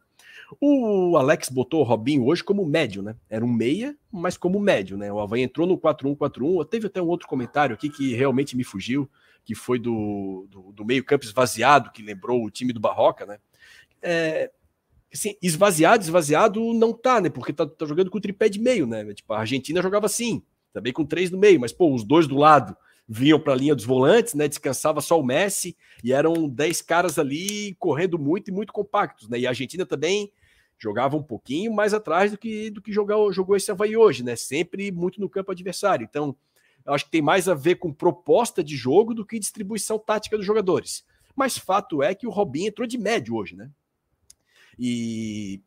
O 0.60 1.18
Alex 1.18 1.50
botou 1.50 1.80
o 1.80 1.84
Robinho 1.84 2.26
hoje 2.26 2.44
como 2.44 2.66
médio, 2.66 3.02
né? 3.02 3.16
Era 3.30 3.44
um 3.44 3.52
meia, 3.52 3.96
mas 4.12 4.38
como 4.38 4.60
médio, 4.60 4.98
né? 4.98 5.12
O 5.12 5.20
Havaí 5.20 5.42
entrou 5.42 5.66
no 5.66 5.78
4-1-4-1. 5.78 6.68
Teve 6.68 6.88
até 6.88 7.02
um 7.02 7.08
outro 7.08 7.28
comentário 7.28 7.74
aqui 7.74 7.90
que 7.90 8.14
realmente 8.14 8.56
me 8.56 8.64
fugiu, 8.64 9.10
que 9.44 9.56
foi 9.56 9.80
do, 9.80 10.46
do, 10.52 10.72
do 10.74 10.86
meio-campo 10.86 11.26
esvaziado, 11.26 11.92
que 11.92 12.04
lembrou 12.04 12.44
o 12.44 12.52
time 12.52 12.72
do 12.72 12.80
Barroca, 12.80 13.26
né? 13.26 13.40
é, 14.04 14.52
assim, 15.12 15.36
esvaziado, 15.42 16.04
esvaziado 16.04 16.74
não 16.74 16.92
tá, 16.94 17.22
né? 17.22 17.30
Porque 17.30 17.54
tá, 17.54 17.66
tá, 17.66 17.86
jogando 17.86 18.12
com 18.12 18.18
o 18.18 18.22
tripé 18.22 18.50
de 18.50 18.60
meio, 18.60 18.86
né? 18.86 19.12
Tipo, 19.14 19.34
a 19.34 19.40
Argentina 19.40 19.82
jogava 19.82 20.06
assim, 20.06 20.44
também 20.74 20.92
com 20.92 21.06
três 21.06 21.32
no 21.32 21.38
meio, 21.38 21.60
mas 21.60 21.72
pô, 21.72 21.92
os 21.92 22.04
dois 22.04 22.28
do 22.28 22.36
lado 22.36 22.76
vinham 23.08 23.40
para 23.40 23.54
a 23.54 23.56
linha 23.56 23.76
dos 23.76 23.86
volantes, 23.86 24.34
né? 24.34 24.48
Descansava 24.48 25.02
só 25.02 25.20
o 25.20 25.24
Messi 25.24 25.76
e 26.04 26.14
eram 26.14 26.48
dez 26.48 26.82
caras 26.82 27.20
ali 27.20 27.76
correndo 27.76 28.18
muito 28.18 28.50
e 28.50 28.54
muito 28.54 28.72
compactos, 28.72 29.30
né? 29.30 29.40
E 29.40 29.46
a 29.46 29.50
Argentina 29.50 29.86
também 29.86 30.32
jogava 30.78 31.16
um 31.16 31.24
pouquinho 31.24 31.74
mais 31.74 31.94
atrás 31.94 32.32
do 32.32 32.38
que 32.38 32.70
do 32.70 32.82
que 32.82 32.92
jogar, 32.92 33.16
jogou 33.32 33.56
esse 33.56 33.72
Havaí 33.72 33.96
hoje, 33.96 34.24
né? 34.24 34.36
Sempre 34.36 34.92
muito 34.92 35.20
no 35.20 35.30
campo 35.30 35.52
adversário. 35.52 36.08
Então, 36.10 36.36
eu 36.86 36.94
acho 36.94 37.06
que 37.06 37.12
tem 37.12 37.22
mais 37.22 37.48
a 37.48 37.54
ver 37.54 37.76
com 37.76 37.94
proposta 37.94 38.64
de 38.64 38.76
jogo 38.76 39.14
do 39.14 39.26
que 39.26 39.40
distribuição 39.40 39.98
tática 39.98 40.38
dos 40.38 40.46
jogadores. 40.46 41.06
Mas 41.36 41.58
fato 41.58 42.04
é 42.04 42.14
que 42.14 42.28
o 42.28 42.30
Robinho 42.30 42.68
entrou 42.68 42.88
de 42.88 42.98
médio 42.98 43.36
hoje, 43.36 43.56
né? 43.56 43.70
E 44.78 45.62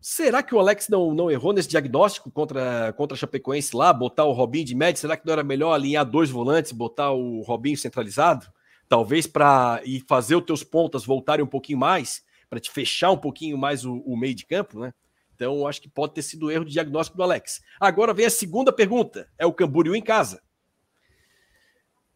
será 0.00 0.42
que 0.42 0.54
o 0.54 0.58
Alex 0.58 0.88
não, 0.88 1.14
não 1.14 1.30
errou 1.30 1.52
nesse 1.52 1.68
diagnóstico 1.68 2.30
contra, 2.30 2.92
contra 2.94 3.14
a 3.14 3.18
Chapecoense 3.18 3.76
lá, 3.76 3.92
botar 3.92 4.24
o 4.24 4.32
Robinho 4.32 4.64
de 4.64 4.74
médio? 4.74 5.00
Será 5.00 5.16
que 5.16 5.26
não 5.26 5.32
era 5.32 5.44
melhor 5.44 5.72
alinhar 5.72 6.04
dois 6.04 6.30
volantes, 6.30 6.72
botar 6.72 7.10
o 7.12 7.42
Robinho 7.42 7.76
centralizado? 7.76 8.46
Talvez 8.88 9.26
para 9.26 9.80
e 9.84 10.00
fazer 10.08 10.36
os 10.36 10.44
teus 10.44 10.64
pontas 10.64 11.04
voltarem 11.04 11.44
um 11.44 11.48
pouquinho 11.48 11.78
mais, 11.78 12.24
para 12.48 12.58
te 12.58 12.70
fechar 12.70 13.12
um 13.12 13.16
pouquinho 13.16 13.56
mais 13.56 13.84
o, 13.84 13.98
o 13.98 14.16
meio 14.16 14.34
de 14.34 14.44
campo, 14.44 14.80
né? 14.80 14.92
Então, 15.34 15.66
acho 15.66 15.80
que 15.80 15.88
pode 15.88 16.12
ter 16.12 16.22
sido 16.22 16.50
erro 16.50 16.64
de 16.64 16.72
diagnóstico 16.72 17.16
do 17.16 17.22
Alex. 17.22 17.62
Agora 17.80 18.12
vem 18.12 18.26
a 18.26 18.30
segunda 18.30 18.72
pergunta: 18.72 19.26
é 19.38 19.46
o 19.46 19.52
Camboriú 19.52 19.94
em 19.94 20.02
casa? 20.02 20.42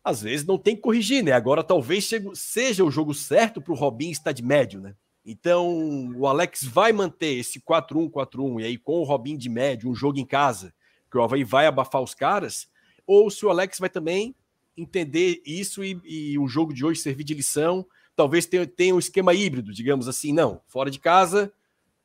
Às 0.03 0.21
vezes 0.21 0.47
não 0.47 0.59
tem 0.59 0.77
que 0.77 0.83
corrigir, 0.83 1.25
né? 1.25 1.33
Agora 1.33 1.65
talvez 1.65 2.11
seja 2.35 2.85
o 2.85 2.91
jogo 2.91 3.15
certo 3.15 3.63
para 3.63 3.73
o 3.73 3.77
Robinho 3.77 4.13
estar 4.13 4.33
de 4.33 4.43
médio, 4.43 4.81
né? 4.81 4.95
Então, 5.25 6.13
o 6.17 6.27
Alex 6.27 6.65
vai 6.65 6.93
manter 6.93 7.35
esse 7.39 7.61
4-1-4-1 7.61 8.61
e 8.61 8.65
aí 8.65 8.79
com 8.79 9.01
o 9.01 9.05
Robin 9.05 9.37
de 9.37 9.49
médio, 9.49 9.91
um 9.91 9.95
jogo 9.95 10.19
em 10.19 10.27
casa, 10.27 10.75
que 11.11 11.17
o 11.17 11.23
Havaí 11.23 11.45
vai 11.45 11.67
abafar 11.67 12.03
os 12.03 12.15
caras, 12.15 12.69
ou 13.07 13.31
se 13.31 13.45
o 13.47 13.51
Alex 13.51 13.79
vai 13.79 13.89
também 13.89 14.35
entender 14.77 15.41
isso 15.47 15.83
e, 15.83 16.01
e 16.05 16.39
o 16.39 16.47
jogo 16.47 16.75
de 16.75 16.85
hoje 16.85 17.01
servir 17.01 17.25
de 17.25 17.35
lição 17.35 17.87
talvez 18.17 18.47
tenha, 18.47 18.67
tenha 18.67 18.95
um 18.95 18.99
esquema 18.99 19.35
híbrido, 19.35 19.73
digamos 19.73 20.09
assim, 20.09 20.33
não, 20.33 20.61
fora 20.67 20.91
de 20.91 20.99
casa, 20.99 21.53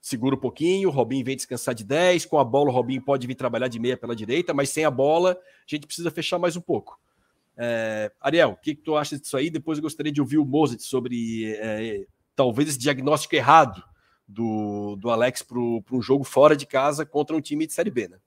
segura 0.02 0.36
um 0.36 0.40
pouquinho, 0.40 0.90
o 0.90 0.92
Robinho 0.92 1.26
vem 1.26 1.36
descansar 1.36 1.76
de 1.76 1.84
10, 1.84 2.26
com 2.26 2.40
a 2.40 2.44
bola 2.44 2.70
o 2.70 2.74
Robinho 2.74 3.02
pode 3.02 3.28
vir 3.28 3.36
trabalhar 3.36 3.68
de 3.68 3.80
meia 3.80 3.98
pela 3.98 4.16
direita, 4.16 4.54
mas 4.54 4.70
sem 4.70 4.86
a 4.86 4.92
bola 4.92 5.32
a 5.34 5.66
gente 5.68 5.86
precisa 5.86 6.10
fechar 6.10 6.40
mais 6.40 6.56
um 6.56 6.62
pouco. 6.62 7.00
É, 7.58 8.12
Ariel, 8.22 8.52
o 8.52 8.56
que, 8.56 8.74
que, 8.74 8.82
tu 8.82 8.96
acha 8.96 9.20
disso 9.20 9.36
aí? 9.36 9.50
Depois 9.50 9.78
eu 9.78 9.82
gostaria 9.82 10.12
de 10.12 10.22
ouvir 10.22 10.38
o 10.38 10.46
Mozart 10.46 10.80
sobre 10.80 11.54
é, 11.58 12.06
talvez 12.40 12.70
esse 12.70 12.80
diagnóstico 12.80 13.36
errado 13.36 13.84
do, 14.26 14.96
do 14.96 15.10
Alex 15.10 15.42
para 15.42 15.60
um 15.60 16.02
jogo 16.02 16.24
fora 16.24 16.56
de 16.56 16.66
casa 16.66 17.06
contra 17.06 17.36
um 17.36 17.42
time 17.42 17.68
de 17.68 17.74
Série 17.74 17.92
B, 17.92 18.08
né? 18.08 18.18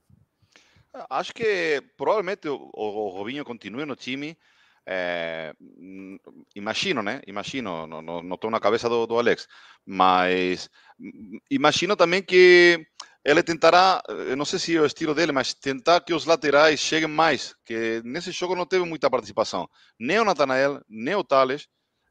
Acho 1.08 1.32
que 1.32 1.82
provavelmente 1.96 2.46
o, 2.46 2.70
o 2.74 3.08
Robinho 3.08 3.42
continue 3.42 3.86
no 3.86 3.96
time. 3.96 4.36
É, 4.84 5.54
imagino, 6.54 7.02
né? 7.02 7.22
Imagino, 7.26 7.86
não 7.86 8.34
estou 8.34 8.50
na 8.50 8.60
cabeça 8.60 8.86
do, 8.86 9.06
do 9.06 9.18
Alex, 9.18 9.48
mas 9.86 10.68
imagino 11.50 11.96
também 11.96 12.22
que 12.22 12.86
ele 13.24 13.42
tentará, 13.42 14.02
não 14.36 14.44
sei 14.44 14.58
se 14.58 14.76
é 14.76 14.80
o 14.82 14.84
estilo 14.84 15.14
dele, 15.14 15.32
mas 15.32 15.54
tentar 15.54 16.02
que 16.02 16.12
os 16.12 16.26
laterais 16.26 16.80
cheguem 16.80 17.08
mais, 17.08 17.54
que 17.64 18.02
nesse 18.04 18.30
jogo 18.30 18.54
não 18.54 18.66
teve 18.66 18.84
muita 18.84 19.08
participação. 19.08 19.66
Nem 19.98 20.18
o 20.18 20.24
Natanael, 20.24 20.82
nem 20.86 21.14
o 21.14 21.24
Thales 21.24 21.66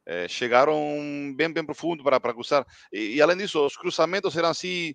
é, 0.05 0.27
chegaram 0.27 1.33
bem, 1.35 1.51
bem 1.51 1.65
profundo 1.65 2.03
para, 2.03 2.19
para 2.19 2.33
cruzar. 2.33 2.65
E, 2.91 3.15
e, 3.15 3.21
além 3.21 3.37
disso, 3.37 3.65
os 3.65 3.75
cruzamentos 3.75 4.35
eram 4.35 4.49
assim. 4.49 4.93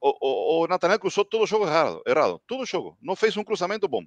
O, 0.00 0.16
o, 0.20 0.64
o 0.64 0.66
Natanael 0.66 0.98
cruzou 0.98 1.24
todo 1.24 1.42
o 1.42 1.46
jogo 1.46 1.66
errado, 1.66 2.02
errado, 2.06 2.40
todo 2.46 2.62
o 2.62 2.66
jogo. 2.66 2.96
Não 3.02 3.14
fez 3.14 3.36
um 3.36 3.44
cruzamento 3.44 3.86
bom. 3.86 4.02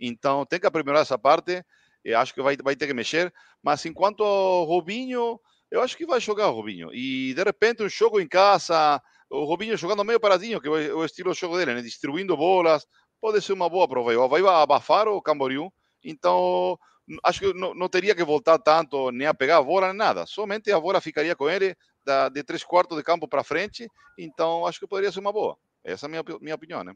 Então 0.00 0.44
tem 0.44 0.58
que 0.58 0.66
aprimorar 0.66 1.02
essa 1.02 1.18
parte. 1.18 1.64
E 2.04 2.14
acho 2.14 2.34
que 2.34 2.42
vai, 2.42 2.56
vai 2.56 2.76
ter 2.76 2.86
que 2.86 2.94
mexer. 2.94 3.32
Mas 3.62 3.84
enquanto 3.86 4.20
o 4.20 4.64
Robinho, 4.64 5.40
eu 5.70 5.82
acho 5.82 5.96
que 5.96 6.06
vai 6.06 6.20
jogar 6.20 6.48
o 6.48 6.54
Robinho. 6.54 6.92
E 6.92 7.32
de 7.34 7.42
repente, 7.44 7.82
um 7.82 7.88
jogo 7.88 8.20
em 8.20 8.28
casa 8.28 9.00
o 9.30 9.44
Robinho 9.44 9.76
jogando 9.76 10.04
meio 10.04 10.20
paradinho, 10.20 10.60
que 10.60 10.68
é 10.68 10.70
o 10.70 11.04
estilo 11.04 11.32
de 11.32 11.40
jogo 11.40 11.56
dele, 11.58 11.74
né? 11.74 11.82
distribuindo 11.82 12.36
bolas, 12.36 12.86
pode 13.20 13.40
ser 13.42 13.52
uma 13.52 13.68
boa 13.68 13.88
prova. 13.88 14.28
Vai 14.28 14.40
abafar 14.42 15.08
o 15.08 15.20
Camboriú, 15.20 15.72
então 16.04 16.78
acho 17.22 17.40
que 17.40 17.54
não, 17.54 17.74
não, 17.74 17.88
teria 17.88 18.14
que 18.14 18.24
voltar 18.24 18.58
tanto 18.58 19.10
nem 19.10 19.26
a 19.26 19.34
pegar 19.34 19.58
a 19.58 19.62
bola, 19.62 19.88
nem 19.88 19.96
nada. 19.96 20.26
Somente 20.26 20.70
a 20.72 20.80
bola 20.80 21.00
ficaria 21.00 21.36
com 21.36 21.48
ele 21.48 21.76
da, 22.04 22.28
de 22.28 22.42
três 22.42 22.64
quartos 22.64 22.96
de 22.96 23.02
campo 23.02 23.28
para 23.28 23.44
frente, 23.44 23.88
então 24.18 24.66
acho 24.66 24.80
que 24.80 24.86
poderia 24.86 25.12
ser 25.12 25.20
uma 25.20 25.32
boa. 25.32 25.56
Essa 25.84 26.06
é 26.06 26.08
a 26.08 26.10
minha, 26.10 26.24
minha 26.40 26.54
opinião, 26.54 26.82
né? 26.82 26.94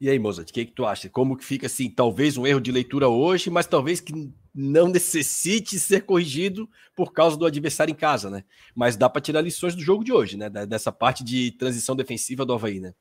E 0.00 0.10
aí, 0.10 0.18
Mozart, 0.18 0.50
o 0.50 0.52
que, 0.52 0.66
que 0.66 0.72
tu 0.72 0.84
acha? 0.84 1.08
Como 1.08 1.36
que 1.36 1.44
fica 1.44 1.66
assim? 1.66 1.88
Talvez 1.88 2.36
um 2.36 2.46
erro 2.46 2.60
de 2.60 2.72
leitura 2.72 3.08
hoje, 3.08 3.48
mas 3.48 3.66
talvez 3.66 4.00
que 4.00 4.32
não 4.54 4.88
necessite 4.88 5.78
ser 5.78 6.02
corrigido 6.02 6.68
por 6.94 7.12
causa 7.12 7.36
do 7.36 7.46
adversário 7.46 7.92
em 7.92 7.96
casa, 7.96 8.28
né? 8.28 8.44
Mas 8.74 8.96
dá 8.96 9.08
para 9.08 9.22
tirar 9.22 9.40
lições 9.40 9.74
do 9.74 9.82
jogo 9.82 10.04
de 10.04 10.12
hoje, 10.12 10.36
né? 10.36 10.50
Dessa 10.50 10.92
parte 10.92 11.24
de 11.24 11.52
transição 11.52 11.94
defensiva 11.94 12.44
do 12.44 12.52
Havaí, 12.52 12.80
né? 12.80 12.92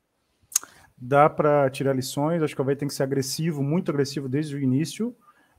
Dá 0.97 1.29
para 1.29 1.69
tirar 1.69 1.93
lições, 1.93 2.41
acho 2.41 2.55
que 2.55 2.61
o 2.61 2.63
Havaí 2.63 2.75
tem 2.75 2.87
que 2.87 2.93
ser 2.93 3.03
agressivo, 3.03 3.61
muito 3.61 3.91
agressivo 3.91 4.29
desde 4.29 4.55
o 4.55 4.59
início, 4.59 5.15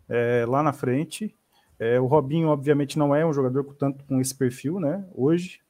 é, 0.09 0.45
lá 0.47 0.63
na 0.63 0.73
frente. 0.73 1.35
É, 1.79 1.99
o 2.01 2.07
Robinho, 2.07 2.49
obviamente, 2.49 2.99
não 2.99 3.15
é 3.15 3.25
um 3.27 3.33
jogador 3.33 3.65
com 3.65 3.73
tanto 3.73 4.05
com 4.05 4.21
esse 4.21 4.35
perfil, 4.35 4.79
né? 4.79 5.05
Hoje. 5.15 5.61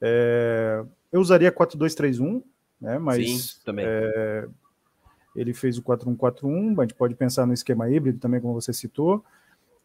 É, 0.00 0.84
eu 1.12 1.20
usaria 1.20 1.52
4-2-3-1, 1.52 2.42
né? 2.80 2.98
Mas 2.98 3.26
Sim, 3.26 3.60
também. 3.64 3.84
É, 3.86 4.48
ele 5.36 5.52
fez 5.54 5.78
o 5.78 5.82
4-1-4-1, 5.82 6.78
a 6.78 6.82
gente 6.82 6.94
pode 6.94 7.14
pensar 7.14 7.46
no 7.46 7.52
esquema 7.52 7.88
híbrido 7.88 8.18
também, 8.18 8.40
como 8.40 8.54
você 8.54 8.72
citou 8.72 9.24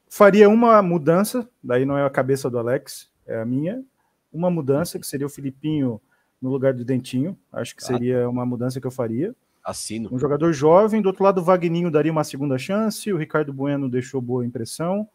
faria 0.09 0.49
uma 0.49 0.81
mudança, 0.81 1.47
daí 1.63 1.85
não 1.85 1.97
é 1.97 2.05
a 2.05 2.09
cabeça 2.09 2.49
do 2.49 2.57
Alex, 2.57 3.09
é 3.25 3.39
a 3.39 3.45
minha, 3.45 3.83
uma 4.31 4.49
mudança, 4.49 4.99
que 4.99 5.07
seria 5.07 5.27
o 5.27 5.29
Filipinho 5.29 6.01
no 6.41 6.49
lugar 6.49 6.73
do 6.73 6.85
Dentinho, 6.85 7.37
acho 7.51 7.75
que 7.75 7.83
seria 7.83 8.29
uma 8.29 8.45
mudança 8.45 8.79
que 8.79 8.87
eu 8.87 8.91
faria. 8.91 9.35
Assino. 9.67 10.07
Um 10.13 10.17
jogador 10.17 10.53
jovem, 10.53 11.01
do 11.01 11.07
outro 11.07 11.25
lado 11.25 11.41
o 11.41 11.43
Vagninho 11.43 11.91
daria 11.91 12.11
uma 12.11 12.23
segunda 12.23 12.57
chance, 12.57 13.11
o 13.11 13.17
Ricardo 13.17 13.51
Bueno 13.51 13.89
deixou 13.89 14.21
boa 14.21 14.45
impressão, 14.45 15.05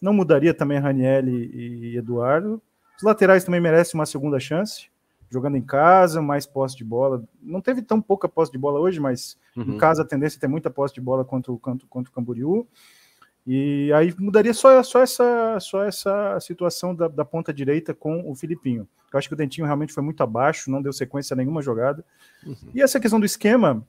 não 0.00 0.14
mudaria 0.14 0.54
também 0.54 0.78
Raniel 0.78 1.28
e 1.28 1.94
Eduardo. 1.94 2.62
Os 2.96 3.02
laterais 3.02 3.44
também 3.44 3.60
merecem 3.60 3.98
uma 4.00 4.06
segunda 4.06 4.40
chance, 4.40 4.88
jogando 5.28 5.58
em 5.58 5.62
casa, 5.62 6.22
mais 6.22 6.46
posse 6.46 6.74
de 6.74 6.84
bola. 6.84 7.22
Não 7.42 7.60
teve 7.60 7.82
tão 7.82 8.00
pouca 8.00 8.26
posse 8.26 8.50
de 8.50 8.56
bola 8.56 8.80
hoje, 8.80 8.98
mas 8.98 9.36
uhum. 9.54 9.74
em 9.74 9.76
casa 9.76 10.00
a 10.00 10.06
tendência 10.06 10.38
é 10.38 10.40
ter 10.40 10.48
muita 10.48 10.70
posse 10.70 10.94
de 10.94 11.02
bola 11.02 11.22
contra 11.22 11.52
o, 11.52 11.58
contra, 11.58 11.86
contra 11.86 12.10
o 12.10 12.14
Camboriú. 12.14 12.66
E 13.46 13.92
aí 13.92 14.14
mudaria 14.18 14.54
só, 14.54 14.82
só, 14.82 15.02
essa, 15.02 15.58
só 15.60 15.84
essa 15.84 16.40
situação 16.40 16.94
da, 16.94 17.08
da 17.08 17.24
ponta 17.26 17.52
direita 17.52 17.92
com 17.92 18.30
o 18.30 18.34
Filipinho. 18.34 18.88
Eu 19.12 19.18
acho 19.18 19.28
que 19.28 19.34
o 19.34 19.36
Dentinho 19.36 19.66
realmente 19.66 19.92
foi 19.92 20.02
muito 20.02 20.22
abaixo, 20.22 20.70
não 20.70 20.82
deu 20.82 20.92
sequência 20.92 21.34
a 21.34 21.36
nenhuma 21.36 21.60
jogada. 21.60 22.04
Uhum. 22.46 22.56
E 22.74 22.82
essa 22.82 22.98
questão 22.98 23.20
do 23.20 23.26
esquema 23.26 23.86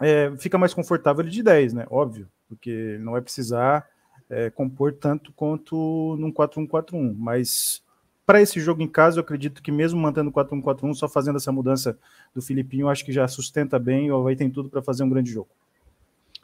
é, 0.00 0.32
fica 0.38 0.58
mais 0.58 0.74
confortável 0.74 1.22
ele 1.22 1.30
de 1.30 1.42
10, 1.42 1.72
né? 1.72 1.86
Óbvio, 1.90 2.28
porque 2.48 2.98
não 3.00 3.12
vai 3.12 3.22
precisar 3.22 3.88
é, 4.28 4.50
compor 4.50 4.92
tanto 4.92 5.32
quanto 5.32 6.16
num 6.18 6.32
4-1-4-1. 6.32 7.14
Mas 7.16 7.82
para 8.26 8.40
esse 8.40 8.60
jogo 8.60 8.82
em 8.82 8.88
casa, 8.88 9.18
eu 9.18 9.22
acredito 9.22 9.62
que 9.62 9.70
mesmo 9.70 10.00
mantendo 10.00 10.32
4-1-4-1, 10.32 10.94
só 10.94 11.08
fazendo 11.08 11.36
essa 11.36 11.52
mudança 11.52 11.98
do 12.34 12.42
Filipinho, 12.42 12.88
acho 12.88 13.04
que 13.04 13.12
já 13.12 13.28
sustenta 13.28 13.78
bem, 13.78 14.10
ou 14.10 14.24
vai 14.24 14.34
ter 14.34 14.48
tudo 14.50 14.68
para 14.68 14.82
fazer 14.82 15.04
um 15.04 15.08
grande 15.08 15.30
jogo. 15.30 15.48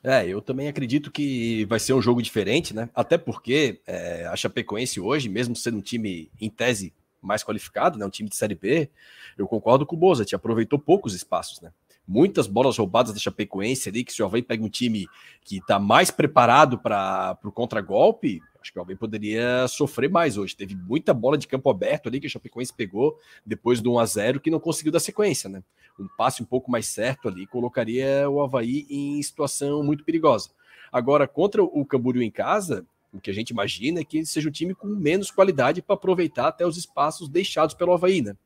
É, 0.03 0.27
eu 0.27 0.41
também 0.41 0.67
acredito 0.67 1.11
que 1.11 1.65
vai 1.67 1.79
ser 1.79 1.93
um 1.93 2.01
jogo 2.01 2.23
diferente, 2.23 2.75
né? 2.75 2.89
Até 2.95 3.19
porque 3.19 3.81
é, 3.87 4.27
a 4.27 4.37
Chapecoense 4.37 4.99
hoje, 4.99 5.29
mesmo 5.29 5.55
sendo 5.55 5.79
um 5.79 5.83
time 5.83 6.31
em 6.41 6.49
tese 6.49 6.95
mais 7.21 7.45
qualificado, 7.45 7.99
né? 7.99 8.07
Um 8.07 8.11
time 8.11 8.29
de 8.29 8.37
Série 8.37 8.55
B, 8.55 8.89
eu 9.37 9.47
concordo 9.47 9.85
com 9.85 9.95
o 9.95 9.99
Boza, 9.99 10.25
te 10.25 10.35
aproveitou 10.35 10.79
poucos 10.79 11.15
espaços, 11.15 11.61
né? 11.61 11.71
Muitas 12.13 12.49
bolas 12.49 12.77
roubadas 12.77 13.15
da 13.15 13.21
Chapecoense 13.21 13.89
ali, 13.89 14.03
que 14.03 14.13
se 14.13 14.21
o 14.21 14.27
Havaí 14.27 14.43
pega 14.43 14.65
um 14.65 14.69
time 14.69 15.07
que 15.45 15.59
está 15.59 15.79
mais 15.79 16.11
preparado 16.11 16.77
para 16.77 17.39
o 17.45 17.53
contragolpe, 17.53 18.43
acho 18.61 18.73
que 18.73 18.79
o 18.81 18.83
Havaí 18.83 18.97
poderia 18.97 19.69
sofrer 19.69 20.11
mais 20.11 20.37
hoje. 20.37 20.57
Teve 20.57 20.75
muita 20.75 21.15
bola 21.15 21.39
de 21.39 21.47
campo 21.47 21.71
aberto 21.71 22.09
ali 22.09 22.19
que 22.19 22.27
a 22.27 22.31
Chapecoense 22.31 22.75
pegou 22.75 23.17
depois 23.47 23.81
do 23.81 23.93
1 23.93 23.99
a 24.01 24.07
0 24.07 24.41
que 24.41 24.51
não 24.51 24.59
conseguiu 24.59 24.91
dar 24.91 24.99
sequência, 24.99 25.49
né? 25.49 25.63
um 26.01 26.09
passe 26.17 26.43
um 26.43 26.47
pouco 26.47 26.69
mais 26.69 26.87
certo 26.87 27.29
ali, 27.29 27.47
colocaria 27.47 28.29
o 28.29 28.41
Havaí 28.41 28.87
em 28.91 29.23
situação 29.23 29.83
muito 29.85 30.03
perigosa. 30.03 30.51
Agora, 30.91 31.29
contra 31.29 31.63
o 31.63 31.85
Camboriú 31.85 32.23
em 32.23 32.31
casa, 32.31 32.85
o 33.13 33.21
que 33.21 33.31
a 33.31 33.35
gente 33.35 33.51
imagina 33.51 34.01
é 34.01 34.05
que 34.05 34.27
seja 34.27 34.49
um 34.49 34.53
time 34.53 34.75
com 34.75 34.89
menos 34.89 35.31
qualidade 35.31 35.81
para 35.81 35.95
aproveitar 35.95 36.49
até 36.49 36.67
os 36.67 36.77
espaços 36.77 37.29
deixados 37.29 37.75
pelo 37.75 37.93
Havaí, 37.93 38.21
né? 38.21 38.37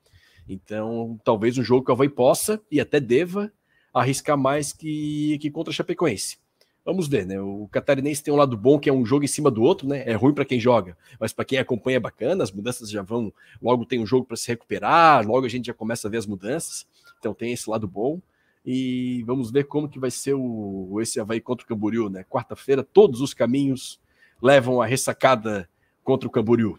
Então, 0.49 1.19
talvez 1.25 1.57
um 1.59 1.63
jogo 1.63 1.85
que 1.85 1.91
o 1.91 1.95
Havaí 1.95 2.09
possa 2.09 2.61
e 2.71 2.81
até 2.81 3.01
deva 3.01 3.53
arriscar 3.93 4.37
mais 4.37 4.73
que, 4.73 5.39
que 5.41 5.51
contra 5.51 5.73
a 5.73 5.75
Chapecoense. 5.75 6.39
Vamos 6.85 7.09
ver, 7.09 7.25
né? 7.25 7.41
O 7.41 7.67
Catarinense 7.73 8.23
tem 8.23 8.35
um 8.35 8.37
lado 8.37 8.59
bom 8.59 8.79
que 8.79 8.91
é 8.91 8.93
um 8.93 9.07
jogo 9.07 9.25
em 9.25 9.29
cima 9.29 9.51
do 9.51 9.63
outro, 9.63 9.89
né? 9.89 10.03
É 10.07 10.13
ruim 10.13 10.35
para 10.35 10.45
quem 10.45 10.61
joga, 10.61 10.99
mas 11.19 11.33
para 11.33 11.45
quem 11.45 11.59
acompanha 11.59 11.97
é 11.97 12.01
bacana. 12.01 12.45
As 12.45 12.53
mudanças 12.53 12.91
já 12.91 13.01
vão, 13.01 13.33
logo 13.63 13.87
tem 13.87 13.99
um 13.99 14.07
jogo 14.07 14.27
para 14.27 14.37
se 14.37 14.49
recuperar, 14.49 15.27
logo 15.27 15.47
a 15.47 15.49
gente 15.49 15.67
já 15.67 15.73
começa 15.73 16.09
a 16.09 16.11
ver 16.11 16.19
as 16.19 16.27
mudanças. 16.27 16.87
Então 17.19 17.33
tem 17.33 17.53
esse 17.53 17.71
lado 17.71 17.89
bom. 17.89 18.21
E 18.67 19.23
vamos 19.25 19.51
ver 19.51 19.65
como 19.65 19.89
que 19.89 19.99
vai 19.99 20.11
ser 20.11 20.35
o 20.35 20.99
esse 21.01 21.19
Havaí 21.19 21.41
contra 21.41 21.65
o 21.65 21.69
Camboriú, 21.69 22.11
né? 22.11 22.23
Quarta-feira, 22.25 22.83
todos 22.83 23.23
os 23.23 23.33
caminhos 23.33 23.99
levam 24.43 24.83
a 24.83 24.87
ressacada 24.87 25.69
contra 26.03 26.29
o 26.29 26.31
Camboriú. 26.31 26.79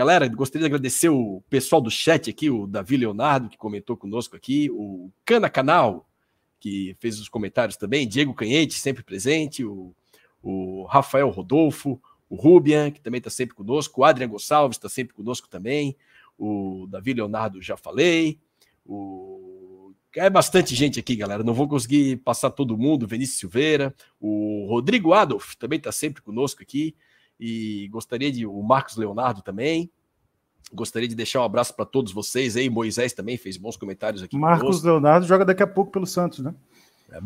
Galera, 0.00 0.26
gostaria 0.28 0.66
de 0.66 0.74
agradecer 0.74 1.10
o 1.10 1.42
pessoal 1.50 1.78
do 1.78 1.90
chat 1.90 2.30
aqui, 2.30 2.48
o 2.48 2.66
Davi 2.66 2.96
Leonardo, 2.96 3.50
que 3.50 3.58
comentou 3.58 3.98
conosco 3.98 4.34
aqui, 4.34 4.70
o 4.70 5.12
Cana 5.26 5.50
Canal, 5.50 6.08
que 6.58 6.96
fez 6.98 7.20
os 7.20 7.28
comentários 7.28 7.76
também, 7.76 8.08
Diego 8.08 8.32
Canhete, 8.32 8.80
sempre 8.80 9.02
presente, 9.02 9.62
o, 9.62 9.94
o 10.42 10.84
Rafael 10.84 11.28
Rodolfo, 11.28 12.00
o 12.30 12.34
Rubian, 12.34 12.90
que 12.90 12.98
também 12.98 13.18
está 13.18 13.28
sempre 13.28 13.54
conosco, 13.54 14.00
o 14.00 14.04
Adrian 14.04 14.28
Gonçalves 14.28 14.78
está 14.78 14.88
sempre 14.88 15.12
conosco 15.12 15.46
também, 15.50 15.94
o 16.38 16.86
Davi 16.88 17.12
Leonardo 17.12 17.60
já 17.60 17.76
falei, 17.76 18.40
o... 18.86 19.92
é 20.16 20.30
bastante 20.30 20.74
gente 20.74 20.98
aqui, 20.98 21.14
galera, 21.14 21.44
não 21.44 21.52
vou 21.52 21.68
conseguir 21.68 22.16
passar 22.24 22.48
todo 22.48 22.78
mundo, 22.78 23.06
Vinícius 23.06 23.38
Silveira, 23.38 23.94
o 24.18 24.64
Rodrigo 24.66 25.12
Adolf 25.12 25.56
também 25.56 25.76
está 25.76 25.92
sempre 25.92 26.22
conosco 26.22 26.62
aqui, 26.62 26.96
e 27.40 27.88
gostaria 27.88 28.30
de, 28.30 28.46
o 28.46 28.62
Marcos 28.62 28.96
Leonardo 28.96 29.42
também, 29.42 29.90
Gostaria 30.72 31.08
de 31.08 31.16
deixar 31.16 31.40
um 31.40 31.44
abraço 31.44 31.74
para 31.74 31.84
todos 31.84 32.12
vocês 32.12 32.56
aí. 32.56 32.70
Moisés 32.70 33.12
também 33.12 33.36
fez 33.36 33.56
bons 33.56 33.76
comentários 33.76 34.22
aqui. 34.22 34.36
Marcos 34.36 34.62
conosco. 34.62 34.86
Leonardo 34.86 35.26
joga 35.26 35.44
daqui 35.44 35.62
a 35.62 35.66
pouco 35.66 35.90
pelo 35.90 36.06
Santos, 36.06 36.38
né? 36.38 36.54
É, 37.10 37.18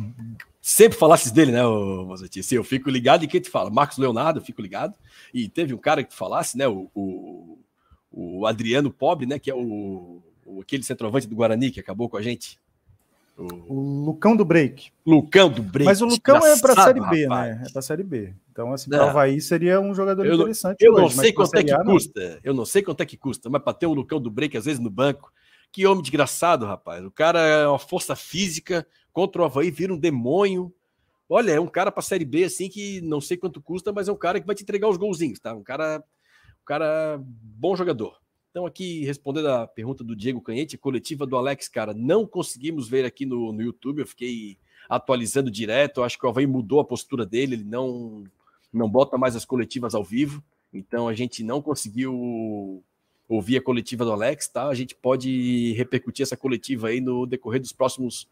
sempre 0.63 0.99
falasses 0.99 1.31
dele, 1.31 1.53
né, 1.53 1.63
Mozati? 1.63 2.43
Sim, 2.43 2.57
eu 2.57 2.65
fico 2.65 2.89
ligado 2.89 3.25
em 3.25 3.29
quem 3.29 3.41
te 3.41 3.51
fala. 3.51 3.69
Marcos 3.69 3.99
Leonardo, 3.99 4.41
eu 4.41 4.45
fico 4.45 4.63
ligado. 4.63 4.97
E 5.33 5.47
teve 5.47 5.75
um 5.75 5.79
cara 5.79 6.03
que 6.03 6.15
falasse, 6.15 6.57
né, 6.57 6.67
o, 6.67 6.91
o, 6.95 7.59
o 8.11 8.47
Adriano 8.47 8.91
Pobre, 8.91 9.27
né, 9.27 9.39
que 9.39 9.51
é 9.51 9.55
o, 9.55 10.23
o, 10.47 10.63
aquele 10.63 10.83
centroavante 10.83 11.27
do 11.27 11.37
Guarani 11.37 11.71
que 11.71 11.81
acabou 11.81 12.09
com 12.09 12.17
a 12.17 12.23
gente. 12.23 12.59
O... 13.37 13.75
o 13.75 14.05
Lucão 14.07 14.37
do 14.37 14.45
Break. 14.45 14.93
Lucão 15.05 15.51
do 15.51 15.63
Break. 15.63 15.87
Mas 15.87 16.01
o 16.01 16.07
Lucão 16.07 16.37
é 16.47 16.59
para 16.59 16.85
Série 16.85 17.01
B, 17.01 17.27
rapaz. 17.27 17.57
né? 17.57 17.65
É 17.67 17.73
para 17.73 17.83
Série 17.83 18.03
B. 18.05 18.35
Então, 18.51 18.73
assim, 18.73 18.89
para 18.89 19.07
o 19.07 19.09
Havaí 19.09 19.41
seria 19.41 19.81
um 19.81 19.93
jogador 19.95 20.25
eu 20.25 20.35
interessante. 20.35 20.81
eu 20.81 20.93
hoje, 20.93 21.03
não 21.03 21.11
sei 21.11 21.33
quanto 21.33 21.55
é 21.57 21.65
que 21.65 21.73
a, 21.73 21.85
custa. 21.85 22.31
Não. 22.31 22.41
Eu 22.45 22.55
não 22.55 22.65
sei 22.65 22.83
quanto 22.83 23.03
é 23.03 23.07
que 23.07 23.17
custa, 23.17 23.51
mas 23.51 23.63
para 23.63 23.75
ter 23.75 23.87
um 23.87 23.95
Lucão 23.95 24.21
do 24.21 24.31
Break, 24.31 24.57
às 24.57 24.65
vezes, 24.65 24.81
no 24.81 24.91
banco. 24.91 25.33
Que 25.73 25.87
homem 25.87 26.03
desgraçado, 26.03 26.65
rapaz. 26.65 27.05
O 27.05 27.11
cara 27.11 27.41
é 27.41 27.67
uma 27.67 27.81
força 27.81 28.15
física 28.15 28.87
contra 29.13 29.43
o 29.43 29.45
Havaí, 29.45 29.73
vira 29.73 29.93
um 29.93 29.99
demônio. 29.99 30.73
Olha, 31.29 31.53
é 31.53 31.61
um 31.61 31.67
cara 31.67 31.91
para 31.91 32.03
Série 32.03 32.25
B, 32.25 32.45
assim, 32.45 32.69
que 32.69 33.01
não 33.01 33.21
sei 33.21 33.37
quanto 33.37 33.61
custa, 33.61 33.93
mas 33.93 34.07
é 34.07 34.13
um 34.13 34.17
cara 34.17 34.41
que 34.41 34.47
vai 34.47 34.55
te 34.55 34.63
entregar 34.63 34.89
os 34.89 34.97
golzinhos, 34.97 35.41
tá? 35.41 35.53
Um 35.53 35.65
cara, 35.65 36.05
um 36.63 36.65
cara 36.65 37.19
bom 37.21 37.75
jogador. 37.75 38.24
Então, 38.55 38.67
aqui, 38.67 39.05
respondendo 39.05 39.49
a 39.49 39.67
pergunta 39.67 40.05
do 40.05 40.15
Diego 40.15 40.41
Canhete, 40.41 40.79
coletiva 40.79 41.27
do 41.27 41.37
Alex, 41.37 41.67
cara, 41.67 41.93
não 41.93 42.25
conseguimos 42.25 42.89
ver 42.89 43.05
aqui 43.05 43.27
no, 43.27 43.53
no 43.53 43.61
YouTube, 43.61 43.99
eu 43.99 44.07
fiquei 44.07 44.57
atualizando 44.89 45.51
direto, 45.51 45.99
eu 45.99 46.05
acho 46.05 46.17
que 46.17 46.25
o 46.25 46.29
Havaí 46.29 46.47
mudou 46.47 46.79
a 46.79 46.85
postura 46.85 47.27
dele, 47.27 47.57
ele 47.57 47.65
não, 47.65 48.23
não 48.73 48.89
bota 48.89 49.19
mais 49.19 49.35
as 49.35 49.45
coletivas 49.45 49.93
ao 49.93 50.05
vivo, 50.05 50.41
então 50.73 51.09
a 51.09 51.15
gente 51.15 51.43
não 51.43 51.61
conseguiu 51.61 52.81
ouvir 53.29 53.57
a 53.57 53.61
coletiva 53.61 54.05
do 54.05 54.13
Alex, 54.13 54.47
tá? 54.47 54.69
A 54.69 54.75
gente 54.75 54.95
pode 54.95 55.73
repercutir 55.73 56.23
essa 56.23 56.37
coletiva 56.37 56.87
aí 56.87 57.01
no 57.01 57.27
decorrer 57.27 57.61
dos 57.61 57.73
próximos 57.73 58.29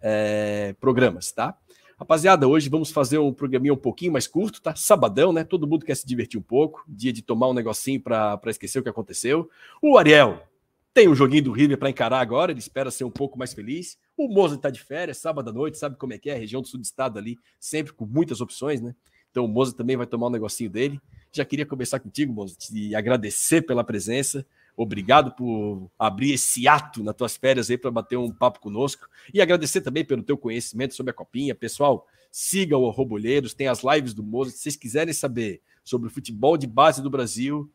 é, 0.00 0.74
programas, 0.80 1.32
tá? 1.32 1.54
Rapaziada, 1.98 2.46
hoje 2.46 2.68
vamos 2.68 2.90
fazer 2.90 3.16
um 3.16 3.32
programinha 3.32 3.72
um 3.72 3.76
pouquinho 3.76 4.12
mais 4.12 4.26
curto, 4.26 4.60
tá? 4.60 4.74
Sabadão, 4.74 5.32
né? 5.32 5.42
Todo 5.42 5.66
mundo 5.66 5.86
quer 5.86 5.94
se 5.94 6.06
divertir 6.06 6.38
um 6.38 6.42
pouco, 6.42 6.84
dia 6.86 7.10
de 7.10 7.22
tomar 7.22 7.48
um 7.48 7.54
negocinho 7.54 7.98
para 7.98 8.38
esquecer 8.48 8.78
o 8.78 8.82
que 8.82 8.88
aconteceu. 8.90 9.48
O 9.80 9.96
Ariel 9.96 10.46
tem 10.92 11.08
um 11.08 11.14
joguinho 11.14 11.44
do 11.44 11.52
River 11.52 11.78
para 11.78 11.88
encarar 11.88 12.20
agora, 12.20 12.52
ele 12.52 12.58
espera 12.58 12.90
ser 12.90 13.04
um 13.04 13.10
pouco 13.10 13.38
mais 13.38 13.54
feliz. 13.54 13.98
O 14.14 14.28
Moza 14.28 14.56
está 14.56 14.68
de 14.68 14.78
férias, 14.78 15.16
sábado 15.16 15.48
à 15.48 15.52
noite, 15.54 15.78
sabe 15.78 15.96
como 15.96 16.12
é 16.12 16.18
que 16.18 16.28
é, 16.28 16.34
região 16.34 16.60
do 16.60 16.68
sul 16.68 16.78
do 16.78 16.84
estado 16.84 17.18
ali, 17.18 17.38
sempre 17.58 17.94
com 17.94 18.04
muitas 18.04 18.42
opções, 18.42 18.82
né? 18.82 18.94
Então 19.30 19.46
o 19.46 19.48
Moza 19.48 19.74
também 19.74 19.96
vai 19.96 20.06
tomar 20.06 20.26
um 20.26 20.30
negocinho 20.30 20.68
dele. 20.68 21.00
Já 21.32 21.46
queria 21.46 21.64
começar 21.64 21.98
contigo, 21.98 22.30
Moza, 22.30 22.56
te 22.58 22.94
agradecer 22.94 23.62
pela 23.62 23.82
presença. 23.82 24.46
Obrigado 24.76 25.32
por 25.32 25.90
abrir 25.98 26.32
esse 26.32 26.68
ato 26.68 27.02
nas 27.02 27.14
tuas 27.14 27.36
férias 27.36 27.70
aí 27.70 27.78
para 27.78 27.90
bater 27.90 28.18
um 28.18 28.30
papo 28.30 28.60
conosco 28.60 29.08
e 29.32 29.40
agradecer 29.40 29.80
também 29.80 30.04
pelo 30.04 30.22
teu 30.22 30.36
conhecimento 30.36 30.94
sobre 30.94 31.10
a 31.10 31.14
copinha. 31.14 31.54
Pessoal, 31.54 32.06
siga 32.30 32.76
o 32.76 32.90
Robolheiros, 32.90 33.54
tem 33.54 33.68
as 33.68 33.82
lives 33.82 34.12
do 34.12 34.22
Moza. 34.22 34.50
Se 34.50 34.58
vocês 34.58 34.76
quiserem 34.76 35.14
saber 35.14 35.62
sobre 35.82 36.08
o 36.08 36.10
futebol 36.10 36.58
de 36.58 36.66
base 36.66 37.00
do 37.00 37.08
Brasil, 37.08 37.70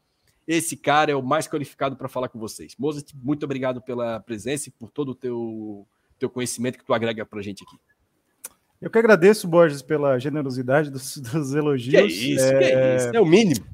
esse 0.47 0.77
cara 0.77 1.11
é 1.11 1.15
o 1.15 1.23
mais 1.23 1.47
qualificado 1.47 1.95
para 1.95 2.07
falar 2.07 2.29
com 2.29 2.37
vocês. 2.37 2.75
Mozart, 2.77 3.11
muito 3.15 3.43
obrigado 3.45 3.81
pela 3.81 4.19
presença 4.19 4.69
e 4.69 4.71
por 4.71 4.91
todo 4.91 5.09
o 5.09 5.15
teu, 5.15 5.87
teu 6.19 6.29
conhecimento 6.29 6.77
que 6.77 6.85
tu 6.85 6.93
agrega 6.93 7.25
para 7.25 7.39
a 7.39 7.43
gente 7.43 7.63
aqui. 7.63 7.79
Eu 8.79 8.89
que 8.89 8.97
agradeço, 8.99 9.47
Borges, 9.47 9.81
pela 9.81 10.19
generosidade 10.19 10.91
dos, 10.91 11.17
dos 11.17 11.53
elogios. 11.55 11.95
Que 11.95 11.97
é 11.97 12.05
isso, 12.05 12.45
é... 12.45 12.59
que 12.59 12.65
é 12.65 12.95
isso, 12.97 13.07
é 13.15 13.21
o 13.21 13.25
mínimo. 13.25 13.65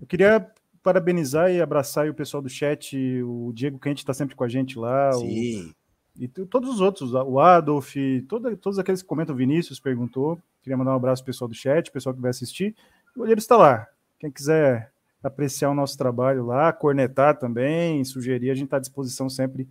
Eu 0.00 0.06
queria 0.06 0.50
parabenizar 0.82 1.50
e 1.50 1.60
abraçar 1.60 2.08
o 2.08 2.14
pessoal 2.14 2.42
do 2.42 2.48
chat, 2.48 2.96
o 3.22 3.52
Diego 3.54 3.78
Quente 3.78 3.98
está 3.98 4.14
sempre 4.14 4.34
com 4.34 4.44
a 4.44 4.48
gente 4.48 4.78
lá. 4.78 5.12
Sim. 5.12 5.66
O, 5.68 5.80
e 6.20 6.28
todos 6.28 6.68
os 6.68 6.80
outros, 6.80 7.14
o 7.14 7.38
Adolf, 7.38 7.94
todo, 8.28 8.54
todos 8.56 8.78
aqueles 8.78 9.00
que 9.00 9.08
comentam, 9.08 9.34
o 9.34 9.38
Vinícius 9.38 9.80
perguntou. 9.80 10.38
Queria 10.62 10.76
mandar 10.76 10.92
um 10.92 10.96
abraço 10.96 11.22
pro 11.22 11.32
pessoal 11.32 11.48
do 11.48 11.54
chat, 11.54 11.90
pessoal 11.90 12.14
que 12.14 12.20
vai 12.20 12.30
assistir. 12.30 12.74
O 13.16 13.22
olheiro 13.22 13.38
está 13.38 13.56
lá. 13.56 13.86
Quem 14.18 14.30
quiser 14.30 14.92
apreciar 15.22 15.70
o 15.70 15.74
nosso 15.74 15.96
trabalho 15.96 16.44
lá, 16.44 16.72
cornetar 16.72 17.38
também, 17.38 18.04
sugerir, 18.04 18.50
a 18.50 18.54
gente 18.54 18.66
está 18.66 18.76
à 18.76 18.80
disposição 18.80 19.28
sempre 19.28 19.68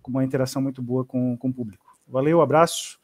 com 0.00 0.10
uma 0.10 0.24
interação 0.24 0.60
muito 0.60 0.82
boa 0.82 1.04
com, 1.04 1.36
com 1.36 1.48
o 1.48 1.52
público. 1.52 1.84
Valeu, 2.06 2.40
abraço 2.40 2.98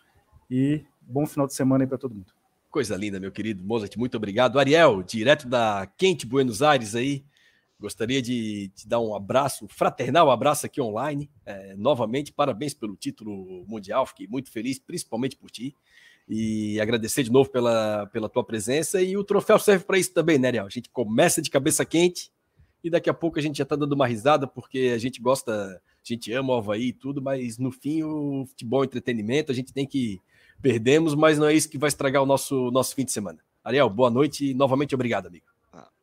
e 0.51 0.85
bom 1.01 1.27
final 1.27 1.47
de 1.47 1.55
semana 1.55 1.85
aí 1.85 1.89
para 1.89 1.99
todo 1.99 2.15
mundo. 2.15 2.33
Coisa 2.71 2.97
linda, 2.97 3.19
meu 3.19 3.33
querido 3.33 3.65
Mozart, 3.65 3.97
muito 3.97 4.17
obrigado. 4.17 4.59
Ariel, 4.59 5.03
direto 5.03 5.49
da 5.49 5.89
quente 5.97 6.27
Buenos 6.27 6.63
Aires 6.63 6.95
aí, 6.95 7.25
Gostaria 7.81 8.21
de 8.21 8.73
te 8.75 8.89
dar 8.89 8.99
um 8.99 9.15
abraço, 9.15 9.65
um 9.65 9.69
fraternal 9.69 10.31
abraço 10.31 10.67
aqui 10.67 10.81
online. 10.81 11.31
É, 11.47 11.77
novamente, 11.77 12.33
parabéns 12.33 12.75
pelo 12.75 12.97
título 12.97 13.65
mundial, 13.69 14.05
fiquei 14.05 14.27
muito 14.27 14.51
feliz, 14.51 14.81
principalmente 14.81 15.37
por 15.37 15.49
ti. 15.51 15.75
E 16.29 16.81
agradecer 16.81 17.23
de 17.23 17.31
novo 17.31 17.49
pela, 17.49 18.07
pela 18.07 18.29
tua 18.29 18.45
presença. 18.45 19.01
E 19.01 19.17
o 19.17 19.23
troféu 19.23 19.59
serve 19.59 19.85
para 19.85 19.97
isso 19.97 20.13
também, 20.13 20.39
né, 20.39 20.49
Ariel? 20.49 20.67
A 20.67 20.71
gente 20.71 20.91
começa 20.91 21.41
de 21.41 21.51
cabeça 21.51 21.85
quente 21.85 22.33
e 22.83 22.91
daqui 22.91 23.09
a 23.09 23.15
pouco 23.15 23.39
a 23.39 23.43
gente 23.43 23.59
já 23.59 23.63
está 23.63 23.77
dando 23.77 23.93
uma 23.93 24.07
risada, 24.07 24.47
porque 24.47 24.93
a 24.95 24.99
gente 24.99 25.21
gosta, 25.21 25.53
a 25.53 25.81
gente 26.03 26.33
ama 26.33 26.55
o 26.55 26.59
Havaí 26.59 26.89
e 26.89 26.93
tudo, 26.93 27.23
mas 27.23 27.59
no 27.59 27.71
fim 27.71 28.03
o 28.03 28.45
futebol 28.47 28.83
é 28.83 28.87
entretenimento, 28.87 29.53
a 29.53 29.55
gente 29.55 29.73
tem 29.73 29.87
que. 29.87 30.21
Perdemos, 30.61 31.15
mas 31.15 31.39
não 31.39 31.47
é 31.47 31.55
isso 31.55 31.69
que 31.69 31.79
vai 31.79 31.87
estragar 31.87 32.21
o 32.21 32.27
nosso, 32.27 32.73
nosso 32.73 32.93
fim 32.93 33.05
de 33.05 33.13
semana. 33.13 33.39
Ariel, 33.63 33.89
boa 33.89 34.11
noite 34.11 34.51
e 34.51 34.55
novamente 34.55 34.95
obrigado, 34.95 35.27
amigo. 35.27 35.47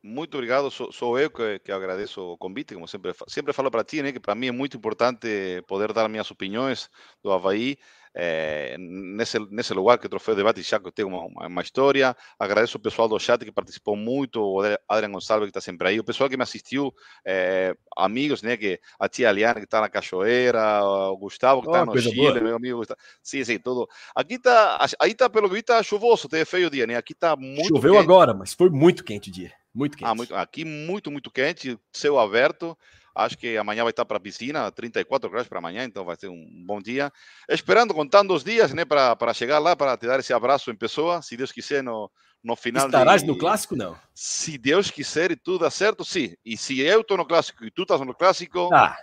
Muito 0.02 0.34
obrigado, 0.34 0.70
sou, 0.70 0.92
sou 0.92 1.18
eu 1.18 1.30
que, 1.30 1.58
que, 1.58 1.72
agradeço 1.72 2.20
o 2.20 2.38
convite, 2.38 2.74
como 2.74 2.86
sempre, 2.86 3.12
sempre 3.26 3.52
falo 3.52 3.70
para 3.70 3.82
ti, 3.82 4.02
né, 4.02 4.12
que 4.12 4.20
para 4.20 4.34
mim 4.34 4.48
é 4.48 4.52
muito 4.52 4.76
importante 4.76 5.62
poder 5.66 5.92
dar 5.92 6.08
minhas 6.08 6.30
opiniões 6.30 6.88
do 7.22 7.32
Havaí 7.32 7.76
é, 8.18 8.76
nesse, 8.78 9.38
nesse 9.50 9.74
lugar 9.74 9.98
que 9.98 10.06
o 10.06 10.08
Troféu 10.08 10.34
Debate 10.34 10.62
já 10.62 10.80
tem 10.80 11.04
uma, 11.04 11.26
uma, 11.46 11.60
história. 11.60 12.16
Agradeço 12.38 12.78
o 12.78 12.80
pessoal 12.80 13.06
do 13.06 13.18
chat 13.18 13.44
que 13.44 13.52
participou 13.52 13.94
muito, 13.94 14.40
o 14.40 14.62
Adriano 14.88 15.14
Gonçalves 15.14 15.44
que 15.46 15.50
está 15.50 15.60
sempre 15.60 15.88
aí, 15.88 16.00
o 16.00 16.04
pessoal 16.04 16.30
que 16.30 16.36
me 16.36 16.42
assistiu, 16.42 16.94
é, 17.26 17.76
amigos, 17.94 18.42
né, 18.42 18.56
que 18.56 18.80
a 18.98 19.06
tia 19.06 19.28
Aliana 19.28 19.60
que 19.60 19.66
está 19.66 19.82
na 19.82 19.90
Cachoeira, 19.90 20.82
o 20.82 21.16
Gustavo 21.18 21.60
que 21.60 21.68
está 21.68 21.82
oh, 21.82 21.84
no 21.84 21.98
Chile, 22.00 22.16
boa. 22.16 22.40
meu 22.40 22.56
amigo. 22.56 22.82
Está... 22.82 22.96
Sim, 23.22 23.44
sim, 23.44 23.58
tudo. 23.58 23.86
Aqui 24.14 24.36
está, 24.36 24.86
aí 24.98 25.10
está 25.10 25.28
pelo 25.28 25.50
que 25.50 25.58
está 25.58 25.82
chuvoso, 25.82 26.26
teve 26.26 26.46
feio 26.46 26.68
o 26.68 26.70
dia, 26.70 26.86
né? 26.86 26.96
Aqui 26.96 27.12
está 27.12 27.36
muito 27.36 27.68
Choveu 27.68 27.92
quente. 27.92 28.02
agora, 28.02 28.32
mas 28.32 28.54
foi 28.54 28.70
muito 28.70 29.04
quente 29.04 29.28
o 29.28 29.32
dia. 29.32 29.52
Muito 29.76 29.94
ah, 29.94 29.98
quente. 29.98 30.08
Ah, 30.08 30.14
muito, 30.14 30.34
aqui 30.34 30.64
muito, 30.64 31.10
muito 31.10 31.30
quente, 31.30 31.78
céu 31.92 32.18
aberto. 32.18 32.76
Acho 33.14 33.36
que 33.36 33.56
amanhã 33.56 33.82
vai 33.82 33.90
estar 33.90 34.04
para 34.04 34.16
a 34.16 34.20
piscina, 34.20 34.70
34 34.70 35.30
graus 35.30 35.48
para 35.48 35.58
amanhã, 35.58 35.84
então 35.84 36.04
vai 36.04 36.16
ser 36.16 36.28
um 36.28 36.64
bom 36.66 36.80
dia. 36.80 37.12
Esperando, 37.48 37.94
contando 37.94 38.34
os 38.34 38.44
dias, 38.44 38.74
né, 38.74 38.84
para, 38.84 39.32
chegar 39.32 39.58
lá, 39.58 39.74
para 39.74 39.96
te 39.96 40.06
dar 40.06 40.20
esse 40.20 40.34
abraço 40.34 40.70
em 40.70 40.76
pessoa, 40.76 41.22
se 41.22 41.36
Deus 41.36 41.50
quiser, 41.50 41.82
no, 41.82 42.10
no 42.42 42.56
final. 42.56 42.86
Estarás 42.86 43.22
de... 43.22 43.28
no 43.28 43.38
clássico, 43.38 43.74
não? 43.74 43.96
Se 44.14 44.58
Deus 44.58 44.90
quiser 44.90 45.30
e 45.30 45.36
tudo 45.36 45.60
dá 45.60 45.70
certo, 45.70 46.04
sim. 46.04 46.34
E 46.44 46.56
se 46.56 46.80
eu 46.80 47.00
estou 47.00 47.16
no 47.16 47.24
clássico 47.24 47.64
e 47.64 47.70
tu 47.70 47.82
estás 47.82 48.00
no 48.00 48.14
clássico, 48.14 48.72
ah. 48.72 48.96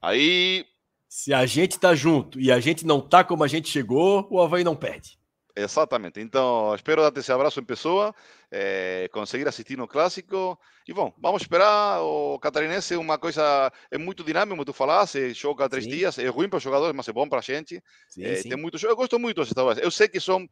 aí. 0.00 0.64
Se 1.06 1.32
a 1.32 1.46
gente 1.46 1.78
tá 1.78 1.94
junto 1.94 2.40
e 2.40 2.50
a 2.50 2.58
gente 2.60 2.84
não 2.84 3.00
tá 3.00 3.22
como 3.22 3.44
a 3.44 3.48
gente 3.48 3.68
chegou, 3.68 4.26
o 4.30 4.40
Havaí 4.40 4.64
não 4.64 4.74
perde. 4.74 5.18
Exatamente. 5.56 6.20
Então, 6.20 6.74
espero 6.74 7.08
dar 7.08 7.20
esse 7.20 7.30
abraço 7.30 7.60
em 7.60 7.64
pessoa, 7.64 8.12
é, 8.50 9.08
conseguir 9.12 9.46
assistir 9.46 9.78
no 9.78 9.86
clássico. 9.86 10.58
E 10.86 10.92
bom, 10.92 11.14
vamos 11.16 11.42
esperar. 11.42 12.00
O 12.02 12.38
catarinense 12.40 12.94
é 12.94 12.98
uma 12.98 13.18
coisa, 13.18 13.72
é 13.88 13.96
muito 13.96 14.24
dinâmico, 14.24 14.50
como 14.56 14.64
tu 14.64 14.72
falaste, 14.72 15.32
joga 15.32 15.68
três 15.68 15.84
sim. 15.84 15.90
dias, 15.90 16.18
é 16.18 16.26
ruim 16.26 16.48
para 16.48 16.56
os 16.56 16.62
jogadores, 16.62 16.94
mas 16.94 17.06
é 17.06 17.12
bom 17.12 17.28
para 17.28 17.38
a 17.38 17.42
gente. 17.42 17.80
Sim, 18.08 18.24
é, 18.24 18.34
sim. 18.34 18.48
Tem 18.48 18.58
muito, 18.58 18.84
eu 18.84 18.96
gosto 18.96 19.16
muito 19.18 19.36
dos 19.36 19.48
estaduais. 19.48 19.78
Eu 19.78 19.92
sei 19.92 20.08
que 20.08 20.18
são 20.18 20.48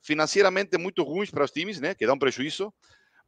financeiramente 0.00 0.78
muito 0.78 1.02
ruins 1.02 1.30
para 1.30 1.44
os 1.44 1.50
times, 1.50 1.78
né, 1.78 1.94
que 1.94 2.06
dão 2.06 2.18
prejuízo, 2.18 2.72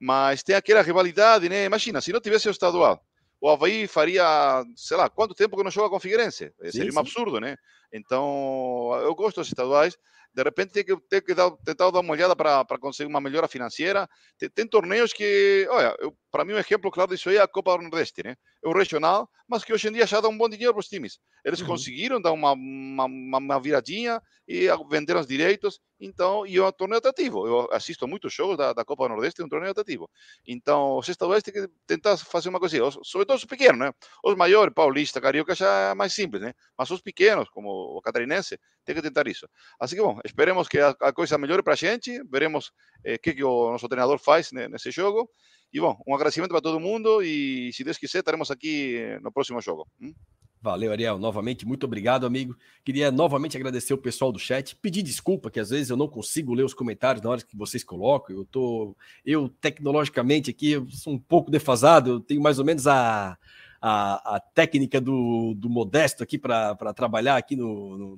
mas 0.01 0.43
tem 0.43 0.55
aquela 0.55 0.81
rivalidade, 0.81 1.49
né? 1.49 1.65
Imagina, 1.65 2.01
se 2.01 2.13
não 2.13 2.21
tivesse 2.21 2.49
o 2.49 2.51
estadual, 2.51 3.03
o 3.41 3.51
Havaí 3.51 3.87
faria, 3.87 4.65
sei 4.77 4.97
lá, 4.97 5.11
quanto 5.11 5.35
tempo 5.35 5.57
que 5.57 5.63
não 5.63 5.71
joga 5.71 5.91
com 5.91 6.01
Figueirense? 6.01 6.53
Seria 6.71 6.93
um 6.93 6.99
absurdo, 6.99 7.39
né? 7.39 7.57
Então, 7.93 8.91
eu 9.03 9.15
gosto 9.15 9.37
dos 9.37 9.49
estaduais 9.49 9.97
de 10.39 10.43
repente 10.45 10.73
tem 10.73 10.85
que, 10.85 10.97
tem 11.09 11.21
que 11.21 11.35
dar, 11.35 11.51
tentar 11.65 11.91
dar 11.91 12.01
uma 12.01 12.13
olhada 12.13 12.37
para 12.37 12.79
conseguir 12.79 13.09
uma 13.09 13.21
melhora 13.21 13.49
financeira. 13.49 14.09
Tem, 14.39 14.49
tem 14.49 14.67
torneios 14.67 15.13
que, 15.13 15.67
olha, 15.71 15.95
para 16.31 16.45
mim 16.45 16.53
um 16.53 16.59
exemplo 16.59 16.91
claro 16.91 17.11
disso 17.11 17.29
aí 17.29 17.37
é 17.37 17.41
a 17.41 17.49
Copa 17.49 17.77
do 17.77 17.83
Nordeste, 17.83 18.23
né? 18.25 18.37
É 18.63 18.69
o 18.69 18.73
regional, 18.73 19.29
mas 19.49 19.65
que 19.65 19.73
hoje 19.73 19.89
em 19.89 19.93
dia 19.93 20.07
já 20.07 20.21
dá 20.21 20.29
um 20.29 20.37
bom 20.37 20.49
dinheiro 20.49 20.73
para 20.73 20.81
os 20.81 20.89
times. 20.89 21.19
Eles 21.45 21.61
uhum. 21.61 21.67
conseguiram 21.67 22.21
dar 22.21 22.33
uma, 22.33 22.53
uma, 22.53 23.07
uma, 23.07 23.61
viradinha 23.61 24.21
e 24.47 24.69
venderam 24.89 25.21
os 25.21 25.27
direitos, 25.27 25.81
então, 26.01 26.47
e 26.47 26.57
é 26.57 26.65
um 26.65 26.73
torneio 26.73 26.99
atrativo. 26.99 27.47
Eu 27.47 27.69
assisto 27.73 28.07
muitos 28.07 28.33
jogos 28.33 28.57
da, 28.57 28.73
da 28.73 28.85
Copa 28.85 29.05
do 29.05 29.15
Nordeste, 29.15 29.41
é 29.41 29.45
um 29.45 29.49
torneio 29.49 29.73
atrativo. 29.73 30.09
Então, 30.47 30.99
os 30.99 31.09
estaduais 31.09 31.43
têm 31.43 31.55
que 31.55 31.69
tentar 31.87 32.17
fazer 32.17 32.49
uma 32.49 32.61
coisa 32.61 32.87
assim, 32.87 33.01
sobretudo 33.03 33.37
os 33.37 33.45
pequenos, 33.45 33.79
né? 33.79 33.93
Os 34.25 34.37
maiores, 34.37 34.75
Paulista, 34.75 35.21
Carioca, 35.21 35.55
já 35.55 35.91
é 35.91 35.95
mais 35.95 36.13
simples, 36.13 36.43
né? 36.43 36.53
Mas 36.77 36.91
os 36.91 37.01
pequenos, 37.01 37.49
como 37.51 37.78
o 37.79 38.03
catarinense, 38.03 38.59
tem 38.85 38.95
que 38.95 39.03
tentar 39.03 39.27
isso. 39.27 39.49
Assim 39.79 39.97
que, 39.97 40.03
bom, 40.03 40.19
esperemos 40.25 40.69
que 40.69 40.79
a, 40.79 40.95
a 41.01 41.13
coisa 41.13 41.39
melhore 41.39 41.63
para 41.63 41.75
a 41.75 41.77
gente, 41.77 42.23
veremos 42.31 42.69
o 42.69 42.73
eh, 43.05 43.19
que, 43.19 43.35
que 43.35 43.45
o 43.45 43.71
nosso 43.71 43.89
treinador 43.89 44.19
faz 44.19 44.53
né, 44.53 44.69
nesse 44.69 44.91
jogo. 44.91 45.31
E 45.73 45.81
bom, 45.81 46.01
um 46.07 46.15
agradecimento 46.15 46.51
para 46.51 46.61
todo 46.61 46.81
mundo 46.81 47.23
e 47.23 47.71
se 47.73 47.85
Deus 47.85 47.99
quiser, 47.99 48.21
estaremos 48.21 48.51
aqui 48.51 48.97
eh, 48.97 49.21
no 49.21 49.31
próximo 49.31 49.61
jogo. 49.61 49.87
Hum? 50.01 50.15
Valeu, 50.61 50.91
Ariel. 50.91 51.19
Novamente, 51.19 51.65
muito 51.65 51.85
obrigado, 51.85 52.27
amigo. 52.27 52.57
Queria 52.85 53.13
novamente 53.13 53.57
agradecer 53.57 53.95
o 53.95 53.99
pessoal 53.99 54.33
do 54.33 54.39
chat. 54.41 54.75
Pedir 54.77 55.03
desculpa 55.03 55.51
que 55.51 55.61
às 55.61 55.71
vezes 55.71 55.91
eu 55.91 55.97
não 55.97 56.09
consigo 56.09 56.53
ler 56.53 56.65
os 56.65 56.75
comentários 56.75 57.23
na 57.23 57.31
hora 57.31 57.43
que 57.43 57.57
vocês 57.57 57.85
colocam. 57.85 58.37
Eu 58.37 58.45
tô, 58.45 58.97
eu 59.25 59.49
tecnologicamente 59.49 60.51
aqui 60.51 60.73
eu 60.73 60.89
sou 60.91 61.13
um 61.13 61.19
pouco 61.19 61.51
defasado. 61.51 62.11
Eu 62.11 62.21
tenho 62.21 62.43
mais 62.43 62.59
ou 62.59 62.65
menos 62.65 62.89
a, 62.89 63.39
a, 63.81 64.37
a 64.37 64.41
técnica 64.41 65.01
do, 65.01 65.55
do 65.55 65.69
modesto 65.69 66.23
aqui 66.23 66.39
para 66.39 66.75
trabalhar 66.95 67.37
aqui 67.37 67.57
no, 67.57 67.97
no, 67.97 68.17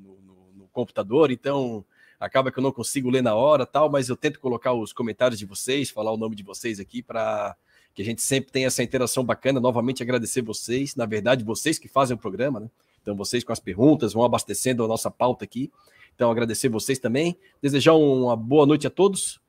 no 0.56 0.68
computador, 0.72 1.30
então 1.30 1.84
acaba 2.18 2.52
que 2.52 2.58
eu 2.58 2.62
não 2.62 2.72
consigo 2.72 3.08
ler 3.08 3.22
na 3.22 3.34
hora, 3.34 3.64
tal, 3.64 3.90
mas 3.90 4.08
eu 4.08 4.16
tento 4.16 4.40
colocar 4.40 4.72
os 4.72 4.92
comentários 4.92 5.38
de 5.38 5.46
vocês, 5.46 5.90
falar 5.90 6.12
o 6.12 6.18
nome 6.18 6.36
de 6.36 6.42
vocês 6.42 6.78
aqui 6.78 7.02
para 7.02 7.56
que 7.94 8.02
a 8.02 8.04
gente 8.04 8.22
sempre 8.22 8.52
tenha 8.52 8.66
essa 8.66 8.82
interação 8.82 9.24
bacana. 9.24 9.58
Novamente 9.58 10.02
agradecer 10.02 10.42
vocês, 10.42 10.94
na 10.94 11.06
verdade, 11.06 11.44
vocês 11.44 11.78
que 11.78 11.88
fazem 11.88 12.14
o 12.14 12.18
programa, 12.18 12.60
né? 12.60 12.70
Então, 13.02 13.16
vocês 13.16 13.42
com 13.42 13.52
as 13.52 13.58
perguntas 13.58 14.12
vão 14.12 14.22
abastecendo 14.22 14.84
a 14.84 14.88
nossa 14.88 15.10
pauta 15.10 15.44
aqui. 15.44 15.72
Então, 16.14 16.30
agradecer 16.30 16.68
vocês 16.68 16.98
também. 16.98 17.36
Desejar 17.62 17.94
uma 17.94 18.36
boa 18.36 18.66
noite 18.66 18.86
a 18.86 18.90
todos. 18.90 19.39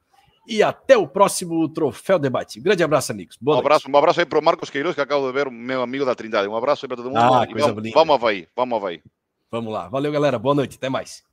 E 0.48 0.64
até 0.64 0.98
o 0.98 1.08
próximo 1.08 1.68
Troféu 1.70 2.18
Debate. 2.18 2.60
grande 2.60 2.84
abraço, 2.84 3.12
amigos. 3.12 3.38
Boa 3.40 3.58
um 3.58 3.60
abraço, 3.60 3.90
um 3.90 3.98
abraço 3.98 4.20
aí 4.20 4.26
para 4.26 4.40
o 4.40 4.44
Marcos 4.44 4.70
Queiroz, 4.70 4.96
que 4.96 5.02
acabo 5.02 5.28
de 5.28 5.34
ver, 5.34 5.50
meu 5.52 5.82
amigo 5.82 6.04
da 6.04 6.16
Trindade. 6.16 6.48
Um 6.48 6.56
abraço 6.56 6.86
aí 6.86 6.88
para 6.88 6.98
todo 6.98 7.10
mundo. 7.10 7.20
Ah, 7.20 7.46
coisa 7.46 7.74
vamos, 7.74 7.92
vamos, 7.94 8.16
Havaí, 8.16 8.48
vamos 8.56 8.78
Havaí. 8.78 9.02
Vamos 9.52 9.74
lá. 9.74 9.88
Valeu, 9.88 10.12
galera. 10.12 10.40
Boa 10.40 10.56
noite. 10.56 10.78
Até 10.78 10.90
mais. 10.90 11.24